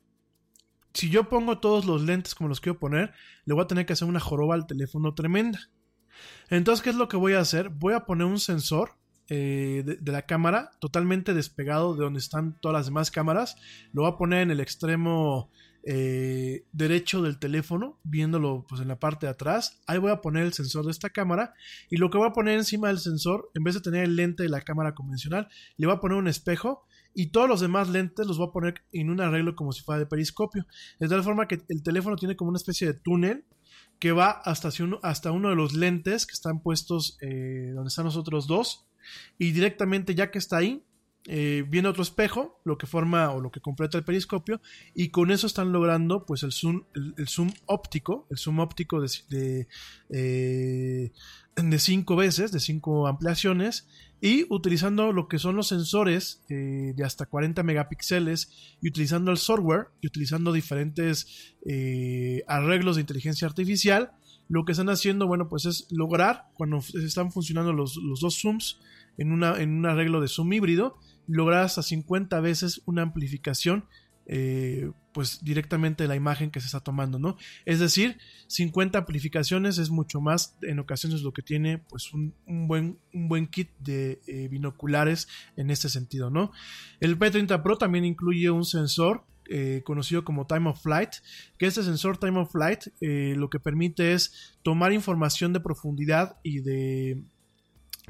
Si 0.93 1.09
yo 1.09 1.29
pongo 1.29 1.59
todos 1.59 1.85
los 1.85 2.01
lentes 2.01 2.35
como 2.35 2.49
los 2.49 2.61
quiero 2.61 2.79
poner, 2.79 3.13
le 3.45 3.53
voy 3.53 3.63
a 3.63 3.67
tener 3.67 3.85
que 3.85 3.93
hacer 3.93 4.07
una 4.07 4.19
joroba 4.19 4.55
al 4.55 4.67
teléfono 4.67 5.13
tremenda. 5.13 5.69
Entonces, 6.49 6.83
¿qué 6.83 6.89
es 6.89 6.95
lo 6.95 7.07
que 7.07 7.17
voy 7.17 7.33
a 7.33 7.39
hacer? 7.39 7.69
Voy 7.69 7.93
a 7.93 8.05
poner 8.05 8.25
un 8.25 8.39
sensor 8.39 8.91
eh, 9.31 9.83
de, 9.85 10.11
la 10.11 10.23
cámara 10.23 10.71
totalmente 10.79 11.35
despegado 11.35 11.95
de 11.95 12.03
donde 12.03 12.19
están 12.19 12.59
todas 12.59 12.73
las 12.73 12.87
demás 12.87 13.11
cámaras. 13.11 13.57
Lo 13.93 14.01
voy 14.01 14.11
a 14.11 14.17
poner 14.17 14.41
en 14.41 14.51
el 14.51 14.59
extremo 14.59 15.51
eh, 15.83 16.65
derecho 16.71 17.21
del 17.21 17.39
teléfono, 17.39 17.99
viéndolo 18.03 18.65
pues 18.67 18.81
en 18.81 18.87
la 18.87 18.99
parte 18.99 19.25
de 19.25 19.31
atrás. 19.31 19.79
Ahí 19.87 19.97
voy 19.97 20.11
a 20.11 20.21
poner 20.21 20.43
el 20.43 20.53
sensor 20.53 20.85
de 20.85 20.91
esta 20.91 21.09
cámara 21.09 21.53
y 21.89 21.97
lo 21.97 22.09
que 22.09 22.17
voy 22.17 22.27
a 22.27 22.33
poner 22.33 22.57
encima 22.57 22.89
del 22.89 22.99
sensor, 22.99 23.49
en 23.53 23.63
vez 23.63 23.75
de 23.75 23.81
tener 23.81 24.03
el 24.03 24.15
lente 24.15 24.43
de 24.43 24.49
la 24.49 24.61
cámara 24.61 24.93
convencional, 24.93 25.47
le 25.77 25.87
voy 25.87 25.95
a 25.95 25.99
poner 25.99 26.17
un 26.17 26.27
espejo 26.27 26.85
y 27.13 27.27
todos 27.27 27.49
los 27.49 27.61
demás 27.61 27.89
lentes 27.89 28.27
los 28.27 28.37
voy 28.37 28.47
a 28.47 28.51
poner 28.51 28.81
en 28.91 29.09
un 29.09 29.21
arreglo 29.21 29.55
como 29.55 29.71
si 29.71 29.81
fuera 29.81 29.99
de 29.99 30.05
periscopio. 30.05 30.65
De 30.99 31.07
tal 31.07 31.23
forma 31.23 31.47
que 31.47 31.61
el 31.69 31.83
teléfono 31.83 32.15
tiene 32.15 32.35
como 32.35 32.49
una 32.49 32.57
especie 32.57 32.87
de 32.87 32.93
túnel 32.93 33.45
que 33.99 34.11
va 34.11 34.31
hasta, 34.31 34.69
hasta 35.03 35.31
uno 35.31 35.49
de 35.49 35.55
los 35.55 35.73
lentes 35.73 36.25
que 36.25 36.33
están 36.33 36.61
puestos 36.61 37.17
eh, 37.21 37.71
donde 37.73 37.89
están 37.89 38.05
los 38.05 38.17
otros 38.17 38.47
dos 38.47 38.85
y 39.37 39.51
directamente 39.51 40.15
ya 40.15 40.31
que 40.31 40.39
está 40.39 40.57
ahí 40.57 40.83
eh, 41.25 41.65
viene 41.67 41.89
otro 41.89 42.01
espejo, 42.01 42.61
lo 42.63 42.77
que 42.77 42.87
forma 42.87 43.31
o 43.31 43.41
lo 43.41 43.51
que 43.51 43.59
completa 43.59 43.97
el 43.97 44.05
periscopio, 44.05 44.61
y 44.95 45.09
con 45.09 45.31
eso 45.31 45.47
están 45.47 45.71
logrando 45.71 46.25
pues 46.25 46.43
el 46.43 46.51
zoom, 46.51 46.83
el, 46.95 47.27
zoom 47.27 47.51
óptico, 47.65 48.25
el 48.31 48.37
zoom 48.37 48.59
óptico 48.59 49.01
de, 49.01 49.67
eh, 50.09 51.11
de 51.55 51.79
cinco 51.79 52.15
veces, 52.15 52.51
de 52.51 52.59
cinco 52.59 53.07
ampliaciones, 53.07 53.87
y 54.21 54.45
utilizando 54.49 55.11
lo 55.11 55.27
que 55.27 55.39
son 55.39 55.55
los 55.55 55.67
sensores 55.67 56.43
eh, 56.49 56.93
de 56.95 57.03
hasta 57.03 57.25
40 57.25 57.63
megapíxeles, 57.63 58.77
y 58.81 58.87
utilizando 58.87 59.29
el 59.29 59.37
software, 59.37 59.87
y 60.01 60.07
utilizando 60.07 60.53
diferentes 60.53 61.53
arreglos 62.47 62.95
de 62.95 63.01
inteligencia 63.01 63.47
artificial, 63.47 64.13
lo 64.47 64.65
que 64.65 64.71
están 64.71 64.89
haciendo, 64.89 65.27
bueno, 65.27 65.47
pues 65.47 65.65
es 65.65 65.85
lograr, 65.91 66.45
cuando 66.55 66.79
están 67.03 67.31
funcionando 67.31 67.71
los, 67.71 67.97
los 67.97 68.19
dos 68.19 68.41
zooms, 68.41 68.79
en, 69.19 69.31
un 69.31 69.85
arreglo 69.85 70.21
de 70.21 70.27
zoom 70.27 70.53
híbrido, 70.53 70.97
lograr 71.27 71.63
hasta 71.63 71.83
50 71.83 72.39
veces 72.39 72.81
una 72.85 73.03
amplificación 73.03 73.85
eh, 74.31 74.91
pues 75.11 75.43
directamente 75.43 76.03
de 76.03 76.07
la 76.07 76.15
imagen 76.15 76.51
que 76.51 76.59
se 76.59 76.67
está 76.67 76.81
tomando, 76.81 77.17
¿no? 77.17 77.35
Es 77.65 77.79
decir, 77.79 78.17
50 78.45 78.99
amplificaciones 78.99 79.79
es 79.79 79.89
mucho 79.89 80.21
más 80.21 80.55
en 80.61 80.77
ocasiones 80.77 81.23
lo 81.23 81.33
que 81.33 81.41
tiene 81.41 81.79
pues 81.79 82.13
un, 82.13 82.35
buen, 82.45 82.99
un 83.11 83.27
buen 83.27 83.47
kit 83.47 83.71
de 83.79 84.21
eh, 84.27 84.47
binoculares 84.47 85.27
en 85.57 85.71
este 85.71 85.89
sentido, 85.89 86.29
¿no? 86.29 86.51
El 86.99 87.17
P30 87.17 87.63
Pro 87.63 87.79
también 87.79 88.05
incluye 88.05 88.51
un 88.51 88.65
sensor 88.65 89.25
eh, 89.49 89.81
conocido 89.83 90.23
como 90.23 90.45
Time 90.45 90.69
of 90.69 90.79
Flight, 90.79 91.09
que 91.57 91.65
este 91.65 91.81
sensor 91.81 92.19
Time 92.19 92.39
of 92.39 92.51
Flight 92.51 92.83
lo 93.01 93.49
que 93.49 93.59
permite 93.59 94.13
es 94.13 94.59
tomar 94.61 94.93
información 94.93 95.53
de 95.53 95.59
profundidad 95.59 96.37
y 96.43 96.59
de 96.59 97.19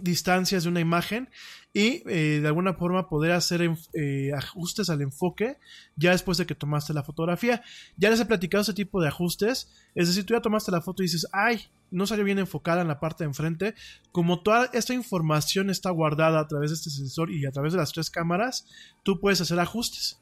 distancias 0.01 0.63
de 0.63 0.69
una 0.69 0.79
imagen 0.79 1.29
y 1.73 2.03
eh, 2.09 2.39
de 2.41 2.47
alguna 2.47 2.73
forma 2.73 3.07
poder 3.07 3.31
hacer 3.31 3.61
eh, 3.93 4.31
ajustes 4.35 4.89
al 4.89 5.01
enfoque 5.01 5.57
ya 5.95 6.11
después 6.11 6.37
de 6.37 6.45
que 6.45 6.55
tomaste 6.55 6.93
la 6.93 7.03
fotografía. 7.03 7.61
Ya 7.97 8.09
les 8.09 8.19
he 8.19 8.25
platicado 8.25 8.61
ese 8.61 8.73
tipo 8.73 9.01
de 9.01 9.07
ajustes, 9.07 9.71
es 9.95 10.07
decir, 10.07 10.25
tú 10.25 10.33
ya 10.33 10.41
tomaste 10.41 10.71
la 10.71 10.81
foto 10.81 11.03
y 11.03 11.05
dices, 11.05 11.27
ay, 11.31 11.67
no 11.91 12.07
salió 12.07 12.23
bien 12.23 12.39
enfocada 12.39 12.81
en 12.81 12.87
la 12.87 12.99
parte 12.99 13.23
de 13.23 13.29
enfrente, 13.29 13.75
como 14.11 14.41
toda 14.41 14.69
esta 14.73 14.93
información 14.93 15.69
está 15.69 15.89
guardada 15.89 16.39
a 16.39 16.47
través 16.47 16.71
de 16.71 16.75
este 16.75 16.89
sensor 16.89 17.31
y 17.31 17.45
a 17.45 17.51
través 17.51 17.73
de 17.73 17.79
las 17.79 17.91
tres 17.91 18.09
cámaras, 18.09 18.67
tú 19.03 19.19
puedes 19.19 19.41
hacer 19.41 19.59
ajustes. 19.59 20.19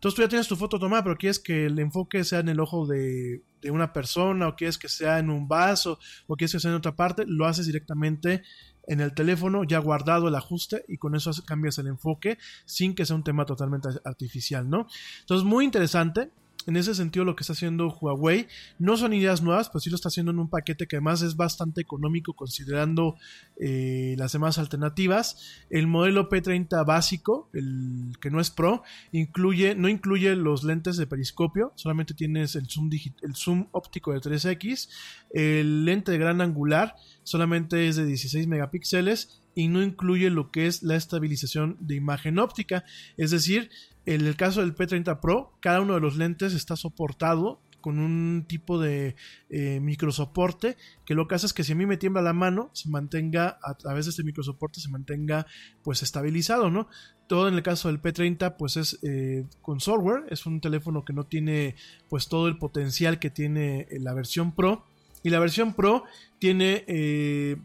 Entonces 0.00 0.16
tú 0.16 0.22
ya 0.22 0.28
tienes 0.28 0.48
tu 0.48 0.56
foto 0.56 0.78
tomada, 0.78 1.04
pero 1.04 1.18
quieres 1.18 1.38
que 1.38 1.66
el 1.66 1.78
enfoque 1.78 2.24
sea 2.24 2.38
en 2.38 2.48
el 2.48 2.58
ojo 2.58 2.86
de, 2.86 3.42
una 3.70 3.92
persona, 3.92 4.48
o 4.48 4.56
quieres 4.56 4.78
que 4.78 4.88
sea 4.88 5.18
en 5.18 5.28
un 5.28 5.46
vaso, 5.46 5.98
o 6.26 6.36
quieres 6.36 6.52
que 6.52 6.58
sea 6.58 6.70
en 6.70 6.78
otra 6.78 6.96
parte, 6.96 7.24
lo 7.26 7.44
haces 7.44 7.66
directamente 7.66 8.42
en 8.86 9.00
el 9.00 9.12
teléfono 9.12 9.62
ya 9.62 9.78
guardado 9.78 10.28
el 10.28 10.34
ajuste 10.36 10.86
y 10.88 10.96
con 10.96 11.14
eso 11.14 11.30
cambias 11.44 11.76
el 11.76 11.86
enfoque 11.86 12.38
sin 12.64 12.94
que 12.94 13.04
sea 13.04 13.14
un 13.14 13.24
tema 13.24 13.44
totalmente 13.44 13.90
artificial, 14.06 14.70
¿no? 14.70 14.86
Entonces, 15.20 15.44
muy 15.44 15.66
interesante 15.66 16.30
en 16.66 16.76
ese 16.76 16.94
sentido 16.94 17.24
lo 17.24 17.36
que 17.36 17.42
está 17.42 17.52
haciendo 17.52 17.88
Huawei 17.88 18.46
no 18.78 18.96
son 18.96 19.12
ideas 19.12 19.42
nuevas, 19.42 19.70
pues 19.70 19.84
sí 19.84 19.90
lo 19.90 19.96
está 19.96 20.08
haciendo 20.08 20.32
en 20.32 20.38
un 20.38 20.50
paquete 20.50 20.86
que 20.86 20.96
además 20.96 21.22
es 21.22 21.36
bastante 21.36 21.80
económico 21.80 22.34
considerando 22.34 23.16
eh, 23.58 24.14
las 24.18 24.32
demás 24.32 24.58
alternativas. 24.58 25.64
El 25.70 25.86
modelo 25.86 26.28
P30 26.28 26.84
básico, 26.86 27.48
el 27.54 28.12
que 28.20 28.30
no 28.30 28.40
es 28.40 28.50
Pro, 28.50 28.82
incluye, 29.12 29.74
no 29.74 29.88
incluye 29.88 30.36
los 30.36 30.64
lentes 30.64 30.96
de 30.96 31.06
periscopio, 31.06 31.72
solamente 31.76 32.14
tienes 32.14 32.54
el 32.56 32.68
zoom, 32.68 32.90
el 33.22 33.34
zoom 33.34 33.68
óptico 33.72 34.12
de 34.12 34.20
3X, 34.20 34.88
el 35.32 35.84
lente 35.84 36.12
de 36.12 36.18
gran 36.18 36.40
angular 36.40 36.94
solamente 37.22 37.88
es 37.88 37.96
de 37.96 38.04
16 38.04 38.46
megapíxeles 38.46 39.40
y 39.54 39.68
no 39.68 39.82
incluye 39.82 40.30
lo 40.30 40.50
que 40.50 40.66
es 40.66 40.82
la 40.82 40.96
estabilización 40.96 41.76
de 41.80 41.96
imagen 41.96 42.38
óptica, 42.38 42.84
es 43.16 43.30
decir, 43.30 43.70
en 44.06 44.26
el 44.26 44.36
caso 44.36 44.60
del 44.60 44.74
P30 44.74 45.20
Pro, 45.20 45.52
cada 45.60 45.80
uno 45.80 45.94
de 45.94 46.00
los 46.00 46.16
lentes 46.16 46.54
está 46.54 46.76
soportado 46.76 47.60
con 47.80 47.98
un 47.98 48.44
tipo 48.46 48.78
de 48.78 49.16
eh, 49.48 49.80
microsoporte 49.80 50.76
que 51.06 51.14
lo 51.14 51.26
que 51.26 51.34
hace 51.34 51.46
es 51.46 51.54
que 51.54 51.64
si 51.64 51.72
a 51.72 51.74
mí 51.74 51.86
me 51.86 51.96
tiembla 51.96 52.20
la 52.20 52.34
mano 52.34 52.70
se 52.74 52.90
mantenga 52.90 53.58
a 53.62 53.74
través 53.74 54.04
de 54.04 54.10
este 54.10 54.22
microsoporte 54.22 54.80
se 54.80 54.90
mantenga 54.90 55.46
pues 55.82 56.02
estabilizado 56.02 56.70
no 56.70 56.88
todo 57.30 57.46
en 57.46 57.54
el 57.54 57.62
caso 57.62 57.86
del 57.86 58.02
P30 58.02 58.56
pues 58.56 58.76
es 58.76 58.98
eh, 59.04 59.46
con 59.62 59.78
software 59.78 60.24
es 60.30 60.46
un 60.46 60.60
teléfono 60.60 61.04
que 61.04 61.12
no 61.12 61.22
tiene 61.22 61.76
pues 62.08 62.26
todo 62.26 62.48
el 62.48 62.58
potencial 62.58 63.20
que 63.20 63.30
tiene 63.30 63.86
la 64.00 64.12
versión 64.14 64.52
Pro. 64.52 64.84
Y 65.22 65.30
la 65.30 65.38
versión 65.38 65.74
Pro 65.74 66.02
tiene 66.40 66.84
eh, 66.88 67.56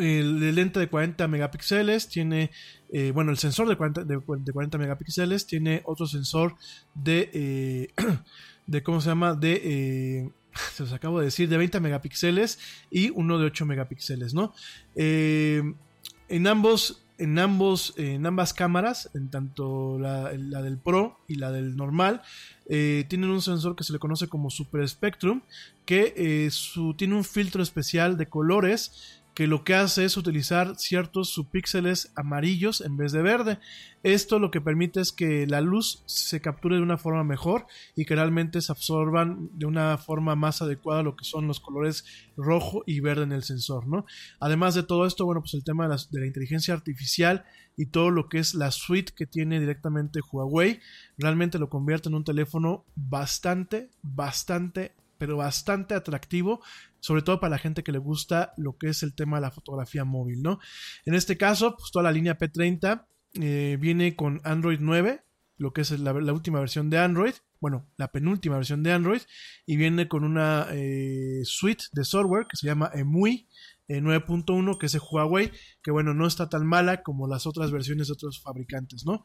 el 0.00 0.54
lente 0.54 0.80
de 0.80 0.88
40 0.88 1.28
megapíxeles, 1.28 2.08
tiene, 2.08 2.50
eh, 2.92 3.10
bueno, 3.12 3.30
el 3.30 3.38
sensor 3.38 3.68
de 3.68 3.76
40, 3.76 4.04
de, 4.04 4.20
40, 4.20 4.78
megapíxeles, 4.78 5.46
tiene 5.46 5.82
otro 5.84 6.06
sensor 6.06 6.56
de, 6.94 7.30
eh, 7.32 7.88
de 8.66 8.82
¿cómo 8.82 9.00
se 9.00 9.10
llama? 9.10 9.34
De, 9.34 9.60
eh, 9.64 10.30
se 10.74 10.84
los 10.84 10.92
acabo 10.92 11.18
de 11.18 11.26
decir, 11.26 11.48
de 11.48 11.58
20 11.58 11.80
megapíxeles 11.80 12.58
y 12.90 13.10
uno 13.10 13.38
de 13.38 13.46
8 13.46 13.66
megapíxeles, 13.66 14.34
¿no? 14.34 14.54
en 14.94 16.46
ambos, 16.46 17.04
en 17.18 17.38
ambos, 17.38 17.92
en 17.98 18.24
ambas 18.24 18.54
cámaras, 18.54 19.10
en 19.12 19.28
tanto 19.30 19.98
la, 19.98 20.32
la 20.32 20.62
del 20.62 20.78
Pro 20.78 21.18
y 21.28 21.34
la 21.34 21.52
del 21.52 21.76
normal, 21.76 22.22
tienen 22.66 23.28
un 23.28 23.42
sensor 23.42 23.76
que 23.76 23.84
se 23.84 23.92
le 23.92 23.98
conoce 23.98 24.28
como 24.28 24.48
Super 24.48 24.88
Spectrum, 24.88 25.42
que 25.84 26.48
su, 26.50 26.94
tiene 26.94 27.14
un 27.14 27.24
filtro 27.24 27.62
especial 27.62 28.16
de 28.16 28.30
colores 28.30 29.21
que 29.34 29.46
lo 29.46 29.64
que 29.64 29.74
hace 29.74 30.04
es 30.04 30.16
utilizar 30.16 30.76
ciertos 30.76 31.30
subpíxeles 31.30 32.12
amarillos 32.16 32.80
en 32.82 32.96
vez 32.96 33.12
de 33.12 33.22
verde. 33.22 33.58
Esto 34.02 34.38
lo 34.38 34.50
que 34.50 34.60
permite 34.60 35.00
es 35.00 35.12
que 35.12 35.46
la 35.46 35.60
luz 35.60 36.02
se 36.06 36.40
capture 36.40 36.76
de 36.76 36.82
una 36.82 36.98
forma 36.98 37.24
mejor 37.24 37.66
y 37.96 38.04
que 38.04 38.14
realmente 38.14 38.60
se 38.60 38.72
absorban 38.72 39.48
de 39.54 39.66
una 39.66 39.96
forma 39.96 40.36
más 40.36 40.60
adecuada 40.60 41.02
lo 41.02 41.16
que 41.16 41.24
son 41.24 41.46
los 41.46 41.60
colores 41.60 42.04
rojo 42.36 42.82
y 42.86 43.00
verde 43.00 43.22
en 43.22 43.32
el 43.32 43.42
sensor, 43.42 43.86
¿no? 43.86 44.04
Además 44.38 44.74
de 44.74 44.82
todo 44.82 45.06
esto, 45.06 45.24
bueno, 45.24 45.40
pues 45.40 45.54
el 45.54 45.64
tema 45.64 45.84
de 45.84 45.90
la, 45.90 46.00
de 46.10 46.20
la 46.20 46.26
inteligencia 46.26 46.74
artificial 46.74 47.44
y 47.76 47.86
todo 47.86 48.10
lo 48.10 48.28
que 48.28 48.38
es 48.38 48.54
la 48.54 48.70
suite 48.70 49.12
que 49.16 49.26
tiene 49.26 49.60
directamente 49.60 50.20
Huawei, 50.30 50.80
realmente 51.16 51.58
lo 51.58 51.70
convierte 51.70 52.10
en 52.10 52.16
un 52.16 52.24
teléfono 52.24 52.84
bastante, 52.94 53.88
bastante 54.02 54.92
pero 55.22 55.36
bastante 55.36 55.94
atractivo, 55.94 56.62
sobre 57.02 57.22
todo 57.22 57.40
para 57.40 57.50
la 57.50 57.58
gente 57.58 57.82
que 57.82 57.90
le 57.90 57.98
gusta 57.98 58.54
lo 58.56 58.78
que 58.78 58.88
es 58.88 59.02
el 59.02 59.12
tema 59.14 59.38
de 59.38 59.42
la 59.42 59.50
fotografía 59.50 60.04
móvil, 60.04 60.40
¿no? 60.40 60.60
En 61.04 61.14
este 61.14 61.36
caso, 61.36 61.74
pues 61.76 61.90
toda 61.90 62.04
la 62.04 62.12
línea 62.12 62.38
P30 62.38 63.06
eh, 63.34 63.76
viene 63.80 64.14
con 64.14 64.40
Android 64.44 64.78
9, 64.80 65.24
lo 65.56 65.72
que 65.72 65.80
es 65.80 65.90
la, 65.98 66.12
última 66.12 66.60
versión 66.60 66.90
de 66.90 66.98
Android, 66.98 67.34
bueno, 67.60 67.88
la 67.96 68.12
penúltima 68.12 68.54
versión 68.54 68.84
de 68.84 68.92
Android, 68.92 69.20
y 69.66 69.76
viene 69.76 70.06
con 70.06 70.22
una 70.22 70.68
eh, 70.70 71.40
suite 71.42 71.86
de 71.92 72.04
software 72.04 72.46
que 72.48 72.56
se 72.56 72.68
llama 72.68 72.92
EMUI 72.94 73.48
9.1, 73.88 74.74
eh, 74.74 74.78
que 74.78 74.86
es 74.86 74.94
Huawei, 74.94 75.50
que 75.82 75.90
bueno, 75.90 76.14
no 76.14 76.28
está 76.28 76.48
tan 76.48 76.64
mala 76.64 77.02
como 77.02 77.26
las 77.26 77.48
otras 77.48 77.72
versiones 77.72 78.06
de 78.06 78.12
otros 78.12 78.40
fabricantes, 78.40 79.04
¿no? 79.04 79.24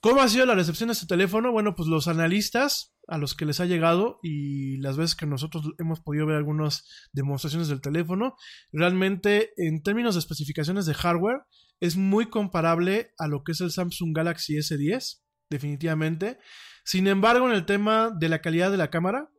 ¿Cómo 0.00 0.20
ha 0.20 0.28
sido 0.28 0.44
la 0.44 0.54
recepción 0.54 0.88
de 0.88 0.92
este 0.92 1.06
teléfono? 1.06 1.52
Bueno, 1.52 1.74
pues 1.74 1.88
los 1.88 2.06
analistas 2.06 2.91
a 3.08 3.18
los 3.18 3.34
que 3.34 3.44
les 3.44 3.60
ha 3.60 3.66
llegado 3.66 4.18
y 4.22 4.76
las 4.78 4.96
veces 4.96 5.16
que 5.16 5.26
nosotros 5.26 5.70
hemos 5.78 6.00
podido 6.00 6.26
ver 6.26 6.36
algunas 6.36 6.86
demostraciones 7.12 7.68
del 7.68 7.80
teléfono, 7.80 8.36
realmente 8.72 9.52
en 9.56 9.82
términos 9.82 10.14
de 10.14 10.20
especificaciones 10.20 10.86
de 10.86 10.94
hardware 10.94 11.42
es 11.80 11.96
muy 11.96 12.26
comparable 12.26 13.12
a 13.18 13.26
lo 13.26 13.42
que 13.42 13.52
es 13.52 13.60
el 13.60 13.72
Samsung 13.72 14.16
Galaxy 14.16 14.54
S10, 14.54 15.20
definitivamente. 15.50 16.38
Sin 16.84 17.06
embargo, 17.08 17.48
en 17.48 17.54
el 17.54 17.66
tema 17.66 18.10
de 18.16 18.28
la 18.28 18.40
calidad 18.40 18.70
de 18.70 18.76
la 18.76 18.90
cámara, 18.90 19.30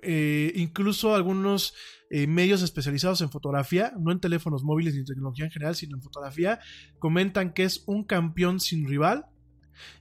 eh, 0.00 0.52
incluso 0.54 1.14
algunos 1.14 1.74
eh, 2.08 2.26
medios 2.26 2.62
especializados 2.62 3.20
en 3.20 3.30
fotografía, 3.30 3.92
no 3.98 4.12
en 4.12 4.20
teléfonos 4.20 4.62
móviles 4.62 4.94
ni 4.94 5.04
tecnología 5.04 5.44
en 5.44 5.50
general, 5.50 5.74
sino 5.74 5.96
en 5.96 6.02
fotografía, 6.02 6.60
comentan 6.98 7.52
que 7.52 7.64
es 7.64 7.82
un 7.86 8.04
campeón 8.04 8.60
sin 8.60 8.88
rival 8.88 9.26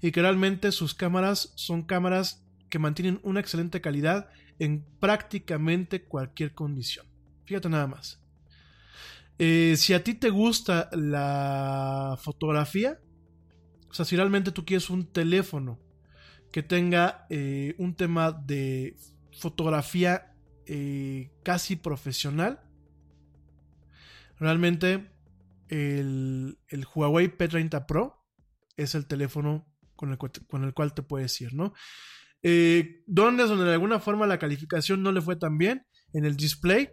y 0.01 0.11
que 0.11 0.21
realmente 0.21 0.71
sus 0.71 0.93
cámaras 0.93 1.51
son 1.55 1.83
cámaras 1.83 2.45
que 2.69 2.79
mantienen 2.79 3.19
una 3.23 3.39
excelente 3.39 3.81
calidad 3.81 4.29
en 4.59 4.85
prácticamente 4.99 6.03
cualquier 6.03 6.53
condición. 6.53 7.05
Fíjate 7.45 7.69
nada 7.69 7.87
más. 7.87 8.21
Eh, 9.39 9.75
si 9.77 9.93
a 9.93 10.03
ti 10.03 10.13
te 10.13 10.29
gusta 10.29 10.89
la 10.93 12.17
fotografía, 12.21 12.99
o 13.89 13.93
sea, 13.93 14.05
si 14.05 14.15
realmente 14.15 14.51
tú 14.51 14.65
quieres 14.65 14.89
un 14.89 15.11
teléfono 15.11 15.79
que 16.51 16.63
tenga 16.63 17.27
un 17.77 17.95
tema 17.95 18.31
de 18.31 18.95
fotografía 19.31 20.31
eh, 20.65 21.31
casi 21.43 21.75
profesional. 21.75 22.61
Realmente 24.39 25.11
el, 25.69 26.57
Huawei 26.95 27.27
P30 27.35 27.85
Pro 27.85 28.20
es 28.81 28.95
el 28.95 29.07
teléfono 29.07 29.67
con 29.95 30.11
el, 30.11 30.17
con 30.17 30.63
el 30.63 30.73
cual 30.73 30.93
te 30.93 31.03
puedes 31.03 31.39
ir, 31.41 31.53
¿no? 31.53 31.73
Eh, 32.43 33.03
¿Dónde 33.05 33.43
es 33.43 33.49
donde 33.49 33.65
de 33.65 33.73
alguna 33.73 33.99
forma 33.99 34.25
la 34.25 34.39
calificación 34.39 35.03
no 35.03 35.11
le 35.11 35.21
fue 35.21 35.35
tan 35.35 35.57
bien? 35.57 35.85
En 36.13 36.25
el 36.25 36.35
display. 36.35 36.89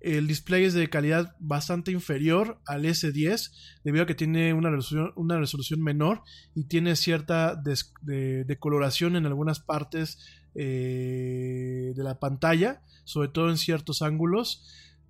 El 0.00 0.26
display 0.26 0.64
es 0.64 0.74
de 0.74 0.90
calidad 0.90 1.34
bastante 1.40 1.90
inferior 1.90 2.60
al 2.66 2.84
S10 2.84 3.50
debido 3.82 4.04
a 4.04 4.06
que 4.06 4.14
tiene 4.14 4.52
una 4.52 4.70
resolución, 4.70 5.12
una 5.16 5.38
resolución 5.38 5.82
menor 5.82 6.20
y 6.54 6.68
tiene 6.68 6.94
cierta 6.94 7.58
decoloración 8.04 9.16
en 9.16 9.24
algunas 9.24 9.60
partes 9.60 10.18
eh, 10.54 11.92
de 11.96 12.04
la 12.04 12.20
pantalla, 12.20 12.82
sobre 13.04 13.28
todo 13.28 13.48
en 13.48 13.56
ciertos 13.56 14.02
ángulos, 14.02 14.68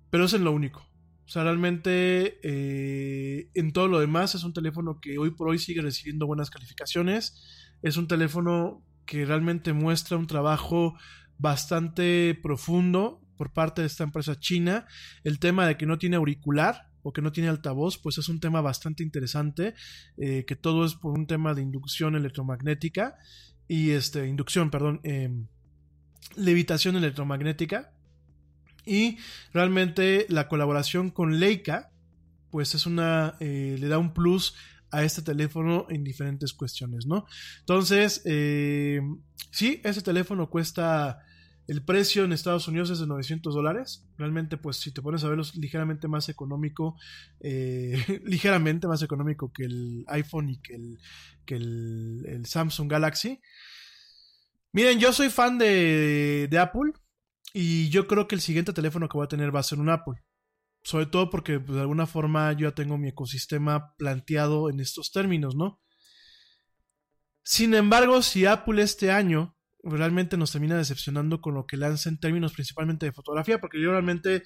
pero 0.09 0.25
es 0.25 0.33
en 0.33 0.45
lo 0.45 0.53
único. 0.53 0.87
O 1.25 1.29
sea, 1.29 1.43
realmente 1.43 2.39
eh, 2.43 3.49
en 3.55 3.73
todo 3.73 3.87
lo 3.87 3.99
demás 3.99 4.35
es 4.35 4.43
un 4.43 4.53
teléfono 4.53 4.99
que 5.01 5.17
hoy 5.17 5.31
por 5.31 5.49
hoy 5.49 5.57
sigue 5.57 5.81
recibiendo 5.81 6.27
buenas 6.27 6.49
calificaciones. 6.49 7.43
Es 7.81 7.97
un 7.97 8.07
teléfono 8.07 8.83
que 9.05 9.25
realmente 9.25 9.73
muestra 9.73 10.17
un 10.17 10.27
trabajo 10.27 10.95
bastante 11.37 12.37
profundo 12.41 13.21
por 13.37 13.53
parte 13.53 13.81
de 13.81 13.87
esta 13.87 14.03
empresa 14.03 14.39
china. 14.39 14.85
El 15.23 15.39
tema 15.39 15.67
de 15.67 15.77
que 15.77 15.85
no 15.85 15.97
tiene 15.97 16.15
auricular 16.15 16.89
o 17.01 17.13
que 17.13 17.21
no 17.21 17.31
tiene 17.31 17.49
altavoz, 17.49 17.97
pues 17.97 18.17
es 18.17 18.29
un 18.29 18.39
tema 18.39 18.61
bastante 18.61 19.03
interesante, 19.03 19.75
eh, 20.17 20.43
que 20.45 20.55
todo 20.55 20.85
es 20.85 20.95
por 20.95 21.17
un 21.17 21.27
tema 21.27 21.53
de 21.53 21.61
inducción 21.61 22.15
electromagnética 22.15 23.15
y 23.67 23.91
este, 23.91 24.27
inducción, 24.27 24.71
perdón, 24.71 25.01
em, 25.03 25.47
levitación 26.35 26.95
electromagnética. 26.95 27.94
Y 28.85 29.17
realmente 29.53 30.25
la 30.29 30.47
colaboración 30.47 31.09
con 31.09 31.39
Leica, 31.39 31.91
pues 32.51 32.75
es 32.75 32.85
una, 32.85 33.35
eh, 33.39 33.77
le 33.79 33.87
da 33.87 33.97
un 33.97 34.13
plus 34.13 34.55
a 34.91 35.03
este 35.03 35.21
teléfono 35.21 35.87
en 35.89 36.03
diferentes 36.03 36.53
cuestiones, 36.53 37.05
¿no? 37.05 37.25
Entonces, 37.59 38.21
eh, 38.25 39.01
sí, 39.51 39.81
ese 39.83 40.01
teléfono 40.01 40.49
cuesta 40.49 41.19
el 41.67 41.83
precio 41.83 42.23
en 42.23 42.31
Estados 42.31 42.67
Unidos 42.67 42.91
es 42.91 42.99
de 42.99 43.07
900 43.07 43.53
dólares. 43.53 44.05
Realmente, 44.17 44.57
pues 44.57 44.77
si 44.77 44.91
te 44.91 45.01
pones 45.01 45.23
a 45.23 45.29
verlo, 45.29 45.41
es 45.41 45.55
ligeramente 45.55 46.07
más 46.07 46.29
económico, 46.29 46.95
eh, 47.39 48.21
ligeramente 48.23 48.87
más 48.87 49.01
económico 49.01 49.51
que 49.51 49.63
el 49.65 50.05
iPhone 50.07 50.49
y 50.49 50.57
que 50.57 50.75
el, 50.75 50.99
que 51.45 51.55
el, 51.55 52.45
Samsung 52.45 52.89
Galaxy. 52.89 53.41
Miren, 54.73 54.99
yo 54.99 55.11
soy 55.11 55.29
fan 55.29 55.57
de, 55.57 56.47
de, 56.49 56.59
Apple 56.59 56.91
y 57.57 57.87
yo 57.89 58.05
creo 58.05 58.27
que 58.27 58.35
el 58.35 58.41
siguiente 58.41 58.73
teléfono 58.73 59.07
que 59.07 59.15
voy 59.15 59.23
a 59.23 59.29
tener 59.29 59.55
va 59.55 59.61
a 59.61 59.63
ser 59.63 59.79
un 59.79 59.87
Apple. 59.87 60.21
Sobre 60.83 61.05
todo 61.05 61.29
porque 61.29 61.57
pues, 61.61 61.75
de 61.75 61.81
alguna 61.81 62.05
forma 62.05 62.51
yo 62.51 62.67
ya 62.67 62.75
tengo 62.75 62.97
mi 62.97 63.07
ecosistema 63.07 63.95
planteado 63.95 64.69
en 64.69 64.81
estos 64.81 65.09
términos, 65.13 65.55
¿no? 65.55 65.81
Sin 67.45 67.73
embargo, 67.73 68.21
si 68.23 68.45
Apple 68.45 68.81
este 68.81 69.09
año 69.09 69.55
realmente 69.83 70.35
nos 70.35 70.51
termina 70.51 70.75
decepcionando 70.75 71.39
con 71.39 71.53
lo 71.53 71.65
que 71.65 71.77
lanza 71.77 72.09
en 72.09 72.19
términos 72.19 72.51
principalmente 72.51 73.05
de 73.05 73.13
fotografía, 73.13 73.61
porque 73.61 73.81
yo 73.81 73.91
realmente 73.91 74.43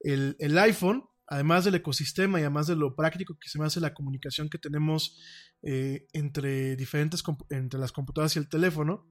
el, 0.00 0.36
el, 0.38 0.58
iPhone, 0.58 1.04
además 1.28 1.64
del 1.64 1.76
ecosistema 1.76 2.40
y 2.40 2.42
además 2.42 2.66
de 2.66 2.76
lo 2.76 2.94
práctico 2.94 3.38
que 3.40 3.48
se 3.48 3.58
me 3.58 3.64
hace 3.64 3.80
la 3.80 3.94
comunicación 3.94 4.50
que 4.50 4.58
tenemos 4.58 5.18
eh, 5.62 6.08
entre 6.12 6.76
diferentes, 6.76 7.24
entre 7.48 7.80
las 7.80 7.92
computadoras 7.92 8.36
y 8.36 8.38
el 8.38 8.50
teléfono, 8.50 9.08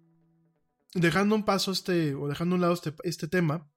dejando 0.93 1.35
un 1.35 1.43
paso 1.43 1.71
este, 1.71 2.15
o 2.15 2.27
dejando 2.27 2.55
a 2.55 2.57
un 2.57 2.61
lado 2.61 2.73
este, 2.73 2.93
este 3.03 3.27
tema, 3.27 3.69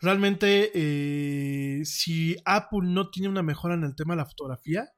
realmente 0.00 0.70
eh, 0.74 1.84
si 1.84 2.36
Apple 2.44 2.80
no 2.82 3.10
tiene 3.10 3.28
una 3.28 3.42
mejora 3.42 3.74
en 3.74 3.84
el 3.84 3.94
tema 3.94 4.14
de 4.14 4.18
la 4.18 4.26
fotografía, 4.26 4.90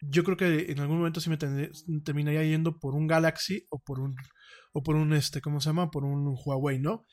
yo 0.00 0.22
creo 0.24 0.36
que 0.36 0.70
en 0.70 0.80
algún 0.80 0.98
momento 0.98 1.20
sí 1.20 1.30
me 1.30 1.38
terminaría 1.38 2.44
yendo 2.44 2.78
por 2.78 2.94
un 2.94 3.06
Galaxy 3.06 3.66
o 3.70 3.78
por 3.78 4.00
un 4.00 4.16
o 4.74 4.82
por 4.82 4.96
un, 4.96 5.12
este, 5.12 5.40
¿cómo 5.40 5.60
se 5.60 5.70
llama? 5.70 5.90
Por 5.90 6.04
un 6.04 6.36
Huawei, 6.36 6.80
¿no? 6.80 7.06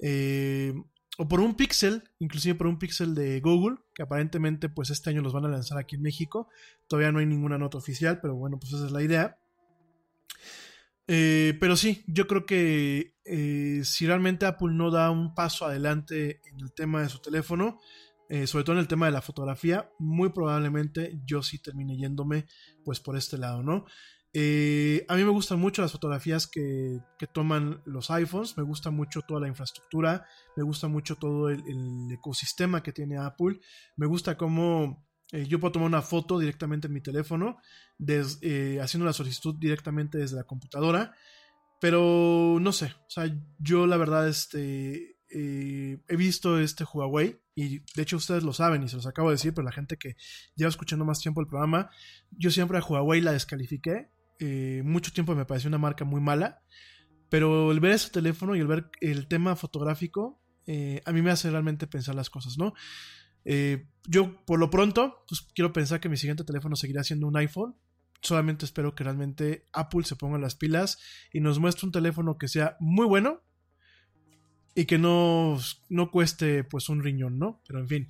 Eh, 0.00 0.72
o 1.18 1.26
por 1.26 1.40
un 1.40 1.56
Pixel, 1.56 2.04
inclusive 2.20 2.54
por 2.54 2.68
un 2.68 2.78
Pixel 2.78 3.12
de 3.14 3.40
Google, 3.40 3.78
que 3.92 4.04
aparentemente 4.04 4.68
pues 4.68 4.90
este 4.90 5.10
año 5.10 5.20
los 5.20 5.32
van 5.32 5.44
a 5.44 5.48
lanzar 5.48 5.78
aquí 5.78 5.96
en 5.96 6.02
México. 6.02 6.48
Todavía 6.86 7.10
no 7.10 7.18
hay 7.18 7.26
ninguna 7.26 7.58
nota 7.58 7.76
oficial, 7.76 8.20
pero 8.20 8.36
bueno, 8.36 8.58
pues 8.60 8.72
esa 8.72 8.86
es 8.86 8.92
la 8.92 9.02
idea. 9.02 9.36
Eh, 11.08 11.56
pero 11.58 11.76
sí, 11.76 12.04
yo 12.06 12.26
creo 12.26 12.46
que 12.46 13.16
eh, 13.24 13.80
si 13.82 14.06
realmente 14.06 14.46
Apple 14.46 14.72
no 14.72 14.90
da 14.90 15.10
un 15.10 15.34
paso 15.34 15.64
adelante 15.64 16.40
en 16.50 16.60
el 16.60 16.72
tema 16.72 17.02
de 17.02 17.08
su 17.08 17.20
teléfono, 17.20 17.80
sobre 18.44 18.62
todo 18.62 18.74
en 18.74 18.80
el 18.80 18.88
tema 18.88 19.06
de 19.06 19.12
la 19.12 19.22
fotografía, 19.22 19.90
muy 19.98 20.28
probablemente 20.28 21.18
yo 21.24 21.42
sí 21.42 21.62
termine 21.62 21.96
yéndome 21.96 22.44
pues 22.84 23.00
por 23.00 23.16
este 23.16 23.38
lado, 23.38 23.62
¿no? 23.62 23.86
Eh, 24.34 25.06
a 25.08 25.16
mí 25.16 25.24
me 25.24 25.30
gustan 25.30 25.58
mucho 25.58 25.80
las 25.80 25.92
fotografías 25.92 26.46
que, 26.46 27.00
toman 27.32 27.82
los 27.86 28.10
iPhones, 28.10 28.56
me 28.56 28.62
gusta 28.62 28.90
mucho 28.90 29.22
toda 29.22 29.40
la 29.40 29.48
infraestructura, 29.48 30.26
me 30.54 30.62
gusta 30.62 30.86
mucho 30.86 31.16
todo 31.16 31.48
el, 31.48 31.62
ecosistema 32.12 32.82
que 32.82 32.92
tiene 32.92 33.16
Apple, 33.16 33.58
me 33.96 34.06
gusta 34.06 34.36
cómo 34.36 35.07
eh, 35.32 35.46
yo 35.46 35.60
puedo 35.60 35.72
tomar 35.72 35.88
una 35.88 36.02
foto 36.02 36.38
directamente 36.38 36.86
en 36.86 36.94
mi 36.94 37.00
teléfono, 37.00 37.58
eh, 38.06 38.78
haciendo 38.82 39.06
la 39.06 39.12
solicitud 39.12 39.54
directamente 39.58 40.18
desde 40.18 40.36
la 40.36 40.44
computadora, 40.44 41.14
pero 41.80 42.58
no 42.60 42.72
sé, 42.72 42.86
o 42.86 43.10
sea, 43.10 43.30
yo 43.58 43.86
la 43.86 43.96
verdad 43.96 44.28
este, 44.28 45.16
he 45.30 46.16
visto 46.16 46.58
este 46.58 46.84
Huawei 46.84 47.38
y 47.54 47.78
de 47.78 48.02
hecho 48.02 48.16
ustedes 48.16 48.42
lo 48.42 48.52
saben 48.52 48.82
y 48.82 48.88
se 48.88 48.96
los 48.96 49.06
acabo 49.06 49.28
de 49.28 49.34
decir, 49.34 49.54
pero 49.54 49.64
la 49.64 49.72
gente 49.72 49.96
que 49.96 50.16
lleva 50.56 50.70
escuchando 50.70 51.04
más 51.04 51.20
tiempo 51.20 51.40
el 51.40 51.46
programa, 51.46 51.90
yo 52.30 52.50
siempre 52.50 52.78
a 52.78 52.82
Huawei 52.82 53.20
la 53.20 53.32
descalifiqué 53.32 54.10
eh, 54.38 54.82
mucho 54.84 55.12
tiempo 55.12 55.34
me 55.34 55.44
pareció 55.44 55.68
una 55.68 55.78
marca 55.78 56.04
muy 56.04 56.20
mala. 56.20 56.62
Pero 57.30 57.72
el 57.72 57.80
ver 57.80 57.92
ese 57.92 58.10
teléfono 58.10 58.56
y 58.56 58.60
el 58.60 58.66
ver 58.66 58.90
el 59.00 59.28
tema 59.28 59.54
fotográfico, 59.54 60.40
eh, 60.66 61.02
a 61.04 61.12
mí 61.12 61.20
me 61.20 61.30
hace 61.30 61.50
realmente 61.50 61.86
pensar 61.86 62.14
las 62.14 62.30
cosas, 62.30 62.56
¿no? 62.56 62.72
Eh, 63.44 63.86
yo, 64.06 64.44
por 64.44 64.58
lo 64.58 64.70
pronto, 64.70 65.24
pues 65.28 65.46
quiero 65.54 65.72
pensar 65.72 66.00
que 66.00 66.08
mi 66.08 66.16
siguiente 66.16 66.44
teléfono 66.44 66.76
seguirá 66.76 67.04
siendo 67.04 67.26
un 67.26 67.36
iPhone. 67.36 67.74
Solamente 68.20 68.64
espero 68.64 68.94
que 68.94 69.04
realmente 69.04 69.66
Apple 69.72 70.04
se 70.04 70.16
ponga 70.16 70.38
las 70.38 70.56
pilas 70.56 70.98
y 71.32 71.40
nos 71.40 71.58
muestre 71.58 71.86
un 71.86 71.92
teléfono 71.92 72.36
que 72.36 72.48
sea 72.48 72.76
muy 72.80 73.06
bueno 73.06 73.42
y 74.78 74.86
que 74.86 74.96
no, 74.96 75.58
no 75.88 76.10
cueste 76.12 76.62
pues 76.62 76.88
un 76.88 77.02
riñón, 77.02 77.36
¿no? 77.36 77.60
Pero 77.66 77.80
en 77.80 77.88
fin. 77.88 78.08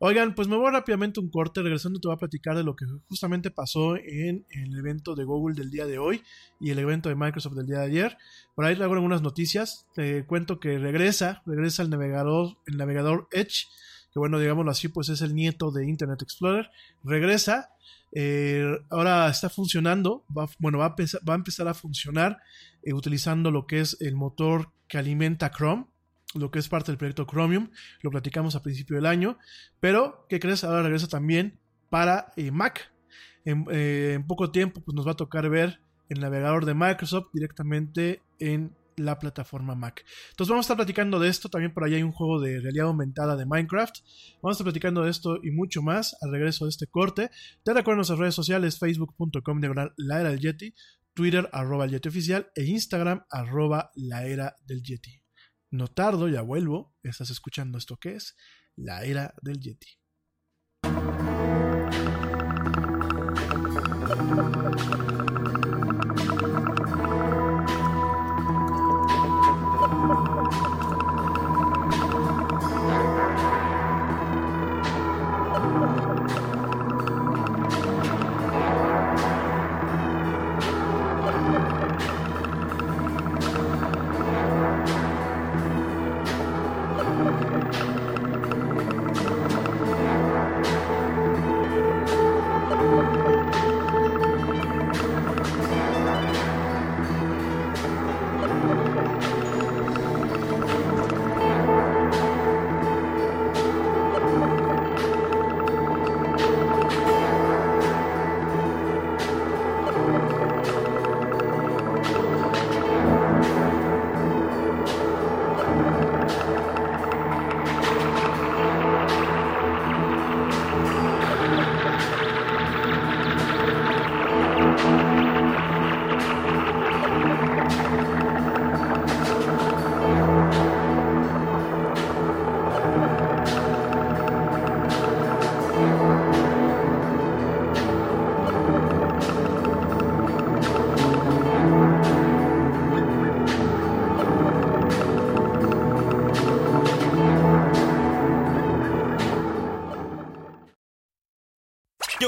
Oigan, 0.00 0.34
pues 0.34 0.48
me 0.48 0.56
voy 0.56 0.72
rápidamente 0.72 1.20
un 1.20 1.30
corte, 1.30 1.62
regresando 1.62 2.00
te 2.00 2.08
voy 2.08 2.16
a 2.16 2.18
platicar 2.18 2.56
de 2.56 2.64
lo 2.64 2.74
que 2.74 2.86
justamente 3.08 3.52
pasó 3.52 3.94
en, 3.94 4.44
el 4.50 4.76
evento 4.76 5.14
de 5.14 5.22
Google 5.22 5.54
del 5.54 5.70
día 5.70 5.86
de 5.86 5.98
hoy 5.98 6.24
y 6.60 6.70
el 6.70 6.80
evento 6.80 7.08
de 7.08 7.14
Microsoft 7.14 7.54
del 7.54 7.68
día 7.68 7.78
de 7.78 7.86
ayer. 7.86 8.16
Por 8.56 8.64
ahí 8.64 8.74
traigo 8.74 8.94
algunas 8.94 9.22
noticias, 9.22 9.86
te 9.94 10.26
cuento 10.26 10.58
que 10.58 10.76
regresa, 10.78 11.42
regresa 11.46 11.84
el 11.84 11.90
navegador, 11.90 12.56
el 12.66 12.78
navegador 12.78 13.28
Edge, 13.30 13.66
bueno, 14.18 14.38
digámoslo 14.38 14.70
así, 14.70 14.88
pues 14.88 15.08
es 15.08 15.22
el 15.22 15.34
nieto 15.34 15.70
de 15.70 15.88
Internet 15.88 16.22
Explorer, 16.22 16.70
regresa, 17.02 17.70
eh, 18.12 18.78
ahora 18.90 19.28
está 19.28 19.48
funcionando, 19.48 20.24
bueno, 20.58 20.78
va 20.78 20.86
a, 20.86 20.88
empezar, 20.88 21.20
va 21.28 21.34
a 21.34 21.36
empezar 21.36 21.68
a 21.68 21.74
funcionar 21.74 22.38
eh, 22.82 22.92
utilizando 22.92 23.50
lo 23.50 23.66
que 23.66 23.80
es 23.80 23.96
el 24.00 24.14
motor 24.14 24.72
que 24.88 24.98
alimenta 24.98 25.50
Chrome, 25.50 25.86
lo 26.34 26.50
que 26.50 26.58
es 26.58 26.68
parte 26.68 26.90
del 26.92 26.98
proyecto 26.98 27.26
Chromium, 27.26 27.70
lo 28.02 28.10
platicamos 28.10 28.54
a 28.54 28.62
principio 28.62 28.96
del 28.96 29.06
año, 29.06 29.38
pero 29.80 30.26
¿qué 30.28 30.38
crees? 30.40 30.64
Ahora 30.64 30.82
regresa 30.82 31.08
también 31.08 31.58
para 31.90 32.32
eh, 32.36 32.50
Mac. 32.50 32.92
Eh, 33.44 34.12
en, 34.14 34.26
poco 34.26 34.50
tiempo 34.50 34.82
pues 34.82 34.94
nos 34.94 35.06
va 35.06 35.12
a 35.12 35.16
tocar 35.16 35.48
ver 35.48 35.80
el 36.10 36.20
navegador 36.20 36.66
de 36.66 36.74
Microsoft 36.74 37.28
directamente 37.32 38.20
en 38.38 38.74
la 38.98 39.18
plataforma 39.18 39.74
Mac. 39.74 40.04
Entonces 40.30 40.50
vamos 40.50 40.64
a 40.64 40.66
estar 40.66 40.76
platicando 40.76 41.18
de 41.18 41.28
esto, 41.28 41.48
también 41.48 41.72
por 41.72 41.84
ahí 41.84 41.94
hay 41.94 42.02
un 42.02 42.12
juego 42.12 42.40
de 42.40 42.60
realidad 42.60 42.86
aumentada 42.86 43.36
de 43.36 43.46
Minecraft. 43.46 43.96
Vamos 44.42 44.50
a 44.50 44.52
estar 44.52 44.64
platicando 44.64 45.02
de 45.02 45.10
esto 45.10 45.38
y 45.42 45.50
mucho 45.50 45.82
más 45.82 46.16
al 46.20 46.30
regreso 46.30 46.64
de 46.64 46.70
este 46.70 46.86
corte. 46.86 47.30
Te 47.62 47.72
recuerdo 47.72 47.96
nuestras 47.96 48.18
redes 48.18 48.34
sociales, 48.34 48.78
facebook.com 48.78 49.60
diagonal 49.60 49.92
la 49.96 50.20
era 50.20 50.30
del 50.30 50.40
Yeti, 50.40 50.74
Twitter 51.14 51.48
arroba 51.52 51.84
el 51.84 51.90
Yeti 51.90 52.08
oficial 52.08 52.50
e 52.54 52.64
Instagram 52.64 53.24
arroba 53.30 53.90
la 53.94 54.26
era 54.26 54.54
del 54.64 54.82
Yeti. 54.82 55.22
No 55.70 55.88
tardo, 55.88 56.28
ya 56.28 56.42
vuelvo. 56.42 56.94
Estás 57.02 57.30
escuchando 57.30 57.76
esto 57.78 57.96
que 57.96 58.14
es 58.14 58.36
la 58.76 59.04
era 59.04 59.34
del 59.42 59.60
Yeti. 59.60 59.88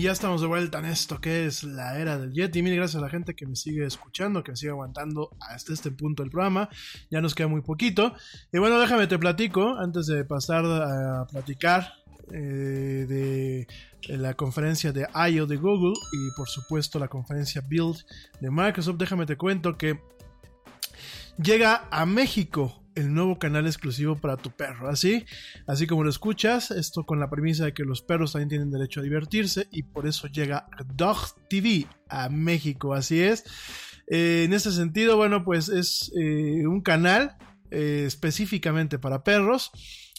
Y 0.00 0.04
ya 0.04 0.12
estamos 0.12 0.40
de 0.40 0.46
vuelta 0.46 0.78
en 0.78 0.86
esto 0.86 1.20
que 1.20 1.44
es 1.44 1.62
la 1.62 1.98
era 1.98 2.16
del 2.16 2.32
Yeti. 2.32 2.62
Mil 2.62 2.74
gracias 2.74 3.02
a 3.02 3.04
la 3.04 3.10
gente 3.10 3.34
que 3.34 3.46
me 3.46 3.54
sigue 3.54 3.84
escuchando, 3.84 4.42
que 4.42 4.52
me 4.52 4.56
sigue 4.56 4.70
aguantando 4.70 5.36
hasta 5.38 5.74
este 5.74 5.90
punto 5.90 6.22
del 6.22 6.30
programa. 6.30 6.70
Ya 7.10 7.20
nos 7.20 7.34
queda 7.34 7.48
muy 7.48 7.60
poquito. 7.60 8.14
Y 8.50 8.56
bueno, 8.56 8.80
déjame 8.80 9.08
te 9.08 9.18
platico, 9.18 9.76
antes 9.78 10.06
de 10.06 10.24
pasar 10.24 10.64
a 10.64 11.26
platicar 11.26 11.92
eh, 12.32 13.04
de, 13.06 13.66
de 14.08 14.16
la 14.16 14.32
conferencia 14.32 14.90
de 14.90 15.06
I.O. 15.14 15.44
de 15.44 15.56
Google 15.58 15.92
y 16.14 16.34
por 16.34 16.48
supuesto 16.48 16.98
la 16.98 17.08
conferencia 17.08 17.62
Build 17.68 17.98
de 18.40 18.50
Microsoft, 18.50 18.96
déjame 18.96 19.26
te 19.26 19.36
cuento 19.36 19.76
que 19.76 20.00
llega 21.36 21.88
a 21.90 22.06
México 22.06 22.86
el 22.94 23.12
nuevo 23.14 23.38
canal 23.38 23.66
exclusivo 23.66 24.16
para 24.16 24.36
tu 24.36 24.50
perro. 24.50 24.88
Así, 24.88 25.24
así 25.66 25.86
como 25.86 26.04
lo 26.04 26.10
escuchas, 26.10 26.70
esto 26.70 27.04
con 27.04 27.20
la 27.20 27.30
premisa 27.30 27.64
de 27.64 27.74
que 27.74 27.84
los 27.84 28.02
perros 28.02 28.32
también 28.32 28.48
tienen 28.48 28.70
derecho 28.70 29.00
a 29.00 29.02
divertirse 29.02 29.68
y 29.70 29.82
por 29.82 30.06
eso 30.06 30.26
llega 30.28 30.66
Dog 30.94 31.18
TV 31.48 31.86
a 32.08 32.28
México. 32.28 32.94
Así 32.94 33.20
es. 33.20 33.44
Eh, 34.10 34.42
en 34.44 34.52
este 34.52 34.72
sentido, 34.72 35.16
bueno, 35.16 35.44
pues 35.44 35.68
es 35.68 36.12
eh, 36.20 36.66
un 36.66 36.80
canal 36.82 37.36
eh, 37.70 38.04
específicamente 38.06 38.98
para 38.98 39.22
perros. 39.22 39.70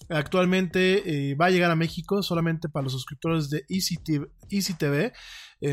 Actualmente 0.10 1.36
va 1.40 1.46
a 1.46 1.50
llegar 1.52 1.70
a 1.70 1.76
México 1.76 2.24
solamente 2.24 2.70
para 2.70 2.86
los 2.86 2.94
suscriptores 2.94 3.50
de 3.50 3.66
Easy 3.70 3.98
TV. 3.98 4.28
Easy 4.50 4.74
TV. 4.74 5.14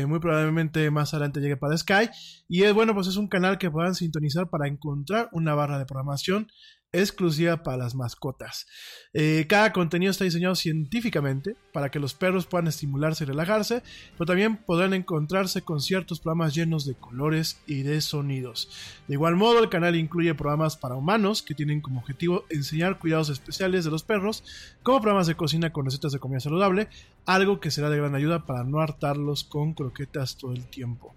Muy 0.07 0.19
probablemente 0.19 0.91
más 0.91 1.13
adelante 1.13 1.39
llegue 1.39 1.57
para 1.57 1.75
Sky. 1.75 2.09
Y 2.47 2.61
es 2.61 2.73
bueno, 2.73 2.93
pues 2.93 3.07
es 3.07 3.17
un 3.17 3.27
canal 3.27 3.57
que 3.57 3.71
puedan 3.71 3.95
sintonizar 3.95 4.47
para 4.47 4.67
encontrar 4.67 5.29
una 5.31 5.55
barra 5.55 5.79
de 5.79 5.87
programación 5.87 6.47
exclusiva 6.91 7.61
para 7.61 7.77
las 7.77 7.93
mascotas. 7.93 8.67
Eh, 9.13 9.45
cada 9.47 9.71
contenido 9.73 10.09
está 10.11 10.23
diseñado 10.23 10.55
científicamente 10.55 11.55
para 11.71 11.89
que 11.91 11.99
los 11.99 12.13
perros 12.13 12.47
puedan 12.47 12.67
estimularse 12.67 13.23
y 13.23 13.27
relajarse, 13.27 13.83
pero 14.13 14.25
también 14.25 14.57
podrán 14.57 14.93
encontrarse 14.93 15.61
con 15.61 15.81
ciertos 15.81 16.19
programas 16.19 16.55
llenos 16.55 16.85
de 16.85 16.95
colores 16.95 17.61
y 17.67 17.83
de 17.83 18.01
sonidos. 18.01 18.69
De 19.07 19.13
igual 19.13 19.35
modo, 19.35 19.59
el 19.59 19.69
canal 19.69 19.95
incluye 19.95 20.33
programas 20.33 20.77
para 20.77 20.95
humanos 20.95 21.43
que 21.43 21.55
tienen 21.55 21.81
como 21.81 21.99
objetivo 21.99 22.45
enseñar 22.49 22.97
cuidados 22.97 23.29
especiales 23.29 23.85
de 23.85 23.91
los 23.91 24.03
perros, 24.03 24.43
como 24.81 25.01
programas 25.01 25.27
de 25.27 25.35
cocina 25.35 25.71
con 25.71 25.85
recetas 25.85 26.11
de 26.11 26.19
comida 26.19 26.39
saludable, 26.39 26.87
algo 27.25 27.59
que 27.59 27.71
será 27.71 27.89
de 27.89 27.97
gran 27.97 28.15
ayuda 28.15 28.45
para 28.45 28.63
no 28.63 28.79
hartarlos 28.79 29.43
con 29.43 29.73
croquetas 29.73 30.37
todo 30.37 30.53
el 30.53 30.65
tiempo. 30.65 31.13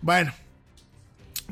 Bueno, 0.00 0.32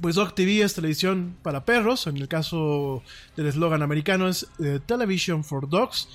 pues 0.00 0.14
Dog 0.16 0.34
TV 0.34 0.62
es 0.62 0.74
televisión 0.74 1.36
para 1.42 1.64
perros, 1.64 2.06
en 2.06 2.16
el 2.16 2.28
caso 2.28 3.02
del 3.36 3.46
eslogan 3.46 3.82
americano 3.82 4.28
es 4.28 4.46
eh, 4.62 4.80
Television 4.84 5.44
for 5.44 5.68
Dogs. 5.68 6.08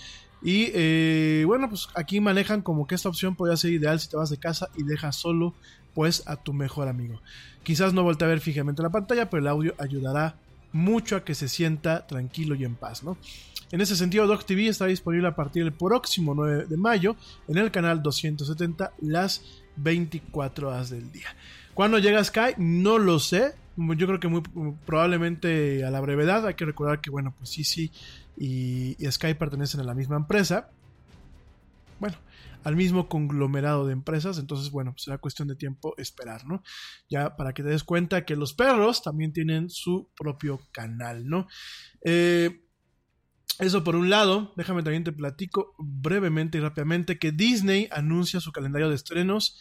Y 0.43 0.71
eh, 0.73 1.43
bueno, 1.45 1.69
pues 1.69 1.87
aquí 1.93 2.19
manejan 2.19 2.61
como 2.61 2.87
que 2.87 2.95
esta 2.95 3.09
opción 3.09 3.35
podría 3.35 3.57
ser 3.57 3.71
ideal 3.71 3.99
si 3.99 4.09
te 4.09 4.17
vas 4.17 4.29
de 4.29 4.37
casa 4.37 4.69
y 4.75 4.83
dejas 4.83 5.15
solo 5.15 5.53
pues 5.93 6.23
a 6.27 6.35
tu 6.35 6.53
mejor 6.53 6.87
amigo. 6.87 7.21
Quizás 7.63 7.93
no 7.93 8.03
volte 8.03 8.25
a 8.25 8.27
ver 8.27 8.39
fijamente 8.39 8.81
la 8.81 8.89
pantalla, 8.89 9.29
pero 9.29 9.41
el 9.41 9.47
audio 9.47 9.75
ayudará 9.77 10.35
mucho 10.71 11.15
a 11.15 11.23
que 11.23 11.35
se 11.35 11.47
sienta 11.47 12.07
tranquilo 12.07 12.55
y 12.55 12.63
en 12.63 12.75
paz, 12.75 13.03
¿no? 13.03 13.17
En 13.71 13.81
ese 13.81 13.95
sentido, 13.95 14.27
Dog 14.27 14.45
TV 14.45 14.67
está 14.67 14.85
disponible 14.85 15.27
a 15.27 15.35
partir 15.35 15.63
del 15.63 15.73
próximo 15.73 16.33
9 16.35 16.65
de 16.65 16.77
mayo 16.77 17.15
en 17.47 17.57
el 17.57 17.71
canal 17.71 18.03
270 18.03 18.93
las 18.99 19.43
24 19.77 20.69
horas 20.69 20.89
del 20.89 21.11
día. 21.11 21.35
¿Cuándo 21.73 21.97
llega 21.99 22.23
Sky? 22.23 22.55
No 22.57 22.97
lo 22.97 23.19
sé. 23.19 23.53
Yo 23.77 24.07
creo 24.07 24.19
que 24.19 24.27
muy 24.27 24.41
probablemente 24.85 25.85
a 25.85 25.91
la 25.91 26.01
brevedad. 26.01 26.45
Hay 26.45 26.55
que 26.55 26.65
recordar 26.65 27.01
que, 27.01 27.09
bueno, 27.09 27.33
pues 27.37 27.49
sí. 27.49 27.91
Y, 28.37 28.95
y 28.99 29.11
Sky 29.11 29.33
pertenecen 29.33 29.81
a 29.81 29.83
la 29.83 29.93
misma 29.93 30.17
empresa. 30.17 30.69
Bueno, 31.99 32.17
al 32.63 32.75
mismo 32.75 33.07
conglomerado 33.07 33.85
de 33.85 33.93
empresas. 33.93 34.37
Entonces, 34.37 34.71
bueno, 34.71 34.93
será 34.97 35.17
cuestión 35.17 35.47
de 35.47 35.55
tiempo 35.55 35.93
esperar, 35.97 36.45
¿no? 36.45 36.63
Ya 37.09 37.35
para 37.35 37.53
que 37.53 37.63
te 37.63 37.69
des 37.69 37.83
cuenta 37.83 38.25
que 38.25 38.35
los 38.35 38.53
perros 38.53 39.01
también 39.01 39.33
tienen 39.33 39.69
su 39.69 40.09
propio 40.15 40.59
canal, 40.71 41.27
¿no? 41.27 41.47
Eh, 42.03 42.65
eso 43.59 43.83
por 43.83 43.95
un 43.95 44.09
lado, 44.09 44.53
déjame 44.57 44.81
también 44.81 45.03
te 45.03 45.11
platico 45.11 45.75
brevemente 45.77 46.57
y 46.57 46.61
rápidamente 46.61 47.19
que 47.19 47.31
Disney 47.31 47.87
anuncia 47.91 48.39
su 48.39 48.51
calendario 48.51 48.89
de 48.89 48.95
estrenos 48.95 49.59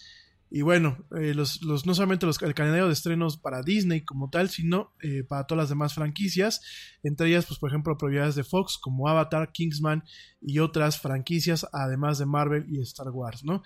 y 0.52 0.62
bueno, 0.62 0.98
eh, 1.16 1.32
los, 1.32 1.62
los, 1.62 1.86
no 1.86 1.94
solamente 1.94 2.27
los, 2.27 2.43
el 2.43 2.55
calendario 2.55 2.89
de 2.89 2.93
estrenos 2.93 3.36
para 3.36 3.62
Disney 3.62 4.01
como 4.01 4.31
tal, 4.31 4.51
sino 4.51 4.93
eh, 5.01 5.22
para 5.22 5.44
todas 5.47 5.62
las 5.62 5.68
demás 5.68 5.94
franquicias, 5.94 6.60
entre 7.05 7.28
ellas, 7.28 7.47
pues 7.47 7.60
por 7.60 7.70
ejemplo, 7.70 7.97
propiedades 7.97 8.35
de 8.35 8.43
Fox 8.43 8.77
como 8.77 9.06
Avatar, 9.06 9.52
Kingsman 9.52 10.02
y 10.40 10.59
otras 10.59 11.01
franquicias, 11.01 11.68
además 11.72 12.18
de 12.18 12.27
Marvel 12.27 12.66
y 12.68 12.81
Star 12.81 13.10
Wars, 13.10 13.44
¿no? 13.44 13.62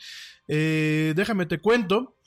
Eh, 0.47 1.15
déjame 1.17 1.47
te 1.47 1.59
cuento 1.59 2.19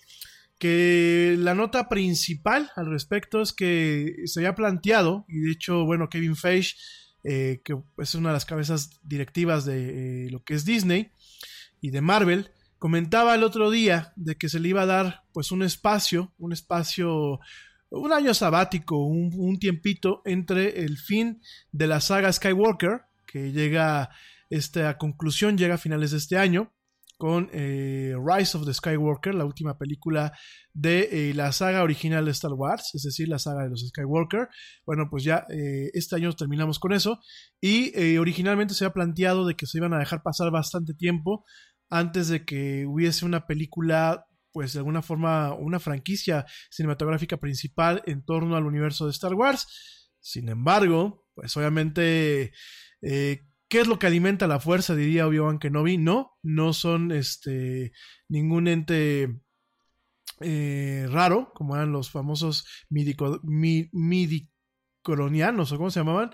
que 0.57 1.35
la 1.37 1.53
nota 1.53 1.87
principal 1.87 2.71
al 2.75 2.87
respecto 2.87 3.43
es 3.43 3.53
que 3.53 4.23
se 4.25 4.39
había 4.39 4.55
planteado, 4.55 5.25
y 5.27 5.37
de 5.37 5.51
hecho, 5.51 5.85
bueno, 5.85 6.09
Kevin 6.09 6.35
Feige, 6.35 6.75
que 7.23 7.77
es 7.97 8.15
una 8.15 8.29
de 8.29 8.33
las 8.33 8.45
cabezas 8.45 8.99
directivas 9.03 9.65
de 9.65 10.29
lo 10.31 10.43
que 10.43 10.55
es 10.55 10.65
Disney 10.65 11.11
y 11.79 11.91
de 11.91 12.01
Marvel, 12.01 12.49
comentaba 12.79 13.35
el 13.35 13.43
otro 13.43 13.69
día 13.69 14.13
de 14.15 14.35
que 14.35 14.49
se 14.49 14.59
le 14.59 14.69
iba 14.69 14.83
a 14.83 14.87
dar 14.87 15.23
pues 15.33 15.51
un 15.51 15.63
espacio, 15.63 16.33
un 16.37 16.53
espacio, 16.53 17.39
un 17.89 18.13
año 18.13 18.33
sabático, 18.33 18.97
un, 18.97 19.59
tiempito 19.59 20.21
entre 20.25 20.83
el 20.83 20.97
fin 20.97 21.41
de 21.71 21.87
la 21.87 22.01
saga 22.01 22.31
Skywalker, 22.31 23.01
que 23.25 23.51
llega 23.51 24.09
este, 24.49 24.85
a 24.85 24.97
conclusión, 24.97 25.57
llega 25.57 25.75
a 25.75 25.79
finales 25.79 26.11
de 26.11 26.17
este 26.17 26.37
año, 26.37 26.73
con 27.17 27.49
eh, 27.51 28.13
Rise 28.15 28.57
of 28.57 28.65
the 28.65 28.73
Skywalker, 28.73 29.33
la 29.33 29.45
última 29.45 29.77
película 29.77 30.33
de 30.73 31.29
eh, 31.29 31.33
la 31.33 31.51
saga 31.51 31.81
original 31.81 32.25
de 32.25 32.31
Star 32.31 32.53
Wars, 32.53 32.91
es 32.93 33.01
decir, 33.01 33.27
la 33.27 33.39
saga 33.39 33.63
de 33.63 33.69
los 33.69 33.85
Skywalker. 33.87 34.47
Bueno, 34.85 35.07
pues 35.09 35.23
ya 35.23 35.45
eh, 35.49 35.89
este 35.93 36.15
año 36.15 36.31
terminamos 36.33 36.77
con 36.77 36.93
eso. 36.93 37.19
Y 37.59 38.17
originalmente 38.17 38.75
se 38.75 38.85
había 38.85 38.93
planteado 38.93 39.47
de 39.47 39.55
que 39.55 39.65
se 39.65 39.79
iban 39.79 39.93
a 39.93 39.99
dejar 39.99 40.21
pasar 40.21 40.51
bastante 40.51 40.93
tiempo 40.93 41.43
antes 41.89 42.27
de 42.27 42.45
que 42.45 42.85
hubiese 42.85 43.25
una 43.25 43.47
película, 43.47 44.27
pues 44.51 44.73
de 44.73 44.79
alguna 44.79 45.01
forma, 45.01 45.53
una 45.53 45.79
franquicia 45.79 46.45
cinematográfica 46.69 47.37
principal 47.37 48.03
en 48.05 48.23
torno 48.23 48.55
al 48.55 48.65
universo 48.65 49.05
de 49.05 49.11
Star 49.11 49.33
Wars. 49.33 50.11
Sin 50.19 50.49
embargo, 50.49 51.25
pues 51.33 51.55
obviamente, 51.55 52.51
eh, 53.01 53.47
¿qué 53.69 53.79
es 53.79 53.87
lo 53.87 53.99
que 53.99 54.07
alimenta 54.07 54.47
la 54.47 54.59
fuerza? 54.59 54.95
Diría 54.95 55.27
Obi-Wan 55.27 55.59
Kenobi. 55.59 55.97
No, 55.97 56.37
no 56.41 56.73
son 56.73 57.11
este, 57.11 57.93
ningún 58.27 58.67
ente 58.67 59.39
eh, 60.41 61.07
raro, 61.09 61.51
como 61.53 61.75
eran 61.75 61.91
los 61.91 62.11
famosos 62.11 62.65
midicronianos, 62.89 65.71
o 65.71 65.77
cómo 65.77 65.89
se 65.89 65.99
llamaban, 65.99 66.31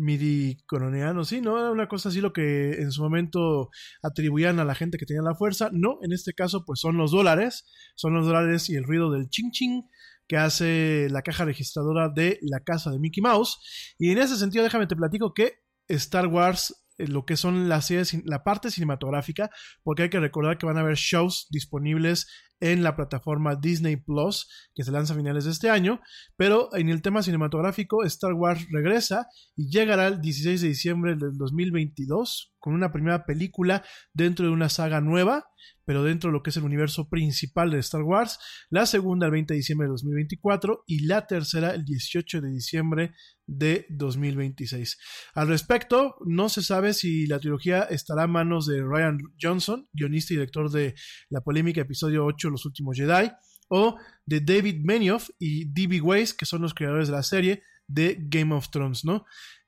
midi 0.00 0.56
coroniano, 0.66 1.24
sí, 1.24 1.40
¿no? 1.40 1.58
Era 1.58 1.70
una 1.70 1.88
cosa 1.88 2.08
así 2.08 2.20
lo 2.20 2.32
que 2.32 2.72
en 2.80 2.90
su 2.90 3.02
momento 3.02 3.70
atribuían 4.02 4.58
a 4.58 4.64
la 4.64 4.74
gente 4.74 4.98
que 4.98 5.06
tenía 5.06 5.22
la 5.22 5.34
fuerza. 5.34 5.70
No, 5.72 5.98
en 6.02 6.12
este 6.12 6.32
caso, 6.32 6.64
pues 6.64 6.80
son 6.80 6.96
los 6.96 7.12
dólares, 7.12 7.66
son 7.94 8.14
los 8.14 8.26
dólares 8.26 8.68
y 8.70 8.76
el 8.76 8.84
ruido 8.84 9.10
del 9.10 9.28
ching 9.28 9.50
ching 9.50 9.82
que 10.26 10.36
hace 10.36 11.08
la 11.10 11.22
caja 11.22 11.44
registradora 11.44 12.08
de 12.08 12.38
la 12.42 12.60
casa 12.60 12.90
de 12.90 12.98
Mickey 12.98 13.22
Mouse. 13.22 13.58
Y 13.98 14.10
en 14.10 14.18
ese 14.18 14.36
sentido, 14.36 14.64
déjame 14.64 14.86
te 14.86 14.96
platico 14.96 15.34
que 15.34 15.54
Star 15.88 16.28
Wars 16.28 16.74
eh, 17.00 17.08
lo 17.08 17.24
que 17.24 17.36
son 17.36 17.68
las 17.68 17.86
series, 17.86 18.14
la 18.24 18.44
parte 18.44 18.70
cinematográfica, 18.70 19.50
porque 19.82 20.04
hay 20.04 20.10
que 20.10 20.20
recordar 20.20 20.58
que 20.58 20.66
van 20.66 20.76
a 20.76 20.80
haber 20.80 20.96
shows 20.96 21.46
disponibles 21.50 22.26
en 22.60 22.82
la 22.82 22.94
plataforma 22.94 23.56
Disney 23.56 23.96
Plus, 23.96 24.48
que 24.74 24.84
se 24.84 24.92
lanza 24.92 25.14
a 25.14 25.16
finales 25.16 25.44
de 25.44 25.50
este 25.50 25.70
año, 25.70 26.00
pero 26.36 26.74
en 26.74 26.88
el 26.88 27.02
tema 27.02 27.22
cinematográfico, 27.22 28.04
Star 28.04 28.34
Wars 28.34 28.66
regresa 28.70 29.26
y 29.56 29.70
llegará 29.70 30.06
el 30.06 30.20
16 30.20 30.60
de 30.60 30.68
diciembre 30.68 31.16
del 31.16 31.36
2022 31.36 32.49
con 32.60 32.74
una 32.74 32.92
primera 32.92 33.24
película 33.24 33.82
dentro 34.12 34.46
de 34.46 34.52
una 34.52 34.68
saga 34.68 35.00
nueva, 35.00 35.46
pero 35.84 36.04
dentro 36.04 36.30
de 36.30 36.32
lo 36.32 36.42
que 36.42 36.50
es 36.50 36.56
el 36.56 36.62
universo 36.62 37.08
principal 37.08 37.70
de 37.70 37.78
Star 37.78 38.02
Wars, 38.02 38.38
la 38.68 38.86
segunda 38.86 39.26
el 39.26 39.32
20 39.32 39.54
de 39.54 39.58
diciembre 39.58 39.86
de 39.86 39.92
2024 39.92 40.84
y 40.86 41.06
la 41.06 41.26
tercera 41.26 41.70
el 41.70 41.84
18 41.84 42.40
de 42.40 42.50
diciembre 42.50 43.12
de 43.46 43.86
2026. 43.90 44.98
Al 45.34 45.48
respecto, 45.48 46.16
no 46.26 46.48
se 46.48 46.62
sabe 46.62 46.94
si 46.94 47.26
la 47.26 47.40
trilogía 47.40 47.82
estará 47.82 48.24
a 48.24 48.28
manos 48.28 48.66
de 48.66 48.82
Ryan 48.82 49.18
Johnson, 49.40 49.88
guionista 49.92 50.34
y 50.34 50.36
director 50.36 50.70
de 50.70 50.94
la 51.28 51.40
polémica 51.40 51.80
episodio 51.80 52.24
8 52.24 52.50
Los 52.50 52.66
Últimos 52.66 52.96
Jedi, 52.96 53.32
o 53.68 53.96
de 54.26 54.40
David 54.40 54.82
Benioff 54.84 55.30
y 55.38 55.64
D.B. 55.72 56.00
Weiss, 56.00 56.34
que 56.34 56.46
son 56.46 56.62
los 56.62 56.74
creadores 56.74 57.08
de 57.08 57.14
la 57.14 57.22
serie 57.22 57.62
de 57.86 58.16
Game 58.20 58.54
of 58.54 58.70
Thrones, 58.70 59.04
¿no? 59.04 59.24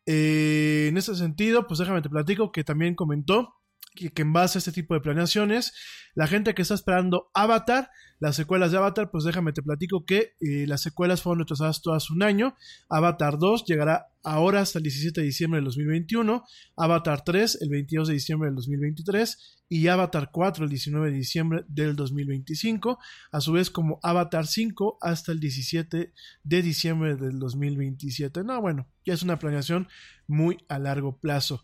Eh, 0.07 0.87
en 0.89 0.97
ese 0.97 1.15
sentido, 1.15 1.67
pues 1.67 1.79
déjame 1.79 2.03
te 2.03 2.11
platico 2.11 2.51
que 2.53 2.65
también 2.65 2.95
comentó 2.95 3.55
que, 3.95 4.11
en 4.23 4.33
base 4.33 4.59
a 4.59 4.61
este 4.61 4.73
tipo 4.73 4.95
de 4.95 5.01
planeaciones, 5.01 5.73
la 6.15 6.27
gente 6.27 6.55
que 6.55 6.63
está 6.63 6.75
esperando 6.75 7.31
Avatar, 7.35 7.91
las 8.19 8.37
secuelas 8.37 8.71
de 8.71 8.79
Avatar, 8.79 9.11
pues 9.11 9.25
déjame 9.25 9.53
te 9.53 9.63
platico 9.63 10.05
que 10.05 10.35
eh, 10.41 10.67
las 10.67 10.83
secuelas 10.83 11.23
fueron 11.23 11.41
retrasadas 11.41 11.83
todas 11.83 12.11
un 12.11 12.23
año. 12.23 12.57
Avatar 12.89 13.39
2 13.39 13.65
llegará 13.65 14.13
ahora 14.23 14.61
hasta 14.61 14.79
el 14.79 14.85
17 14.85 15.21
de 15.21 15.27
diciembre 15.27 15.59
del 15.59 15.65
2021, 15.65 16.45
Avatar 16.77 17.25
3 17.25 17.59
el 17.63 17.69
22 17.71 18.09
de 18.09 18.15
diciembre 18.15 18.49
del 18.49 18.57
2023 18.57 19.59
y 19.69 19.89
Avatar 19.89 20.31
4 20.31 20.65
el 20.65 20.71
19 20.71 21.11
de 21.11 21.17
diciembre 21.17 21.65
del 21.67 21.97
2025, 21.97 22.99
a 23.33 23.41
su 23.41 23.53
vez 23.53 23.71
como 23.71 23.99
Avatar 24.03 24.47
5 24.47 24.99
hasta 25.01 25.33
el 25.33 25.41
17 25.41 26.13
de 26.45 26.63
diciembre 26.63 27.17
del 27.17 27.39
2027. 27.39 28.45
No, 28.45 28.61
bueno, 28.61 28.87
ya 29.05 29.15
es 29.15 29.23
una 29.23 29.39
planeación 29.39 29.89
muy 30.27 30.59
a 30.69 30.79
largo 30.79 31.19
plazo. 31.19 31.63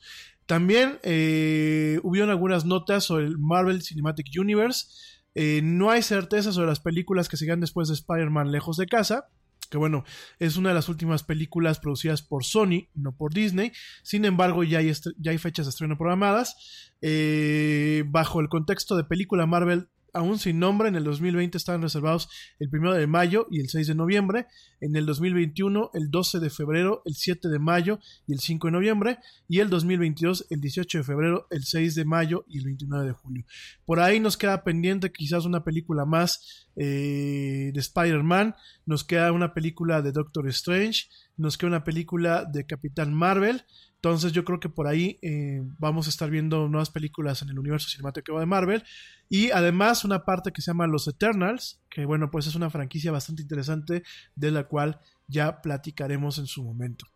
También 0.49 0.99
eh, 1.03 2.01
hubieron 2.03 2.31
algunas 2.31 2.65
notas 2.65 3.05
sobre 3.05 3.27
el 3.27 3.37
Marvel 3.37 3.83
Cinematic 3.83 4.29
Universe. 4.41 4.87
Eh, 5.35 5.61
no 5.63 5.91
hay 5.91 6.01
certeza 6.01 6.53
sobre 6.53 6.69
las 6.69 6.81
películas 6.81 7.29
que 7.29 7.37
sigan 7.37 7.61
después 7.61 7.89
de 7.89 7.95
Spider-Man 7.95 8.51
lejos 8.51 8.79
de 8.79 8.87
casa. 8.87 9.29
Que 9.71 9.77
bueno, 9.77 10.05
es 10.39 10.57
una 10.57 10.71
de 10.71 10.75
las 10.75 10.89
últimas 10.89 11.23
películas 11.23 11.81
producidas 11.81 12.23
por 12.23 12.45
Sony, 12.45 12.89
no 12.95 13.15
por 13.15 13.35
Disney. 13.35 13.73
Sin 14.03 14.25
embargo, 14.25 14.65
ya 14.65 14.79
hay, 14.79 15.39
fechas 15.39 15.67
de 15.67 15.71
estreno 15.71 15.99
programadas. 15.99 16.57
Eh, 17.03 18.05
bajo 18.07 18.41
el 18.41 18.49
contexto 18.49 18.97
de 18.97 19.05
película 19.05 19.45
Marvel 19.45 19.91
aún 20.19 20.39
sin 20.39 20.59
nombre, 20.59 20.89
en 20.89 20.97
el 20.97 21.05
2020 21.05 21.57
estaban 21.57 21.81
reservados 21.81 22.29
el 22.59 22.69
1 22.73 22.95
de 22.95 23.07
mayo 23.07 23.47
y 23.51 23.61
el 23.61 23.69
6 23.69 23.87
de 23.87 23.95
noviembre, 23.95 24.47
en 24.81 24.97
el 24.97 25.07
2021 25.07 25.91
el 25.95 26.11
12 26.11 26.41
de 26.41 26.51
febrero, 26.51 27.03
el 27.05 27.15
7 27.15 27.49
de 27.49 27.59
mayo 27.59 28.01
y 28.27 28.33
el 28.33 28.41
5 28.41 28.67
de 28.67 28.73
noviembre, 28.73 29.19
y 29.49 29.61
el 29.61 29.71
2022 29.71 30.47
el 30.51 30.61
18 30.61 30.99
de 30.99 31.05
febrero, 31.05 31.47
el 31.51 31.65
6 31.65 31.95
de 31.95 32.05
mayo 32.05 32.45
y 32.49 32.59
el 32.59 32.65
29 32.65 33.07
de 33.07 33.13
julio. 33.13 33.45
Por 33.85 34.01
ahí 34.01 34.19
nos 34.19 34.37
queda 34.37 34.65
pendiente 34.65 35.13
quizás 35.13 35.45
una 35.45 35.63
película 35.63 36.05
más 36.05 36.69
eh, 36.75 37.71
de 37.73 37.81
Spider-Man, 37.81 38.57
nos 38.87 39.05
queda 39.05 39.33
una 39.33 39.55
película 39.55 40.03
de 40.03 40.13
Doctor 40.13 40.49
Strange, 40.49 41.09
nos 41.37 41.57
queda 41.57 41.69
una 41.69 41.85
película 41.85 42.45
de 42.45 42.67
Capitán 42.67 43.15
Marvel, 43.15 43.65
entonces 43.99 44.31
yo 44.31 44.45
creo 44.45 44.61
que 44.61 44.69
por 44.69 44.87
ahí 44.87 45.19
eh, 45.23 45.61
vamos 45.81 46.07
a 46.07 46.11
estar 46.11 46.31
viendo 46.31 46.69
nuevas 46.69 46.89
películas 46.89 47.43
en 47.43 47.49
el 47.49 47.59
universo 47.59 47.89
cinemático 47.89 48.39
de 48.39 48.47
Marvel. 48.47 48.85
Y 49.29 49.51
además 49.51 50.05
una 50.05 50.25
parte 50.25 50.53
que 50.53 50.63
se 50.63 50.71
llama 50.71 50.87
Los 50.87 51.09
Eternals, 51.09 51.81
que 51.91 52.05
bueno, 52.05 52.31
pues 52.31 52.47
es 52.47 52.55
una 52.55 52.71
franquicia 52.71 53.11
bastante 53.11 53.43
interesante 53.43 54.05
de 54.37 54.51
la 54.53 54.65
cual 54.65 55.01
ya 55.27 55.61
platicaremos 55.61 56.39
en 56.39 56.47
su 56.47 56.63
momento. 56.63 57.07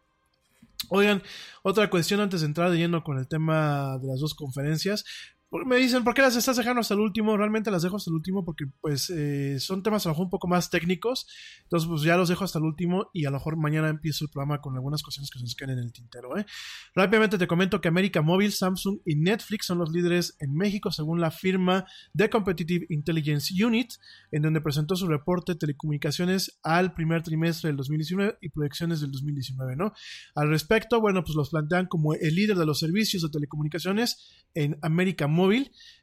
Oigan, 0.88 1.22
otra 1.62 1.88
cuestión 1.88 2.18
antes 2.18 2.40
de 2.40 2.48
entrar 2.48 2.72
de 2.72 2.78
lleno 2.78 3.04
con 3.04 3.16
el 3.16 3.28
tema 3.28 3.98
de 3.98 4.09
las 4.09 4.18
dos 4.18 4.34
conferencias 4.34 5.04
me 5.66 5.76
dicen, 5.76 6.02
¿por 6.02 6.14
qué 6.14 6.22
las 6.22 6.34
estás 6.34 6.56
dejando 6.56 6.80
hasta 6.80 6.94
el 6.94 7.00
último? 7.00 7.36
Realmente 7.36 7.70
las 7.70 7.82
dejo 7.82 7.96
hasta 7.96 8.10
el 8.10 8.14
último 8.14 8.42
porque 8.42 8.64
pues 8.80 9.10
eh, 9.10 9.60
son 9.60 9.82
temas 9.82 10.06
a 10.06 10.08
lo 10.08 10.14
mejor 10.14 10.24
un 10.24 10.30
poco 10.30 10.48
más 10.48 10.70
técnicos. 10.70 11.26
Entonces 11.64 11.86
pues 11.86 12.02
ya 12.02 12.16
los 12.16 12.30
dejo 12.30 12.44
hasta 12.44 12.58
el 12.58 12.64
último 12.64 13.10
y 13.12 13.26
a 13.26 13.30
lo 13.30 13.36
mejor 13.36 13.58
mañana 13.58 13.90
empiezo 13.90 14.24
el 14.24 14.30
programa 14.30 14.62
con 14.62 14.74
algunas 14.76 15.02
cuestiones 15.02 15.30
que 15.30 15.38
se 15.38 15.44
nos 15.44 15.54
queden 15.54 15.78
en 15.78 15.84
el 15.84 15.92
tintero. 15.92 16.38
¿eh? 16.38 16.46
Rápidamente 16.94 17.36
te 17.36 17.46
comento 17.46 17.82
que 17.82 17.88
América 17.88 18.22
Móvil, 18.22 18.50
Samsung 18.50 19.00
y 19.04 19.16
Netflix 19.16 19.66
son 19.66 19.76
los 19.76 19.92
líderes 19.92 20.36
en 20.40 20.54
México 20.54 20.90
según 20.90 21.20
la 21.20 21.30
firma 21.30 21.84
The 22.16 22.30
Competitive 22.30 22.86
Intelligence 22.88 23.52
Unit, 23.62 23.92
en 24.30 24.40
donde 24.40 24.62
presentó 24.62 24.96
su 24.96 25.06
reporte 25.06 25.52
de 25.52 25.58
telecomunicaciones 25.58 26.58
al 26.62 26.94
primer 26.94 27.22
trimestre 27.22 27.68
del 27.68 27.76
2019 27.76 28.38
y 28.40 28.48
proyecciones 28.48 29.02
del 29.02 29.10
2019. 29.10 29.76
¿no? 29.76 29.92
Al 30.34 30.48
respecto, 30.48 30.98
bueno, 30.98 31.22
pues 31.22 31.36
los 31.36 31.50
plantean 31.50 31.88
como 31.88 32.14
el 32.14 32.34
líder 32.34 32.56
de 32.56 32.64
los 32.64 32.78
servicios 32.78 33.22
de 33.22 33.28
telecomunicaciones 33.28 34.46
en 34.54 34.78
América 34.80 35.26
Móvil 35.26 35.41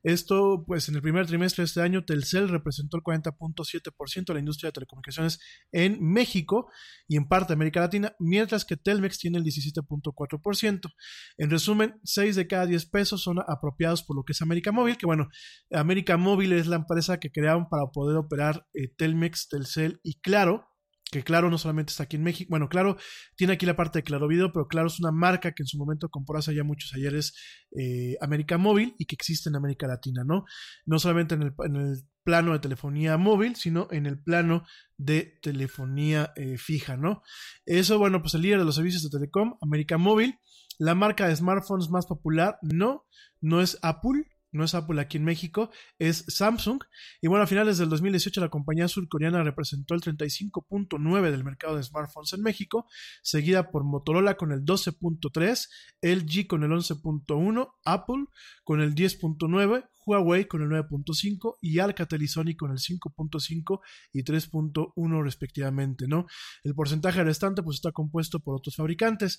Esto, 0.04 0.64
pues 0.66 0.88
en 0.90 0.96
el 0.96 1.02
primer 1.02 1.28
trimestre 1.28 1.62
de 1.62 1.66
este 1.66 1.82
año, 1.82 2.06
Telcel 2.06 2.50
representó 2.50 2.98
el 2.98 3.04
40.7% 3.04 4.26
de 4.26 4.34
la 4.34 4.40
industria 4.40 4.70
de 4.70 4.74
telecomunicaciones 4.74 5.40
en 5.72 6.02
México 6.02 6.70
y 7.08 7.18
en 7.18 7.28
parte 7.28 7.54
América 7.54 7.82
Latina, 7.82 8.16
mientras 8.20 8.66
que 8.66 8.78
Telmex 8.78 9.20
tiene 9.20 9.38
el 9.38 9.44
17.4%. 9.44 10.94
En 11.38 11.50
resumen, 11.50 12.00
6 12.04 12.36
de 12.36 12.48
cada 12.48 12.66
10 12.66 12.86
pesos 12.88 13.22
son 13.22 13.40
apropiados 13.48 14.04
por 14.04 14.16
lo 14.16 14.24
que 14.24 14.34
es 14.34 14.42
América 14.42 14.72
Móvil, 14.72 14.98
que 14.98 15.06
bueno, 15.06 15.28
América 15.72 16.18
Móvil 16.18 16.54
es 16.54 16.68
la 16.68 16.78
empresa 16.78 17.20
que 17.20 17.32
crearon 17.32 17.68
para 17.70 17.88
poder 17.88 18.18
operar 18.18 18.68
eh, 18.74 18.88
Telmex, 18.96 19.50
Telcel 19.50 20.00
y 20.04 20.20
Claro 20.22 20.69
que 21.12 21.24
Claro 21.24 21.50
no 21.50 21.58
solamente 21.58 21.92
está 21.92 22.04
aquí 22.04 22.18
en 22.18 22.24
México, 22.24 22.50
bueno, 22.50 22.70
Claro 22.70 22.98
tiene 23.36 23.54
aquí 23.54 23.66
la 23.66 23.76
parte 23.76 24.00
de 24.00 24.04
Claro 24.04 24.28
Video, 24.28 24.52
pero 24.52 24.68
Claro 24.68 24.88
es 24.88 25.00
una 25.00 25.12
marca 25.12 25.54
que 25.54 25.64
en 25.64 25.68
su 25.68 25.78
momento 25.78 26.10
compró 26.10 26.38
hace 26.38 26.54
ya 26.54 26.64
muchos 26.64 26.94
ayeres 26.94 27.34
eh, 27.78 28.16
América 28.22 28.58
Móvil 28.58 28.96
y 28.98 29.06
que 29.06 29.16
existe 29.16 29.50
en 29.50 29.56
América 29.56 29.88
Latina, 29.88 30.24
¿no? 30.26 30.46
No 30.86 31.00
solamente 31.00 31.36
en 31.36 31.44
el, 31.44 31.54
en 31.66 31.76
el 31.76 32.04
plano 32.24 32.54
de 32.54 32.60
telefonía 32.60 33.18
móvil, 33.18 33.56
sino 33.56 33.88
en 33.90 34.06
el 34.06 34.22
plano 34.22 34.64
de 34.98 35.40
telefonía 35.42 36.32
eh, 36.36 36.58
fija, 36.58 36.96
¿no? 36.96 37.24
Eso, 37.66 37.98
bueno, 37.98 38.22
pues 38.22 38.36
el 38.36 38.44
líder 38.44 38.60
de 38.60 38.66
los 38.66 38.76
servicios 38.76 39.04
de 39.04 39.10
Telecom, 39.10 39.58
América 39.62 39.98
Móvil, 39.98 40.38
la 40.78 40.94
marca 40.94 41.28
de 41.28 41.36
smartphones 41.36 41.90
más 41.90 42.06
popular, 42.06 42.60
no, 42.62 43.08
no 43.42 43.62
es 43.62 43.80
Apple, 43.82 44.26
no 44.52 44.64
es 44.64 44.74
Apple 44.76 45.00
aquí 45.00 45.18
en 45.18 45.24
México, 45.24 45.70
es 45.98 46.26
Samsung. 46.28 46.82
Y 47.22 47.28
bueno, 47.28 47.44
a 47.44 47.48
finales 47.48 47.78
del 47.78 47.90
2018 47.90 48.42
la 48.42 48.50
compañía 48.50 48.88
surcoreana 48.88 49.44
representó 49.44 49.94
el 49.94 50.02
35.9 50.02 51.32
del 51.32 51.44
mercado 51.44 51.76
de 51.76 51.84
smartphones 51.84 52.34
en 52.34 52.42
México, 52.42 52.88
seguida 53.22 53.72
por 53.72 53.84
Motorola 53.84 54.36
con 54.36 54.52
el 54.52 54.64
12.3, 54.64 55.68
LG 56.02 56.48
con 56.48 56.64
el 56.64 56.72
11.1, 56.72 57.72
Apple 57.86 58.26
con 58.64 58.82
el 58.82 58.96
10.9, 58.96 59.90
Huawei 60.06 60.46
con 60.46 60.62
el 60.62 60.70
9.5 60.70 61.58
y 61.62 61.80
Alcatel 61.80 62.24
y 62.24 62.28
Sony 62.28 62.56
con 62.58 62.72
el 62.72 62.78
5.5 62.78 63.80
y 64.14 64.24
3.1 64.24 65.24
respectivamente, 65.24 66.08
¿no? 66.08 66.26
El 66.64 66.74
porcentaje 66.74 67.24
restante 67.24 67.62
pues 67.62 67.76
está 67.76 67.92
compuesto 67.92 68.40
por 68.40 68.56
otros 68.56 68.76
fabricantes. 68.76 69.38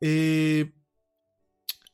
Eh, 0.00 0.72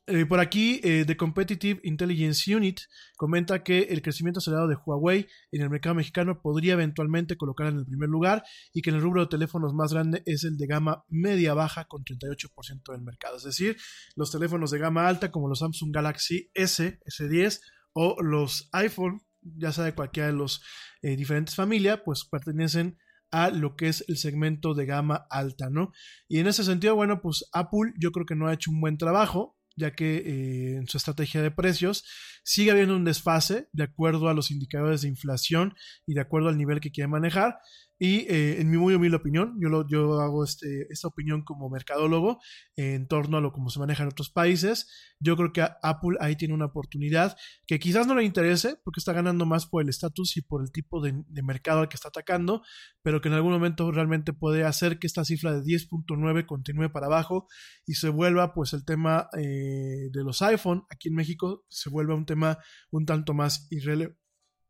eh, 0.09 0.27
por 0.27 0.41
aquí, 0.41 0.81
eh, 0.83 1.05
The 1.07 1.17
Competitive 1.17 1.81
Intelligence 1.85 2.55
Unit 2.55 2.81
comenta 3.17 3.63
que 3.63 3.81
el 3.91 4.03
crecimiento 4.03 4.39
acelerado 4.39 4.67
de 4.67 4.77
Huawei 4.77 5.27
en 5.53 5.63
el 5.63 5.71
mercado 5.71 5.95
mexicano 5.95 6.41
podría 6.41 6.73
eventualmente 6.73 7.37
colocar 7.37 7.67
en 7.67 7.77
el 7.77 7.85
primer 7.85 8.09
lugar 8.09 8.43
y 8.73 8.83
que 8.83 8.91
en 8.91 8.97
el 8.97 9.03
rubro 9.03 9.23
de 9.23 9.29
teléfonos 9.29 9.75
más 9.75 9.93
grande 9.93 10.23
es 10.25 10.45
el 10.45 10.57
de 10.57 10.67
gama 10.67 11.05
media-baja 11.09 11.85
con 11.85 12.05
38% 12.05 12.93
del 12.93 13.03
mercado. 13.03 13.37
Es 13.37 13.45
decir, 13.45 13.77
los 14.17 14.31
teléfonos 14.31 14.71
de 14.71 14.79
gama 14.79 15.07
alta 15.07 15.31
como 15.31 15.49
los 15.49 15.59
Samsung 15.59 15.95
Galaxy 15.95 16.51
S, 16.55 16.99
S10 17.07 17.61
o 17.93 18.17
los 18.23 18.71
iPhone, 18.73 19.23
ya 19.43 19.73
sea 19.73 19.85
de 19.85 19.95
cualquiera 19.95 20.29
de 20.29 20.35
los 20.35 20.63
eh, 21.03 21.17
diferentes 21.17 21.55
familias, 21.55 22.01
pues 22.05 22.25
pertenecen 22.25 22.99
a 23.31 23.51
lo 23.51 23.77
que 23.77 23.89
es 23.89 24.05
el 24.09 24.17
segmento 24.17 24.73
de 24.73 24.87
gama 24.87 25.27
alta, 25.29 25.69
¿no? 25.69 25.93
Y 26.29 26.39
en 26.39 26.47
ese 26.47 26.65
sentido, 26.65 26.95
bueno, 26.95 27.21
pues 27.21 27.45
Apple 27.53 27.93
yo 27.99 28.11
creo 28.11 28.25
que 28.25 28.35
no 28.35 28.47
ha 28.47 28.55
hecho 28.55 28.71
un 28.71 28.81
buen 28.81 28.97
trabajo 28.97 29.58
ya 29.79 29.93
que 29.93 30.17
eh, 30.17 30.77
en 30.77 30.89
su 30.89 30.97
estrategia 30.99 31.41
de 31.41 31.51
precios 31.51 32.05
sigue 32.45 32.71
habiendo 32.71 32.97
un 32.97 33.05
desfase 33.05 33.69
de 33.73 33.85
acuerdo 33.85 34.29
a 34.29 34.35
los 34.35 34.51
indicadores 34.51 35.03
de 35.03 35.09
inflación 35.09 35.75
y 36.07 36.15
de 36.15 36.21
acuerdo 36.21 36.49
al 36.49 36.59
nivel 36.59 36.81
que 36.81 36.91
quiere 36.91 37.09
manejar. 37.09 37.59
Y 37.99 38.21
eh, 38.33 38.61
en 38.61 38.71
mi 38.71 38.77
muy 38.77 38.95
humilde 38.95 39.17
opinión, 39.17 39.57
yo, 39.61 39.69
lo, 39.69 39.87
yo 39.89 40.21
hago 40.21 40.45
este, 40.45 40.87
esta 40.91 41.09
opinión 41.09 41.43
como 41.43 41.69
mercadólogo 41.69 42.39
en 42.77 43.09
torno 43.09 43.39
a 43.39 43.41
lo 43.41 43.53
como 43.53 43.71
se 43.71 43.81
maneja 43.81 44.05
en 44.05 44.11
otros 44.11 44.31
países. 44.31 44.89
Yo 45.19 45.37
creo 45.37 45.53
que 45.53 45.63
Apple 45.63 46.17
ahí 46.21 46.37
tiene 46.37 46.55
una 46.55 46.67
oportunidad 46.67 47.37
que 47.67 47.81
quizás 47.81 48.07
no 48.07 48.15
le 48.15 48.23
interese 48.23 48.77
porque 48.85 49.01
está 49.01 49.13
ganando 49.13 49.47
más 49.47 49.67
por 49.67 49.83
el 49.83 49.89
estatus 49.89 50.37
y 50.37 50.43
por 50.43 50.63
el 50.63 50.71
tipo 50.71 51.01
de, 51.01 51.25
mercado 51.43 51.81
al 51.81 51.89
que 51.89 51.97
está 51.97 52.09
atacando, 52.09 52.63
pero 53.03 53.21
que 53.21 53.29
en 53.29 53.35
algún 53.35 53.53
momento 53.53 53.91
realmente 53.91 54.33
puede 54.33 54.65
hacer 54.65 54.99
que 54.99 55.07
esta 55.07 55.25
cifra 55.25 55.53
de 55.53 55.63
10.9 55.63 56.47
continúe 56.47 56.93
para 56.93 57.07
abajo 57.07 57.49
y 57.85 57.95
se 57.95 58.11
vuelva 58.11 58.55
pues 58.55 58.75
el 58.75 58.85
tema 58.85 59.29
eh, 59.37 60.09
de 60.13 60.25
los 60.25 60.43
iPhone 60.43 60.85
aquí 60.91 61.09
en 61.09 61.15
México 61.15 61.65
se 61.69 61.91
vuelva 61.91 62.15
un 62.15 62.27
tema 62.27 62.59
un 62.91 63.07
tanto 63.07 63.35
más 63.35 63.67
irrelevante 63.71 64.28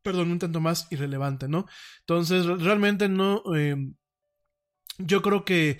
perdón, 0.08 0.30
un 0.30 0.38
tanto 0.38 0.58
más 0.58 0.90
irrelevante, 0.90 1.48
¿no? 1.48 1.66
Entonces, 2.00 2.46
realmente 2.46 3.10
no, 3.10 3.42
eh, 3.54 3.76
yo 4.96 5.20
creo 5.20 5.44
que 5.44 5.78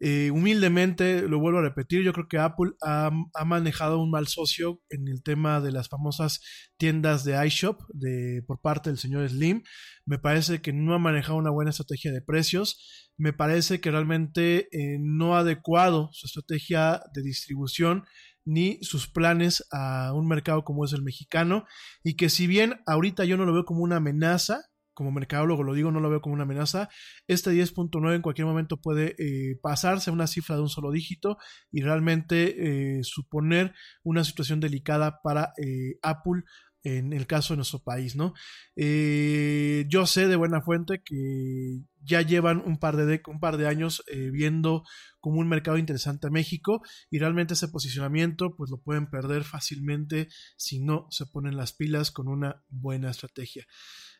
eh, 0.00 0.32
humildemente, 0.32 1.22
lo 1.22 1.38
vuelvo 1.38 1.60
a 1.60 1.62
repetir, 1.62 2.02
yo 2.02 2.12
creo 2.12 2.26
que 2.26 2.38
Apple 2.38 2.72
ha, 2.82 3.12
manejado 3.44 4.00
un 4.00 4.10
mal 4.10 4.26
socio 4.26 4.80
en 4.90 5.06
el 5.06 5.22
tema 5.22 5.60
de 5.60 5.70
las 5.70 5.88
famosas 5.88 6.40
tiendas 6.76 7.22
de 7.22 7.46
iShop 7.46 7.80
de, 7.94 8.42
por 8.48 8.60
parte 8.60 8.90
del 8.90 8.98
señor 8.98 9.28
Slim. 9.28 9.62
Me 10.06 10.18
parece 10.18 10.60
que 10.60 10.72
no 10.72 10.92
ha 10.94 10.98
manejado 10.98 11.38
una 11.38 11.50
buena 11.50 11.70
estrategia 11.70 12.10
de 12.10 12.20
precios. 12.20 13.12
Me 13.16 13.32
parece 13.32 13.80
que 13.80 13.92
realmente 13.92 14.68
eh, 14.72 14.98
no 15.00 15.36
ha 15.36 15.40
adecuado 15.40 16.10
su 16.12 16.26
estrategia 16.26 17.00
de 17.14 17.22
distribución 17.22 18.04
ni 18.48 18.78
sus 18.80 19.08
planes 19.08 19.66
a 19.70 20.14
un 20.14 20.26
mercado 20.26 20.64
como 20.64 20.86
es 20.86 20.94
el 20.94 21.02
mexicano 21.02 21.66
y 22.02 22.16
que 22.16 22.30
si 22.30 22.46
bien 22.46 22.80
ahorita 22.86 23.26
yo 23.26 23.36
no 23.36 23.44
lo 23.44 23.52
veo 23.52 23.66
como 23.66 23.82
una 23.82 23.96
amenaza, 23.96 24.62
como 24.94 25.12
mercadólogo 25.12 25.62
lo 25.62 25.74
digo, 25.74 25.92
no 25.92 26.00
lo 26.00 26.08
veo 26.08 26.22
como 26.22 26.34
una 26.34 26.44
amenaza, 26.44 26.88
este 27.26 27.52
10.9 27.52 28.14
en 28.14 28.22
cualquier 28.22 28.46
momento 28.46 28.80
puede 28.80 29.14
eh, 29.18 29.58
pasarse 29.62 30.08
a 30.08 30.14
una 30.14 30.26
cifra 30.26 30.56
de 30.56 30.62
un 30.62 30.70
solo 30.70 30.90
dígito 30.90 31.36
y 31.70 31.82
realmente 31.82 32.96
eh, 32.96 33.04
suponer 33.04 33.74
una 34.02 34.24
situación 34.24 34.60
delicada 34.60 35.20
para 35.22 35.52
eh, 35.62 35.98
Apple 36.02 36.42
en 36.82 37.12
el 37.12 37.26
caso 37.26 37.52
de 37.52 37.58
nuestro 37.58 37.80
país, 37.80 38.14
¿no? 38.16 38.34
Eh, 38.76 39.84
yo 39.88 40.06
sé 40.06 40.28
de 40.28 40.36
buena 40.36 40.62
fuente 40.62 41.02
que 41.04 41.82
ya 42.02 42.22
llevan 42.22 42.62
un 42.64 42.78
par 42.78 42.96
de, 42.96 43.20
un 43.26 43.40
par 43.40 43.56
de 43.56 43.66
años 43.66 44.04
eh, 44.06 44.30
viendo 44.30 44.84
como 45.20 45.40
un 45.40 45.48
mercado 45.48 45.78
interesante 45.78 46.28
a 46.28 46.30
México 46.30 46.82
y 47.10 47.18
realmente 47.18 47.54
ese 47.54 47.68
posicionamiento 47.68 48.54
pues 48.56 48.70
lo 48.70 48.80
pueden 48.80 49.10
perder 49.10 49.44
fácilmente 49.44 50.28
si 50.56 50.80
no 50.80 51.06
se 51.10 51.26
ponen 51.26 51.56
las 51.56 51.72
pilas 51.72 52.10
con 52.10 52.28
una 52.28 52.62
buena 52.68 53.10
estrategia. 53.10 53.66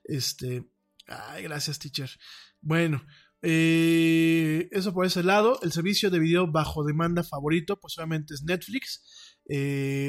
Este, 0.05 0.68
ay, 1.06 1.44
gracias 1.44 1.78
teacher. 1.78 2.10
Bueno, 2.60 3.05
eh, 3.40 4.68
eso 4.72 4.93
por 4.93 5.06
ese 5.06 5.22
lado, 5.22 5.60
el 5.62 5.70
servicio 5.70 6.10
de 6.10 6.18
video 6.18 6.51
bajo 6.51 6.85
demanda 6.85 7.22
favorito 7.22 7.78
pues 7.80 7.97
obviamente 7.98 8.35
es 8.35 8.43
Netflix. 8.43 9.36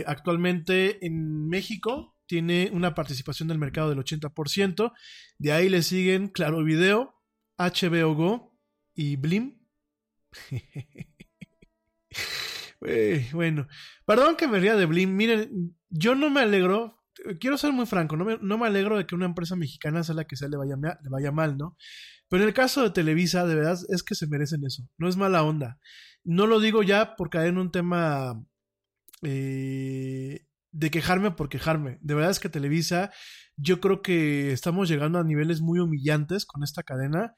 actualmente 0.07 1.05
en 1.05 1.47
México 1.47 2.18
tiene 2.29 2.69
una 2.71 2.93
participación 2.93 3.49
del 3.49 3.57
mercado 3.57 3.89
del 3.89 3.97
80%. 3.97 4.93
De 5.39 5.51
ahí 5.51 5.67
le 5.67 5.81
siguen 5.81 6.27
Claro 6.27 6.63
Video, 6.63 7.15
HBO 7.57 8.13
Go 8.13 8.55
y 8.93 9.15
Blim. 9.15 9.59
bueno, 13.33 13.67
perdón 14.05 14.35
que 14.35 14.47
me 14.47 14.59
ría 14.59 14.75
de 14.75 14.85
Blim. 14.85 15.15
Miren, 15.15 15.75
yo 15.89 16.13
no 16.13 16.29
me 16.29 16.41
alegro, 16.41 17.03
quiero 17.39 17.57
ser 17.57 17.73
muy 17.73 17.87
franco, 17.87 18.15
no 18.15 18.25
me, 18.25 18.37
no 18.39 18.59
me 18.59 18.67
alegro 18.67 18.99
de 18.99 19.07
que 19.07 19.15
una 19.15 19.25
empresa 19.25 19.55
mexicana 19.55 20.03
sea 20.03 20.13
la 20.13 20.25
que 20.25 20.35
sea 20.35 20.49
le 20.49 20.57
vaya, 20.57 20.75
le 20.75 21.09
vaya 21.09 21.31
mal, 21.31 21.57
¿no? 21.57 21.77
Pero 22.29 22.43
en 22.43 22.49
el 22.49 22.53
caso 22.53 22.83
de 22.83 22.91
Televisa, 22.91 23.47
de 23.47 23.55
verdad, 23.55 23.79
es 23.89 24.03
que 24.03 24.13
se 24.13 24.27
merecen 24.27 24.63
eso. 24.67 24.87
No 24.99 25.09
es 25.09 25.17
mala 25.17 25.41
onda. 25.41 25.79
No 26.23 26.45
lo 26.45 26.59
digo 26.59 26.83
ya 26.83 27.15
por 27.15 27.31
caer 27.31 27.47
en 27.47 27.57
un 27.57 27.71
tema 27.71 28.39
eh, 29.23 30.45
de 30.71 30.91
quejarme 30.91 31.31
por 31.31 31.49
quejarme. 31.49 31.97
De 32.01 32.13
verdad 32.13 32.31
es 32.31 32.39
que 32.39 32.49
Televisa, 32.49 33.11
yo 33.57 33.79
creo 33.79 34.01
que 34.01 34.51
estamos 34.51 34.89
llegando 34.89 35.19
a 35.19 35.23
niveles 35.23 35.61
muy 35.61 35.79
humillantes 35.79 36.45
con 36.45 36.63
esta 36.63 36.83
cadena. 36.83 37.35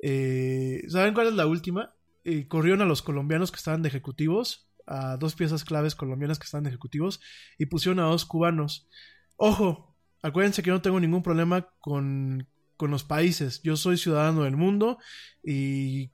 Eh, 0.00 0.82
¿Saben 0.88 1.14
cuál 1.14 1.28
es 1.28 1.34
la 1.34 1.46
última? 1.46 1.94
Eh, 2.24 2.46
corrieron 2.48 2.82
a 2.82 2.86
los 2.86 3.02
colombianos 3.02 3.50
que 3.50 3.56
estaban 3.56 3.82
de 3.82 3.88
ejecutivos, 3.88 4.68
a 4.86 5.16
dos 5.16 5.34
piezas 5.34 5.64
claves 5.64 5.94
colombianas 5.94 6.38
que 6.38 6.44
estaban 6.44 6.64
de 6.64 6.70
ejecutivos, 6.70 7.20
y 7.58 7.66
pusieron 7.66 8.00
a 8.00 8.04
dos 8.04 8.24
cubanos. 8.24 8.88
Ojo, 9.36 9.96
acuérdense 10.22 10.62
que 10.62 10.70
no 10.70 10.82
tengo 10.82 11.00
ningún 11.00 11.22
problema 11.22 11.68
con, 11.80 12.48
con 12.76 12.90
los 12.90 13.04
países. 13.04 13.62
Yo 13.62 13.76
soy 13.76 13.96
ciudadano 13.96 14.42
del 14.42 14.56
mundo 14.56 14.98
y 15.42 16.10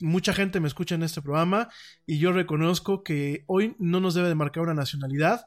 mucha 0.00 0.32
gente 0.32 0.60
me 0.60 0.68
escucha 0.68 0.94
en 0.94 1.02
este 1.02 1.22
programa 1.22 1.68
y 2.06 2.18
yo 2.18 2.32
reconozco 2.32 3.02
que 3.02 3.44
hoy 3.46 3.76
no 3.78 4.00
nos 4.00 4.14
debe 4.14 4.28
de 4.28 4.34
marcar 4.34 4.64
una 4.64 4.74
nacionalidad, 4.74 5.46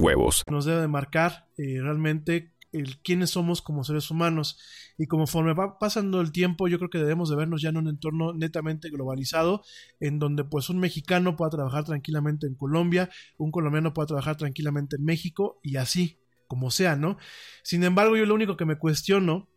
huevos. 0.00 0.42
Nos 0.48 0.64
debe 0.64 0.80
de 0.80 0.88
marcar 0.88 1.46
eh, 1.56 1.80
realmente 1.80 2.52
el 2.72 2.98
quiénes 3.02 3.30
somos 3.30 3.62
como 3.62 3.84
seres 3.84 4.10
humanos 4.10 4.58
y 4.96 5.06
conforme 5.06 5.54
va 5.54 5.78
pasando 5.78 6.20
el 6.20 6.30
tiempo 6.30 6.68
yo 6.68 6.78
creo 6.78 6.90
que 6.90 6.98
debemos 6.98 7.28
de 7.28 7.36
vernos 7.36 7.62
ya 7.62 7.70
en 7.70 7.78
un 7.78 7.88
entorno 7.88 8.32
netamente 8.32 8.90
globalizado 8.90 9.62
en 9.98 10.18
donde 10.18 10.44
pues 10.44 10.70
un 10.70 10.78
mexicano 10.78 11.36
pueda 11.36 11.50
trabajar 11.50 11.84
tranquilamente 11.84 12.46
en 12.46 12.54
Colombia, 12.54 13.10
un 13.38 13.50
colombiano 13.50 13.92
pueda 13.92 14.06
trabajar 14.06 14.36
tranquilamente 14.36 14.96
en 14.96 15.04
México 15.04 15.58
y 15.62 15.76
así 15.76 16.18
como 16.46 16.70
sea, 16.70 16.96
¿no? 16.96 17.16
Sin 17.62 17.84
embargo 17.84 18.16
yo 18.16 18.26
lo 18.26 18.34
único 18.34 18.56
que 18.56 18.64
me 18.64 18.76
cuestiono 18.76 19.48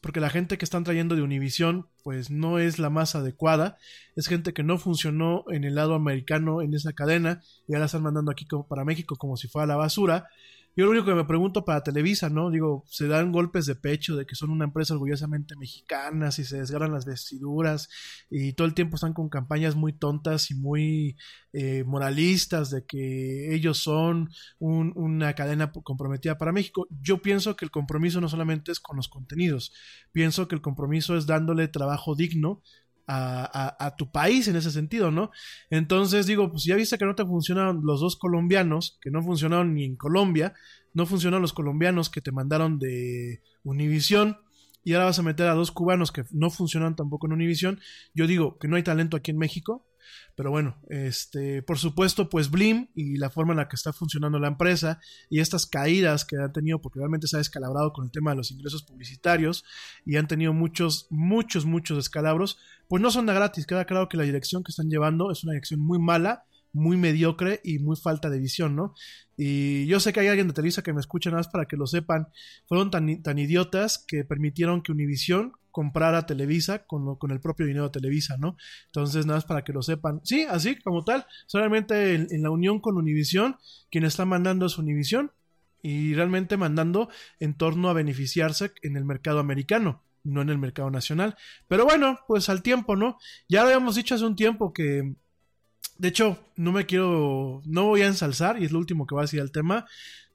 porque 0.00 0.20
la 0.20 0.30
gente 0.30 0.58
que 0.58 0.64
están 0.64 0.84
trayendo 0.84 1.14
de 1.14 1.22
Univision 1.22 1.86
pues 2.02 2.30
no 2.30 2.58
es 2.58 2.78
la 2.78 2.90
más 2.90 3.14
adecuada, 3.14 3.76
es 4.16 4.26
gente 4.26 4.52
que 4.52 4.62
no 4.62 4.78
funcionó 4.78 5.44
en 5.50 5.64
el 5.64 5.74
lado 5.74 5.94
americano 5.94 6.62
en 6.62 6.74
esa 6.74 6.92
cadena 6.92 7.42
y 7.68 7.74
ahora 7.74 7.86
están 7.86 8.02
mandando 8.02 8.30
aquí 8.30 8.46
como 8.46 8.66
para 8.66 8.84
México 8.84 9.16
como 9.16 9.36
si 9.36 9.48
fuera 9.48 9.66
la 9.66 9.76
basura. 9.76 10.28
Yo 10.74 10.86
lo 10.86 10.92
único 10.92 11.04
que 11.04 11.14
me 11.14 11.24
pregunto 11.24 11.64
para 11.66 11.82
Televisa, 11.82 12.30
¿no? 12.30 12.50
Digo, 12.50 12.84
se 12.86 13.06
dan 13.06 13.30
golpes 13.30 13.66
de 13.66 13.74
pecho 13.74 14.16
de 14.16 14.24
que 14.24 14.34
son 14.34 14.50
una 14.50 14.64
empresa 14.64 14.94
orgullosamente 14.94 15.54
mexicana, 15.56 16.28
y 16.28 16.44
se 16.44 16.58
desgarran 16.58 16.92
las 16.92 17.04
vestiduras 17.04 17.88
y 18.30 18.54
todo 18.54 18.66
el 18.66 18.74
tiempo 18.74 18.96
están 18.96 19.12
con 19.12 19.28
campañas 19.28 19.74
muy 19.74 19.92
tontas 19.92 20.50
y 20.50 20.54
muy 20.54 21.16
eh, 21.52 21.84
moralistas 21.84 22.70
de 22.70 22.86
que 22.86 23.54
ellos 23.54 23.78
son 23.78 24.30
una 24.58 25.34
cadena 25.34 25.70
comprometida 25.72 26.38
para 26.38 26.52
México. 26.52 26.86
Yo 27.02 27.20
pienso 27.20 27.56
que 27.56 27.64
el 27.64 27.70
compromiso 27.70 28.20
no 28.20 28.28
solamente 28.28 28.72
es 28.72 28.80
con 28.80 28.96
los 28.96 29.08
contenidos, 29.08 29.72
pienso 30.12 30.48
que 30.48 30.54
el 30.54 30.62
compromiso 30.62 31.16
es 31.16 31.26
dándole 31.26 31.68
trabajo 31.68 32.14
digno 32.14 32.62
a, 33.06 33.94
tu 33.98 34.10
país 34.10 34.48
en 34.48 34.56
ese 34.56 34.70
sentido, 34.70 35.10
¿no? 35.10 35.30
Entonces 35.70 36.26
digo, 36.26 36.50
pues 36.50 36.64
ya 36.64 36.76
viste 36.76 36.98
que 36.98 37.04
no 37.04 37.14
te 37.14 37.24
funcionan 37.24 37.80
los 37.82 38.00
dos 38.00 38.16
colombianos, 38.16 38.98
que 39.00 39.10
no 39.10 39.22
funcionaron 39.22 39.74
ni 39.74 39.84
en 39.84 39.96
Colombia, 39.96 40.54
no 40.94 41.06
funcionan 41.06 41.42
los 41.42 41.52
colombianos 41.52 42.10
que 42.10 42.20
te 42.20 42.32
mandaron 42.32 42.78
de 42.78 43.42
Univisión, 43.64 44.38
y 44.84 44.94
ahora 44.94 45.06
vas 45.06 45.18
a 45.18 45.22
meter 45.22 45.46
a 45.46 45.54
dos 45.54 45.70
cubanos 45.70 46.10
que 46.10 46.24
no 46.32 46.50
funcionan 46.50 46.96
tampoco 46.96 47.26
en 47.26 47.34
Univisión. 47.34 47.80
Yo 48.14 48.26
digo 48.26 48.58
que 48.58 48.68
no 48.68 48.76
hay 48.76 48.82
talento 48.82 49.16
aquí 49.16 49.30
en 49.30 49.38
México, 49.38 49.86
pero 50.34 50.50
bueno, 50.50 50.76
este, 50.88 51.62
por 51.62 51.78
supuesto, 51.78 52.28
pues 52.28 52.50
Blim 52.50 52.88
y 52.94 53.16
la 53.16 53.30
forma 53.30 53.52
en 53.52 53.58
la 53.58 53.68
que 53.68 53.76
está 53.76 53.92
funcionando 53.92 54.38
la 54.38 54.48
empresa 54.48 55.00
y 55.30 55.40
estas 55.40 55.66
caídas 55.66 56.24
que 56.24 56.36
han 56.36 56.52
tenido, 56.52 56.80
porque 56.80 56.98
realmente 56.98 57.26
se 57.26 57.36
ha 57.36 57.38
descalabrado 57.38 57.92
con 57.92 58.04
el 58.04 58.10
tema 58.10 58.30
de 58.30 58.38
los 58.38 58.50
ingresos 58.50 58.82
publicitarios 58.82 59.64
y 60.04 60.16
han 60.16 60.28
tenido 60.28 60.52
muchos, 60.52 61.06
muchos, 61.10 61.64
muchos 61.64 61.96
descalabros, 61.96 62.58
pues 62.88 63.02
no 63.02 63.10
son 63.10 63.26
de 63.26 63.34
gratis. 63.34 63.66
Queda 63.66 63.84
claro 63.84 64.08
que 64.08 64.16
la 64.16 64.24
dirección 64.24 64.62
que 64.62 64.70
están 64.70 64.88
llevando 64.88 65.30
es 65.30 65.44
una 65.44 65.52
dirección 65.52 65.80
muy 65.80 65.98
mala 65.98 66.44
muy 66.72 66.96
mediocre 66.96 67.60
y 67.64 67.78
muy 67.78 67.96
falta 67.96 68.30
de 68.30 68.38
visión, 68.38 68.74
¿no? 68.74 68.94
Y 69.36 69.86
yo 69.86 70.00
sé 70.00 70.12
que 70.12 70.20
hay 70.20 70.28
alguien 70.28 70.48
de 70.48 70.54
Televisa 70.54 70.82
que 70.82 70.92
me 70.92 71.00
escucha 71.00 71.30
nada 71.30 71.40
más 71.40 71.48
para 71.48 71.66
que 71.66 71.76
lo 71.76 71.86
sepan. 71.86 72.28
Fueron 72.66 72.90
tan, 72.90 73.22
tan 73.22 73.38
idiotas 73.38 74.02
que 74.06 74.24
permitieron 74.24 74.82
que 74.82 74.92
Univision 74.92 75.52
comprara 75.72 76.26
Televisa 76.26 76.84
con, 76.84 77.16
con 77.16 77.32
el 77.32 77.40
propio 77.40 77.66
dinero 77.66 77.86
de 77.86 77.90
Televisa, 77.90 78.36
¿no? 78.38 78.56
Entonces, 78.86 79.26
nada 79.26 79.38
más 79.38 79.44
para 79.44 79.64
que 79.64 79.72
lo 79.72 79.82
sepan. 79.82 80.20
Sí, 80.22 80.46
así 80.48 80.76
como 80.76 81.04
tal, 81.04 81.26
solamente 81.46 82.14
en, 82.14 82.42
la 82.42 82.50
unión 82.50 82.80
con 82.80 82.96
Univision, 82.96 83.56
quien 83.90 84.04
está 84.04 84.24
mandando 84.24 84.66
es 84.66 84.78
Univision 84.78 85.32
y 85.82 86.14
realmente 86.14 86.56
mandando 86.56 87.08
en 87.40 87.54
torno 87.54 87.90
a 87.90 87.92
beneficiarse 87.92 88.72
en 88.82 88.96
el 88.96 89.04
mercado 89.04 89.40
americano 89.40 90.04
no 90.24 90.40
en 90.40 90.50
el 90.50 90.58
mercado 90.58 90.88
nacional. 90.88 91.34
Pero 91.66 91.84
bueno, 91.84 92.20
pues 92.28 92.48
al 92.48 92.62
tiempo, 92.62 92.94
¿no? 92.94 93.18
Ya 93.48 93.62
lo 93.62 93.66
habíamos 93.66 93.96
dicho 93.96 94.14
hace 94.14 94.24
un 94.24 94.36
tiempo 94.36 94.72
que 94.72 95.16
de 96.02 96.08
hecho, 96.08 96.38
no 96.56 96.72
me 96.72 96.86
quiero, 96.86 97.62
no 97.64 97.86
voy 97.86 98.02
a 98.02 98.08
ensalzar, 98.08 98.60
y 98.60 98.64
es 98.64 98.72
lo 98.72 98.78
último 98.80 99.06
que 99.06 99.14
voy 99.14 99.22
a 99.22 99.26
decir 99.26 99.40
al 99.40 99.52
tema. 99.52 99.86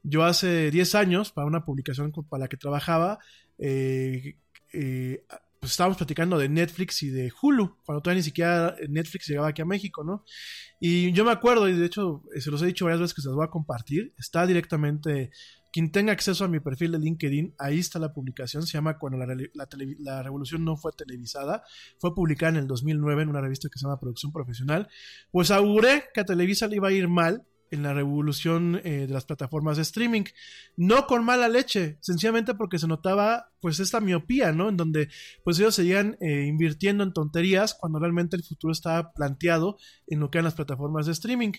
Yo 0.04 0.24
hace 0.24 0.72
10 0.72 0.96
años, 0.96 1.32
para 1.32 1.48
una 1.48 1.66
publicación 1.66 2.12
para 2.30 2.42
la 2.42 2.48
que 2.48 2.56
trabajaba, 2.56 3.20
eh, 3.58 4.38
eh, 4.74 5.26
pues 5.60 5.72
estábamos 5.72 5.98
platicando 5.98 6.38
de 6.38 6.50
Netflix 6.50 7.02
y 7.04 7.10
de 7.10 7.32
Hulu, 7.42 7.78
cuando 7.84 8.02
todavía 8.02 8.20
ni 8.20 8.24
siquiera 8.24 8.76
Netflix 8.88 9.28
llegaba 9.28 9.50
aquí 9.50 9.62
a 9.62 9.66
México, 9.66 10.04
¿no? 10.04 10.24
Y 10.80 11.12
yo 11.14 11.26
me 11.26 11.32
acuerdo, 11.32 11.68
y 11.68 11.74
de 11.74 11.86
hecho 11.86 12.24
se 12.40 12.52
los 12.52 12.62
he 12.62 12.68
dicho 12.68 12.86
varias 12.86 13.02
veces 13.02 13.16
que 13.16 13.22
se 13.22 13.28
los 13.28 13.36
voy 13.36 13.46
a 13.46 13.50
compartir, 13.50 14.14
está 14.18 14.46
directamente 14.46 15.32
quien 15.72 15.92
tenga 15.92 16.12
acceso 16.14 16.46
a 16.46 16.48
mi 16.48 16.60
perfil 16.60 16.92
de 16.94 17.00
LinkedIn, 17.00 17.56
ahí 17.58 17.80
está 17.80 18.00
la 18.00 18.14
publicación, 18.14 18.66
se 18.66 18.74
llama 18.74 18.98
Cuando 18.98 19.18
la, 19.18 20.24
revolución 20.24 20.64
no 20.64 20.78
fue 20.78 20.92
televisada, 20.92 21.64
fue 22.00 22.16
publicada 22.16 22.52
en 22.52 22.56
el 22.58 22.68
2009 22.68 23.24
en 23.24 23.30
una 23.30 23.42
revista 23.42 23.70
que 23.72 23.78
se 23.78 23.86
llama 23.86 24.00
Producción 24.00 24.32
Profesional, 24.32 24.88
pues 25.32 25.52
auguré 25.52 26.06
que 26.14 26.22
a 26.22 26.26
Televisa 26.26 26.68
le 26.68 26.78
iba 26.78 26.88
a 26.88 26.92
ir 26.92 27.08
mal 27.08 27.46
en 27.72 27.84
la 27.84 27.94
revolución 27.94 28.82
eh, 28.84 29.08
de 29.08 29.14
las 29.14 29.26
plataformas 29.26 29.78
de 29.78 29.84
streaming. 29.84 30.24
No 30.76 31.08
con 31.08 31.24
mala 31.24 31.48
leche, 31.50 31.98
sencillamente 32.02 32.54
porque 32.56 32.80
se 32.80 32.88
notaba 32.88 33.52
pues 33.60 33.80
esta 33.80 34.00
miopía, 34.00 34.52
¿no? 34.52 34.70
En 34.70 34.78
donde 34.78 35.10
pues 35.44 35.60
ellos 35.60 35.76
seguían 35.76 36.18
eh, 36.22 36.46
invirtiendo 36.48 37.04
en 37.04 37.14
tonterías 37.14 37.74
cuando 37.74 38.00
realmente 38.00 38.36
el 38.36 38.44
futuro 38.44 38.72
estaba 38.72 39.12
planteado 39.14 39.78
en 40.06 40.20
lo 40.20 40.30
que 40.30 40.38
eran 40.38 40.46
las 40.46 40.54
plataformas 40.54 41.06
de 41.06 41.12
streaming. 41.14 41.54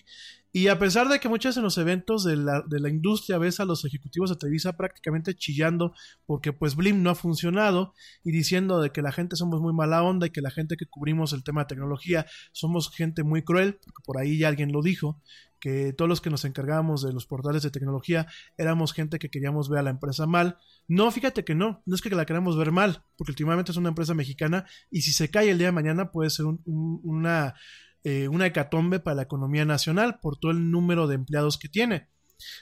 Y 0.51 0.67
a 0.67 0.79
pesar 0.79 1.09
de 1.09 1.19
que 1.19 1.29
muchos 1.29 1.57
en 1.57 1.63
los 1.63 1.77
eventos 1.77 2.23
de 2.23 2.35
la, 2.35 2.63
de 2.67 2.79
la 2.79 2.89
industria 2.89 3.37
ves 3.37 3.59
a 3.59 3.65
los 3.65 3.85
ejecutivos 3.85 4.31
de 4.31 4.35
Televisa 4.35 4.75
prácticamente 4.75 5.35
chillando 5.35 5.93
porque 6.25 6.53
pues 6.53 6.75
Blim 6.75 7.03
no 7.03 7.11
ha 7.11 7.15
funcionado 7.15 7.93
y 8.23 8.31
diciendo 8.31 8.81
de 8.81 8.91
que 8.91 9.03
la 9.03 9.11
gente 9.11 9.35
somos 9.35 9.61
muy 9.61 9.73
mala 9.73 10.01
onda 10.01 10.25
y 10.25 10.31
que 10.31 10.41
la 10.41 10.49
gente 10.49 10.75
que 10.75 10.87
cubrimos 10.87 11.33
el 11.33 11.43
tema 11.43 11.61
de 11.61 11.67
tecnología 11.67 12.25
somos 12.51 12.89
gente 12.89 13.23
muy 13.23 13.43
cruel, 13.43 13.75
porque 13.75 14.01
por 14.03 14.17
ahí 14.17 14.39
ya 14.39 14.47
alguien 14.47 14.71
lo 14.71 14.81
dijo, 14.81 15.21
que 15.59 15.93
todos 15.93 16.09
los 16.09 16.21
que 16.21 16.29
nos 16.29 16.45
encargábamos 16.45 17.01
de 17.01 17.13
los 17.13 17.25
portales 17.25 17.63
de 17.63 17.71
tecnología 17.71 18.27
éramos 18.57 18.93
gente 18.93 19.19
que 19.19 19.29
queríamos 19.29 19.69
ver 19.69 19.79
a 19.79 19.83
la 19.83 19.89
empresa 19.89 20.25
mal. 20.25 20.57
No, 20.87 21.11
fíjate 21.11 21.43
que 21.43 21.55
no, 21.55 21.81
no 21.85 21.95
es 21.95 22.01
que 22.01 22.09
la 22.09 22.25
queramos 22.25 22.57
ver 22.57 22.71
mal, 22.71 23.03
porque 23.17 23.31
últimamente 23.31 23.71
es 23.71 23.77
una 23.77 23.89
empresa 23.89 24.13
mexicana 24.13 24.65
y 24.89 25.01
si 25.01 25.13
se 25.13 25.29
cae 25.29 25.49
el 25.49 25.57
día 25.57 25.67
de 25.67 25.73
mañana 25.73 26.11
puede 26.11 26.29
ser 26.29 26.45
una, 26.65 27.55
eh, 28.03 28.27
una 28.27 28.47
hecatombe 28.47 28.99
para 28.99 29.15
la 29.15 29.23
economía 29.23 29.65
nacional 29.65 30.19
por 30.21 30.37
todo 30.37 30.51
el 30.51 30.71
número 30.71 31.07
de 31.07 31.15
empleados 31.15 31.57
que 31.57 31.69
tiene. 31.69 32.07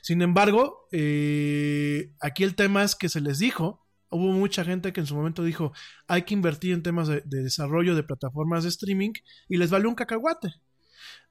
Sin 0.02 0.22
embargo, 0.22 0.88
eh, 0.92 2.12
aquí 2.20 2.44
el 2.44 2.56
tema 2.56 2.84
es 2.84 2.96
que 2.96 3.10
se 3.10 3.22
les 3.22 3.38
dijo, 3.40 3.86
hubo 4.10 4.32
mucha 4.32 4.66
gente 4.66 4.94
que 4.94 5.02
en 5.02 5.06
su 5.06 5.16
momento 5.16 5.44
dijo, 5.44 5.72
hay 6.08 6.24
que 6.24 6.34
invertir 6.34 6.74
en 6.74 6.82
temas 6.82 7.08
de, 7.08 7.22
de 7.26 7.44
desarrollo 7.44 7.96
de 7.96 8.04
plataformas 8.04 8.64
de 8.64 8.70
streaming 8.70 9.12
y 9.48 9.58
les 9.58 9.70
valió 9.70 9.90
un 9.90 9.96
cacahuate. 9.96 10.56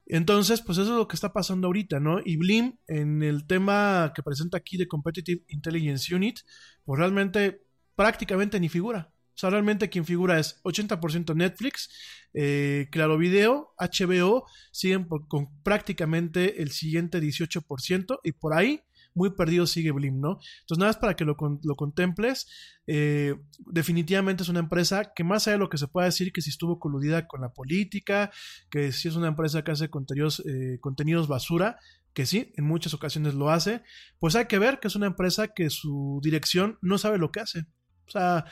Entonces, 0.09 0.61
pues 0.61 0.77
eso 0.77 0.91
es 0.91 0.97
lo 0.97 1.07
que 1.07 1.15
está 1.15 1.33
pasando 1.33 1.67
ahorita, 1.67 1.99
¿no? 1.99 2.19
Y 2.23 2.37
Blim, 2.37 2.77
en 2.87 3.23
el 3.23 3.45
tema 3.45 4.13
que 4.15 4.23
presenta 4.23 4.57
aquí 4.57 4.77
de 4.77 4.87
Competitive 4.87 5.43
Intelligence 5.49 6.13
Unit, 6.13 6.39
pues 6.85 6.99
realmente 6.99 7.61
prácticamente 7.95 8.59
ni 8.59 8.69
figura. 8.69 9.11
O 9.13 9.39
sea, 9.39 9.49
realmente 9.49 9.89
quien 9.89 10.05
figura 10.05 10.39
es 10.39 10.61
80% 10.63 11.35
Netflix, 11.35 11.89
eh, 12.33 12.87
Claro 12.91 13.17
Video, 13.17 13.75
HBO, 13.77 14.45
siguen 14.71 15.07
con 15.27 15.61
prácticamente 15.61 16.61
el 16.61 16.71
siguiente 16.71 17.21
18% 17.21 18.19
y 18.23 18.31
por 18.31 18.55
ahí 18.55 18.81
muy 19.17 19.31
perdido 19.31 19.67
sigue 19.67 19.91
Blim, 19.91 20.21
¿no? 20.21 20.39
Entonces, 20.61 20.77
nada 20.77 20.89
más 20.89 20.97
para 20.97 21.15
que 21.15 21.25
lo, 21.25 21.35
contemples, 21.35 22.47
eh, 22.85 23.35
definitivamente 23.65 24.43
es 24.43 24.49
una 24.49 24.59
empresa 24.59 25.11
que 25.13 25.23
más 25.23 25.47
allá 25.47 25.55
de 25.55 25.59
lo 25.59 25.69
que 25.69 25.77
se 25.77 25.87
pueda 25.87 26.05
decir 26.05 26.31
que 26.31 26.41
si 26.41 26.51
estuvo 26.51 26.79
coludida 26.79 27.27
con 27.27 27.41
la 27.41 27.49
política, 27.49 28.31
que 28.69 28.91
si 28.91 29.07
es 29.07 29.15
una 29.15 29.27
empresa 29.27 29.63
que 29.63 29.71
hace 29.71 29.89
contenidos, 29.89 30.41
eh, 30.45 30.77
contenidos 30.79 31.27
basura, 31.27 31.77
que 32.13 32.25
sí, 32.25 32.53
en 32.55 32.65
muchas 32.65 32.93
ocasiones 32.93 33.33
lo 33.33 33.49
hace, 33.49 33.83
pues 34.19 34.35
hay 34.35 34.45
que 34.45 34.59
ver 34.59 34.79
que 34.79 34.87
es 34.87 34.95
una 34.95 35.07
empresa 35.07 35.49
que 35.49 35.69
su 35.69 36.19
dirección 36.23 36.77
no 36.81 36.97
sabe 36.97 37.17
lo 37.17 37.31
que 37.31 37.41
hace. 37.41 37.65
O 38.07 38.11
sea, 38.11 38.45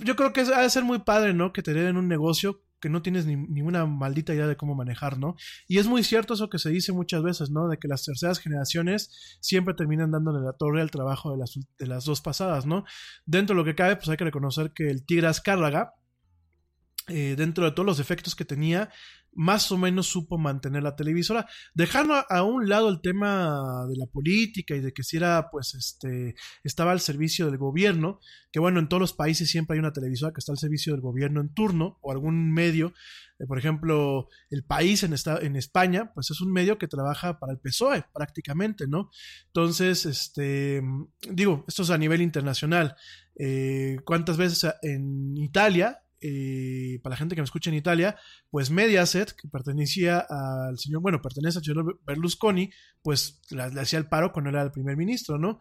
yo 0.00 0.16
creo 0.16 0.32
que 0.32 0.42
ha 0.42 0.62
de 0.62 0.70
ser 0.70 0.84
muy 0.84 1.00
padre, 1.00 1.34
¿no? 1.34 1.52
Que 1.52 1.62
te 1.62 1.74
den 1.74 1.96
un 1.96 2.08
negocio 2.08 2.62
que 2.84 2.90
no 2.90 3.00
tienes 3.00 3.24
ni, 3.24 3.34
ninguna 3.34 3.86
maldita 3.86 4.34
idea 4.34 4.46
de 4.46 4.58
cómo 4.58 4.74
manejar, 4.74 5.18
¿no? 5.18 5.36
Y 5.66 5.78
es 5.78 5.86
muy 5.86 6.04
cierto 6.04 6.34
eso 6.34 6.50
que 6.50 6.58
se 6.58 6.68
dice 6.68 6.92
muchas 6.92 7.22
veces, 7.22 7.48
¿no? 7.48 7.66
De 7.66 7.78
que 7.78 7.88
las 7.88 8.04
terceras 8.04 8.40
generaciones 8.40 9.38
siempre 9.40 9.72
terminan 9.72 10.10
dándole 10.10 10.44
la 10.44 10.52
torre 10.52 10.82
al 10.82 10.90
trabajo 10.90 11.32
de 11.32 11.38
las, 11.38 11.58
de 11.78 11.86
las 11.86 12.04
dos 12.04 12.20
pasadas, 12.20 12.66
¿no? 12.66 12.84
Dentro 13.24 13.56
de 13.56 13.62
lo 13.62 13.64
que 13.64 13.74
cabe, 13.74 13.96
pues 13.96 14.10
hay 14.10 14.18
que 14.18 14.24
reconocer 14.24 14.72
que 14.72 14.90
el 14.90 15.06
Tigre 15.06 15.28
Azcárraga, 15.28 15.94
eh, 17.08 17.36
dentro 17.38 17.64
de 17.64 17.70
todos 17.70 17.86
los 17.86 18.00
efectos 18.00 18.34
que 18.34 18.44
tenía, 18.44 18.90
más 19.34 19.70
o 19.72 19.78
menos 19.78 20.06
supo 20.06 20.38
mantener 20.38 20.82
la 20.82 20.96
televisora, 20.96 21.46
dejando 21.74 22.14
a, 22.28 22.42
un 22.42 22.68
lado 22.68 22.88
el 22.88 23.00
tema 23.00 23.86
de 23.88 23.96
la 23.96 24.06
política 24.06 24.74
y 24.74 24.80
de 24.80 24.92
que 24.92 25.02
si 25.02 25.16
era, 25.16 25.48
pues, 25.50 25.74
este, 25.74 26.34
estaba 26.62 26.92
al 26.92 27.00
servicio 27.00 27.46
del 27.46 27.58
gobierno, 27.58 28.20
que 28.52 28.60
bueno, 28.60 28.80
en 28.80 28.88
todos 28.88 29.00
los 29.00 29.12
países 29.12 29.50
siempre 29.50 29.74
hay 29.74 29.80
una 29.80 29.92
televisora 29.92 30.32
que 30.32 30.38
está 30.38 30.52
al 30.52 30.58
servicio 30.58 30.92
del 30.92 31.00
gobierno 31.00 31.40
en 31.40 31.52
turno 31.52 31.98
o 32.02 32.12
algún 32.12 32.52
medio, 32.52 32.92
eh, 33.38 33.46
por 33.46 33.58
ejemplo, 33.58 34.28
el 34.50 34.64
país 34.64 35.02
en, 35.02 35.12
esta, 35.12 35.38
en 35.38 35.56
España, 35.56 36.12
pues 36.14 36.30
es 36.30 36.40
un 36.40 36.52
medio 36.52 36.78
que 36.78 36.86
trabaja 36.86 37.38
para 37.38 37.52
el 37.52 37.58
PSOE 37.58 38.04
prácticamente, 38.12 38.86
¿no? 38.86 39.10
Entonces, 39.46 40.06
este, 40.06 40.82
digo, 41.30 41.64
esto 41.66 41.82
es 41.82 41.90
a 41.90 41.98
nivel 41.98 42.20
internacional. 42.22 42.94
Eh, 43.36 43.96
¿Cuántas 44.04 44.36
veces 44.36 44.72
en 44.82 45.36
Italia 45.36 46.03
para 47.02 47.12
la 47.12 47.16
gente 47.16 47.34
que 47.34 47.40
me 47.40 47.44
escucha 47.44 47.70
en 47.70 47.76
Italia, 47.76 48.16
pues 48.50 48.70
Mediaset, 48.70 49.32
que 49.32 49.48
pertenecía 49.48 50.18
al 50.18 50.78
señor, 50.78 51.02
bueno, 51.02 51.20
pertenece 51.20 51.58
al 51.58 51.64
señor 51.64 52.00
Berlusconi, 52.06 52.70
pues 53.02 53.40
le, 53.50 53.62
hacía 53.62 53.98
el 53.98 54.08
paro 54.08 54.32
cuando 54.32 54.50
era 54.50 54.62
el 54.62 54.70
primer 54.70 54.96
ministro, 54.96 55.38
¿no? 55.38 55.60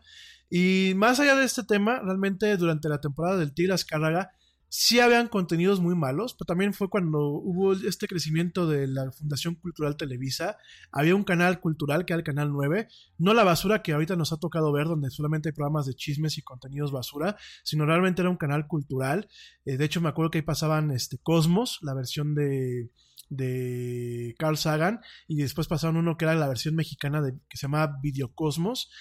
Y 0.49 0.93
más 0.95 1.19
allá 1.19 1.35
de 1.35 1.45
este 1.45 1.63
tema, 1.63 1.99
realmente 1.99 2.55
durante 2.57 2.87
la 2.87 3.01
temporada 3.01 3.37
del 3.37 3.53
Tigre 3.53 3.73
Azcárraga, 3.73 4.31
sí 4.75 4.99
habían 4.99 5.27
contenidos 5.27 5.79
muy 5.79 5.93
malos, 5.93 6.33
pero 6.33 6.47
también 6.47 6.73
fue 6.73 6.89
cuando 6.89 7.27
hubo 7.27 7.73
este 7.73 8.07
crecimiento 8.07 8.67
de 8.67 8.87
la 8.87 9.11
Fundación 9.11 9.53
Cultural 9.53 9.97
Televisa, 9.97 10.57
había 10.91 11.13
un 11.13 11.23
canal 11.23 11.59
cultural 11.59 12.05
que 12.05 12.13
era 12.13 12.17
el 12.17 12.23
Canal 12.23 12.51
9, 12.51 12.87
no 13.19 13.35
la 13.35 13.43
basura 13.43 13.83
que 13.83 13.93
ahorita 13.93 14.15
nos 14.15 14.33
ha 14.33 14.37
tocado 14.37 14.71
ver, 14.71 14.87
donde 14.87 15.11
solamente 15.11 15.49
hay 15.49 15.53
programas 15.53 15.85
de 15.85 15.93
chismes 15.93 16.39
y 16.39 16.41
contenidos 16.41 16.91
basura, 16.91 17.37
sino 17.63 17.85
realmente 17.85 18.23
era 18.23 18.31
un 18.31 18.37
canal 18.37 18.65
cultural, 18.65 19.29
eh, 19.63 19.77
de 19.77 19.85
hecho 19.85 20.01
me 20.01 20.09
acuerdo 20.09 20.31
que 20.31 20.39
ahí 20.39 20.43
pasaban 20.43 20.89
este 20.89 21.19
Cosmos, 21.19 21.77
la 21.83 21.93
versión 21.93 22.33
de 22.33 22.89
de 23.29 24.35
Carl 24.37 24.57
Sagan 24.57 24.99
y 25.27 25.37
después 25.37 25.67
pasaron 25.67 25.97
uno 25.97 26.17
que 26.17 26.25
era 26.25 26.35
la 26.35 26.47
versión 26.47 26.75
mexicana 26.75 27.21
de, 27.21 27.33
que 27.49 27.57
se 27.57 27.67
llamaba 27.67 27.97
Videocosmos. 28.01 28.91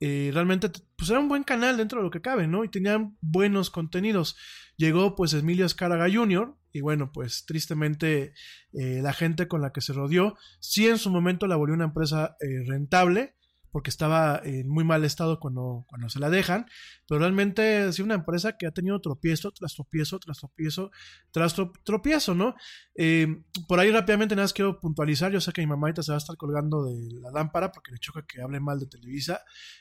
Eh, 0.00 0.30
realmente 0.34 0.68
pues 0.96 1.10
era 1.10 1.20
un 1.20 1.28
buen 1.28 1.44
canal 1.44 1.76
dentro 1.76 2.00
de 2.00 2.04
lo 2.04 2.10
que 2.10 2.20
cabe, 2.20 2.48
¿no? 2.48 2.64
Y 2.64 2.68
tenían 2.68 3.16
buenos 3.20 3.70
contenidos. 3.70 4.36
Llegó 4.76 5.14
pues 5.14 5.32
Emilio 5.34 5.64
Escaraga 5.64 6.12
Jr. 6.12 6.56
y 6.72 6.80
bueno, 6.80 7.12
pues 7.12 7.44
tristemente 7.46 8.32
eh, 8.72 9.00
la 9.02 9.12
gente 9.12 9.46
con 9.46 9.60
la 9.60 9.72
que 9.72 9.80
se 9.80 9.92
rodeó, 9.92 10.36
sí 10.58 10.88
en 10.88 10.98
su 10.98 11.10
momento 11.10 11.46
la 11.46 11.56
volvió 11.56 11.74
una 11.74 11.84
empresa 11.84 12.36
eh, 12.40 12.64
rentable, 12.66 13.36
porque 13.72 13.88
estaba 13.88 14.40
en 14.44 14.68
muy 14.68 14.84
mal 14.84 15.02
estado 15.02 15.40
cuando, 15.40 15.86
cuando 15.88 16.10
se 16.10 16.20
la 16.20 16.28
dejan, 16.28 16.66
pero 17.08 17.20
realmente 17.20 17.90
sido 17.92 18.04
una 18.04 18.14
empresa 18.14 18.58
que 18.58 18.66
ha 18.66 18.70
tenido 18.70 19.00
tropiezo 19.00 19.50
tras 19.50 19.74
tropiezo, 19.74 20.20
tras 20.20 20.38
tropiezo, 20.38 20.90
tras 21.30 21.56
tropiezo, 21.82 22.34
¿no? 22.34 22.54
Eh, 22.94 23.42
por 23.66 23.80
ahí 23.80 23.90
rápidamente 23.90 24.36
nada 24.36 24.44
más 24.44 24.52
quiero 24.52 24.78
puntualizar, 24.78 25.32
yo 25.32 25.40
sé 25.40 25.52
que 25.52 25.62
mi 25.62 25.66
mamá 25.66 25.90
se 25.94 26.12
va 26.12 26.16
a 26.16 26.18
estar 26.18 26.36
colgando 26.36 26.84
de 26.84 27.12
la 27.14 27.30
lámpara 27.30 27.72
porque 27.72 27.92
le 27.92 27.98
choca 27.98 28.26
que 28.26 28.42
hable 28.42 28.60
mal 28.60 28.78
de 28.78 28.86
Televisa, 28.86 29.40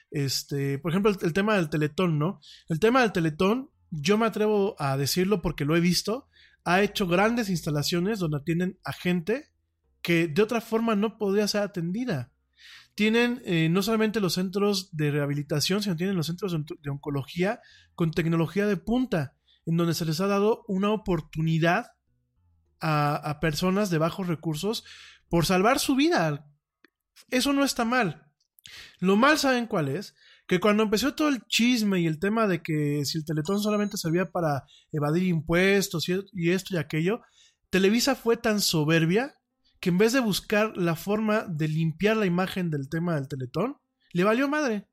este, 0.09 0.79
por 0.79 0.91
ejemplo, 0.91 1.11
el, 1.11 1.17
el 1.21 1.33
tema 1.33 1.57
del 1.57 1.69
Teletón, 1.69 2.17
¿no? 2.17 2.39
El 2.69 2.79
tema 2.79 3.01
del 3.01 3.11
Teletón, 3.11 3.71
yo 3.89 4.17
me 4.17 4.25
atrevo 4.25 4.77
a 4.79 4.95
decirlo 4.95 5.41
porque 5.41 5.65
lo 5.65 5.75
he 5.75 5.81
visto, 5.81 6.29
ha 6.63 6.81
hecho 6.81 7.07
grandes 7.07 7.49
instalaciones 7.49 8.19
donde 8.19 8.37
atienden 8.37 8.79
a 8.85 8.93
gente 8.93 9.49
que 10.01 10.29
de 10.29 10.41
otra 10.41 10.61
forma 10.61 10.95
no 10.95 11.17
podría 11.17 11.47
ser 11.49 11.63
atendida 11.63 12.31
tienen 12.95 13.41
eh, 13.45 13.69
no 13.69 13.81
solamente 13.81 14.19
los 14.19 14.33
centros 14.33 14.95
de 14.95 15.11
rehabilitación, 15.11 15.81
sino 15.81 15.95
tienen 15.95 16.15
los 16.15 16.27
centros 16.27 16.53
de 16.53 16.89
oncología 16.89 17.61
con 17.95 18.11
tecnología 18.11 18.67
de 18.67 18.77
punta, 18.77 19.35
en 19.65 19.77
donde 19.77 19.93
se 19.93 20.05
les 20.05 20.19
ha 20.19 20.27
dado 20.27 20.63
una 20.67 20.91
oportunidad 20.91 21.87
a, 22.83 23.39
personas 23.39 23.91
de 23.91 23.99
bajos 23.99 24.27
recursos 24.27 24.83
por 25.29 25.45
salvar 25.45 25.79
su 25.79 25.95
vida. 25.95 26.47
Eso 27.29 27.53
no 27.53 27.63
está 27.63 27.85
mal. 27.85 28.27
Lo 28.99 29.15
mal, 29.15 29.37
¿saben 29.37 29.67
cuál 29.67 29.87
es? 29.87 30.15
Que 30.47 30.59
cuando 30.59 30.83
empezó 30.83 31.13
todo 31.13 31.29
el 31.29 31.45
chisme 31.45 32.01
y 32.01 32.07
el 32.07 32.19
tema 32.19 32.47
de 32.47 32.61
que 32.63 33.05
si 33.05 33.19
el 33.19 33.25
Teletón 33.25 33.61
solamente 33.61 33.97
servía 33.97 34.31
para 34.31 34.63
evadir 34.91 35.23
impuestos 35.23 36.09
y 36.09 36.49
esto 36.51 36.75
y 36.75 36.77
aquello, 36.77 37.21
Televisa 37.69 38.15
fue 38.15 38.35
tan 38.35 38.59
soberbia 38.59 39.35
que 39.81 39.89
en 39.89 39.97
vez 39.97 40.13
de 40.13 40.19
buscar 40.21 40.77
la 40.77 40.95
forma 40.95 41.43
de 41.49 41.67
limpiar 41.67 42.15
la 42.15 42.27
imagen 42.27 42.69
del 42.69 42.87
tema 42.87 43.15
del 43.15 43.27
Teletón, 43.27 43.77
le 44.13 44.23
valió 44.23 44.47
madre. 44.47 44.87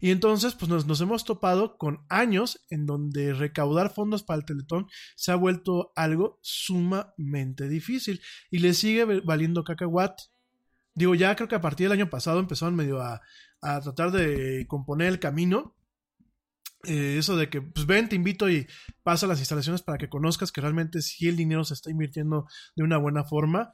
Y 0.00 0.10
entonces, 0.10 0.54
pues 0.54 0.70
nos, 0.70 1.00
hemos 1.00 1.24
topado 1.24 1.76
con 1.76 2.04
años 2.08 2.64
en 2.70 2.86
donde 2.86 3.34
recaudar 3.34 3.92
fondos 3.92 4.22
para 4.22 4.38
el 4.38 4.46
Teletón 4.46 4.86
se 5.16 5.32
ha 5.32 5.36
vuelto 5.36 5.92
algo 5.96 6.38
sumamente 6.42 7.68
difícil 7.68 8.20
y 8.50 8.58
le 8.58 8.74
sigue 8.74 9.04
valiendo 9.20 9.64
cacahuate. 9.64 10.24
Digo, 10.94 11.14
ya 11.14 11.34
creo 11.34 11.48
que 11.48 11.54
a 11.54 11.60
partir 11.60 11.88
del 11.88 11.98
año 11.98 12.10
pasado 12.10 12.38
empezaron 12.38 12.76
medio 12.76 13.00
a, 13.00 13.22
a 13.62 13.80
tratar 13.80 14.10
de 14.10 14.66
componer 14.68 15.08
el 15.08 15.20
camino 15.20 15.74
eh, 16.84 17.16
eso 17.18 17.36
de 17.36 17.48
que, 17.48 17.60
pues 17.62 17.86
ven, 17.86 18.08
te 18.08 18.16
invito 18.16 18.48
y 18.48 18.66
pasa 19.02 19.26
las 19.26 19.38
instalaciones 19.38 19.82
para 19.82 19.98
que 19.98 20.08
conozcas 20.08 20.52
que 20.52 20.60
realmente 20.60 21.02
si 21.02 21.28
el 21.28 21.36
dinero 21.36 21.64
se 21.64 21.74
está 21.74 21.90
invirtiendo 21.90 22.46
de 22.76 22.84
una 22.84 22.98
buena 22.98 23.24
forma. 23.24 23.72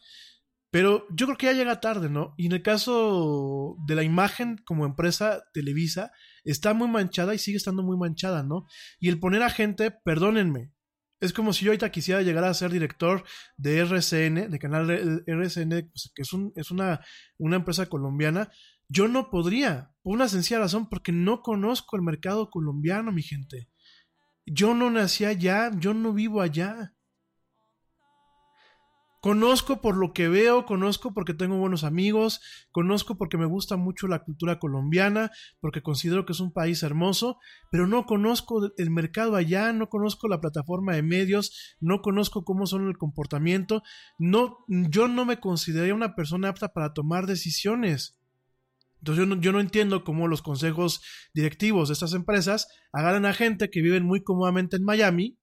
Pero 0.70 1.06
yo 1.10 1.26
creo 1.26 1.38
que 1.38 1.46
ya 1.46 1.52
llega 1.52 1.80
tarde, 1.80 2.10
¿no? 2.10 2.34
Y 2.36 2.46
en 2.46 2.52
el 2.52 2.62
caso 2.62 3.76
de 3.86 3.94
la 3.94 4.02
imagen 4.02 4.58
como 4.66 4.84
empresa 4.84 5.42
Televisa, 5.54 6.10
está 6.44 6.74
muy 6.74 6.88
manchada 6.88 7.34
y 7.34 7.38
sigue 7.38 7.56
estando 7.56 7.82
muy 7.82 7.96
manchada, 7.96 8.42
¿no? 8.42 8.66
Y 8.98 9.08
el 9.08 9.20
poner 9.20 9.42
a 9.42 9.50
gente, 9.50 9.90
perdónenme, 9.90 10.72
es 11.20 11.32
como 11.32 11.52
si 11.52 11.64
yo 11.64 11.70
ahorita 11.70 11.90
quisiera 11.90 12.22
llegar 12.22 12.44
a 12.44 12.52
ser 12.52 12.70
director 12.70 13.24
de 13.56 13.78
RCN, 13.78 14.50
de 14.50 14.58
canal 14.58 14.90
RCN, 15.26 15.88
pues, 15.90 16.12
que 16.14 16.22
es, 16.22 16.32
un, 16.32 16.52
es 16.56 16.70
una, 16.70 17.00
una 17.38 17.56
empresa 17.56 17.86
colombiana, 17.86 18.50
yo 18.88 19.08
no 19.08 19.30
podría, 19.30 19.92
por 20.02 20.14
una 20.14 20.28
sencilla 20.28 20.60
razón, 20.60 20.88
porque 20.88 21.12
no 21.12 21.42
conozco 21.42 21.96
el 21.96 22.02
mercado 22.02 22.50
colombiano, 22.50 23.12
mi 23.12 23.22
gente. 23.22 23.68
Yo 24.46 24.74
no 24.74 24.90
nací 24.90 25.24
allá, 25.24 25.70
yo 25.76 25.92
no 25.92 26.12
vivo 26.12 26.40
allá. 26.40 26.96
Conozco 29.26 29.80
por 29.80 29.96
lo 29.96 30.12
que 30.12 30.28
veo, 30.28 30.66
conozco 30.66 31.12
porque 31.12 31.34
tengo 31.34 31.56
buenos 31.56 31.82
amigos, 31.82 32.40
conozco 32.70 33.18
porque 33.18 33.36
me 33.36 33.46
gusta 33.46 33.76
mucho 33.76 34.06
la 34.06 34.22
cultura 34.22 34.60
colombiana, 34.60 35.32
porque 35.58 35.82
considero 35.82 36.24
que 36.24 36.32
es 36.32 36.38
un 36.38 36.52
país 36.52 36.84
hermoso, 36.84 37.38
pero 37.72 37.88
no 37.88 38.06
conozco 38.06 38.70
el 38.76 38.90
mercado 38.92 39.34
allá, 39.34 39.72
no 39.72 39.88
conozco 39.88 40.28
la 40.28 40.40
plataforma 40.40 40.94
de 40.94 41.02
medios, 41.02 41.76
no 41.80 42.02
conozco 42.02 42.44
cómo 42.44 42.66
son 42.66 42.86
el 42.86 42.98
comportamiento, 42.98 43.82
no, 44.16 44.58
yo 44.68 45.08
no 45.08 45.24
me 45.24 45.40
consideraría 45.40 45.94
una 45.94 46.14
persona 46.14 46.50
apta 46.50 46.68
para 46.68 46.94
tomar 46.94 47.26
decisiones. 47.26 48.16
Entonces 49.06 49.40
yo 49.40 49.52
no, 49.52 49.60
entiendo 49.60 50.02
cómo 50.02 50.26
los 50.26 50.42
consejos 50.42 51.00
directivos 51.32 51.88
de 51.88 51.92
estas 51.92 52.12
empresas 52.12 52.66
agarran 52.92 53.24
a 53.24 53.34
gente 53.34 53.70
que 53.70 53.80
viven 53.80 54.04
muy 54.04 54.24
cómodamente 54.24 54.76
en 54.76 54.82
Miami 54.82 55.38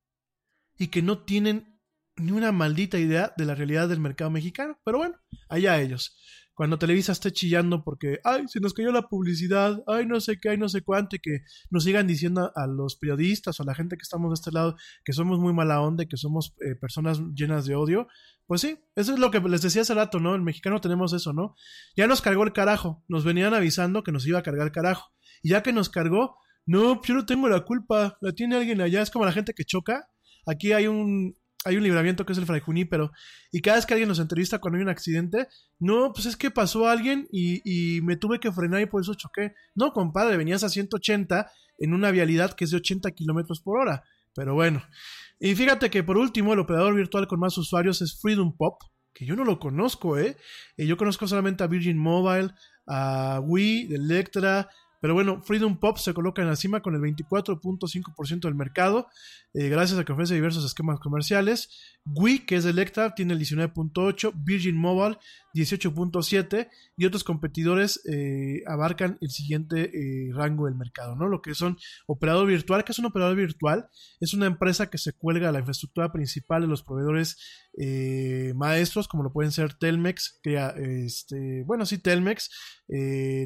y 0.78 0.88
que 0.88 1.02
no 1.02 1.24
tienen 1.24 1.80
ni 2.18 2.34
una 2.34 2.52
maldita 2.52 3.00
idea 3.00 3.34
de 3.38 3.46
la 3.46 3.56
realidad 3.56 3.88
del 3.88 4.02
mercado 4.02 4.30
mexicano. 4.32 4.82
Pero 4.84 4.98
bueno, 4.98 5.16
allá 5.48 5.80
ellos 5.80 6.20
cuando 6.54 6.78
Televisa 6.78 7.12
esté 7.12 7.32
chillando 7.32 7.84
porque, 7.84 8.20
ay, 8.24 8.48
se 8.48 8.60
nos 8.60 8.74
cayó 8.74 8.92
la 8.92 9.04
publicidad, 9.04 9.84
ay, 9.88 10.06
no 10.06 10.20
sé 10.20 10.40
qué, 10.40 10.50
ay, 10.50 10.58
no 10.58 10.70
sé 10.70 10.82
cuánto, 10.82 11.16
y 11.16 11.20
que 11.20 11.40
nos 11.70 11.84
sigan 11.84 12.08
diciendo 12.08 12.52
a, 12.56 12.68
los 12.68 12.96
periodistas 12.96 13.60
o 13.60 13.64
a 13.64 13.66
la 13.66 13.76
gente 13.76 13.98
que 13.98 14.04
estamos 14.04 14.30
de 14.32 14.36
este 14.36 14.52
lado 14.52 14.76
que 15.04 15.14
somos 15.14 15.40
muy 15.40 15.54
mala 15.54 15.82
onda, 15.82 16.06
que 16.06 16.18
somos 16.18 16.56
eh, 16.62 16.76
personas 16.76 17.20
llenas 17.34 17.66
de 17.66 17.76
odio, 17.76 18.08
pues 18.46 18.62
sí, 18.62 18.78
eso 18.96 19.14
es 19.14 19.20
lo 19.20 19.32
que 19.32 19.40
les 19.40 19.62
decía 19.62 19.82
hace 19.82 19.94
rato, 19.94 20.20
¿no? 20.20 20.36
El 20.36 20.42
mexicano 20.42 20.82
tenemos 20.82 21.14
eso, 21.14 21.34
¿no? 21.34 21.56
Ya 21.96 22.08
nos 22.08 22.22
cargó 22.22 22.44
el 22.44 22.54
carajo, 22.54 23.04
nos 23.08 23.24
venían 23.24 23.54
avisando 23.54 24.04
que 24.04 24.12
nos 24.12 24.28
iba 24.28 24.40
a 24.40 24.44
cargar 24.44 24.68
el 24.68 24.74
carajo, 24.74 25.12
y 25.42 25.50
ya 25.50 25.64
que 25.64 25.74
nos 25.74 25.90
cargó, 25.90 26.38
no, 26.66 27.02
yo 27.04 27.16
no 27.16 27.26
tengo 27.26 27.50
la 27.50 27.62
culpa, 27.62 28.18
la 28.22 28.32
tiene 28.32 28.56
alguien 28.56 28.80
allá, 28.82 29.02
es 29.02 29.12
como 29.12 29.26
la 29.26 29.32
gente 29.32 29.54
que 29.54 29.66
choca. 29.66 30.08
Aquí 30.46 30.72
hay 30.74 30.88
un, 30.88 31.36
hay 31.66 31.78
un 31.78 31.84
libramiento 31.84 32.26
que 32.26 32.34
es 32.34 32.40
el 32.40 32.46
Fray 32.46 32.60
Junípero. 32.60 33.12
Y 33.52 33.62
cada 33.62 33.78
vez 33.78 33.86
que 33.86 33.94
alguien 33.94 34.10
nos 34.10 34.20
entrevista 34.20 34.60
cuando 34.60 34.78
hay 34.78 34.84
un 34.84 34.90
accidente, 34.90 35.48
no, 35.80 36.12
pues 36.14 36.26
es 36.26 36.36
que 36.36 36.52
pasó 36.52 36.88
alguien 36.88 37.28
y, 37.32 38.02
me 38.04 38.18
tuve 38.18 38.40
que 38.40 38.52
frenar 38.52 38.82
y 38.82 38.86
por 38.86 39.02
eso 39.02 39.14
choqué. 39.14 39.54
No, 39.76 39.94
compadre, 39.94 40.38
venías 40.38 40.64
a 40.64 40.70
180 40.70 41.52
en 41.80 41.94
una 41.94 42.12
vialidad 42.12 42.54
que 42.54 42.66
es 42.66 42.72
de 42.72 42.78
80 42.78 43.12
kilómetros 43.12 43.62
por 43.62 43.80
hora. 43.80 44.04
Pero 44.36 44.54
bueno. 44.54 44.84
Y 45.40 45.56
fíjate 45.56 45.90
que 45.90 46.04
por 46.04 46.18
último, 46.18 46.54
el 46.54 46.60
operador 46.60 46.96
virtual 46.96 47.28
con 47.28 47.40
más 47.40 47.58
usuarios 47.58 48.02
es 48.02 48.20
Freedom 48.20 48.56
Pop, 48.56 48.82
que 49.14 49.26
yo 49.26 49.36
no 49.36 49.44
lo 49.44 49.60
conozco, 49.60 50.18
¿eh? 50.18 50.38
Y 50.78 50.88
yo 50.88 50.98
conozco 50.98 51.28
solamente 51.28 51.64
a 51.64 51.68
Virgin 51.68 51.98
Mobile, 51.98 52.52
a 52.88 53.40
Wii, 53.44 53.94
Electra, 53.94 54.70
Pero 55.04 55.16
bueno, 55.16 55.42
Freedom 55.44 55.78
Pop 55.82 55.98
se 55.98 56.14
coloca 56.14 56.42
en 56.42 56.48
la 56.48 56.56
cima 56.56 56.82
con 56.82 56.96
el 56.96 57.02
24.5% 57.02 58.40
del 58.40 58.56
mercado, 58.56 59.08
eh, 59.54 59.68
gracias 59.68 60.00
a 60.00 60.06
que 60.06 60.14
ofrece 60.14 60.34
diversos 60.34 60.64
esquemas 60.64 61.02
comerciales. 61.02 61.98
Wii, 62.06 62.46
que 62.46 62.56
es 62.56 62.64
de 62.64 62.70
Electra, 62.70 63.14
tiene 63.14 63.34
el 63.34 63.40
19.8%, 63.42 64.32
Virgin 64.34 64.78
Mobile 64.78 65.18
18.7% 65.56 66.70
y 66.96 67.06
otros 67.06 67.26
competidores 67.26 68.00
eh, 68.10 68.64
abarcan 68.66 69.18
el 69.20 69.30
siguiente 69.30 69.92
eh, 69.94 70.32
rango 70.34 70.68
del 70.68 70.76
mercado, 70.76 71.18
¿no? 71.18 71.28
Lo 71.28 71.42
que 71.42 71.54
son 71.54 71.78
operador 72.08 72.48
virtual, 72.48 72.86
que 72.86 72.94
es 72.94 73.00
un 73.00 73.06
operador 73.08 73.36
virtual, 73.36 73.90
es 74.22 74.34
una 74.34 74.46
empresa 74.46 74.90
que 74.90 74.98
se 74.98 75.12
cuelga 75.12 75.50
a 75.50 75.52
la 75.52 75.60
infraestructura 75.60 76.14
principal 76.14 76.62
de 76.62 76.68
los 76.70 76.82
proveedores 76.82 77.38
maestros, 78.56 79.10
como 79.10 79.24
lo 79.24 79.34
pueden 79.34 79.52
ser 79.52 79.74
Telmex, 79.74 80.40
que, 80.44 80.56
este, 81.06 81.64
bueno, 81.66 81.88
sí, 81.88 81.98
Telmex, 81.98 82.52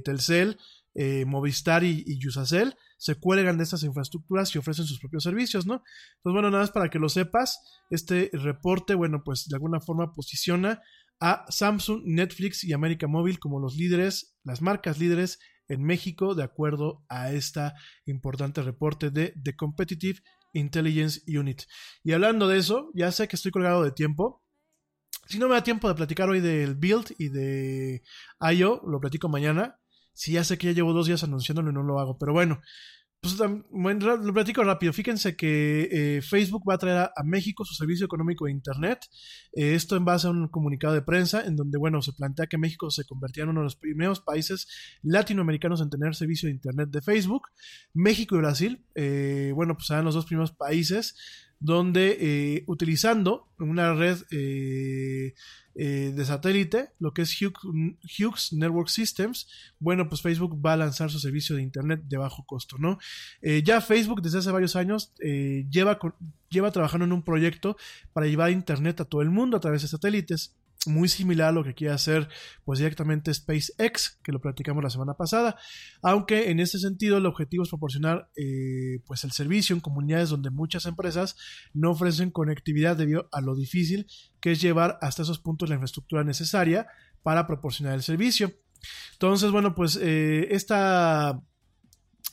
Telcel, 0.03 0.57
eh, 0.99 1.25
Movistar 1.25 1.83
y, 1.83 2.03
y 2.07 2.19
se 2.97 3.15
cuelgan 3.15 3.57
de 3.57 3.63
estas 3.63 3.83
infraestructuras 3.83 4.53
y 4.53 4.57
ofrecen 4.57 4.85
sus 4.85 4.99
propios 4.99 5.23
servicios, 5.23 5.67
¿no? 5.67 5.75
Entonces, 5.75 6.33
bueno, 6.33 6.49
nada 6.49 6.63
más 6.63 6.71
para 6.71 6.89
que 6.89 6.97
lo 6.97 7.07
sepas, 7.07 7.59
este 7.91 8.31
reporte, 8.33 8.95
bueno, 8.95 9.21
pues 9.23 9.47
de 9.47 9.55
alguna 9.55 9.79
forma 9.79 10.11
posiciona 10.11 10.81
a 11.19 11.45
Samsung, 11.49 12.01
Netflix 12.05 12.63
y 12.63 12.73
América 12.73 13.07
Móvil 13.07 13.37
como 13.37 13.59
los 13.59 13.75
líderes, 13.75 14.35
las 14.43 14.63
marcas 14.63 14.97
líderes 14.97 15.37
en 15.67 15.83
México, 15.83 16.33
de 16.33 16.43
acuerdo 16.43 17.05
a 17.09 17.31
este 17.31 17.73
importante 18.05 18.63
reporte 18.63 19.11
de 19.11 19.35
The 19.43 19.55
Competitive 19.55 20.21
Intelligence 20.53 21.21
Unit. 21.27 21.61
Y 22.03 22.13
hablando 22.13 22.47
de 22.47 22.57
eso, 22.57 22.89
ya 22.95 23.11
sé 23.11 23.27
que 23.27 23.35
estoy 23.35 23.51
colgado 23.51 23.83
de 23.83 23.91
tiempo. 23.91 24.43
Si 25.27 25.37
no 25.37 25.47
me 25.47 25.53
da 25.53 25.63
tiempo 25.63 25.87
de 25.89 25.95
platicar 25.95 26.27
hoy 26.27 26.39
del 26.39 26.73
Build 26.73 27.13
y 27.19 27.29
de 27.29 28.01
IO, 28.53 28.81
lo 28.87 28.99
platico 28.99 29.29
mañana. 29.29 29.79
Si 30.17 30.31
ya 30.31 30.43
sé 30.43 30.57
que 30.57 30.65
ya 30.65 30.73
llevo 30.73 30.93
dos 30.93 31.05
días 31.05 31.23
anunciándolo 31.23 31.69
y 31.69 31.73
no 31.75 31.83
lo 31.83 31.99
hago, 31.99 32.17
pero 32.17 32.33
bueno. 32.33 32.59
Pues 33.19 33.37
lo 33.39 34.33
platico 34.33 34.63
rápido. 34.63 34.93
Fíjense 34.93 35.35
que 35.35 35.89
eh, 35.91 36.21
Facebook 36.21 36.63
va 36.67 36.75
a 36.75 36.77
traer 36.77 36.97
a, 37.15 37.23
México 37.23 37.65
su 37.65 37.75
servicio 37.75 38.05
económico 38.05 38.45
de 38.45 38.51
Internet. 38.51 38.99
Eh, 39.53 39.75
esto 39.75 39.95
en 39.95 40.05
base 40.05 40.25
a 40.27 40.31
un 40.31 40.47
comunicado 40.47 40.95
de 40.95 41.03
prensa 41.03 41.43
en 41.45 41.55
donde, 41.55 41.77
bueno, 41.77 42.01
se 42.01 42.13
plantea 42.13 42.47
que 42.47 42.57
México 42.57 42.89
se 42.89 43.05
convertía 43.05 43.43
en 43.43 43.49
uno 43.49 43.61
de 43.61 43.65
los 43.65 43.75
primeros 43.75 44.19
países 44.19 44.67
latinoamericanos 45.03 45.81
en 45.81 45.89
tener 45.91 46.15
servicio 46.15 46.47
de 46.47 46.53
Internet 46.53 46.89
de 46.89 47.01
Facebook. 47.01 47.43
México 47.93 48.35
y 48.35 48.39
Brasil, 48.39 48.85
eh, 48.95 49.51
bueno, 49.53 49.75
pues 49.75 49.87
serán 49.87 50.05
los 50.05 50.15
dos 50.15 50.25
primeros 50.25 50.51
países 50.51 51.15
donde 51.59 52.63
utilizando 52.67 53.47
una 53.57 53.93
red 53.93 54.17
eh, 55.79 56.11
de 56.11 56.25
satélite, 56.25 56.89
lo 56.97 57.13
que 57.13 57.21
es 57.21 57.39
Hughes, 57.39 58.51
Network 58.51 58.89
Systems, 58.89 59.47
bueno, 59.77 60.09
pues 60.09 60.23
Facebook 60.23 60.59
va 60.65 60.73
a 60.73 60.77
lanzar 60.77 61.11
su 61.11 61.19
servicio 61.19 61.55
de 61.55 61.61
Internet 61.61 62.01
de 62.05 62.17
bajo 62.17 62.47
costo, 62.47 62.77
¿no? 62.79 62.97
Eh, 63.43 63.61
ya 63.63 63.79
Facebook 63.79 64.23
desde 64.23 64.39
hace 64.39 64.49
varios 64.49 64.75
años 64.75 65.13
eh, 65.19 65.67
lleva, 65.69 65.99
lleva 66.49 66.71
trabajando 66.71 67.05
en 67.05 67.11
un 67.11 67.21
proyecto 67.21 67.77
para 68.11 68.25
llevar 68.25 68.49
Internet 68.49 69.01
a 69.01 69.05
todo 69.05 69.21
el 69.21 69.29
mundo 69.29 69.55
a 69.55 69.59
través 69.59 69.83
de 69.83 69.87
satélites 69.87 70.55
muy 70.85 71.09
similar 71.09 71.49
a 71.49 71.51
lo 71.51 71.63
que 71.63 71.73
quiere 71.73 71.93
hacer 71.93 72.29
pues 72.63 72.79
directamente 72.79 73.33
SpaceX, 73.33 74.19
que 74.23 74.31
lo 74.31 74.39
platicamos 74.39 74.83
la 74.83 74.89
semana 74.89 75.15
pasada, 75.15 75.57
aunque 76.01 76.49
en 76.51 76.59
este 76.59 76.79
sentido 76.79 77.17
el 77.17 77.25
objetivo 77.25 77.63
es 77.63 77.69
proporcionar 77.69 78.29
eh, 78.35 79.01
pues 79.05 79.23
el 79.23 79.31
servicio 79.31 79.75
en 79.75 79.81
comunidades 79.81 80.29
donde 80.29 80.49
muchas 80.49 80.85
empresas 80.85 81.35
no 81.73 81.91
ofrecen 81.91 82.31
conectividad 82.31 82.95
debido 82.95 83.27
a 83.31 83.41
lo 83.41 83.55
difícil 83.55 84.07
que 84.39 84.51
es 84.51 84.61
llevar 84.61 84.97
hasta 85.01 85.23
esos 85.23 85.39
puntos 85.39 85.69
la 85.69 85.75
infraestructura 85.75 86.23
necesaria 86.23 86.87
para 87.23 87.47
proporcionar 87.47 87.95
el 87.95 88.03
servicio. 88.03 88.53
Entonces, 89.13 89.51
bueno, 89.51 89.75
pues 89.75 89.99
eh, 90.01 90.47
esta 90.51 91.43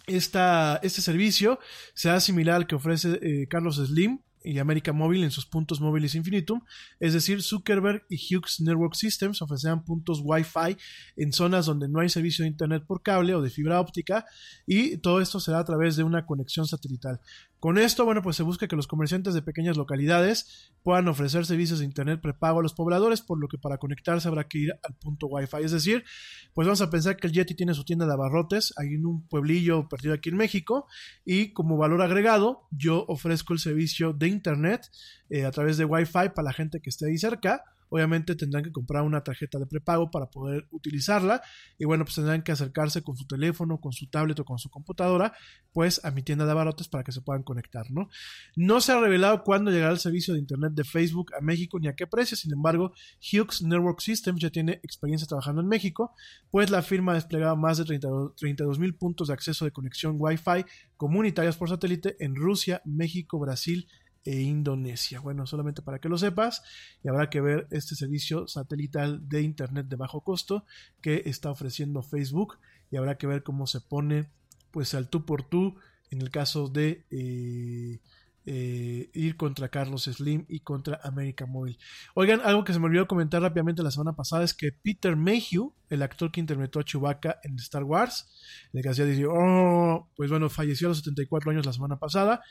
este 0.06 1.00
servicio 1.00 1.58
será 1.94 2.20
similar 2.20 2.56
al 2.56 2.66
que 2.66 2.74
ofrece 2.74 3.18
eh, 3.22 3.46
Carlos 3.48 3.76
Slim, 3.76 4.20
y 4.44 4.58
América 4.58 4.92
Móvil 4.92 5.24
en 5.24 5.30
sus 5.30 5.46
puntos 5.46 5.80
móviles 5.80 6.14
infinitum, 6.14 6.60
es 7.00 7.12
decir, 7.14 7.42
Zuckerberg 7.42 8.04
y 8.08 8.16
Hughes 8.16 8.60
Network 8.60 8.94
Systems 8.94 9.42
ofrecerán 9.42 9.84
puntos 9.84 10.20
Wi-Fi 10.22 10.76
en 11.16 11.32
zonas 11.32 11.66
donde 11.66 11.88
no 11.88 12.00
hay 12.00 12.08
servicio 12.08 12.42
de 12.44 12.50
Internet 12.50 12.84
por 12.86 13.02
cable 13.02 13.34
o 13.34 13.42
de 13.42 13.50
fibra 13.50 13.80
óptica 13.80 14.26
y 14.66 14.98
todo 14.98 15.20
esto 15.20 15.40
será 15.40 15.60
a 15.60 15.64
través 15.64 15.96
de 15.96 16.04
una 16.04 16.26
conexión 16.26 16.66
satelital. 16.66 17.20
Con 17.64 17.78
esto, 17.78 18.04
bueno, 18.04 18.20
pues 18.20 18.36
se 18.36 18.42
busca 18.42 18.68
que 18.68 18.76
los 18.76 18.86
comerciantes 18.86 19.32
de 19.32 19.40
pequeñas 19.40 19.78
localidades 19.78 20.70
puedan 20.82 21.08
ofrecer 21.08 21.46
servicios 21.46 21.78
de 21.78 21.86
Internet 21.86 22.20
prepago 22.20 22.60
a 22.60 22.62
los 22.62 22.74
pobladores, 22.74 23.22
por 23.22 23.40
lo 23.40 23.48
que 23.48 23.56
para 23.56 23.78
conectarse 23.78 24.28
habrá 24.28 24.46
que 24.48 24.58
ir 24.58 24.74
al 24.82 24.94
punto 24.96 25.28
Wi-Fi. 25.28 25.62
Es 25.64 25.72
decir, 25.72 26.04
pues 26.52 26.66
vamos 26.66 26.82
a 26.82 26.90
pensar 26.90 27.16
que 27.16 27.26
el 27.26 27.32
Yeti 27.32 27.54
tiene 27.54 27.72
su 27.72 27.82
tienda 27.82 28.04
de 28.04 28.12
abarrotes 28.12 28.74
ahí 28.76 28.92
en 28.96 29.06
un 29.06 29.26
pueblillo 29.26 29.88
perdido 29.88 30.12
aquí 30.12 30.28
en 30.28 30.36
México 30.36 30.88
y 31.24 31.54
como 31.54 31.78
valor 31.78 32.02
agregado 32.02 32.68
yo 32.70 33.06
ofrezco 33.08 33.54
el 33.54 33.58
servicio 33.58 34.12
de 34.12 34.28
Internet 34.28 34.90
eh, 35.30 35.46
a 35.46 35.50
través 35.50 35.78
de 35.78 35.86
Wi-Fi 35.86 36.34
para 36.34 36.42
la 36.42 36.52
gente 36.52 36.82
que 36.82 36.90
esté 36.90 37.06
ahí 37.06 37.16
cerca 37.16 37.64
obviamente 37.94 38.34
tendrán 38.34 38.64
que 38.64 38.72
comprar 38.72 39.04
una 39.04 39.22
tarjeta 39.22 39.56
de 39.60 39.66
prepago 39.66 40.10
para 40.10 40.26
poder 40.26 40.66
utilizarla 40.72 41.42
y 41.78 41.84
bueno, 41.84 42.04
pues 42.04 42.16
tendrán 42.16 42.42
que 42.42 42.50
acercarse 42.50 43.02
con 43.02 43.16
su 43.16 43.24
teléfono, 43.24 43.80
con 43.80 43.92
su 43.92 44.08
tablet 44.08 44.40
o 44.40 44.44
con 44.44 44.58
su 44.58 44.68
computadora, 44.68 45.32
pues 45.72 46.04
a 46.04 46.10
mi 46.10 46.24
tienda 46.24 46.44
de 46.44 46.50
abarrotes 46.50 46.88
para 46.88 47.04
que 47.04 47.12
se 47.12 47.20
puedan 47.20 47.44
conectar, 47.44 47.88
¿no? 47.92 48.08
No 48.56 48.80
se 48.80 48.90
ha 48.90 49.00
revelado 49.00 49.44
cuándo 49.44 49.70
llegará 49.70 49.92
el 49.92 50.00
servicio 50.00 50.34
de 50.34 50.40
internet 50.40 50.72
de 50.72 50.82
Facebook 50.82 51.32
a 51.38 51.40
México 51.40 51.78
ni 51.78 51.86
a 51.86 51.94
qué 51.94 52.08
precio, 52.08 52.36
sin 52.36 52.52
embargo, 52.52 52.92
Hughes 53.20 53.62
Network 53.62 54.00
Systems 54.00 54.40
ya 54.40 54.50
tiene 54.50 54.80
experiencia 54.82 55.28
trabajando 55.28 55.60
en 55.60 55.68
México, 55.68 56.16
pues 56.50 56.70
la 56.70 56.82
firma 56.82 57.12
ha 57.12 57.14
desplegado 57.14 57.56
más 57.56 57.78
de 57.78 57.84
32 57.84 58.78
mil 58.80 58.96
puntos 58.96 59.28
de 59.28 59.34
acceso 59.34 59.64
de 59.64 59.70
conexión 59.70 60.16
Wi-Fi 60.18 60.64
comunitarias 60.96 61.56
por 61.56 61.68
satélite 61.68 62.16
en 62.18 62.34
Rusia, 62.34 62.82
México, 62.84 63.38
Brasil 63.38 63.86
e 64.24 64.40
Indonesia. 64.40 65.20
Bueno, 65.20 65.46
solamente 65.46 65.82
para 65.82 65.98
que 65.98 66.08
lo 66.08 66.18
sepas, 66.18 66.62
y 67.02 67.08
habrá 67.08 67.30
que 67.30 67.40
ver 67.40 67.66
este 67.70 67.94
servicio 67.94 68.46
satelital 68.48 69.28
de 69.28 69.42
Internet 69.42 69.86
de 69.86 69.96
bajo 69.96 70.22
costo 70.22 70.64
que 71.00 71.22
está 71.26 71.50
ofreciendo 71.50 72.02
Facebook 72.02 72.58
y 72.90 72.96
habrá 72.96 73.16
que 73.18 73.26
ver 73.26 73.42
cómo 73.42 73.66
se 73.66 73.80
pone 73.80 74.30
pues 74.70 74.94
al 74.94 75.08
tú 75.08 75.24
por 75.24 75.42
tú 75.42 75.76
en 76.10 76.20
el 76.20 76.30
caso 76.30 76.68
de 76.68 77.04
eh, 77.10 78.00
eh, 78.46 79.10
ir 79.14 79.36
contra 79.36 79.68
Carlos 79.68 80.04
Slim 80.04 80.44
y 80.48 80.60
contra 80.60 81.00
América 81.02 81.46
Móvil. 81.46 81.78
Oigan, 82.14 82.40
algo 82.42 82.62
que 82.62 82.72
se 82.72 82.78
me 82.78 82.86
olvidó 82.86 83.06
comentar 83.06 83.40
rápidamente 83.40 83.82
la 83.82 83.90
semana 83.90 84.14
pasada 84.14 84.44
es 84.44 84.52
que 84.52 84.70
Peter 84.70 85.16
Mayhew, 85.16 85.72
el 85.88 86.02
actor 86.02 86.30
que 86.30 86.40
interpretó 86.40 86.78
a 86.78 86.84
Chewbacca 86.84 87.40
en 87.42 87.56
Star 87.56 87.84
Wars, 87.84 88.28
el 88.72 88.82
que 88.82 88.88
hacía 88.90 89.06
decir, 89.06 89.26
oh, 89.30 90.10
pues 90.14 90.30
bueno, 90.30 90.50
falleció 90.50 90.88
a 90.88 90.90
los 90.90 90.98
74 90.98 91.52
años 91.52 91.64
la 91.64 91.72
semana 91.72 91.98
pasada, 91.98 92.42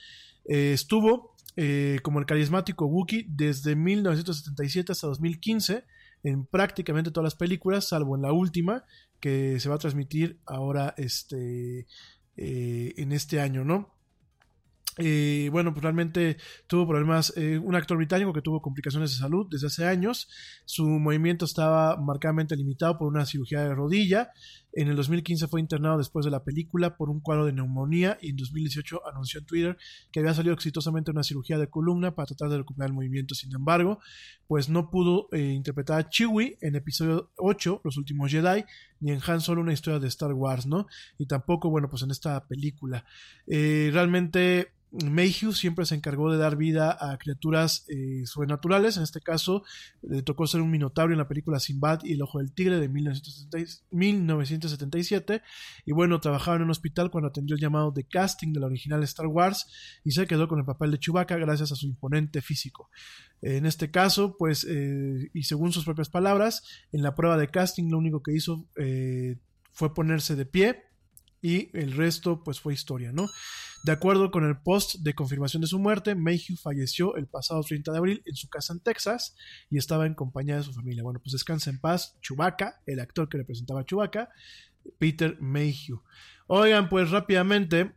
eh, 0.45 0.73
estuvo 0.73 1.32
eh, 1.55 1.99
como 2.01 2.19
el 2.19 2.25
carismático 2.25 2.85
Wookiee 2.85 3.25
desde 3.29 3.75
1977 3.75 4.91
hasta 4.91 5.07
2015 5.07 5.85
en 6.23 6.45
prácticamente 6.45 7.11
todas 7.11 7.25
las 7.25 7.35
películas, 7.35 7.89
salvo 7.89 8.15
en 8.15 8.21
la 8.21 8.31
última, 8.31 8.85
que 9.19 9.59
se 9.59 9.69
va 9.69 9.75
a 9.75 9.79
transmitir 9.79 10.39
ahora 10.45 10.93
este, 10.97 11.85
eh, 12.37 12.93
en 12.97 13.11
este 13.11 13.41
año, 13.41 13.65
¿no? 13.65 13.93
Eh, 14.97 15.49
bueno, 15.51 15.73
pues 15.73 15.83
realmente 15.83 16.37
tuvo 16.67 16.87
problemas, 16.87 17.33
un 17.35 17.75
actor 17.75 17.97
británico 17.97 18.31
que 18.31 18.43
tuvo 18.43 18.61
complicaciones 18.61 19.11
de 19.11 19.17
salud 19.17 19.47
desde 19.49 19.67
hace 19.67 19.85
años, 19.85 20.29
su 20.65 20.85
movimiento 20.85 21.45
estaba 21.45 21.97
marcadamente 21.97 22.55
limitado 22.55 22.97
por 22.97 23.07
una 23.07 23.25
cirugía 23.25 23.63
de 23.63 23.73
rodilla, 23.73 24.31
en 24.75 24.87
el 24.87 24.95
2015 24.95 25.47
fue 25.47 25.59
internado 25.59 25.97
después 25.97 26.25
de 26.25 26.31
la 26.31 26.43
película 26.43 26.97
por 26.97 27.09
un 27.09 27.19
cuadro 27.19 27.45
de 27.45 27.53
neumonía 27.53 28.17
y 28.21 28.29
en 28.29 28.37
2018 28.37 29.07
anunció 29.07 29.39
en 29.39 29.45
Twitter 29.45 29.77
que 30.11 30.19
había 30.19 30.33
salido 30.33 30.53
exitosamente 30.53 31.11
una 31.11 31.23
cirugía 31.23 31.57
de 31.57 31.69
columna 31.69 32.15
para 32.15 32.27
tratar 32.27 32.49
de 32.49 32.57
recuperar 32.57 32.89
el 32.89 32.95
movimiento. 32.95 33.35
Sin 33.35 33.53
embargo, 33.53 33.99
pues 34.47 34.69
no 34.69 34.89
pudo 34.89 35.27
eh, 35.31 35.53
interpretar 35.53 35.99
a 35.99 36.09
Chewie 36.09 36.57
en 36.61 36.75
episodio 36.75 37.31
8, 37.37 37.81
Los 37.83 37.97
últimos 37.97 38.31
Jedi, 38.31 38.63
ni 38.99 39.11
en 39.11 39.21
Han 39.25 39.41
Solo 39.41 39.61
una 39.61 39.73
historia 39.73 39.99
de 39.99 40.07
Star 40.07 40.33
Wars, 40.33 40.65
¿no? 40.65 40.87
Y 41.17 41.27
tampoco, 41.27 41.69
bueno, 41.69 41.89
pues 41.89 42.01
en 42.03 42.11
esta 42.11 42.45
película. 42.47 43.05
Eh, 43.47 43.89
realmente 43.93 44.73
Mayhew 44.93 45.53
siempre 45.53 45.85
se 45.85 45.95
encargó 45.95 46.31
de 46.31 46.37
dar 46.37 46.55
vida 46.55 46.95
a 46.99 47.17
criaturas 47.17 47.85
eh, 47.89 48.23
sobrenaturales. 48.25 48.97
En 48.97 49.03
este 49.03 49.21
caso, 49.21 49.63
le 50.03 50.21
tocó 50.21 50.45
ser 50.45 50.61
un 50.61 50.69
minotauro 50.69 51.13
en 51.13 51.19
la 51.19 51.27
película 51.27 51.59
Sinbad 51.59 52.01
y 52.03 52.13
el 52.13 52.21
Ojo 52.21 52.37
del 52.37 52.53
Tigre 52.53 52.79
de 52.79 52.87
1977. 54.67 55.41
Y 55.85 55.91
bueno, 55.91 56.19
trabajaba 56.19 56.57
en 56.57 56.63
un 56.63 56.71
hospital 56.71 57.11
cuando 57.11 57.29
atendió 57.29 57.55
el 57.55 57.61
llamado 57.61 57.91
de 57.91 58.03
casting 58.05 58.53
de 58.53 58.59
la 58.59 58.67
original 58.67 59.03
Star 59.03 59.27
Wars 59.27 59.67
y 60.03 60.11
se 60.11 60.27
quedó 60.27 60.47
con 60.47 60.59
el 60.59 60.65
papel 60.65 60.91
de 60.91 60.99
Chewbacca 60.99 61.37
gracias 61.37 61.71
a 61.71 61.75
su 61.75 61.85
imponente 61.85 62.41
físico. 62.41 62.89
En 63.41 63.65
este 63.65 63.91
caso, 63.91 64.37
pues, 64.37 64.65
eh, 64.69 65.29
y 65.33 65.43
según 65.43 65.71
sus 65.71 65.85
propias 65.85 66.09
palabras, 66.09 66.63
en 66.91 67.03
la 67.03 67.15
prueba 67.15 67.37
de 67.37 67.49
casting 67.49 67.89
lo 67.89 67.97
único 67.97 68.23
que 68.23 68.33
hizo 68.33 68.65
eh, 68.77 69.37
fue 69.71 69.93
ponerse 69.93 70.35
de 70.35 70.45
pie 70.45 70.83
y 71.43 71.69
el 71.77 71.91
resto 71.91 72.41
pues 72.41 72.59
fue 72.61 72.73
historia, 72.73 73.11
¿no? 73.11 73.29
De 73.83 73.91
acuerdo 73.91 74.31
con 74.31 74.45
el 74.45 74.57
post 74.57 74.95
de 74.99 75.13
confirmación 75.13 75.59
de 75.59 75.67
su 75.67 75.77
muerte, 75.77 76.15
Mayhew 76.15 76.55
falleció 76.55 77.17
el 77.17 77.27
pasado 77.27 77.61
30 77.61 77.91
de 77.91 77.97
abril 77.97 78.23
en 78.25 78.33
su 78.33 78.47
casa 78.47 78.71
en 78.71 78.79
Texas 78.79 79.35
y 79.69 79.77
estaba 79.77 80.05
en 80.05 80.15
compañía 80.15 80.55
de 80.55 80.63
su 80.63 80.73
familia. 80.73 81.03
Bueno, 81.03 81.19
pues 81.19 81.33
descansa 81.33 81.69
en 81.69 81.81
paz 81.81 82.17
Chewbacca, 82.21 82.81
el 82.85 83.01
actor 83.01 83.27
que 83.27 83.39
representaba 83.39 83.81
a 83.81 83.85
Chewbacca, 83.85 84.29
Peter 84.97 85.37
Mayhew. 85.41 86.01
Oigan, 86.47 86.87
pues 86.87 87.11
rápidamente, 87.11 87.93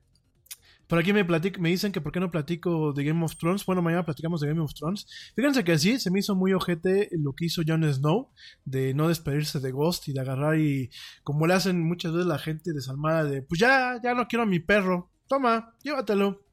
por 0.86 0.98
aquí 0.98 1.12
me, 1.12 1.24
me 1.24 1.68
dicen 1.68 1.92
que 1.92 2.00
por 2.00 2.12
qué 2.12 2.20
no 2.20 2.30
platico 2.30 2.92
de 2.92 3.04
Game 3.04 3.24
of 3.24 3.36
Thrones. 3.36 3.66
Bueno, 3.66 3.82
mañana 3.82 4.04
platicamos 4.04 4.40
de 4.40 4.48
Game 4.48 4.60
of 4.60 4.74
Thrones. 4.74 5.06
Fíjense 5.34 5.64
que 5.64 5.78
sí, 5.78 5.98
se 5.98 6.10
me 6.10 6.20
hizo 6.20 6.34
muy 6.34 6.52
ojete 6.52 7.08
lo 7.12 7.34
que 7.34 7.46
hizo 7.46 7.62
Jon 7.66 7.82
Snow, 7.92 8.30
de 8.64 8.94
no 8.94 9.08
despedirse 9.08 9.60
de 9.60 9.72
Ghost 9.72 10.08
y 10.08 10.12
de 10.12 10.20
agarrar 10.20 10.58
y 10.58 10.90
como 11.24 11.46
le 11.46 11.54
hacen 11.54 11.82
muchas 11.82 12.12
veces 12.12 12.26
la 12.26 12.38
gente 12.38 12.72
desalmada 12.72 13.24
de, 13.24 13.42
pues 13.42 13.60
ya, 13.60 14.00
ya 14.02 14.14
no 14.14 14.28
quiero 14.28 14.44
a 14.44 14.46
mi 14.46 14.60
perro, 14.60 15.10
toma, 15.26 15.74
llévatelo. 15.82 16.44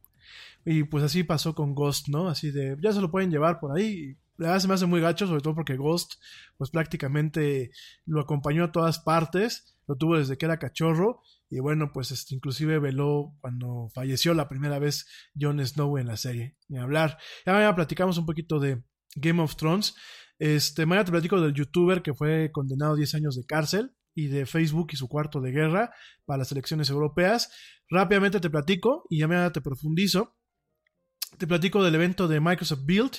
Y 0.65 0.83
pues 0.83 1.03
así 1.03 1.23
pasó 1.23 1.53
con 1.53 1.75
Ghost, 1.75 2.07
¿no? 2.07 2.29
Así 2.29 2.51
de, 2.51 2.77
ya 2.81 2.91
se 2.91 3.01
lo 3.01 3.11
pueden 3.11 3.29
llevar 3.29 3.59
por 3.59 3.77
ahí. 3.77 4.17
La 4.37 4.47
verdad 4.47 4.61
se 4.61 4.67
me 4.67 4.73
hace 4.73 4.85
muy 4.85 5.01
gacho, 5.01 5.27
sobre 5.27 5.41
todo 5.41 5.55
porque 5.55 5.75
Ghost, 5.75 6.13
pues 6.57 6.71
prácticamente 6.71 7.71
lo 8.05 8.21
acompañó 8.21 8.63
a 8.63 8.71
todas 8.71 8.99
partes, 8.99 9.77
lo 9.87 9.95
tuvo 9.95 10.17
desde 10.17 10.37
que 10.37 10.45
era 10.45 10.57
cachorro, 10.57 11.21
y 11.53 11.59
bueno, 11.59 11.91
pues 11.93 12.09
este, 12.09 12.33
inclusive 12.33 12.79
veló 12.79 13.35
cuando 13.39 13.87
falleció 13.93 14.33
la 14.33 14.49
primera 14.49 14.79
vez 14.79 15.05
Jon 15.39 15.63
Snow 15.63 15.99
en 15.99 16.07
la 16.07 16.17
serie, 16.17 16.57
ni 16.67 16.79
hablar. 16.79 17.19
Ya 17.45 17.53
mañana 17.53 17.75
platicamos 17.75 18.17
un 18.17 18.25
poquito 18.25 18.59
de 18.59 18.83
Game 19.15 19.39
of 19.39 19.55
Thrones. 19.55 19.93
Este, 20.39 20.87
mañana 20.87 21.05
te 21.05 21.11
platico 21.11 21.39
del 21.39 21.53
youtuber 21.53 22.01
que 22.01 22.15
fue 22.15 22.51
condenado 22.51 22.93
a 22.93 22.95
10 22.95 23.13
años 23.13 23.35
de 23.35 23.45
cárcel 23.45 23.91
y 24.15 24.29
de 24.29 24.47
Facebook 24.47 24.87
y 24.93 24.95
su 24.95 25.07
cuarto 25.07 25.41
de 25.41 25.51
guerra 25.51 25.91
para 26.25 26.39
las 26.39 26.51
elecciones 26.51 26.89
europeas. 26.89 27.51
Rápidamente 27.87 28.39
te 28.39 28.49
platico 28.49 29.05
y 29.11 29.19
ya 29.19 29.27
mañana 29.27 29.51
te 29.51 29.61
profundizo. 29.61 30.35
Te 31.37 31.45
platico 31.45 31.83
del 31.83 31.93
evento 31.93 32.27
de 32.27 32.39
Microsoft 32.39 32.85
Build 32.85 33.13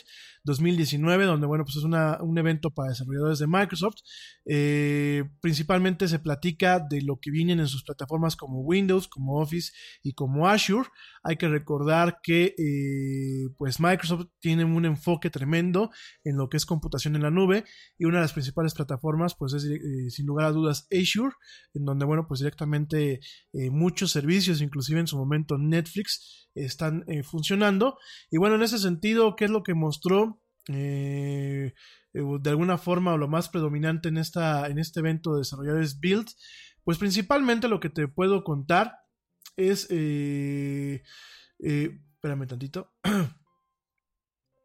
2019, 0.45 1.25
donde, 1.25 1.47
bueno, 1.47 1.65
pues 1.65 1.77
es 1.77 1.85
una, 1.85 2.19
un 2.23 2.37
evento 2.37 2.71
para 2.71 2.91
desarrolladores 2.91 3.39
de 3.39 3.47
Microsoft. 3.47 3.97
Eh, 4.47 5.25
principalmente 5.41 6.07
se 6.07 6.19
platica 6.19 6.81
de 6.81 7.01
lo 7.01 7.19
que 7.19 7.31
vienen 7.31 7.61
en 7.61 7.67
sus 7.67 7.83
plataformas 7.83 8.37
como 8.37 8.61
Windows, 8.61 9.09
como 9.09 9.41
Office 9.41 9.73
y 10.03 10.13
como 10.13 10.47
Azure. 10.47 10.89
Hay 11.23 11.37
que 11.37 11.49
recordar 11.49 12.19
que, 12.23 12.55
eh, 12.59 13.49
pues, 13.57 13.81
Microsoft 13.81 14.27
tiene 14.41 14.65
un 14.65 14.85
enfoque 14.85 15.31
tremendo 15.31 15.91
en 16.25 16.37
lo 16.37 16.51
que 16.51 16.59
es 16.59 16.67
computación 16.67 17.17
en 17.17 17.23
la 17.23 17.31
nube 17.31 17.65
y 17.99 18.05
una 18.05 18.19
de 18.19 18.25
las 18.25 18.35
principales 18.35 18.75
plataformas, 18.75 19.35
pues, 19.35 19.55
es 19.55 19.65
eh, 19.65 20.11
sin 20.11 20.27
lugar 20.27 20.47
a 20.47 20.53
dudas 20.53 20.87
Azure, 20.93 21.35
en 21.73 21.87
donde, 21.87 22.05
bueno, 22.05 22.27
pues 22.29 22.41
directamente 22.41 23.21
muchos 23.71 24.11
servicios, 24.11 24.61
inclusive 24.61 25.01
en 25.01 25.07
su 25.07 25.17
momento 25.17 25.57
Netflix, 25.59 26.49
están 26.55 27.05
funcionando. 27.25 27.97
Y 28.31 28.39
bueno, 28.39 28.57
en 28.57 28.63
ese 28.63 28.79
sentido, 28.79 29.35
¿qué 29.37 29.47
es 29.47 29.51
lo 29.51 29.63
que 29.63 29.75
mostró 29.75 30.34
eh, 30.69 31.75
eh, 32.13 32.23
de 32.41 32.51
alguna 32.51 32.79
forma 32.79 33.13
o 33.13 33.19
lo 33.19 33.29
más 33.29 33.49
predominante 33.49 34.09
en, 34.09 34.17
esta, 34.17 34.67
en 34.69 34.79
este 34.79 35.01
evento 35.01 35.33
de 35.33 35.41
desarrolladores 35.41 36.01
Build, 36.01 36.29
pues 36.85 36.99
principalmente 36.99 37.69
lo 37.69 37.81
que 37.81 37.91
te 37.91 38.09
puedo 38.09 38.45
contar 38.45 38.99
es, 39.57 39.87
eh, 39.91 41.03
espérame 41.59 42.47
tantito, 42.47 42.93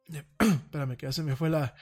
espérame 0.39 0.97
que 0.97 1.05
ya 1.05 1.11
se 1.11 1.23
me 1.23 1.35
fue 1.35 1.49
la, 1.49 1.75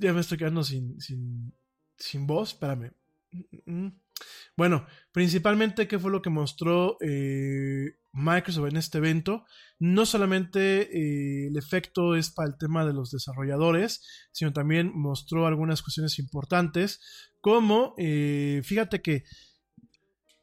ya, 0.00 0.12
me 0.12 0.20
estoy 0.20 0.38
quedando 0.38 0.64
sin, 0.64 1.00
sin, 1.00 1.54
sin 1.98 2.26
voz, 2.26 2.52
espérame. 2.52 2.92
Mm, 3.32 3.84
mm. 3.84 4.00
Bueno, 4.56 4.86
principalmente, 5.12 5.86
¿qué 5.86 5.98
fue 5.98 6.10
lo 6.10 6.22
que 6.22 6.30
mostró 6.30 6.96
Microsoft 8.12 8.68
en 8.68 8.76
este 8.76 8.98
evento? 8.98 9.44
no 9.78 10.06
solamente 10.06 10.82
eh, 10.82 11.48
el 11.48 11.56
efecto 11.56 12.14
es 12.14 12.30
para 12.30 12.48
el 12.48 12.56
tema 12.56 12.86
de 12.86 12.94
los 12.94 13.10
desarrolladores, 13.10 14.02
sino 14.32 14.52
también 14.52 14.92
mostró 14.94 15.46
algunas 15.46 15.82
cuestiones 15.82 16.18
importantes, 16.18 17.00
como, 17.40 17.94
eh, 17.98 18.62
fíjate 18.64 19.02
que 19.02 19.24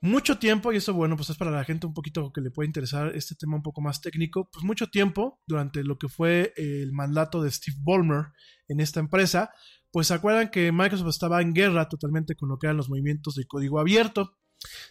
mucho 0.01 0.37
tiempo, 0.37 0.71
y 0.71 0.77
eso 0.77 0.93
bueno, 0.93 1.15
pues 1.15 1.29
es 1.29 1.37
para 1.37 1.49
la 1.49 1.63
gente 1.63 1.87
un 1.87 1.93
poquito 1.93 2.31
que 2.31 2.41
le 2.41 2.51
puede 2.51 2.67
interesar 2.67 3.15
este 3.15 3.35
tema 3.35 3.55
un 3.55 3.63
poco 3.63 3.81
más 3.81 4.01
técnico, 4.01 4.49
pues 4.51 4.63
mucho 4.63 4.87
tiempo 4.87 5.41
durante 5.47 5.83
lo 5.83 5.97
que 5.97 6.09
fue 6.09 6.53
el 6.57 6.91
mandato 6.91 7.41
de 7.41 7.49
Steve 7.49 7.77
Ballmer 7.81 8.25
en 8.67 8.81
esta 8.81 8.99
empresa, 8.99 9.51
pues 9.93 10.07
se 10.07 10.15
acuerdan 10.15 10.49
que 10.49 10.71
Microsoft 10.71 11.09
estaba 11.09 11.39
en 11.43 11.53
guerra 11.53 11.87
totalmente 11.87 12.35
con 12.35 12.49
lo 12.49 12.57
que 12.57 12.65
eran 12.65 12.77
los 12.77 12.89
movimientos 12.89 13.35
de 13.35 13.45
código 13.45 13.79
abierto. 13.79 14.35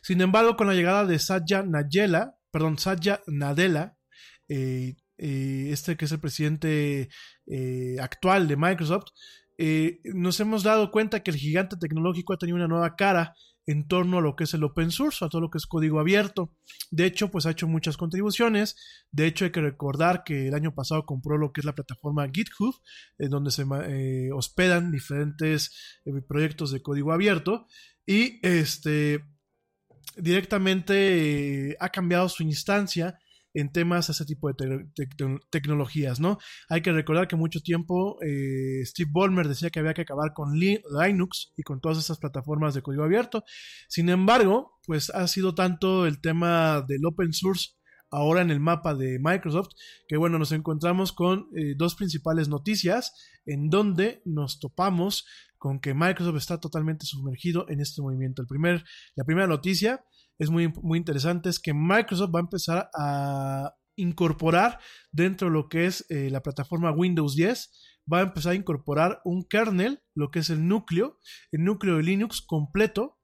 Sin 0.00 0.20
embargo, 0.20 0.56
con 0.56 0.68
la 0.68 0.74
llegada 0.74 1.04
de 1.04 1.18
Satya 1.18 1.64
Nadella, 1.64 2.36
perdón, 2.52 2.78
Satya 2.78 3.20
Nadella, 3.26 3.96
eh, 4.48 4.94
eh, 5.18 5.70
este 5.72 5.96
que 5.96 6.04
es 6.04 6.12
el 6.12 6.20
presidente 6.20 7.08
eh, 7.46 7.96
actual 8.00 8.46
de 8.46 8.56
Microsoft, 8.56 9.08
nos 10.14 10.38
hemos 10.38 10.62
dado 10.62 10.92
cuenta 10.92 11.20
que 11.20 11.32
el 11.32 11.36
gigante 11.36 11.76
tecnológico 11.76 12.32
ha 12.32 12.38
tenido 12.38 12.56
una 12.56 12.68
nueva 12.68 12.94
cara 12.94 13.34
en 13.66 13.86
torno 13.86 14.18
a 14.18 14.20
lo 14.20 14.34
que 14.34 14.44
es 14.44 14.54
el 14.54 14.64
open 14.64 14.90
source, 14.90 15.24
a 15.24 15.28
todo 15.28 15.40
lo 15.40 15.50
que 15.50 15.58
es 15.58 15.66
código 15.66 16.00
abierto. 16.00 16.52
De 16.90 17.06
hecho, 17.06 17.30
pues 17.30 17.46
ha 17.46 17.52
hecho 17.52 17.68
muchas 17.68 17.96
contribuciones. 17.96 18.76
De 19.10 19.26
hecho, 19.26 19.44
hay 19.44 19.52
que 19.52 19.60
recordar 19.60 20.24
que 20.24 20.48
el 20.48 20.54
año 20.54 20.74
pasado 20.74 21.06
compró 21.06 21.38
lo 21.38 21.52
que 21.52 21.60
es 21.60 21.64
la 21.64 21.74
plataforma 21.74 22.28
GitHub, 22.32 22.74
en 23.18 23.30
donde 23.30 23.50
se 23.50 23.64
hospedan 24.32 24.90
diferentes 24.90 26.00
proyectos 26.26 26.72
de 26.72 26.82
código 26.82 27.12
abierto. 27.12 27.66
Y 28.04 28.44
este 28.46 29.24
directamente 30.16 31.76
ha 31.80 31.88
cambiado 31.90 32.28
su 32.28 32.42
instancia 32.42 33.18
en 33.54 33.70
temas 33.70 34.08
a 34.08 34.12
ese 34.12 34.24
tipo 34.24 34.52
de 34.52 34.86
tecnologías, 35.50 36.20
¿no? 36.20 36.38
Hay 36.68 36.82
que 36.82 36.92
recordar 36.92 37.28
que 37.28 37.36
mucho 37.36 37.60
tiempo 37.60 38.18
eh, 38.22 38.84
Steve 38.84 39.10
Ballmer 39.12 39.48
decía 39.48 39.70
que 39.70 39.80
había 39.80 39.94
que 39.94 40.02
acabar 40.02 40.32
con 40.32 40.58
Linux 40.58 41.52
y 41.56 41.62
con 41.62 41.80
todas 41.80 41.98
esas 41.98 42.18
plataformas 42.18 42.74
de 42.74 42.82
código 42.82 43.04
abierto. 43.04 43.44
Sin 43.88 44.08
embargo, 44.08 44.78
pues 44.86 45.10
ha 45.10 45.26
sido 45.28 45.54
tanto 45.54 46.06
el 46.06 46.20
tema 46.20 46.84
del 46.86 47.04
open 47.06 47.32
source 47.32 47.70
ahora 48.10 48.42
en 48.42 48.50
el 48.50 48.60
mapa 48.60 48.94
de 48.94 49.18
Microsoft, 49.18 49.70
que 50.06 50.16
bueno, 50.16 50.38
nos 50.38 50.52
encontramos 50.52 51.12
con 51.12 51.48
eh, 51.56 51.74
dos 51.76 51.94
principales 51.94 52.48
noticias 52.48 53.12
en 53.46 53.70
donde 53.70 54.20
nos 54.24 54.60
topamos 54.60 55.26
con 55.56 55.80
que 55.80 55.94
Microsoft 55.94 56.36
está 56.36 56.60
totalmente 56.60 57.06
sumergido 57.06 57.66
en 57.68 57.80
este 57.80 58.02
movimiento. 58.02 58.42
El 58.42 58.48
primer, 58.48 58.84
la 59.14 59.24
primera 59.24 59.46
noticia 59.46 60.04
es 60.42 60.50
muy, 60.50 60.72
muy 60.82 60.98
interesante 60.98 61.48
es 61.48 61.60
que 61.60 61.72
Microsoft 61.72 62.34
va 62.34 62.40
a 62.40 62.42
empezar 62.42 62.90
a 62.94 63.74
incorporar 63.94 64.80
dentro 65.12 65.48
de 65.48 65.54
lo 65.54 65.68
que 65.68 65.86
es 65.86 66.04
eh, 66.08 66.30
la 66.30 66.42
plataforma 66.42 66.90
Windows 66.90 67.36
10, 67.36 67.70
va 68.12 68.18
a 68.18 68.22
empezar 68.22 68.52
a 68.52 68.56
incorporar 68.56 69.20
un 69.24 69.44
kernel, 69.44 70.02
lo 70.14 70.32
que 70.32 70.40
es 70.40 70.50
el 70.50 70.66
núcleo, 70.66 71.20
el 71.52 71.62
núcleo 71.62 71.96
de 71.96 72.02
Linux 72.02 72.42
completo 72.42 73.20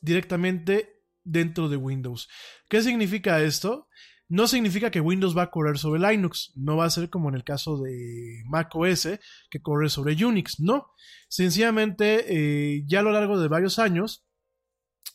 directamente 0.00 1.02
dentro 1.24 1.68
de 1.68 1.76
Windows. 1.76 2.28
¿Qué 2.70 2.80
significa 2.80 3.42
esto? 3.42 3.88
No 4.28 4.46
significa 4.46 4.90
que 4.90 5.02
Windows 5.02 5.36
va 5.36 5.42
a 5.42 5.50
correr 5.50 5.76
sobre 5.76 6.00
Linux, 6.00 6.52
no 6.56 6.78
va 6.78 6.86
a 6.86 6.90
ser 6.90 7.10
como 7.10 7.28
en 7.28 7.34
el 7.34 7.44
caso 7.44 7.78
de 7.82 8.42
Mac 8.46 8.74
OS, 8.74 9.08
que 9.50 9.60
corre 9.60 9.90
sobre 9.90 10.24
Unix, 10.24 10.58
no. 10.58 10.86
Sencillamente, 11.28 12.24
eh, 12.28 12.84
ya 12.86 13.00
a 13.00 13.02
lo 13.02 13.12
largo 13.12 13.38
de 13.38 13.48
varios 13.48 13.78
años, 13.78 14.25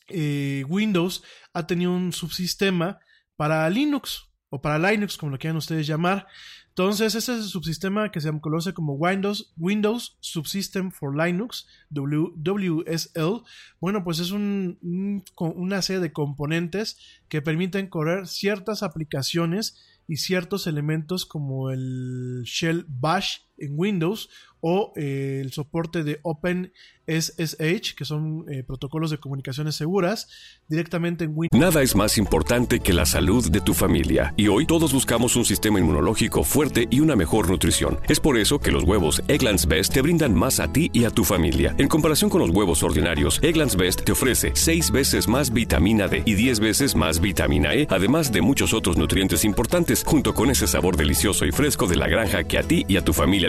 eh, 0.08 0.64
Windows 0.68 1.22
ha 1.52 1.66
tenido 1.66 1.92
un 1.92 2.12
subsistema 2.12 2.98
para 3.36 3.68
Linux 3.70 4.30
o 4.50 4.60
para 4.60 4.78
Linux, 4.78 5.16
como 5.16 5.32
lo 5.32 5.38
quieran 5.38 5.56
ustedes 5.56 5.86
llamar. 5.86 6.26
Entonces, 6.68 7.14
ese 7.14 7.32
es 7.32 7.38
el 7.38 7.44
subsistema 7.44 8.10
que 8.10 8.20
se 8.22 8.30
conoce 8.40 8.72
como 8.72 8.94
Windows, 8.94 9.52
Windows 9.58 10.16
Subsystem 10.20 10.90
for 10.90 11.14
Linux, 11.14 11.66
WSL. 11.90 13.42
Bueno, 13.78 14.04
pues 14.04 14.20
es 14.20 14.30
una 14.30 15.82
serie 15.82 16.00
de 16.00 16.12
componentes 16.12 16.96
que 17.28 17.42
permiten 17.42 17.88
correr 17.88 18.26
ciertas 18.26 18.82
aplicaciones 18.82 19.82
y 20.08 20.16
ciertos 20.16 20.66
elementos 20.66 21.26
como 21.26 21.70
el 21.70 22.42
shell 22.44 22.86
bash 22.88 23.40
en 23.62 23.72
Windows 23.74 24.28
o 24.62 24.92
eh, 24.96 25.40
el 25.42 25.52
soporte 25.52 26.04
de 26.04 26.20
OpenSSH, 26.22 27.94
que 27.96 28.04
son 28.04 28.46
eh, 28.48 28.62
protocolos 28.62 29.10
de 29.10 29.18
comunicaciones 29.18 29.74
seguras, 29.74 30.28
directamente 30.68 31.24
en 31.24 31.32
Windows. 31.34 31.60
Nada 31.60 31.82
es 31.82 31.96
más 31.96 32.16
importante 32.16 32.78
que 32.78 32.92
la 32.92 33.04
salud 33.04 33.50
de 33.50 33.60
tu 33.60 33.74
familia, 33.74 34.32
y 34.36 34.46
hoy 34.46 34.64
todos 34.64 34.92
buscamos 34.92 35.34
un 35.34 35.44
sistema 35.44 35.80
inmunológico 35.80 36.44
fuerte 36.44 36.86
y 36.90 37.00
una 37.00 37.16
mejor 37.16 37.50
nutrición. 37.50 37.98
Es 38.08 38.20
por 38.20 38.38
eso 38.38 38.60
que 38.60 38.70
los 38.70 38.84
huevos 38.84 39.22
Egglands 39.26 39.66
Best 39.66 39.94
te 39.94 40.00
brindan 40.00 40.32
más 40.32 40.60
a 40.60 40.72
ti 40.72 40.90
y 40.92 41.04
a 41.04 41.10
tu 41.10 41.24
familia. 41.24 41.74
En 41.78 41.88
comparación 41.88 42.30
con 42.30 42.40
los 42.40 42.50
huevos 42.50 42.84
ordinarios, 42.84 43.40
Egglands 43.42 43.74
Best 43.74 44.04
te 44.04 44.12
ofrece 44.12 44.52
6 44.54 44.92
veces 44.92 45.26
más 45.26 45.52
vitamina 45.52 46.06
D 46.06 46.22
y 46.24 46.34
10 46.34 46.60
veces 46.60 46.94
más 46.94 47.20
vitamina 47.20 47.74
E, 47.74 47.88
además 47.90 48.30
de 48.30 48.42
muchos 48.42 48.74
otros 48.74 48.96
nutrientes 48.96 49.44
importantes, 49.44 50.04
junto 50.06 50.34
con 50.34 50.50
ese 50.50 50.68
sabor 50.68 50.96
delicioso 50.96 51.46
y 51.46 51.50
fresco 51.50 51.88
de 51.88 51.96
la 51.96 52.06
granja 52.06 52.44
que 52.44 52.58
a 52.58 52.62
ti 52.62 52.84
y 52.86 52.96
a 52.96 53.04
tu 53.04 53.12
familia 53.12 53.48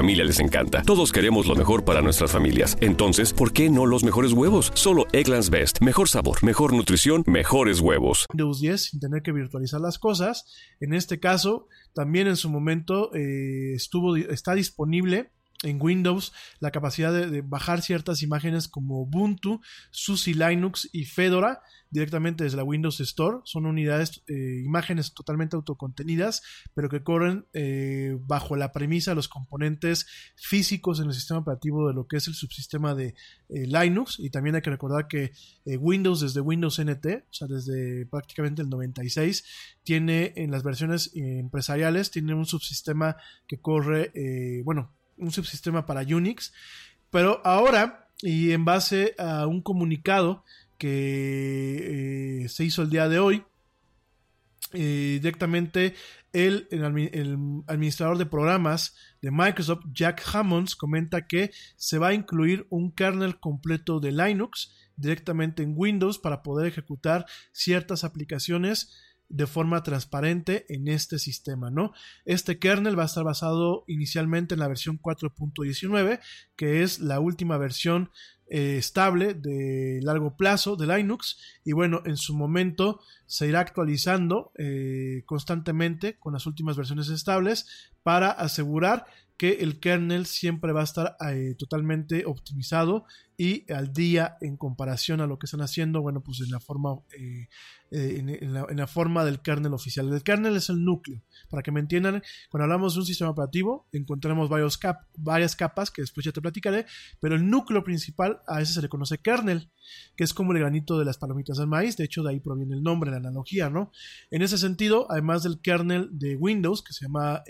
les 0.01 0.39
encanta. 0.39 0.81
Todos 0.81 1.11
queremos 1.11 1.47
lo 1.47 1.55
mejor 1.55 1.85
para 1.85 2.01
nuestras 2.01 2.31
familias. 2.31 2.77
Entonces, 2.81 3.33
¿por 3.33 3.53
qué 3.53 3.69
no 3.69 3.85
los 3.85 4.03
mejores 4.03 4.33
huevos? 4.33 4.71
Solo 4.73 5.05
Eggland's 5.13 5.49
Best. 5.49 5.79
Mejor 5.81 6.09
sabor, 6.09 6.43
mejor 6.43 6.73
nutrición, 6.73 7.23
mejores 7.27 7.79
huevos. 7.79 8.25
Windows 8.33 8.59
10 8.59 8.81
sin 8.81 8.99
tener 8.99 9.21
que 9.21 9.31
virtualizar 9.31 9.79
las 9.79 9.99
cosas. 9.99 10.45
En 10.79 10.93
este 10.93 11.19
caso, 11.19 11.67
también 11.93 12.27
en 12.27 12.35
su 12.35 12.49
momento 12.49 13.13
eh, 13.13 13.73
estuvo, 13.75 14.15
está 14.15 14.55
disponible 14.55 15.31
en 15.63 15.77
Windows 15.81 16.33
la 16.59 16.71
capacidad 16.71 17.13
de, 17.13 17.41
bajar 17.41 17.81
ciertas 17.81 18.21
imágenes 18.23 18.67
como 18.67 19.01
Ubuntu, 19.01 19.61
SUSE 19.91 20.33
Linux 20.33 20.89
y 20.91 21.05
Fedora 21.05 21.61
directamente 21.89 22.45
desde 22.45 22.57
la 22.57 22.63
Windows 22.63 22.99
Store. 23.01 23.39
Son 23.43 23.65
unidades, 23.65 24.23
eh, 24.27 24.61
imágenes 24.63 25.13
totalmente 25.13 25.55
autocontenidas, 25.55 26.41
pero 26.73 26.89
que 26.89 27.03
corren 27.03 27.45
eh, 27.53 28.17
bajo 28.21 28.55
la 28.55 28.71
premisa 28.71 29.11
de 29.11 29.15
los 29.15 29.27
componentes 29.27 30.07
físicos 30.35 30.99
en 30.99 31.07
el 31.07 31.13
sistema 31.13 31.41
operativo 31.41 31.87
de 31.87 31.93
lo 31.93 32.07
que 32.07 32.17
es 32.17 32.27
el 32.27 32.33
subsistema 32.33 32.95
de 32.95 33.13
eh, 33.49 33.67
Linux. 33.67 34.19
Y 34.19 34.29
también 34.29 34.55
hay 34.55 34.61
que 34.61 34.69
recordar 34.69 35.07
que 35.07 35.31
Windows 35.65 36.21
desde 36.21 36.39
Windows 36.39 36.79
NT, 36.79 37.05
o 37.05 37.33
sea, 37.33 37.47
desde 37.47 38.05
prácticamente 38.05 38.61
el 38.61 38.69
96, 38.69 39.43
tiene 39.83 40.33
en 40.37 40.51
las 40.51 40.63
versiones 40.63 41.11
empresariales, 41.13 42.09
tiene 42.09 42.33
un 42.33 42.45
subsistema 42.45 43.17
que 43.47 43.59
corre, 43.59 44.11
bueno, 44.63 44.93
un 45.21 45.31
subsistema 45.31 45.85
para 45.85 46.01
Unix. 46.01 46.51
Pero 47.09 47.41
ahora, 47.45 48.09
y 48.21 48.51
en 48.51 48.65
base 48.65 49.15
a 49.17 49.47
un 49.47 49.61
comunicado 49.61 50.43
que 50.77 52.43
eh, 52.43 52.49
se 52.49 52.65
hizo 52.65 52.81
el 52.81 52.89
día 52.89 53.07
de 53.07 53.19
hoy, 53.19 53.43
eh, 54.73 55.19
directamente 55.21 55.95
el, 56.33 56.67
el, 56.71 56.83
el, 57.13 57.37
administrador 57.67 58.17
de 58.17 58.25
programas 58.25 58.95
de 59.21 59.31
Microsoft, 59.31 59.85
Jack 59.91 60.23
Hammonds, 60.33 60.75
comenta 60.75 61.27
que 61.27 61.51
se 61.75 61.97
va 61.97 62.09
a 62.09 62.13
incluir 62.13 62.65
un 62.69 62.91
kernel 62.91 63.39
completo 63.39 63.99
de 63.99 64.11
Linux 64.11 64.73
directamente 64.95 65.63
en 65.63 65.73
Windows 65.75 66.19
para 66.19 66.41
poder 66.41 66.67
ejecutar 66.67 67.25
ciertas 67.51 68.03
aplicaciones 68.03 68.97
de 69.31 69.47
forma 69.47 69.81
transparente 69.83 70.65
en 70.69 70.87
este 70.87 71.17
sistema, 71.17 71.71
¿no? 71.71 71.93
Este 72.25 72.59
kernel 72.59 72.97
va 72.97 73.03
a 73.03 73.07
estar 73.07 73.23
basado 73.23 73.83
inicialmente 73.87 74.53
en 74.53 74.59
la 74.59 74.67
versión 74.67 74.99
4.19, 74.99 76.19
que 76.55 76.83
es 76.83 76.99
la 76.99 77.19
última 77.19 77.57
versión 77.57 78.11
eh, 78.47 78.77
estable 78.77 79.33
de 79.33 80.01
largo 80.03 80.35
plazo 80.35 80.75
de 80.75 80.85
Linux 80.85 81.37
y 81.63 81.71
bueno, 81.71 82.01
en 82.05 82.17
su 82.17 82.35
momento 82.35 82.99
se 83.25 83.47
irá 83.47 83.61
actualizando 83.61 84.51
eh, 84.57 85.23
constantemente 85.25 86.19
con 86.19 86.33
las 86.33 86.45
últimas 86.45 86.75
versiones 86.75 87.07
estables 87.07 87.91
para 88.03 88.29
asegurar 88.29 89.05
que 89.41 89.53
el 89.53 89.79
kernel 89.79 90.27
siempre 90.27 90.71
va 90.71 90.81
a 90.81 90.83
estar 90.83 91.17
eh, 91.27 91.55
totalmente 91.57 92.25
optimizado 92.27 93.05
y 93.35 93.65
al 93.73 93.91
día 93.91 94.37
en 94.39 94.55
comparación 94.55 95.19
a 95.19 95.25
lo 95.25 95.39
que 95.39 95.47
están 95.47 95.61
haciendo, 95.61 95.99
bueno, 95.99 96.21
pues 96.21 96.41
en 96.41 96.51
la 96.51 96.59
forma, 96.59 96.99
eh, 97.17 97.47
eh, 97.89 98.37
en, 98.39 98.77
la, 98.77 98.85
forma 98.85 99.25
del 99.25 99.41
kernel 99.41 99.73
oficial. 99.73 100.13
El 100.13 100.21
kernel 100.21 100.57
es 100.57 100.69
el 100.69 100.85
núcleo. 100.85 101.23
Para 101.49 101.63
que 101.63 101.71
me 101.71 101.79
entiendan, 101.79 102.21
cuando 102.51 102.65
hablamos 102.65 102.93
de 102.93 102.99
un 102.99 103.05
sistema 103.07 103.31
operativo, 103.31 103.87
encontramos 103.91 104.47
varios 104.47 104.77
cap, 104.77 105.07
varias 105.17 105.55
capas 105.55 105.89
que 105.89 106.03
después 106.03 106.23
ya 106.23 106.31
te 106.31 106.39
platicaré, 106.39 106.85
pero 107.19 107.33
el 107.33 107.49
núcleo 107.49 107.83
principal 107.83 108.43
a 108.47 108.61
ese 108.61 108.73
se 108.73 108.81
le 108.83 108.89
conoce 108.89 109.17
kernel, 109.17 109.71
que 110.15 110.23
es 110.23 110.35
como 110.35 110.51
el 110.51 110.59
granito 110.59 110.99
de 110.99 111.05
las 111.05 111.17
palomitas 111.17 111.57
del 111.57 111.65
maíz. 111.65 111.97
De 111.97 112.03
hecho, 112.03 112.21
de 112.21 112.29
ahí 112.29 112.39
proviene 112.39 112.75
el 112.75 112.83
nombre, 112.83 113.09
la 113.09 113.17
analogía, 113.17 113.71
¿no? 113.71 113.91
En 114.29 114.43
ese 114.43 114.59
sentido, 114.59 115.07
además 115.09 115.41
del 115.41 115.61
kernel 115.61 116.09
de 116.11 116.35
Windows, 116.35 116.83
que 116.83 116.93
se 116.93 117.05
llama 117.05 117.41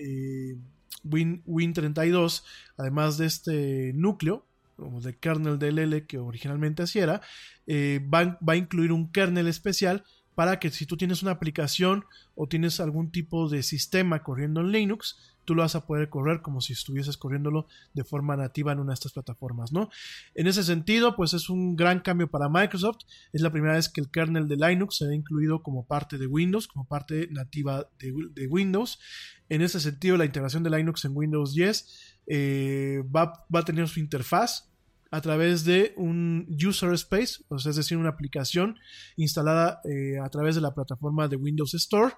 Win, 1.03 1.43
Win32, 1.45 2.43
además 2.77 3.17
de 3.17 3.25
este 3.25 3.93
núcleo, 3.93 4.45
o 4.77 4.99
de 4.99 5.15
kernel 5.15 5.59
DLL 5.59 6.05
que 6.07 6.17
originalmente 6.17 6.83
así 6.83 6.99
era, 6.99 7.21
eh, 7.67 7.99
va, 8.13 8.39
va, 8.47 8.53
a 8.53 8.57
incluir 8.57 8.91
un 8.91 9.11
kernel 9.11 9.47
especial 9.47 10.03
para 10.35 10.59
que 10.59 10.69
si 10.71 10.85
tú 10.85 10.97
tienes 10.97 11.21
una 11.21 11.31
aplicación 11.31 12.05
o 12.35 12.47
tienes 12.47 12.79
algún 12.79 13.11
tipo 13.11 13.49
de 13.49 13.63
sistema 13.63 14.23
corriendo 14.23 14.61
en 14.61 14.71
Linux, 14.71 15.17
tú 15.45 15.55
lo 15.55 15.63
vas 15.63 15.75
a 15.75 15.85
poder 15.85 16.09
correr 16.09 16.41
como 16.41 16.61
si 16.61 16.73
estuvieses 16.73 17.17
corriéndolo 17.17 17.67
de 17.93 18.03
forma 18.03 18.35
nativa 18.37 18.71
en 18.71 18.79
una 18.79 18.91
de 18.91 18.95
estas 18.95 19.13
plataformas, 19.13 19.71
¿no? 19.71 19.89
En 20.35 20.47
ese 20.47 20.63
sentido, 20.63 21.15
pues 21.15 21.33
es 21.33 21.49
un 21.49 21.75
gran 21.75 21.99
cambio 21.99 22.29
para 22.29 22.49
Microsoft. 22.49 22.99
Es 23.33 23.41
la 23.41 23.51
primera 23.51 23.73
vez 23.73 23.89
que 23.89 24.01
el 24.01 24.09
kernel 24.09 24.47
de 24.47 24.55
Linux 24.55 24.97
se 24.97 25.05
ha 25.05 25.13
incluido 25.13 25.61
como 25.61 25.85
parte 25.85 26.17
de 26.17 26.27
Windows, 26.27 26.67
como 26.67 26.85
parte 26.85 27.27
nativa 27.31 27.87
de 27.99 28.47
Windows. 28.47 28.99
En 29.51 29.61
ese 29.61 29.81
sentido, 29.81 30.15
la 30.15 30.23
integración 30.23 30.63
de 30.63 30.69
Linux 30.69 31.03
en 31.03 31.11
Windows 31.13 31.53
10 31.53 31.85
eh, 32.27 33.03
va, 33.13 33.45
a 33.51 33.65
tener 33.65 33.85
su 33.89 33.99
interfaz 33.99 34.71
a 35.11 35.19
través 35.19 35.65
de 35.65 35.93
un 35.97 36.47
user 36.65 36.93
space, 36.93 37.43
o 37.49 37.59
sea, 37.59 37.71
es 37.71 37.75
decir, 37.75 37.97
una 37.97 38.07
aplicación 38.07 38.77
instalada 39.17 39.81
eh, 39.83 40.19
a 40.23 40.29
través 40.29 40.55
de 40.55 40.61
la 40.61 40.73
plataforma 40.73 41.27
de 41.27 41.35
Windows 41.35 41.73
Store. 41.73 42.13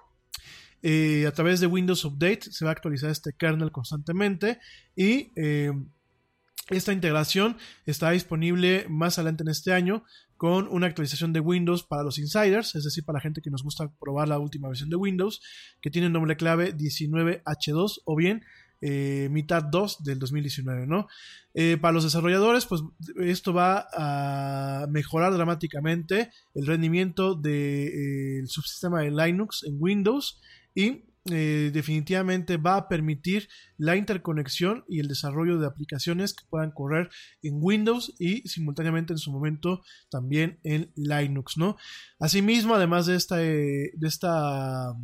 Eh, 0.80 1.26
a 1.26 1.32
través 1.32 1.58
de 1.58 1.66
Windows 1.66 2.04
Update 2.04 2.52
se 2.52 2.64
va 2.64 2.70
a 2.70 2.74
actualizar 2.74 3.10
este 3.10 3.32
kernel 3.32 3.72
constantemente 3.72 4.60
y 4.94 5.32
esta 6.70 6.92
integración 6.92 7.56
está 7.84 8.12
disponible 8.12 8.86
más 8.88 9.18
adelante 9.18 9.42
en 9.42 9.48
este 9.48 9.72
año 9.72 10.04
con 10.44 10.68
una 10.68 10.88
actualización 10.88 11.32
de 11.32 11.40
Windows 11.40 11.84
para 11.84 12.02
los 12.02 12.18
insiders, 12.18 12.74
es 12.74 12.84
decir, 12.84 13.02
para 13.02 13.16
la 13.16 13.22
gente 13.22 13.40
que 13.40 13.48
nos 13.48 13.62
gusta 13.62 13.90
probar 13.98 14.28
la 14.28 14.38
última 14.38 14.68
versión 14.68 14.90
de 14.90 14.96
Windows, 14.96 15.40
que 15.80 15.90
tiene 15.90 16.10
nombre 16.10 16.36
clave 16.36 16.76
19H2 16.76 18.02
o 18.04 18.14
bien 18.14 18.44
eh, 18.82 19.28
mitad 19.30 19.62
2 19.62 20.04
del 20.04 20.18
2019, 20.18 20.86
¿no? 20.86 21.06
Eh, 21.54 21.78
para 21.80 21.92
los 21.92 22.04
desarrolladores, 22.04 22.66
pues 22.66 22.82
esto 23.22 23.54
va 23.54 23.88
a 23.94 24.86
mejorar 24.90 25.32
dramáticamente 25.32 26.30
el 26.52 26.66
rendimiento 26.66 27.34
del 27.34 28.42
de, 28.42 28.46
subsistema 28.46 29.00
de 29.00 29.12
Linux 29.12 29.64
en 29.64 29.78
Windows 29.80 30.42
y 30.74 31.04
eh, 31.30 31.70
definitivamente 31.72 32.56
va 32.56 32.76
a 32.76 32.88
permitir 32.88 33.48
la 33.78 33.96
interconexión 33.96 34.84
y 34.88 35.00
el 35.00 35.08
desarrollo 35.08 35.58
de 35.58 35.66
aplicaciones 35.66 36.34
que 36.34 36.44
puedan 36.48 36.70
correr 36.70 37.08
en 37.42 37.58
Windows 37.60 38.14
y 38.18 38.46
simultáneamente 38.48 39.12
en 39.12 39.18
su 39.18 39.32
momento 39.32 39.82
también 40.10 40.60
en 40.64 40.92
Linux, 40.96 41.56
¿no? 41.56 41.76
Asimismo, 42.18 42.74
además 42.74 43.06
de 43.06 43.16
esta, 43.16 43.36
de 43.36 43.90
esta 44.02 44.94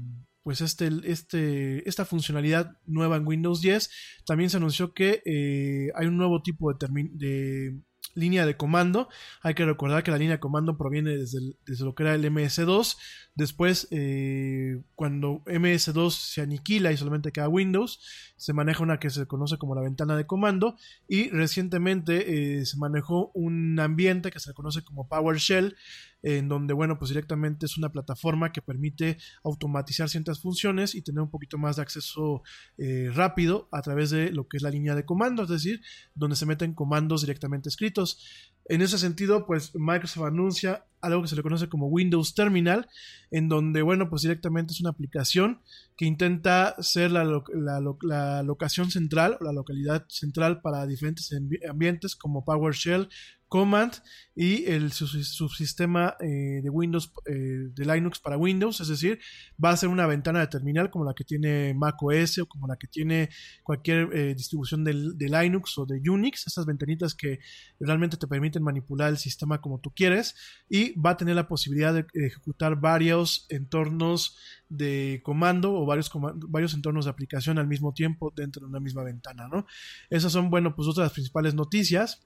pues 0.43 0.61
este, 0.63 0.91
este, 1.05 1.89
esta 1.89 2.05
funcionalidad 2.05 2.77
nueva 2.87 3.17
en 3.17 3.27
Windows 3.27 3.61
10, 3.61 3.91
también 4.27 4.51
se 4.51 4.57
anunció 4.57 4.95
que 4.95 5.23
eh, 5.25 5.91
hay 5.95 6.07
un 6.07 6.17
nuevo 6.17 6.43
tipo 6.43 6.73
de, 6.73 6.89
de, 7.13 7.79
línea 8.15 8.47
de 8.47 8.57
comando. 8.57 9.09
Hay 9.43 9.55
que 9.55 9.65
recordar 9.65 10.03
que 10.03 10.11
la 10.11 10.19
línea 10.19 10.37
de 10.37 10.41
comando 10.41 10.77
proviene 10.77 11.17
desde, 11.17 11.41
lo 11.85 11.95
que 11.95 12.03
era 12.03 12.15
el 12.15 12.25
MS2. 12.25 12.97
Después, 13.35 13.89
eh, 13.91 14.83
cuando 14.95 15.43
MS2 15.47 16.11
se 16.11 16.41
aniquila 16.41 16.93
y 16.93 16.97
solamente 16.97 17.33
queda 17.33 17.49
Windows, 17.49 18.01
se 18.37 18.53
maneja 18.53 18.83
una 18.83 18.99
que 18.99 19.11
se 19.11 19.27
conoce 19.27 19.59
como 19.59 19.75
la 19.75 19.83
ventana 19.83 20.17
de 20.17 20.27
comando. 20.27 20.77
Y 21.09 21.31
recientemente 21.31 22.61
eh, 22.61 22.67
se 22.67 22.77
manejó 22.79 23.31
un 23.35 23.79
ambiente 23.79 24.31
que 24.31 24.41
se 24.41 24.55
conoce 24.55 24.83
como 24.83 25.09
PowerShell 25.09 25.77
en 26.23 26.49
donde, 26.49 26.75
bueno, 26.75 26.99
pues 26.99 27.11
directamente 27.11 27.67
es 27.67 27.79
una 27.79 27.91
plataforma 27.91 28.53
que 28.53 28.63
permite 28.63 29.19
automatizar 29.45 30.09
ciertas 30.09 30.41
funciones 30.41 30.95
y 30.95 31.03
tener 31.03 31.21
un 31.23 31.31
poquito 31.31 31.59
más 31.59 31.77
de 31.77 31.83
acceso 31.83 32.43
eh, 32.79 33.11
rápido 33.13 33.69
a 33.73 33.83
través 33.83 34.11
de 34.11 34.31
lo 34.31 34.49
que 34.49 34.57
es 34.57 34.63
la 34.63 34.71
línea 34.71 34.95
de 34.95 35.05
comando, 35.05 35.45
es 35.45 35.49
decir, 35.49 35.81
donde 36.15 36.37
se 36.37 36.47
meten 36.47 36.75
comandos 36.75 37.23
directamente 37.23 37.69
escritos. 37.69 38.51
En 38.71 38.83
ese 38.83 38.99
sentido, 38.99 39.47
pues 39.47 39.75
Microsoft 39.75 40.29
anuncia 40.29 40.87
algo 41.01 41.23
que 41.23 41.29
se 41.29 41.35
le 41.35 41.43
conoce 41.43 41.69
como 41.69 41.89
Windows 41.89 42.37
Terminal, 42.37 42.89
en 43.33 43.49
donde, 43.49 43.83
bueno, 43.83 44.09
pues 44.09 44.23
directamente 44.23 44.73
es 44.73 44.81
una 44.81 44.91
aplicación 44.91 45.61
que 45.97 46.05
intenta 46.05 46.77
ser 46.79 47.11
la, 47.11 47.25
la, 47.53 48.43
locación 48.45 48.93
central 48.93 49.39
o 49.41 49.45
la 49.45 49.53
localidad 49.53 50.07
central 50.09 50.61
para 50.61 50.87
diferentes 50.87 51.37
ambientes 51.69 52.15
como 52.15 52.45
PowerShell, 52.45 53.09
Command 53.51 53.95
y 54.35 54.65
el 54.71 54.93
subsistema 54.93 56.17
eh, 56.21 56.61
de 56.63 56.71
Windows, 56.71 57.13
eh, 57.27 57.69
de 57.75 57.85
Linux 57.85 58.21
para 58.21 58.39
Windows, 58.39 58.81
es 58.81 58.87
decir, 58.87 59.19
va 59.63 59.71
a 59.71 59.77
ser 59.77 59.89
una 59.89 60.07
ventana 60.07 60.39
de 60.39 60.47
terminal 60.47 60.89
como 60.89 61.05
la 61.05 61.15
que 61.15 61.25
tiene 61.25 61.75
Mac 61.75 62.01
OS 62.01 62.39
o 62.39 62.47
como 62.47 62.69
la 62.69 62.77
que 62.77 62.87
tiene 62.87 63.29
cualquier 63.65 64.09
eh, 64.17 64.35
distribución 64.35 64.85
de, 64.85 64.95
Linux 64.95 65.77
o 65.79 65.85
de 65.85 66.01
Unix, 66.09 66.47
esas 66.47 66.65
ventanitas 66.65 67.15
que 67.15 67.41
realmente 67.81 68.17
te 68.17 68.29
permiten 68.29 68.60
manipular 68.63 69.11
el 69.11 69.19
sistema 69.19 69.61
como 69.61 69.81
tú 69.81 69.93
quieres 69.95 70.35
y 70.69 70.99
va 70.99 71.11
a 71.11 71.17
tener 71.17 71.35
la 71.35 71.49
posibilidad 71.49 71.95
de 71.95 72.07
ejecutar 72.15 72.81
varios 72.81 73.47
entornos 73.49 74.37
de 74.69 75.21
comando 75.25 75.75
o 75.75 75.87
varios, 75.87 76.11
varios 76.49 76.75
entornos 76.75 77.05
de 77.05 77.11
aplicación 77.11 77.59
al 77.59 77.67
mismo 77.67 77.93
tiempo 77.93 78.33
dentro 78.35 78.61
de 78.61 78.69
una 78.69 78.81
misma 78.81 79.03
ventana, 79.03 79.49
¿no? 79.49 79.67
Esas 80.09 80.33
son, 80.33 80.51
bueno, 80.51 80.75
pues 80.75 80.89
otras 80.89 81.13
principales 81.13 81.55
noticias. 81.55 82.23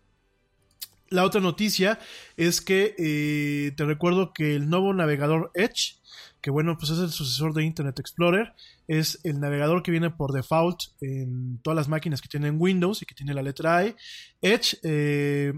La 1.11 1.25
otra 1.25 1.41
noticia 1.41 1.99
es 2.37 2.61
que 2.61 2.95
eh, 2.99 3.73
te 3.77 3.85
recuerdo 3.85 4.33
que 4.33 4.57
el 4.57 4.69
nuevo 4.69 4.93
navegador 4.95 5.51
Edge, 5.55 5.97
que 6.41 6.51
bueno, 6.51 6.77
pues 6.79 6.91
es 6.91 6.99
el 6.99 7.11
sucesor 7.11 7.55
de 7.55 7.63
Internet 7.65 7.99
Explorer, 7.99 8.55
es 8.89 9.21
el 9.25 9.39
navegador 9.39 9.83
que 9.83 9.91
viene 9.91 10.11
por 10.11 10.33
default 10.33 10.81
en 11.01 11.59
todas 11.63 11.77
las 11.77 11.89
máquinas 11.89 12.21
que 12.21 12.29
tienen 12.29 12.57
Windows 12.59 13.03
y 13.03 13.07
que 13.07 13.15
tiene 13.15 13.35
la 13.35 13.43
letra 13.43 13.87
I. 13.87 13.95
Edge 14.43 14.79
eh, 14.83 15.53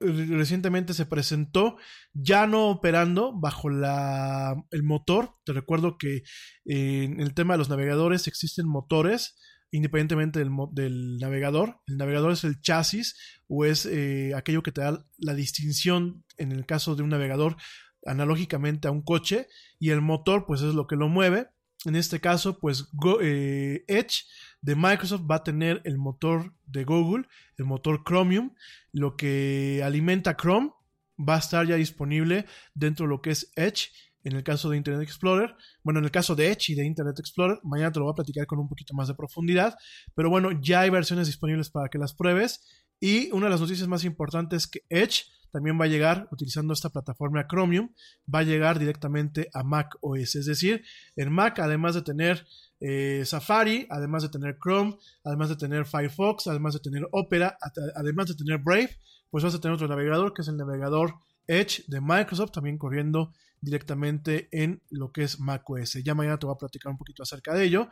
recientemente 0.00 0.94
se 0.94 1.06
presentó 1.06 1.76
ya 2.14 2.46
no 2.46 2.68
operando 2.68 3.38
bajo 3.38 3.68
la, 3.68 4.56
el 4.70 4.82
motor. 4.82 5.34
Te 5.44 5.52
recuerdo 5.52 5.98
que 5.98 6.22
eh, 6.64 7.04
en 7.04 7.20
el 7.20 7.34
tema 7.34 7.54
de 7.54 7.58
los 7.58 7.68
navegadores 7.68 8.26
existen 8.26 8.66
motores 8.66 9.36
independientemente 9.72 10.40
del, 10.40 11.18
navegador. 11.18 11.80
El 11.86 11.98
navegador 11.98 12.32
es 12.32 12.44
el 12.44 12.60
chasis 12.60 13.16
o 13.46 13.64
es 13.64 13.86
eh, 13.86 14.32
aquello 14.34 14.62
que 14.62 14.72
te 14.72 14.80
da 14.80 15.06
la 15.18 15.34
distinción 15.34 16.24
en 16.38 16.52
el 16.52 16.66
caso 16.66 16.96
de 16.96 17.02
un 17.02 17.10
navegador 17.10 17.56
analógicamente 18.04 18.88
a 18.88 18.90
un 18.90 19.02
coche 19.02 19.46
y 19.78 19.90
el 19.90 20.00
motor 20.00 20.44
pues 20.46 20.62
es 20.62 20.74
lo 20.74 20.86
que 20.86 20.96
lo 20.96 21.08
mueve. 21.08 21.48
En 21.84 21.94
este 21.94 22.20
caso 22.20 22.58
pues 22.58 22.88
eh, 23.22 23.84
Edge 23.86 24.24
de 24.62 24.74
Microsoft 24.74 25.22
va 25.30 25.36
a 25.36 25.44
tener 25.44 25.80
el 25.84 25.98
motor 25.98 26.54
de 26.66 26.84
Google, 26.84 27.26
el 27.56 27.64
motor 27.64 28.02
Chromium, 28.04 28.52
lo 28.92 29.16
que 29.16 29.82
alimenta 29.84 30.36
Chrome 30.36 30.70
va 31.18 31.36
a 31.36 31.38
estar 31.38 31.66
ya 31.66 31.76
disponible 31.76 32.46
dentro 32.74 33.06
de 33.06 33.10
lo 33.10 33.22
que 33.22 33.30
es 33.30 33.52
Edge 33.56 33.90
en 34.22 34.36
el 34.36 34.42
caso 34.42 34.68
de 34.68 34.76
Internet 34.76 35.02
Explorer, 35.02 35.54
bueno, 35.82 35.98
en 36.00 36.04
el 36.04 36.10
caso 36.10 36.34
de 36.34 36.50
Edge 36.50 36.72
y 36.72 36.74
de 36.74 36.84
Internet 36.84 37.18
Explorer, 37.18 37.58
mañana 37.62 37.90
te 37.90 37.98
lo 37.98 38.04
voy 38.04 38.12
a 38.12 38.16
platicar 38.16 38.46
con 38.46 38.58
un 38.58 38.68
poquito 38.68 38.94
más 38.94 39.08
de 39.08 39.14
profundidad, 39.14 39.74
pero 40.14 40.28
bueno, 40.28 40.50
ya 40.60 40.80
hay 40.80 40.90
versiones 40.90 41.26
disponibles 41.26 41.70
para 41.70 41.88
que 41.88 41.98
las 41.98 42.12
pruebes 42.12 42.62
y 43.00 43.30
una 43.32 43.46
de 43.46 43.50
las 43.50 43.60
noticias 43.60 43.88
más 43.88 44.04
importantes 44.04 44.64
es 44.64 44.68
que 44.68 44.84
Edge 44.88 45.24
también 45.50 45.80
va 45.80 45.86
a 45.86 45.88
llegar, 45.88 46.28
utilizando 46.30 46.72
esta 46.72 46.90
plataforma 46.90 47.46
Chromium, 47.48 47.90
va 48.32 48.40
a 48.40 48.44
llegar 48.44 48.78
directamente 48.78 49.50
a 49.52 49.64
Mac 49.64 49.96
OS, 50.00 50.36
es 50.36 50.46
decir, 50.46 50.84
en 51.16 51.32
Mac, 51.32 51.58
además 51.58 51.94
de 51.94 52.02
tener 52.02 52.46
eh, 52.78 53.22
Safari, 53.26 53.86
además 53.90 54.22
de 54.22 54.28
tener 54.28 54.58
Chrome, 54.62 54.96
además 55.24 55.48
de 55.48 55.56
tener 55.56 55.86
Firefox, 55.86 56.46
además 56.46 56.74
de 56.74 56.80
tener 56.80 57.08
Opera, 57.10 57.58
además 57.96 58.28
de 58.28 58.34
tener 58.34 58.58
Brave, 58.58 58.96
pues 59.30 59.44
vas 59.44 59.54
a 59.54 59.60
tener 59.60 59.74
otro 59.74 59.88
navegador 59.88 60.32
que 60.34 60.42
es 60.42 60.48
el 60.48 60.56
navegador 60.56 61.14
Edge 61.46 61.84
de 61.88 62.00
Microsoft, 62.00 62.52
también 62.52 62.78
corriendo 62.78 63.32
directamente 63.60 64.48
en 64.52 64.82
lo 64.90 65.12
que 65.12 65.24
es 65.24 65.40
macOS. 65.40 65.94
Ya 66.04 66.14
mañana 66.14 66.38
te 66.38 66.46
voy 66.46 66.54
a 66.54 66.58
platicar 66.58 66.90
un 66.92 66.98
poquito 66.98 67.22
acerca 67.22 67.54
de 67.54 67.64
ello. 67.64 67.88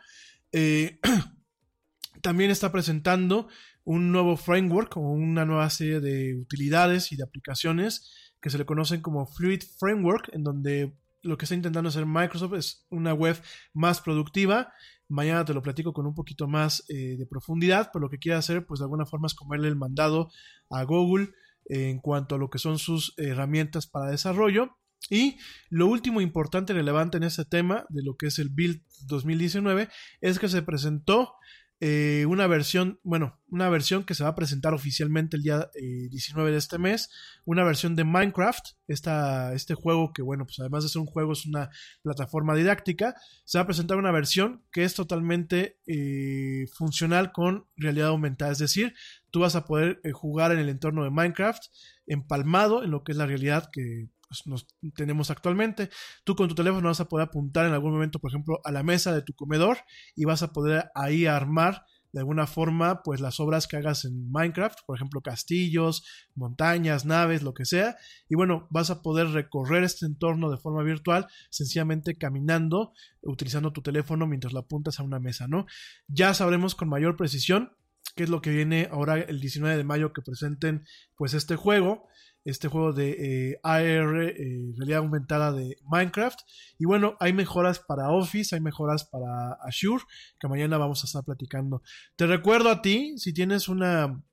Eh, 0.51 0.99
también 2.21 2.51
está 2.51 2.71
presentando 2.71 3.47
un 3.89 4.11
nuevo 4.11 4.37
framework 4.37 4.97
o 4.97 4.99
una 4.99 5.45
nueva 5.45 5.67
serie 5.71 5.99
de 5.99 6.35
utilidades 6.35 7.11
y 7.11 7.15
de 7.15 7.23
aplicaciones 7.23 8.13
que 8.39 8.51
se 8.51 8.59
le 8.59 8.65
conocen 8.67 9.01
como 9.01 9.25
Fluid 9.25 9.63
Framework, 9.79 10.29
en 10.31 10.43
donde 10.43 10.95
lo 11.23 11.39
que 11.39 11.45
está 11.45 11.55
intentando 11.55 11.89
hacer 11.89 12.05
Microsoft 12.05 12.53
es 12.53 12.85
una 12.91 13.15
web 13.15 13.41
más 13.73 13.99
productiva. 13.99 14.71
Mañana 15.07 15.43
te 15.43 15.55
lo 15.55 15.63
platico 15.63 15.91
con 15.91 16.05
un 16.05 16.13
poquito 16.13 16.47
más 16.47 16.85
eh, 16.87 17.17
de 17.17 17.25
profundidad, 17.25 17.89
pero 17.91 18.03
lo 18.03 18.11
que 18.11 18.19
quiere 18.19 18.37
hacer, 18.37 18.63
pues 18.63 18.79
de 18.79 18.83
alguna 18.83 19.07
forma 19.07 19.25
es 19.25 19.33
comerle 19.33 19.67
el 19.67 19.75
mandado 19.75 20.29
a 20.69 20.83
Google 20.83 21.31
en 21.65 21.97
cuanto 21.97 22.35
a 22.35 22.37
lo 22.37 22.51
que 22.51 22.59
son 22.59 22.77
sus 22.77 23.15
herramientas 23.17 23.87
para 23.87 24.11
desarrollo. 24.11 24.77
Y 25.09 25.39
lo 25.71 25.87
último 25.87 26.21
importante 26.21 26.73
relevante 26.73 27.17
en 27.17 27.23
este 27.23 27.43
tema 27.43 27.87
de 27.89 28.03
lo 28.03 28.17
que 28.17 28.27
es 28.27 28.37
el 28.37 28.49
Build 28.49 28.83
2019 29.07 29.89
es 30.21 30.37
que 30.37 30.47
se 30.47 30.61
presentó 30.61 31.33
eh, 31.81 32.25
una 32.27 32.45
versión, 32.47 32.99
bueno, 33.03 33.39
una 33.47 33.69
versión 33.69 34.03
que 34.03 34.13
se 34.13 34.23
va 34.23 34.31
a 34.31 34.35
presentar 34.35 34.73
oficialmente 34.73 35.37
el 35.37 35.43
día 35.43 35.69
19 35.73 36.49
eh, 36.49 36.51
de 36.51 36.57
este 36.57 36.77
mes, 36.77 37.09
una 37.45 37.63
versión 37.63 37.95
de 37.95 38.03
Minecraft, 38.03 38.65
esta, 38.87 39.53
este 39.53 39.75
juego 39.75 40.11
que, 40.11 40.21
bueno, 40.21 40.45
pues 40.45 40.59
además 40.59 40.83
de 40.83 40.89
ser 40.89 40.99
un 40.99 41.07
juego 41.07 41.31
es 41.31 41.45
una 41.45 41.69
plataforma 42.01 42.53
didáctica, 42.53 43.15
se 43.45 43.57
va 43.57 43.63
a 43.63 43.67
presentar 43.67 43.97
una 43.97 44.11
versión 44.11 44.61
que 44.73 44.83
es 44.83 44.93
totalmente 44.93 45.79
eh, 45.87 46.65
funcional 46.73 47.31
con 47.31 47.65
realidad 47.77 48.09
aumentada, 48.09 48.51
es 48.51 48.59
decir, 48.59 48.93
tú 49.31 49.39
vas 49.39 49.55
a 49.55 49.63
poder 49.63 50.01
jugar 50.11 50.51
en 50.51 50.59
el 50.59 50.67
entorno 50.67 51.05
de 51.05 51.11
Minecraft 51.11 51.63
empalmado 52.07 52.83
en 52.83 52.91
lo 52.91 53.03
que 53.03 53.13
es 53.13 53.17
la 53.17 53.25
realidad 53.25 53.69
que 53.71 54.09
nos 54.45 54.67
tenemos 54.95 55.31
actualmente. 55.31 55.89
Tú 56.23 56.35
con 56.35 56.47
tu 56.47 56.55
teléfono 56.55 56.87
vas 56.87 56.99
a 56.99 57.07
poder 57.07 57.27
apuntar 57.27 57.65
en 57.65 57.73
algún 57.73 57.91
momento, 57.91 58.19
por 58.19 58.31
ejemplo, 58.31 58.59
a 58.63 58.71
la 58.71 58.83
mesa 58.83 59.13
de 59.13 59.21
tu 59.21 59.33
comedor 59.33 59.77
y 60.15 60.25
vas 60.25 60.43
a 60.43 60.53
poder 60.53 60.91
ahí 60.95 61.25
armar 61.25 61.85
de 62.11 62.19
alguna 62.19 62.47
forma, 62.47 63.03
pues 63.03 63.21
las 63.21 63.39
obras 63.39 63.67
que 63.67 63.77
hagas 63.77 64.03
en 64.05 64.31
Minecraft, 64.31 64.79
por 64.85 64.97
ejemplo, 64.97 65.21
castillos, 65.21 66.03
montañas, 66.33 67.05
naves, 67.05 67.43
lo 67.43 67.53
que 67.53 67.65
sea. 67.65 67.97
Y 68.27 68.35
bueno, 68.35 68.67
vas 68.71 68.89
a 68.89 69.01
poder 69.03 69.27
recorrer 69.27 69.83
este 69.83 70.05
entorno 70.07 70.49
de 70.49 70.57
forma 70.57 70.81
virtual, 70.81 71.27
sencillamente 71.51 72.17
caminando, 72.17 72.93
utilizando 73.21 73.71
tu 73.73 73.81
teléfono 73.81 74.25
mientras 74.25 74.53
lo 74.53 74.59
apuntas 74.59 74.99
a 74.99 75.03
una 75.03 75.19
mesa, 75.19 75.47
¿no? 75.47 75.67
Ya 76.07 76.33
sabremos 76.33 76.73
con 76.73 76.89
mayor 76.89 77.15
precisión 77.15 77.73
qué 78.19 78.23
es 78.23 78.29
lo 78.29 78.41
que 78.41 78.49
viene 78.49 78.89
ahora 78.91 79.17
el 79.17 79.39
19 79.39 79.77
de 79.77 79.85
mayo 79.85 80.11
que 80.11 80.21
presenten 80.21 80.83
pues 81.15 81.33
este 81.33 81.55
juego 81.55 82.05
este 82.43 82.67
juego 82.67 82.91
de 82.91 83.51
eh, 83.51 83.59
AR, 83.63 84.23
eh, 84.23 84.73
realidad 84.77 84.99
aumentada 84.99 85.51
de 85.51 85.77
Minecraft. 85.85 86.39
Y 86.77 86.85
bueno, 86.85 87.15
hay 87.19 87.31
mejoras 87.31 87.79
para 87.79 88.09
Office, 88.09 88.55
hay 88.55 88.61
mejoras 88.61 89.05
para 89.05 89.53
Azure, 89.61 90.03
que 90.39 90.47
mañana 90.47 90.77
vamos 90.77 91.03
a 91.03 91.05
estar 91.05 91.23
platicando. 91.23 91.81
Te 92.15 92.27
recuerdo 92.27 92.69
a 92.69 92.81
ti, 92.81 93.17
si 93.17 93.33
tienes 93.33 93.67
una... 93.67 94.23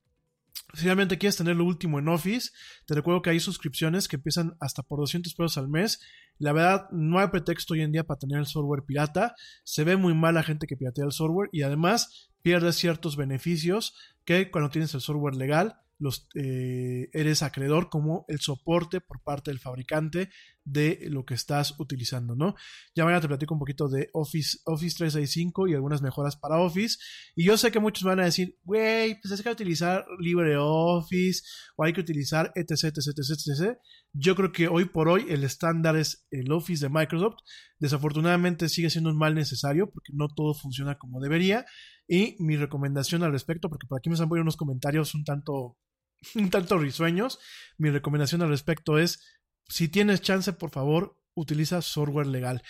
Si 0.73 0.85
realmente 0.85 1.19
quieres 1.19 1.37
tener 1.37 1.57
lo 1.57 1.65
último 1.65 1.99
en 1.99 2.09
Office, 2.09 2.51
te 2.87 2.95
recuerdo 2.95 3.23
que 3.23 3.31
hay 3.31 3.41
suscripciones 3.41 4.09
que 4.09 4.17
empiezan 4.17 4.57
hasta 4.61 4.83
por 4.83 4.99
200 5.01 5.35
pesos 5.35 5.59
al 5.59 5.69
mes. 5.69 6.01
La 6.39 6.53
verdad, 6.53 6.89
no 6.91 7.19
hay 7.19 7.29
pretexto 7.29 7.75
hoy 7.75 7.83
en 7.83 7.93
día 7.93 8.05
para 8.05 8.19
tener 8.19 8.39
el 8.39 8.47
software 8.47 8.85
pirata. 8.85 9.35
Se 9.65 9.85
ve 9.85 9.97
muy 9.97 10.15
mal 10.15 10.35
la 10.35 10.43
gente 10.43 10.67
que 10.67 10.77
piratea 10.77 11.05
el 11.05 11.13
software 11.13 11.51
y 11.53 11.63
además 11.63 12.31
pierdes 12.47 12.77
ciertos 12.77 13.17
beneficios 13.17 13.93
que 14.25 14.53
cuando 14.53 14.71
tienes 14.71 14.95
el 14.95 15.01
software 15.01 15.35
legal 15.35 15.81
los, 15.99 16.29
eh, 16.37 17.09
eres 17.13 17.43
acreedor 17.43 17.89
como 17.89 18.25
el 18.29 18.39
soporte 18.39 19.01
por 19.01 19.21
parte 19.23 19.51
del 19.51 19.59
fabricante 19.59 20.31
de 20.65 21.07
lo 21.11 21.25
que 21.25 21.35
estás 21.35 21.75
utilizando, 21.79 22.35
¿no? 22.35 22.55
Ya 22.95 23.05
mañana 23.05 23.21
te 23.21 23.29
platico 23.29 23.55
un 23.55 23.61
poquito 23.61 23.89
de 23.89 24.11
Office, 24.13 24.59
Office 24.65 24.97
365 24.97 25.69
y 25.69 25.75
algunas 25.75 26.03
mejoras 26.03 26.37
para 26.37 26.61
Office. 26.61 26.99
Y 27.35 27.45
yo 27.45 27.57
sé 27.57 27.71
que 27.71 27.79
muchos 27.79 28.03
van 28.03 28.21
a 28.21 28.25
decir, 28.25 28.59
güey, 28.65 29.19
pues 29.21 29.33
es 29.33 29.41
hay 29.41 29.45
que 29.45 29.51
utilizar 29.51 30.05
LibreOffice 30.19 31.43
o 31.77 31.85
hay 31.85 31.93
que 31.93 32.01
utilizar 32.01 32.53
etc, 32.57 32.85
etc, 32.85 33.09
etc, 33.17 33.31
etc. 33.31 33.79
Yo 34.13 34.35
creo 34.35 34.53
que 34.53 34.69
hoy 34.69 34.87
por 34.87 35.09
hoy 35.09 35.27
el 35.29 35.45
estándar 35.45 35.97
es 35.97 36.27
el 36.31 36.51
Office 36.53 36.85
de 36.85 36.93
Microsoft. 36.93 37.39
Desafortunadamente 37.79 38.69
sigue 38.69 38.91
siendo 38.91 39.11
un 39.11 39.19
mal 39.19 39.35
necesario 39.35 39.91
porque 39.91 40.13
no 40.15 40.29
todo 40.29 40.53
funciona 40.55 40.99
como 40.99 41.21
debería. 41.21 41.65
Y 42.09 42.37
mi 42.39 42.57
recomendación 42.57 43.23
al 43.23 43.33
respecto, 43.33 43.69
porque 43.69 43.87
por 43.87 43.99
aquí 43.99 44.11
me 44.11 44.17
han 44.17 44.29
ponido 44.29 44.43
unos 44.43 44.57
comentarios 44.57 45.15
un 45.15 45.25
tanto 45.25 45.77
un 46.35 46.51
tanto 46.51 46.79
risueños. 46.79 47.39
Mi 47.79 47.91
recomendación 47.91 48.43
al 48.43 48.49
respecto 48.49 48.99
es, 48.99 49.23
si 49.69 49.89
tienes 49.89 50.23
chance, 50.23 50.53
por 50.53 50.71
favor, 50.71 51.19
utiliza 51.35 51.83
software 51.83 52.27
legal. 52.27 52.63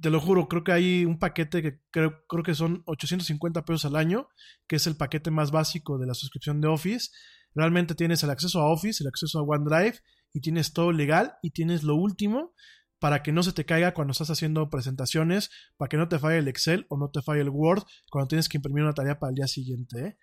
Te 0.00 0.10
lo 0.10 0.20
juro, 0.20 0.48
creo 0.48 0.64
que 0.64 0.72
hay 0.72 1.04
un 1.04 1.18
paquete 1.18 1.62
que 1.62 1.80
creo, 1.90 2.24
creo 2.26 2.42
que 2.42 2.54
son 2.54 2.82
850 2.86 3.64
pesos 3.64 3.84
al 3.84 3.96
año, 3.96 4.28
que 4.66 4.76
es 4.76 4.86
el 4.86 4.96
paquete 4.96 5.30
más 5.30 5.50
básico 5.50 5.98
de 5.98 6.06
la 6.06 6.14
suscripción 6.14 6.60
de 6.60 6.68
Office. 6.68 7.10
Realmente 7.54 7.94
tienes 7.94 8.22
el 8.22 8.30
acceso 8.30 8.60
a 8.60 8.70
Office, 8.70 9.02
el 9.02 9.08
acceso 9.08 9.38
a 9.38 9.42
OneDrive 9.42 9.98
y 10.32 10.40
tienes 10.40 10.72
todo 10.72 10.92
legal 10.92 11.34
y 11.42 11.50
tienes 11.50 11.82
lo 11.82 11.96
último 11.96 12.54
para 13.00 13.22
que 13.22 13.32
no 13.32 13.42
se 13.42 13.52
te 13.52 13.64
caiga 13.64 13.94
cuando 13.94 14.12
estás 14.12 14.30
haciendo 14.30 14.70
presentaciones, 14.70 15.50
para 15.76 15.88
que 15.88 15.96
no 15.96 16.08
te 16.08 16.18
falle 16.18 16.38
el 16.38 16.48
Excel 16.48 16.86
o 16.88 16.96
no 16.96 17.10
te 17.10 17.22
falle 17.22 17.40
el 17.40 17.48
Word 17.48 17.82
cuando 18.10 18.28
tienes 18.28 18.48
que 18.48 18.58
imprimir 18.58 18.84
una 18.84 18.92
tarea 18.92 19.18
para 19.18 19.30
el 19.30 19.36
día 19.36 19.48
siguiente. 19.48 20.00
¿eh? 20.00 20.18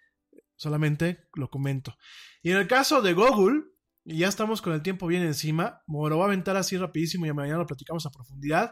Solamente 0.56 1.28
lo 1.34 1.50
comento. 1.50 1.98
Y 2.42 2.52
en 2.52 2.58
el 2.58 2.68
caso 2.68 3.02
de 3.02 3.14
Google, 3.14 3.64
y 4.10 4.20
ya 4.20 4.30
estamos 4.30 4.62
con 4.62 4.72
el 4.72 4.82
tiempo 4.82 5.06
bien 5.06 5.24
encima. 5.24 5.82
Me 5.86 6.10
lo 6.10 6.16
voy 6.16 6.24
a 6.24 6.28
aventar 6.28 6.56
así 6.56 6.78
rapidísimo 6.78 7.26
y 7.26 7.34
mañana 7.34 7.58
lo 7.58 7.66
platicamos 7.66 8.06
a 8.06 8.10
profundidad. 8.10 8.72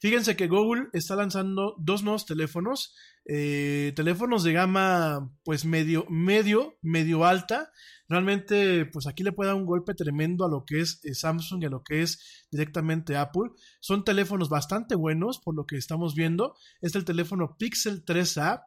Fíjense 0.00 0.36
que 0.36 0.46
Google 0.46 0.86
está 0.92 1.16
lanzando 1.16 1.74
dos 1.80 2.04
nuevos 2.04 2.24
teléfonos. 2.24 2.94
Eh, 3.24 3.92
teléfonos 3.96 4.44
de 4.44 4.52
gama 4.52 5.28
pues 5.42 5.64
medio, 5.64 6.06
medio, 6.08 6.78
medio 6.82 7.24
alta. 7.24 7.72
Realmente 8.08 8.86
pues 8.86 9.08
aquí 9.08 9.24
le 9.24 9.32
puede 9.32 9.48
dar 9.48 9.56
un 9.56 9.66
golpe 9.66 9.92
tremendo 9.92 10.44
a 10.44 10.48
lo 10.48 10.64
que 10.64 10.78
es 10.82 11.00
eh, 11.02 11.14
Samsung 11.14 11.64
y 11.64 11.66
a 11.66 11.70
lo 11.70 11.82
que 11.82 12.02
es 12.02 12.46
directamente 12.52 13.16
Apple. 13.16 13.50
Son 13.80 14.04
teléfonos 14.04 14.48
bastante 14.48 14.94
buenos 14.94 15.40
por 15.40 15.56
lo 15.56 15.66
que 15.66 15.78
estamos 15.78 16.14
viendo. 16.14 16.54
Es 16.80 16.94
el 16.94 17.04
teléfono 17.04 17.56
Pixel 17.58 18.04
3A 18.04 18.62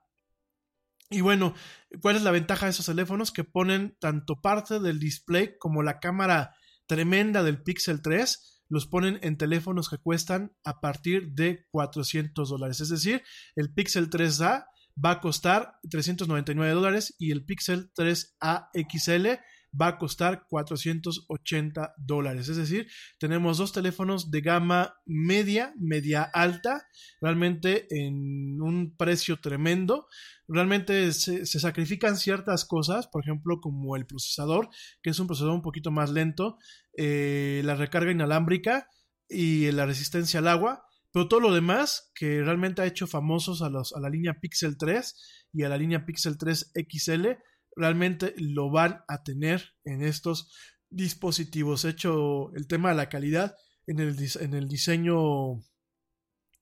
y 1.09 1.21
bueno, 1.21 1.55
¿cuál 2.01 2.15
es 2.15 2.23
la 2.23 2.31
ventaja 2.31 2.65
de 2.65 2.71
esos 2.71 2.85
teléfonos? 2.85 3.31
Que 3.31 3.43
ponen 3.43 3.97
tanto 3.99 4.41
parte 4.41 4.79
del 4.79 4.99
display 4.99 5.57
como 5.57 5.81
la 5.81 5.99
cámara 5.99 6.55
tremenda 6.85 7.43
del 7.43 7.61
Pixel 7.63 8.01
3, 8.01 8.63
los 8.69 8.85
ponen 8.85 9.19
en 9.23 9.37
teléfonos 9.37 9.89
que 9.89 9.97
cuestan 9.97 10.55
a 10.63 10.79
partir 10.79 11.31
de 11.31 11.65
400 11.71 12.49
dólares. 12.49 12.79
Es 12.81 12.89
decir, 12.89 13.23
el 13.55 13.73
Pixel 13.73 14.09
3A 14.09 14.67
va 15.03 15.11
a 15.11 15.19
costar 15.19 15.79
399 15.89 16.73
dólares 16.73 17.15
y 17.17 17.31
el 17.31 17.43
Pixel 17.45 17.91
3A 17.93 18.69
XL 18.73 19.41
va 19.79 19.87
a 19.87 19.97
costar 19.97 20.45
480 20.47 21.93
dólares. 21.97 22.49
Es 22.49 22.57
decir, 22.57 22.87
tenemos 23.19 23.57
dos 23.57 23.71
teléfonos 23.71 24.31
de 24.31 24.41
gama 24.41 24.95
media, 25.05 25.73
media 25.77 26.23
alta, 26.23 26.87
realmente 27.21 27.87
en 27.89 28.61
un 28.61 28.95
precio 28.95 29.39
tremendo. 29.39 30.07
Realmente 30.47 31.11
se, 31.13 31.45
sacrifican 31.45 32.17
ciertas 32.17 32.65
cosas, 32.65 33.07
por 33.07 33.23
ejemplo, 33.23 33.59
como 33.61 33.95
el 33.95 34.05
procesador, 34.05 34.69
que 35.01 35.11
es 35.11 35.19
un 35.19 35.27
procesador 35.27 35.53
un 35.53 35.61
poquito 35.61 35.91
más 35.91 36.09
lento, 36.09 36.57
eh, 36.97 37.61
la 37.63 37.75
recarga 37.75 38.11
inalámbrica 38.11 38.87
y 39.27 39.71
la 39.71 39.85
resistencia 39.85 40.39
al 40.39 40.47
agua. 40.47 40.83
Pero 41.11 41.27
todo 41.27 41.39
lo 41.39 41.53
demás 41.53 42.11
que 42.13 42.43
realmente 42.43 42.81
ha 42.81 42.85
hecho 42.85 43.07
famosos 43.07 43.63
a, 43.63 43.69
los, 43.69 43.95
a 43.95 43.99
la 43.99 44.09
línea 44.09 44.39
Pixel 44.39 44.77
3 44.77 45.47
y 45.53 45.63
a 45.63 45.69
la 45.69 45.77
línea 45.77 46.05
Pixel 46.05 46.37
3 46.37 46.71
XL 46.87 47.27
realmente 47.75 48.33
lo 48.37 48.69
van 48.71 49.03
a 49.07 49.23
tener 49.23 49.73
en 49.83 50.03
estos 50.03 50.51
dispositivos. 50.89 51.85
Hecho 51.85 52.53
el 52.55 52.67
tema 52.67 52.89
de 52.89 52.95
la 52.95 53.09
calidad 53.09 53.55
en 53.87 53.99
el, 53.99 54.15
en 54.39 54.53
el 54.53 54.67
diseño 54.67 55.59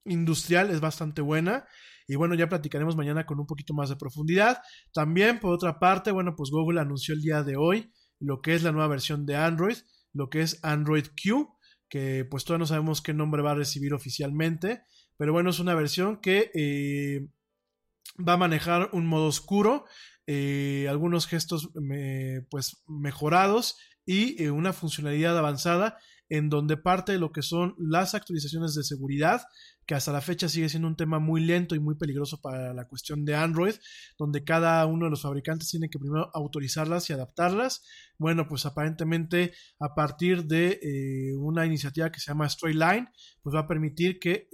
industrial 0.06 0.70
es 0.70 0.80
bastante 0.80 1.22
buena. 1.22 1.66
Y 2.08 2.16
bueno, 2.16 2.36
ya 2.36 2.48
platicaremos 2.48 2.96
mañana 2.96 3.26
con 3.26 3.40
un 3.40 3.46
poquito 3.46 3.74
más 3.74 3.90
de 3.90 3.98
profundidad. 3.98 4.62
También, 4.94 5.40
por 5.40 5.54
otra 5.54 5.78
parte, 5.78 6.12
bueno, 6.12 6.36
pues 6.38 6.50
Google 6.52 6.80
anunció 6.80 7.14
el 7.14 7.22
día 7.22 7.44
de 7.44 7.58
hoy 7.58 7.92
lo 8.20 8.42
que 8.42 8.56
es 8.56 8.64
la 8.64 8.72
nueva 8.72 8.88
versión 8.88 9.26
de 9.26 9.36
Android, 9.36 9.78
lo 10.14 10.30
que 10.30 10.42
es 10.42 10.64
Android 10.64 11.06
Q, 11.22 11.54
que 11.90 12.26
pues 12.26 12.46
todavía 12.46 12.64
no 12.64 12.66
sabemos 12.66 13.02
qué 13.02 13.14
nombre 13.14 13.42
va 13.42 13.52
a 13.52 13.56
recibir 13.56 13.94
oficialmente, 13.94 14.84
pero 15.18 15.34
bueno, 15.34 15.50
es 15.50 15.60
una 15.60 15.76
versión 15.76 16.20
que 16.20 16.52
eh, 16.54 17.28
va 18.18 18.34
a 18.34 18.38
manejar 18.38 18.90
un 18.94 19.06
modo 19.06 19.28
oscuro 19.28 19.86
eh, 20.26 20.88
algunos 20.90 21.26
gestos 21.28 21.70
pues 22.50 22.84
mejorados 22.88 23.78
y 24.08 24.42
eh, 24.42 24.50
una 24.52 24.74
funcionalidad 24.74 25.38
avanzada 25.38 25.98
en 26.30 26.50
donde 26.50 26.78
parte 26.78 27.14
de 27.14 27.20
lo 27.20 27.32
que 27.32 27.42
son 27.42 27.76
las 27.78 28.16
actualizaciones 28.16 28.76
de 28.76 28.84
seguridad, 28.84 29.44
que 29.86 29.96
hasta 29.96 30.12
la 30.12 30.20
fecha 30.20 30.50
sigue 30.50 30.68
siendo 30.68 30.88
un 30.88 30.98
tema 30.98 31.20
muy 31.20 31.42
lento 31.42 31.74
y 31.74 31.80
muy 31.80 31.96
peligroso 31.96 32.42
para 32.42 32.74
la 32.74 32.88
cuestión 32.88 33.24
de 33.24 33.36
Android, 33.36 33.76
donde 34.18 34.44
cada 34.44 34.86
uno 34.86 35.06
de 35.06 35.12
los 35.12 35.22
fabricantes 35.22 35.70
tiene 35.70 35.90
que 35.90 35.98
primero 35.98 36.30
autorizarlas 36.34 37.10
y 37.10 37.14
adaptarlas. 37.14 37.84
Bueno, 38.18 38.48
pues 38.50 38.66
aparentemente 38.66 39.54
a 39.80 39.96
partir 39.96 40.46
de 40.46 40.80
eh, 40.82 41.36
una 41.38 41.66
iniciativa 41.66 42.12
que 42.12 42.20
se 42.20 42.32
llama 42.32 42.48
Straight 42.48 42.78
Line, 42.78 43.10
pues 43.42 43.56
va 43.56 43.62
a 43.62 43.68
permitir 43.68 44.20
que 44.20 44.50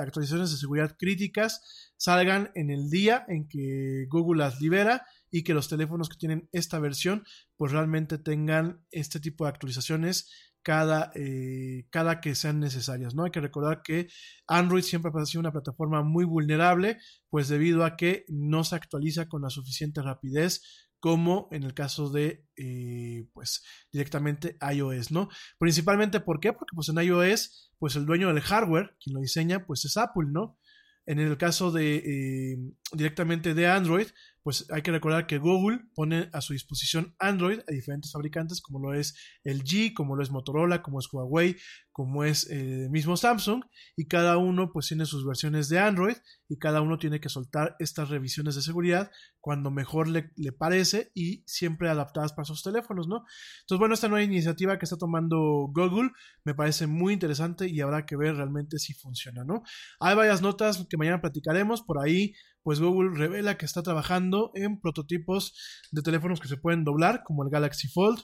actualizaciones 0.00 0.50
de 0.50 0.56
seguridad 0.56 0.96
críticas 0.98 1.92
salgan 1.98 2.50
en 2.54 2.70
el 2.70 2.88
día 2.88 3.26
en 3.28 3.46
que 3.48 4.06
Google 4.08 4.44
las 4.44 4.60
libera 4.60 5.04
y 5.30 5.42
que 5.42 5.52
los 5.52 5.68
teléfonos 5.68 6.08
que 6.08 6.16
tienen 6.16 6.48
esta 6.52 6.78
versión 6.78 7.24
pues 7.56 7.72
realmente 7.72 8.18
tengan 8.18 8.84
este 8.90 9.20
tipo 9.20 9.44
de 9.44 9.50
actualizaciones 9.50 10.30
cada, 10.68 11.10
eh, 11.14 11.86
cada 11.88 12.20
que 12.20 12.34
sean 12.34 12.60
necesarias, 12.60 13.14
¿no? 13.14 13.24
Hay 13.24 13.30
que 13.30 13.40
recordar 13.40 13.80
que 13.82 14.08
Android 14.46 14.82
siempre 14.82 15.10
ha 15.14 15.24
sido 15.24 15.40
una 15.40 15.50
plataforma 15.50 16.02
muy 16.02 16.26
vulnerable, 16.26 16.98
pues 17.30 17.48
debido 17.48 17.86
a 17.86 17.96
que 17.96 18.26
no 18.28 18.64
se 18.64 18.76
actualiza 18.76 19.30
con 19.30 19.40
la 19.40 19.48
suficiente 19.48 20.02
rapidez 20.02 20.60
como 21.00 21.48
en 21.52 21.62
el 21.62 21.72
caso 21.72 22.10
de, 22.10 22.44
eh, 22.56 23.26
pues, 23.32 23.64
directamente 23.90 24.58
iOS, 24.60 25.10
¿no? 25.10 25.30
Principalmente, 25.58 26.20
¿por 26.20 26.38
qué? 26.38 26.52
Porque, 26.52 26.74
pues, 26.74 26.90
en 26.90 26.98
iOS, 26.98 27.72
pues, 27.78 27.96
el 27.96 28.04
dueño 28.04 28.28
del 28.28 28.42
hardware, 28.42 28.94
quien 29.02 29.14
lo 29.14 29.22
diseña, 29.22 29.64
pues, 29.64 29.86
es 29.86 29.96
Apple, 29.96 30.28
¿no? 30.30 30.58
En 31.06 31.18
el 31.18 31.38
caso 31.38 31.72
de 31.72 31.96
eh, 31.96 32.58
directamente 32.92 33.54
de 33.54 33.68
Android, 33.68 34.08
pues 34.48 34.64
hay 34.70 34.80
que 34.80 34.92
recordar 34.92 35.26
que 35.26 35.36
Google 35.36 35.78
pone 35.94 36.30
a 36.32 36.40
su 36.40 36.54
disposición 36.54 37.14
Android 37.18 37.60
a 37.68 37.70
diferentes 37.70 38.12
fabricantes 38.12 38.62
como 38.62 38.78
lo 38.78 38.94
es 38.94 39.14
LG, 39.44 39.92
como 39.92 40.16
lo 40.16 40.22
es 40.22 40.30
Motorola, 40.30 40.80
como 40.80 41.00
es 41.00 41.08
Huawei, 41.12 41.54
como 41.92 42.24
es 42.24 42.48
el 42.48 42.84
eh, 42.84 42.88
mismo 42.88 43.18
Samsung 43.18 43.62
y 43.94 44.06
cada 44.06 44.38
uno 44.38 44.70
pues 44.72 44.88
tiene 44.88 45.04
sus 45.04 45.26
versiones 45.26 45.68
de 45.68 45.80
Android 45.80 46.16
y 46.48 46.56
cada 46.56 46.80
uno 46.80 46.96
tiene 46.96 47.20
que 47.20 47.28
soltar 47.28 47.76
estas 47.78 48.08
revisiones 48.08 48.54
de 48.54 48.62
seguridad 48.62 49.10
cuando 49.38 49.70
mejor 49.70 50.08
le, 50.08 50.30
le 50.36 50.52
parece 50.52 51.10
y 51.12 51.42
siempre 51.46 51.90
adaptadas 51.90 52.32
para 52.32 52.46
sus 52.46 52.62
teléfonos, 52.62 53.06
¿no? 53.06 53.24
Entonces 53.62 53.78
bueno, 53.78 53.92
esta 53.92 54.08
nueva 54.08 54.24
iniciativa 54.24 54.78
que 54.78 54.86
está 54.86 54.96
tomando 54.96 55.38
Google 55.74 56.10
me 56.44 56.54
parece 56.54 56.86
muy 56.86 57.12
interesante 57.12 57.68
y 57.68 57.82
habrá 57.82 58.06
que 58.06 58.16
ver 58.16 58.36
realmente 58.36 58.78
si 58.78 58.94
funciona, 58.94 59.44
¿no? 59.44 59.62
Hay 60.00 60.16
varias 60.16 60.40
notas 60.40 60.86
que 60.88 60.96
mañana 60.96 61.20
platicaremos, 61.20 61.82
por 61.82 61.98
ahí 62.02 62.32
pues 62.68 62.80
Google 62.80 63.16
revela 63.16 63.56
que 63.56 63.64
está 63.64 63.82
trabajando 63.82 64.50
en 64.54 64.78
prototipos 64.78 65.54
de 65.90 66.02
teléfonos 66.02 66.38
que 66.38 66.48
se 66.48 66.58
pueden 66.58 66.84
doblar, 66.84 67.22
como 67.24 67.42
el 67.42 67.48
Galaxy 67.48 67.88
Fold. 67.88 68.20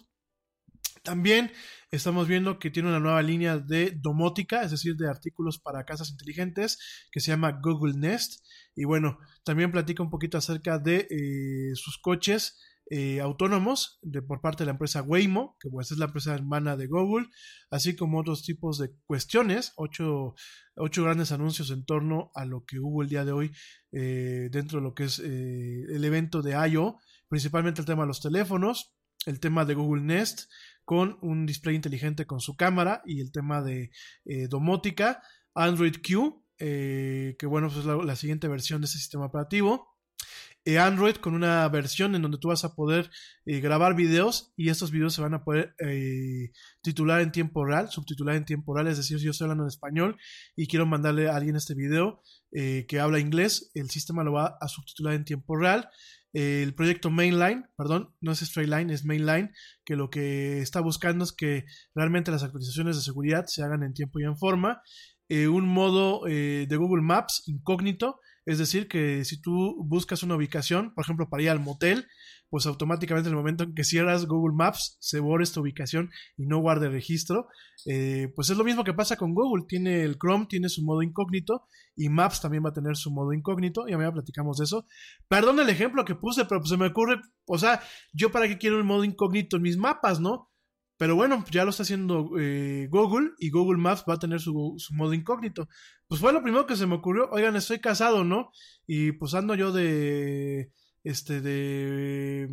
También 1.03 1.51
estamos 1.91 2.29
viendo 2.29 2.59
que 2.59 2.71
tiene 2.71 2.91
una 2.91 3.01
nueva 3.01 3.23
línea 3.23 3.57
de 3.57 3.93
domótica, 3.97 4.63
es 4.63 4.71
decir, 4.71 4.97
de 4.97 5.09
artículos 5.09 5.59
para 5.59 5.87
casas 5.87 6.11
inteligentes, 6.11 6.79
que 7.11 7.21
se 7.21 7.31
llama 7.31 7.59
Google 7.63 7.95
Nest. 7.97 8.45
Y 8.75 8.85
bueno, 8.85 9.17
también 9.45 9.73
platica 9.73 10.03
un 10.03 10.11
poquito 10.11 10.37
acerca 10.37 10.79
de 10.79 11.09
eh, 11.09 11.75
sus 11.75 11.97
coches 11.97 12.61
eh, 12.91 13.21
autónomos 13.21 13.99
de, 14.03 14.21
por 14.21 14.43
parte 14.43 14.63
de 14.63 14.67
la 14.67 14.73
empresa 14.73 15.01
Waymo, 15.01 15.57
que 15.59 15.71
pues 15.71 15.91
es 15.91 15.97
la 15.97 16.05
empresa 16.05 16.35
hermana 16.35 16.77
de 16.77 16.87
Google, 16.87 17.29
así 17.71 17.97
como 17.97 18.21
otros 18.21 18.43
tipos 18.43 18.77
de 18.77 18.91
cuestiones, 19.07 19.73
ocho, 19.77 20.35
grandes 20.77 21.33
anuncios 21.33 21.71
en 21.71 21.87
torno 21.87 22.31
a 22.35 22.45
lo 22.45 22.65
que 22.67 22.81
hubo 22.81 23.03
el 23.03 23.09
día 23.09 23.25
de 23.25 23.33
hoy 23.33 23.53
eh, 23.93 24.49
dentro 24.51 24.81
de 24.81 24.85
lo 24.85 24.95
que 24.95 25.05
es 25.05 25.19
eh, 25.19 25.85
el 25.89 26.05
evento 26.05 26.43
de 26.43 26.53
I.O., 26.69 27.01
principalmente 27.29 27.81
el 27.81 27.87
tema 27.87 28.03
de 28.03 28.09
los 28.09 28.21
teléfonos, 28.21 28.95
el 29.25 29.41
tema 29.41 29.65
de 29.65 29.75
Google 29.75 30.03
Nest, 30.03 30.51
con 30.85 31.17
un 31.23 31.47
display 31.47 31.75
inteligente 31.75 32.27
con 32.27 32.41
su 32.41 32.55
cámara 32.55 33.01
y 33.07 33.23
el 33.23 33.33
tema 33.33 33.63
de 33.63 33.91
domótica, 34.51 35.23
Android 35.55 35.97
Q, 36.07 36.45
que 36.59 37.47
bueno, 37.47 37.69
pues 37.69 37.81
es 37.81 37.87
la 37.87 38.17
siguiente 38.17 38.47
versión 38.47 38.83
de 38.83 38.85
ese 38.85 38.99
sistema 38.99 39.25
operativo 39.25 39.94
eh, 40.67 40.79
Android 40.79 41.17
con 41.17 41.35
una 41.35 41.69
versión 41.69 42.15
en 42.15 42.23
donde 42.23 42.39
tú 42.39 42.49
vas 42.49 42.65
a 42.65 42.75
poder 42.75 43.11
eh, 43.45 43.61
grabar 43.61 43.95
videos 43.95 44.55
y 44.57 44.71
estos 44.71 44.91
videos 44.91 45.13
se 45.13 45.21
van 45.21 45.35
a 45.35 45.45
poder 45.45 45.75
eh, 45.79 46.53
titular 46.81 47.21
en 47.21 47.33
tiempo 47.33 47.67
real, 47.67 47.91
subtitular 47.91 48.35
en 48.35 48.47
tiempo 48.47 48.75
real, 48.75 48.89
es 48.89 48.97
decir, 48.97 49.19
si 49.19 49.27
yo 49.27 49.33
estoy 49.33 49.45
hablando 49.45 49.65
en 49.65 49.69
español 49.69 50.17
y 50.57 50.67
quiero 50.67 50.87
mandarle 50.87 51.29
a 51.29 51.37
alguien 51.37 51.57
este 51.57 51.75
video 51.75 52.23
que 52.53 53.01
habla 53.01 53.19
inglés, 53.19 53.73
el 53.75 53.91
sistema 53.91 54.23
lo 54.23 54.35
va 54.35 54.57
a 54.61 54.69
subtitular 54.69 55.15
en 55.15 55.25
tiempo 55.25 55.57
real. 55.57 55.89
el 56.33 56.73
proyecto 56.75 57.11
Mainline, 57.11 57.67
perdón, 57.77 58.15
no 58.21 58.31
es 58.31 58.43
Straight 58.43 58.71
Line, 58.71 58.95
es 58.95 59.05
Mainline, 59.05 59.51
que 59.85 59.97
lo 59.97 60.09
que 60.09 60.61
está 60.61 60.81
buscando 60.81 61.25
es 61.25 61.33
que 61.33 61.65
realmente 61.97 62.31
las 62.31 62.45
actualizaciones 62.45 62.95
de 62.95 63.03
seguridad 63.03 63.47
se 63.47 63.65
hagan 63.65 63.83
en 63.83 63.93
tiempo 63.93 64.21
y 64.21 64.25
en 64.25 64.37
forma. 64.37 64.83
un 65.29 65.67
modo 65.67 66.27
de 66.27 66.77
Google 66.77 67.03
Maps 67.03 67.43
incógnito, 67.47 68.21
es 68.47 68.59
decir, 68.59 68.89
que 68.89 69.25
si 69.25 69.41
tú 69.41 69.77
buscas 69.85 70.23
una 70.23 70.37
ubicación, 70.37 70.93
por 70.95 71.05
ejemplo, 71.05 71.29
para 71.29 71.43
ir 71.43 71.51
al 71.51 71.61
motel, 71.61 72.07
pues 72.51 72.67
automáticamente 72.67 73.29
en 73.29 73.33
el 73.33 73.39
momento 73.39 73.65
en 73.65 73.75
que 73.75 73.85
cierras 73.85 74.27
Google 74.27 74.55
Maps, 74.55 74.97
se 75.01 75.19
borra 75.19 75.43
esta 75.43 75.61
ubicación 75.61 76.11
y 76.37 76.47
no 76.47 76.59
guarde 76.59 76.89
registro. 76.89 77.49
Eh, 77.87 78.33
pues 78.37 78.51
es 78.51 78.57
lo 78.57 78.65
mismo 78.65 78.85
que 78.85 78.95
pasa 78.95 79.17
con 79.17 79.35
Google. 79.35 79.65
Tiene 79.67 80.03
el 80.03 80.19
Chrome, 80.19 80.47
tiene 80.47 80.69
su 80.69 80.85
modo 80.85 81.03
incógnito 81.03 81.67
y 81.97 82.09
Maps 82.11 82.41
también 82.41 82.65
va 82.65 82.69
a 82.69 82.75
tener 82.75 82.97
su 82.97 83.11
modo 83.11 83.33
incógnito. 83.33 83.89
Ya 83.89 83.99
me 83.99 84.11
platicamos 84.13 84.59
de 84.59 84.65
eso. 84.65 84.87
Perdón 85.27 85.59
el 85.59 85.69
ejemplo 85.69 86.05
que 86.05 86.15
puse, 86.15 86.45
pero 86.45 86.61
pues 86.61 86.71
se 86.71 86.77
me 86.77 86.87
ocurre, 86.87 87.21
o 87.47 87.59
sea, 87.59 87.83
yo 88.13 88.31
para 88.31 88.47
qué 88.47 88.59
quiero 88.59 88.79
el 88.79 88.85
modo 88.85 89.05
incógnito 89.05 89.57
en 89.57 89.63
mis 89.63 89.77
mapas, 89.77 90.21
¿no? 90.21 90.51
Pero 90.97 91.17
bueno, 91.17 91.45
ya 91.51 91.65
lo 91.65 91.71
está 91.71 91.83
haciendo 91.83 92.31
eh, 92.39 92.89
Google 92.91 93.33
y 93.39 93.51
Google 93.51 93.79
Maps 93.79 94.05
va 94.09 94.15
a 94.15 94.19
tener 94.19 94.41
su, 94.41 94.77
modo 94.93 95.13
incógnito. 95.13 95.69
Pues 96.07 96.21
fue 96.21 96.33
lo 96.33 96.43
primero 96.43 96.67
que 96.67 96.77
se 96.77 96.87
me 96.87 96.95
ocurrió. 96.95 97.29
Oigan, 97.31 97.57
estoy 97.57 97.81
casado, 97.81 98.25
¿no? 98.25 98.51
Y 98.87 99.13
pues 99.13 99.35
ando 99.35 99.55
yo 99.55 99.73
de. 99.73 100.71
Este, 101.03 101.41
de. 101.41 102.49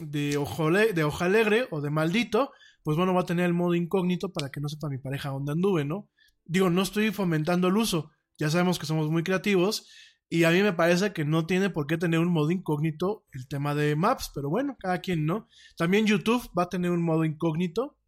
De 0.00 0.36
ojo, 0.38 0.70
de 0.70 1.04
hoja 1.04 1.24
alegre 1.26 1.66
o 1.70 1.80
de 1.80 1.90
maldito. 1.90 2.52
pues 2.82 2.96
bueno, 2.96 3.14
va 3.14 3.22
a 3.22 3.26
tener 3.26 3.46
el 3.46 3.52
modo 3.54 3.74
incógnito 3.74 4.32
para 4.32 4.50
que 4.50 4.60
no 4.60 4.68
sepa 4.68 4.88
mi 4.88 4.98
pareja 4.98 5.30
dónde 5.30 5.52
anduve, 5.52 5.84
¿no? 5.84 6.08
Digo, 6.44 6.70
no 6.70 6.82
estoy 6.82 7.10
fomentando 7.10 7.68
el 7.68 7.76
uso, 7.76 8.10
ya 8.38 8.50
sabemos 8.50 8.78
que 8.78 8.86
somos 8.86 9.10
muy 9.10 9.22
creativos 9.22 9.86
y 10.34 10.44
a 10.44 10.50
mí 10.50 10.62
me 10.62 10.72
parece 10.72 11.12
que 11.12 11.26
no 11.26 11.44
tiene 11.44 11.68
por 11.68 11.86
qué 11.86 11.98
tener 11.98 12.18
un 12.18 12.32
modo 12.32 12.50
incógnito 12.50 13.26
el 13.32 13.46
tema 13.48 13.74
de 13.74 13.94
Maps, 13.96 14.32
pero 14.34 14.48
bueno, 14.48 14.78
cada 14.80 15.02
quien, 15.02 15.26
¿no? 15.26 15.46
También 15.76 16.06
YouTube 16.06 16.50
va 16.58 16.62
a 16.62 16.68
tener 16.70 16.90
un 16.90 17.02
modo 17.02 17.26
incógnito. 17.26 17.98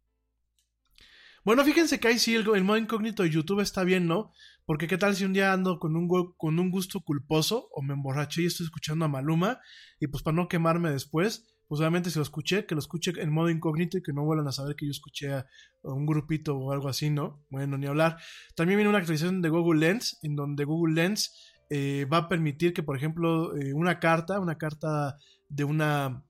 Bueno, 1.43 1.63
fíjense 1.63 1.99
que 1.99 2.07
ahí 2.07 2.17
sí 2.17 2.33
el, 2.33 2.63
modo 2.63 2.77
incógnito 2.77 3.21
de 3.21 3.29
YouTube 3.29 3.59
está 3.59 3.83
bien, 3.83 4.07
¿no? 4.07 4.31
Porque 4.65 4.87
qué 4.87 4.97
tal 4.97 5.15
si 5.15 5.23
un 5.23 5.33
día 5.33 5.53
ando 5.53 5.77
con 5.77 5.95
un, 5.95 6.07
con 6.35 6.57
un 6.57 6.71
gusto 6.71 7.01
culposo 7.01 7.69
o 7.71 7.83
me 7.83 7.93
emborraché 7.93 8.41
y 8.41 8.47
estoy 8.47 8.65
escuchando 8.65 9.05
a 9.05 9.07
Maluma 9.07 9.59
y 9.99 10.07
pues 10.07 10.23
para 10.23 10.35
no 10.35 10.47
quemarme 10.47 10.89
después, 10.89 11.45
pues 11.67 11.79
obviamente 11.79 12.09
si 12.09 12.17
lo 12.17 12.23
escuché, 12.23 12.65
que 12.65 12.73
lo 12.73 12.79
escuche 12.79 13.13
en 13.17 13.31
modo 13.31 13.51
incógnito 13.51 13.99
y 13.99 14.01
que 14.01 14.13
no 14.13 14.25
vuelvan 14.25 14.47
a 14.47 14.51
saber 14.51 14.75
que 14.75 14.87
yo 14.87 14.91
escuché 14.91 15.31
a 15.31 15.45
un 15.83 16.07
grupito 16.07 16.57
o 16.57 16.71
algo 16.71 16.89
así, 16.89 17.11
¿no? 17.11 17.45
Bueno, 17.51 17.77
ni 17.77 17.85
hablar. 17.85 18.17
También 18.55 18.77
viene 18.77 18.89
una 18.89 18.97
actualización 18.97 19.43
de 19.43 19.49
Google 19.49 19.79
Lens, 19.79 20.17
en 20.23 20.35
donde 20.35 20.65
Google 20.65 20.95
Lens 20.95 21.53
eh, 21.69 22.05
va 22.11 22.17
a 22.17 22.29
permitir 22.29 22.73
que, 22.73 22.83
por 22.83 22.95
ejemplo, 22.95 23.55
eh, 23.55 23.73
una 23.73 23.99
carta, 23.99 24.39
una 24.39 24.57
carta 24.57 25.17
de 25.49 25.63
una 25.63 26.23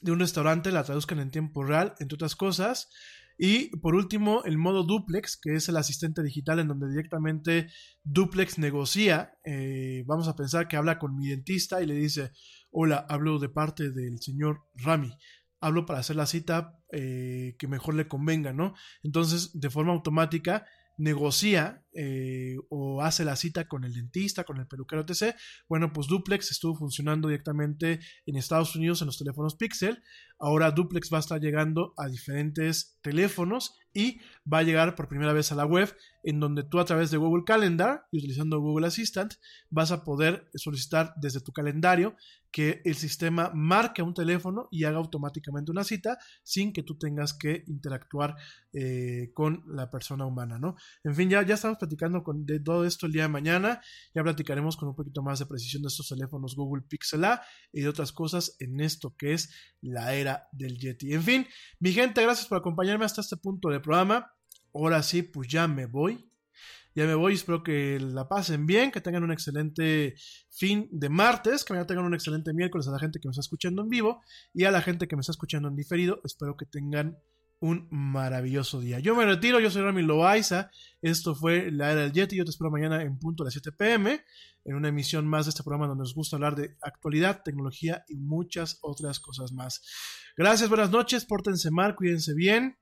de 0.00 0.12
un 0.12 0.20
restaurante 0.20 0.70
la 0.70 0.84
traduzcan 0.84 1.18
en 1.18 1.32
tiempo 1.32 1.64
real, 1.64 1.94
entre 1.98 2.14
otras 2.14 2.36
cosas. 2.36 2.88
Y 3.36 3.76
por 3.78 3.94
último, 3.94 4.42
el 4.44 4.58
modo 4.58 4.84
duplex, 4.84 5.36
que 5.36 5.54
es 5.54 5.68
el 5.68 5.76
asistente 5.76 6.22
digital 6.22 6.60
en 6.60 6.68
donde 6.68 6.88
directamente 6.88 7.68
duplex 8.04 8.58
negocia. 8.58 9.34
eh, 9.44 10.04
vamos 10.06 10.28
a 10.28 10.36
pensar 10.36 10.68
que 10.68 10.76
habla 10.76 10.98
con 10.98 11.16
mi 11.16 11.28
dentista 11.28 11.82
y 11.82 11.86
le 11.86 11.94
dice, 11.94 12.30
hola, 12.70 13.06
hablo 13.08 13.38
de 13.38 13.48
parte 13.48 13.90
del 13.90 14.20
señor 14.20 14.62
Rami. 14.76 15.12
Hablo 15.60 15.84
para 15.84 15.98
hacer 15.98 16.16
la 16.16 16.26
cita 16.26 16.74
que 16.90 17.68
mejor 17.68 17.94
le 17.94 18.08
convenga, 18.08 18.52
¿no? 18.52 18.74
Entonces, 19.02 19.60
de 19.60 19.68
forma 19.70 19.92
automática, 19.92 20.64
negocia 20.98 21.82
eh, 21.94 22.56
o 22.68 23.02
hace 23.02 23.24
la 23.24 23.36
cita 23.36 23.66
con 23.66 23.84
el 23.84 23.94
dentista, 23.94 24.44
con 24.44 24.58
el 24.58 24.66
peluquero, 24.66 25.04
etc. 25.08 25.34
Bueno, 25.68 25.92
pues 25.92 26.08
Duplex 26.08 26.50
estuvo 26.50 26.76
funcionando 26.76 27.28
directamente 27.28 28.00
en 28.26 28.36
Estados 28.36 28.76
Unidos 28.76 29.00
en 29.00 29.06
los 29.06 29.16
teléfonos 29.16 29.56
Pixel. 29.56 30.02
Ahora 30.38 30.70
Duplex 30.70 31.12
va 31.12 31.18
a 31.18 31.20
estar 31.20 31.40
llegando 31.40 31.94
a 31.96 32.08
diferentes 32.08 32.98
teléfonos 33.02 33.74
y 33.92 34.20
va 34.50 34.58
a 34.58 34.62
llegar 34.62 34.94
por 34.94 35.08
primera 35.08 35.32
vez 35.32 35.50
a 35.50 35.56
la 35.56 35.66
web 35.66 35.92
en 36.22 36.40
donde 36.40 36.62
tú 36.62 36.78
a 36.78 36.84
través 36.84 37.10
de 37.10 37.16
Google 37.16 37.44
Calendar 37.44 38.06
y 38.12 38.18
utilizando 38.18 38.60
Google 38.60 38.86
Assistant 38.86 39.34
vas 39.70 39.90
a 39.92 40.04
poder 40.04 40.48
solicitar 40.54 41.14
desde 41.16 41.40
tu 41.40 41.52
calendario 41.52 42.14
que 42.50 42.80
el 42.84 42.94
sistema 42.94 43.50
marque 43.54 44.02
un 44.02 44.14
teléfono 44.14 44.68
y 44.70 44.84
haga 44.84 44.98
automáticamente 44.98 45.70
una 45.70 45.84
cita 45.84 46.18
sin 46.42 46.72
que 46.72 46.82
tú 46.82 46.96
tengas 46.96 47.34
que 47.34 47.64
interactuar 47.66 48.36
eh, 48.72 49.30
con 49.34 49.64
la 49.66 49.90
persona 49.90 50.24
humana, 50.26 50.58
¿no? 50.58 50.76
En 51.04 51.14
fin, 51.14 51.28
ya, 51.28 51.42
ya 51.42 51.54
estamos 51.54 51.78
platicando 51.78 52.22
con, 52.22 52.46
de 52.46 52.60
todo 52.60 52.84
esto 52.84 53.06
el 53.06 53.12
día 53.12 53.22
de 53.22 53.28
mañana, 53.28 53.80
ya 54.14 54.22
platicaremos 54.22 54.76
con 54.76 54.88
un 54.88 54.94
poquito 54.94 55.22
más 55.22 55.38
de 55.38 55.46
precisión 55.46 55.82
de 55.82 55.88
estos 55.88 56.08
teléfonos 56.08 56.56
Google 56.56 56.84
Pixel 56.88 57.24
A 57.24 57.42
y 57.72 57.82
de 57.82 57.88
otras 57.88 58.12
cosas 58.12 58.56
en 58.60 58.80
esto 58.80 59.14
que 59.16 59.34
es 59.34 59.50
la 59.80 60.14
era 60.14 60.27
del 60.52 60.78
Yeti. 60.78 61.12
En 61.12 61.22
fin, 61.22 61.46
mi 61.80 61.92
gente, 61.92 62.22
gracias 62.22 62.46
por 62.46 62.58
acompañarme 62.58 63.04
hasta 63.04 63.20
este 63.20 63.36
punto 63.36 63.68
del 63.68 63.80
programa. 63.80 64.32
Ahora 64.74 65.02
sí, 65.02 65.22
pues 65.22 65.48
ya 65.48 65.68
me 65.68 65.86
voy. 65.86 66.28
Ya 66.94 67.06
me 67.06 67.14
voy, 67.14 67.34
espero 67.34 67.62
que 67.62 68.00
la 68.00 68.28
pasen 68.28 68.66
bien, 68.66 68.90
que 68.90 69.00
tengan 69.00 69.22
un 69.22 69.30
excelente 69.30 70.16
fin 70.50 70.88
de 70.90 71.08
martes, 71.08 71.64
que 71.64 71.72
mañana 71.72 71.86
tengan 71.86 72.04
un 72.04 72.14
excelente 72.14 72.52
miércoles 72.52 72.88
a 72.88 72.90
la 72.90 72.98
gente 72.98 73.20
que 73.20 73.28
me 73.28 73.30
está 73.30 73.40
escuchando 73.40 73.82
en 73.82 73.88
vivo 73.88 74.20
y 74.52 74.64
a 74.64 74.72
la 74.72 74.82
gente 74.82 75.06
que 75.06 75.14
me 75.14 75.20
está 75.20 75.30
escuchando 75.30 75.68
en 75.68 75.76
diferido. 75.76 76.20
Espero 76.24 76.56
que 76.56 76.66
tengan 76.66 77.16
un 77.60 77.88
maravilloso 77.90 78.80
día. 78.80 79.00
Yo 79.00 79.14
me 79.16 79.24
retiro, 79.24 79.60
yo 79.60 79.70
soy 79.70 79.82
Rami 79.82 80.02
Loaiza. 80.02 80.70
Esto 81.02 81.34
fue 81.34 81.70
La 81.70 81.92
Era 81.92 82.02
del 82.02 82.12
Yeti. 82.12 82.36
Yo 82.36 82.44
te 82.44 82.50
espero 82.50 82.70
mañana 82.70 83.02
en 83.02 83.18
punto 83.18 83.42
a 83.42 83.46
las 83.46 83.54
7 83.54 83.72
pm 83.72 84.22
en 84.68 84.76
una 84.76 84.88
emisión 84.88 85.26
más 85.26 85.46
de 85.46 85.50
este 85.50 85.62
programa 85.62 85.86
donde 85.86 86.02
nos 86.02 86.14
gusta 86.14 86.36
hablar 86.36 86.54
de 86.54 86.76
actualidad, 86.82 87.42
tecnología 87.42 88.04
y 88.06 88.16
muchas 88.16 88.78
otras 88.82 89.18
cosas 89.18 89.52
más. 89.52 89.82
Gracias, 90.36 90.68
buenas 90.68 90.90
noches, 90.90 91.24
pórtense 91.24 91.70
mal, 91.70 91.96
cuídense 91.96 92.34
bien, 92.34 92.78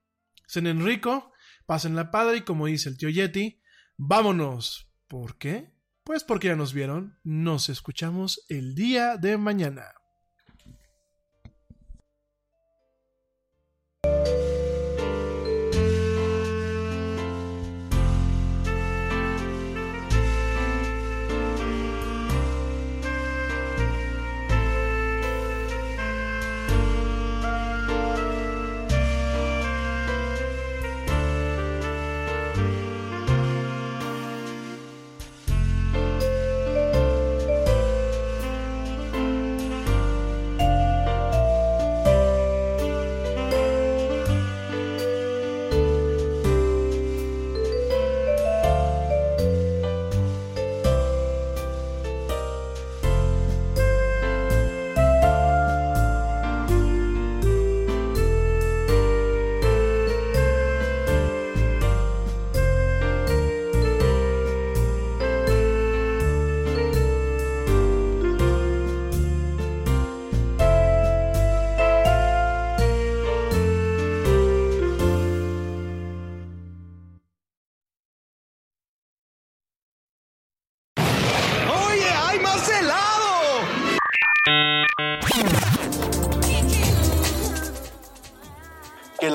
cenen 0.48 0.84
rico, 0.84 1.32
pasen 1.64 1.94
la 1.94 2.10
padre 2.10 2.38
y 2.38 2.40
como 2.42 2.66
dice 2.66 2.88
el 2.88 2.98
tío 2.98 3.08
Yeti, 3.08 3.60
vámonos. 3.96 4.90
¿Por 5.06 5.38
qué? 5.38 5.72
Pues 6.02 6.24
porque 6.24 6.48
ya 6.48 6.56
nos 6.56 6.72
vieron. 6.72 7.18
Nos 7.22 7.68
escuchamos 7.68 8.44
el 8.48 8.74
día 8.74 9.16
de 9.16 9.38
mañana. 9.38 9.84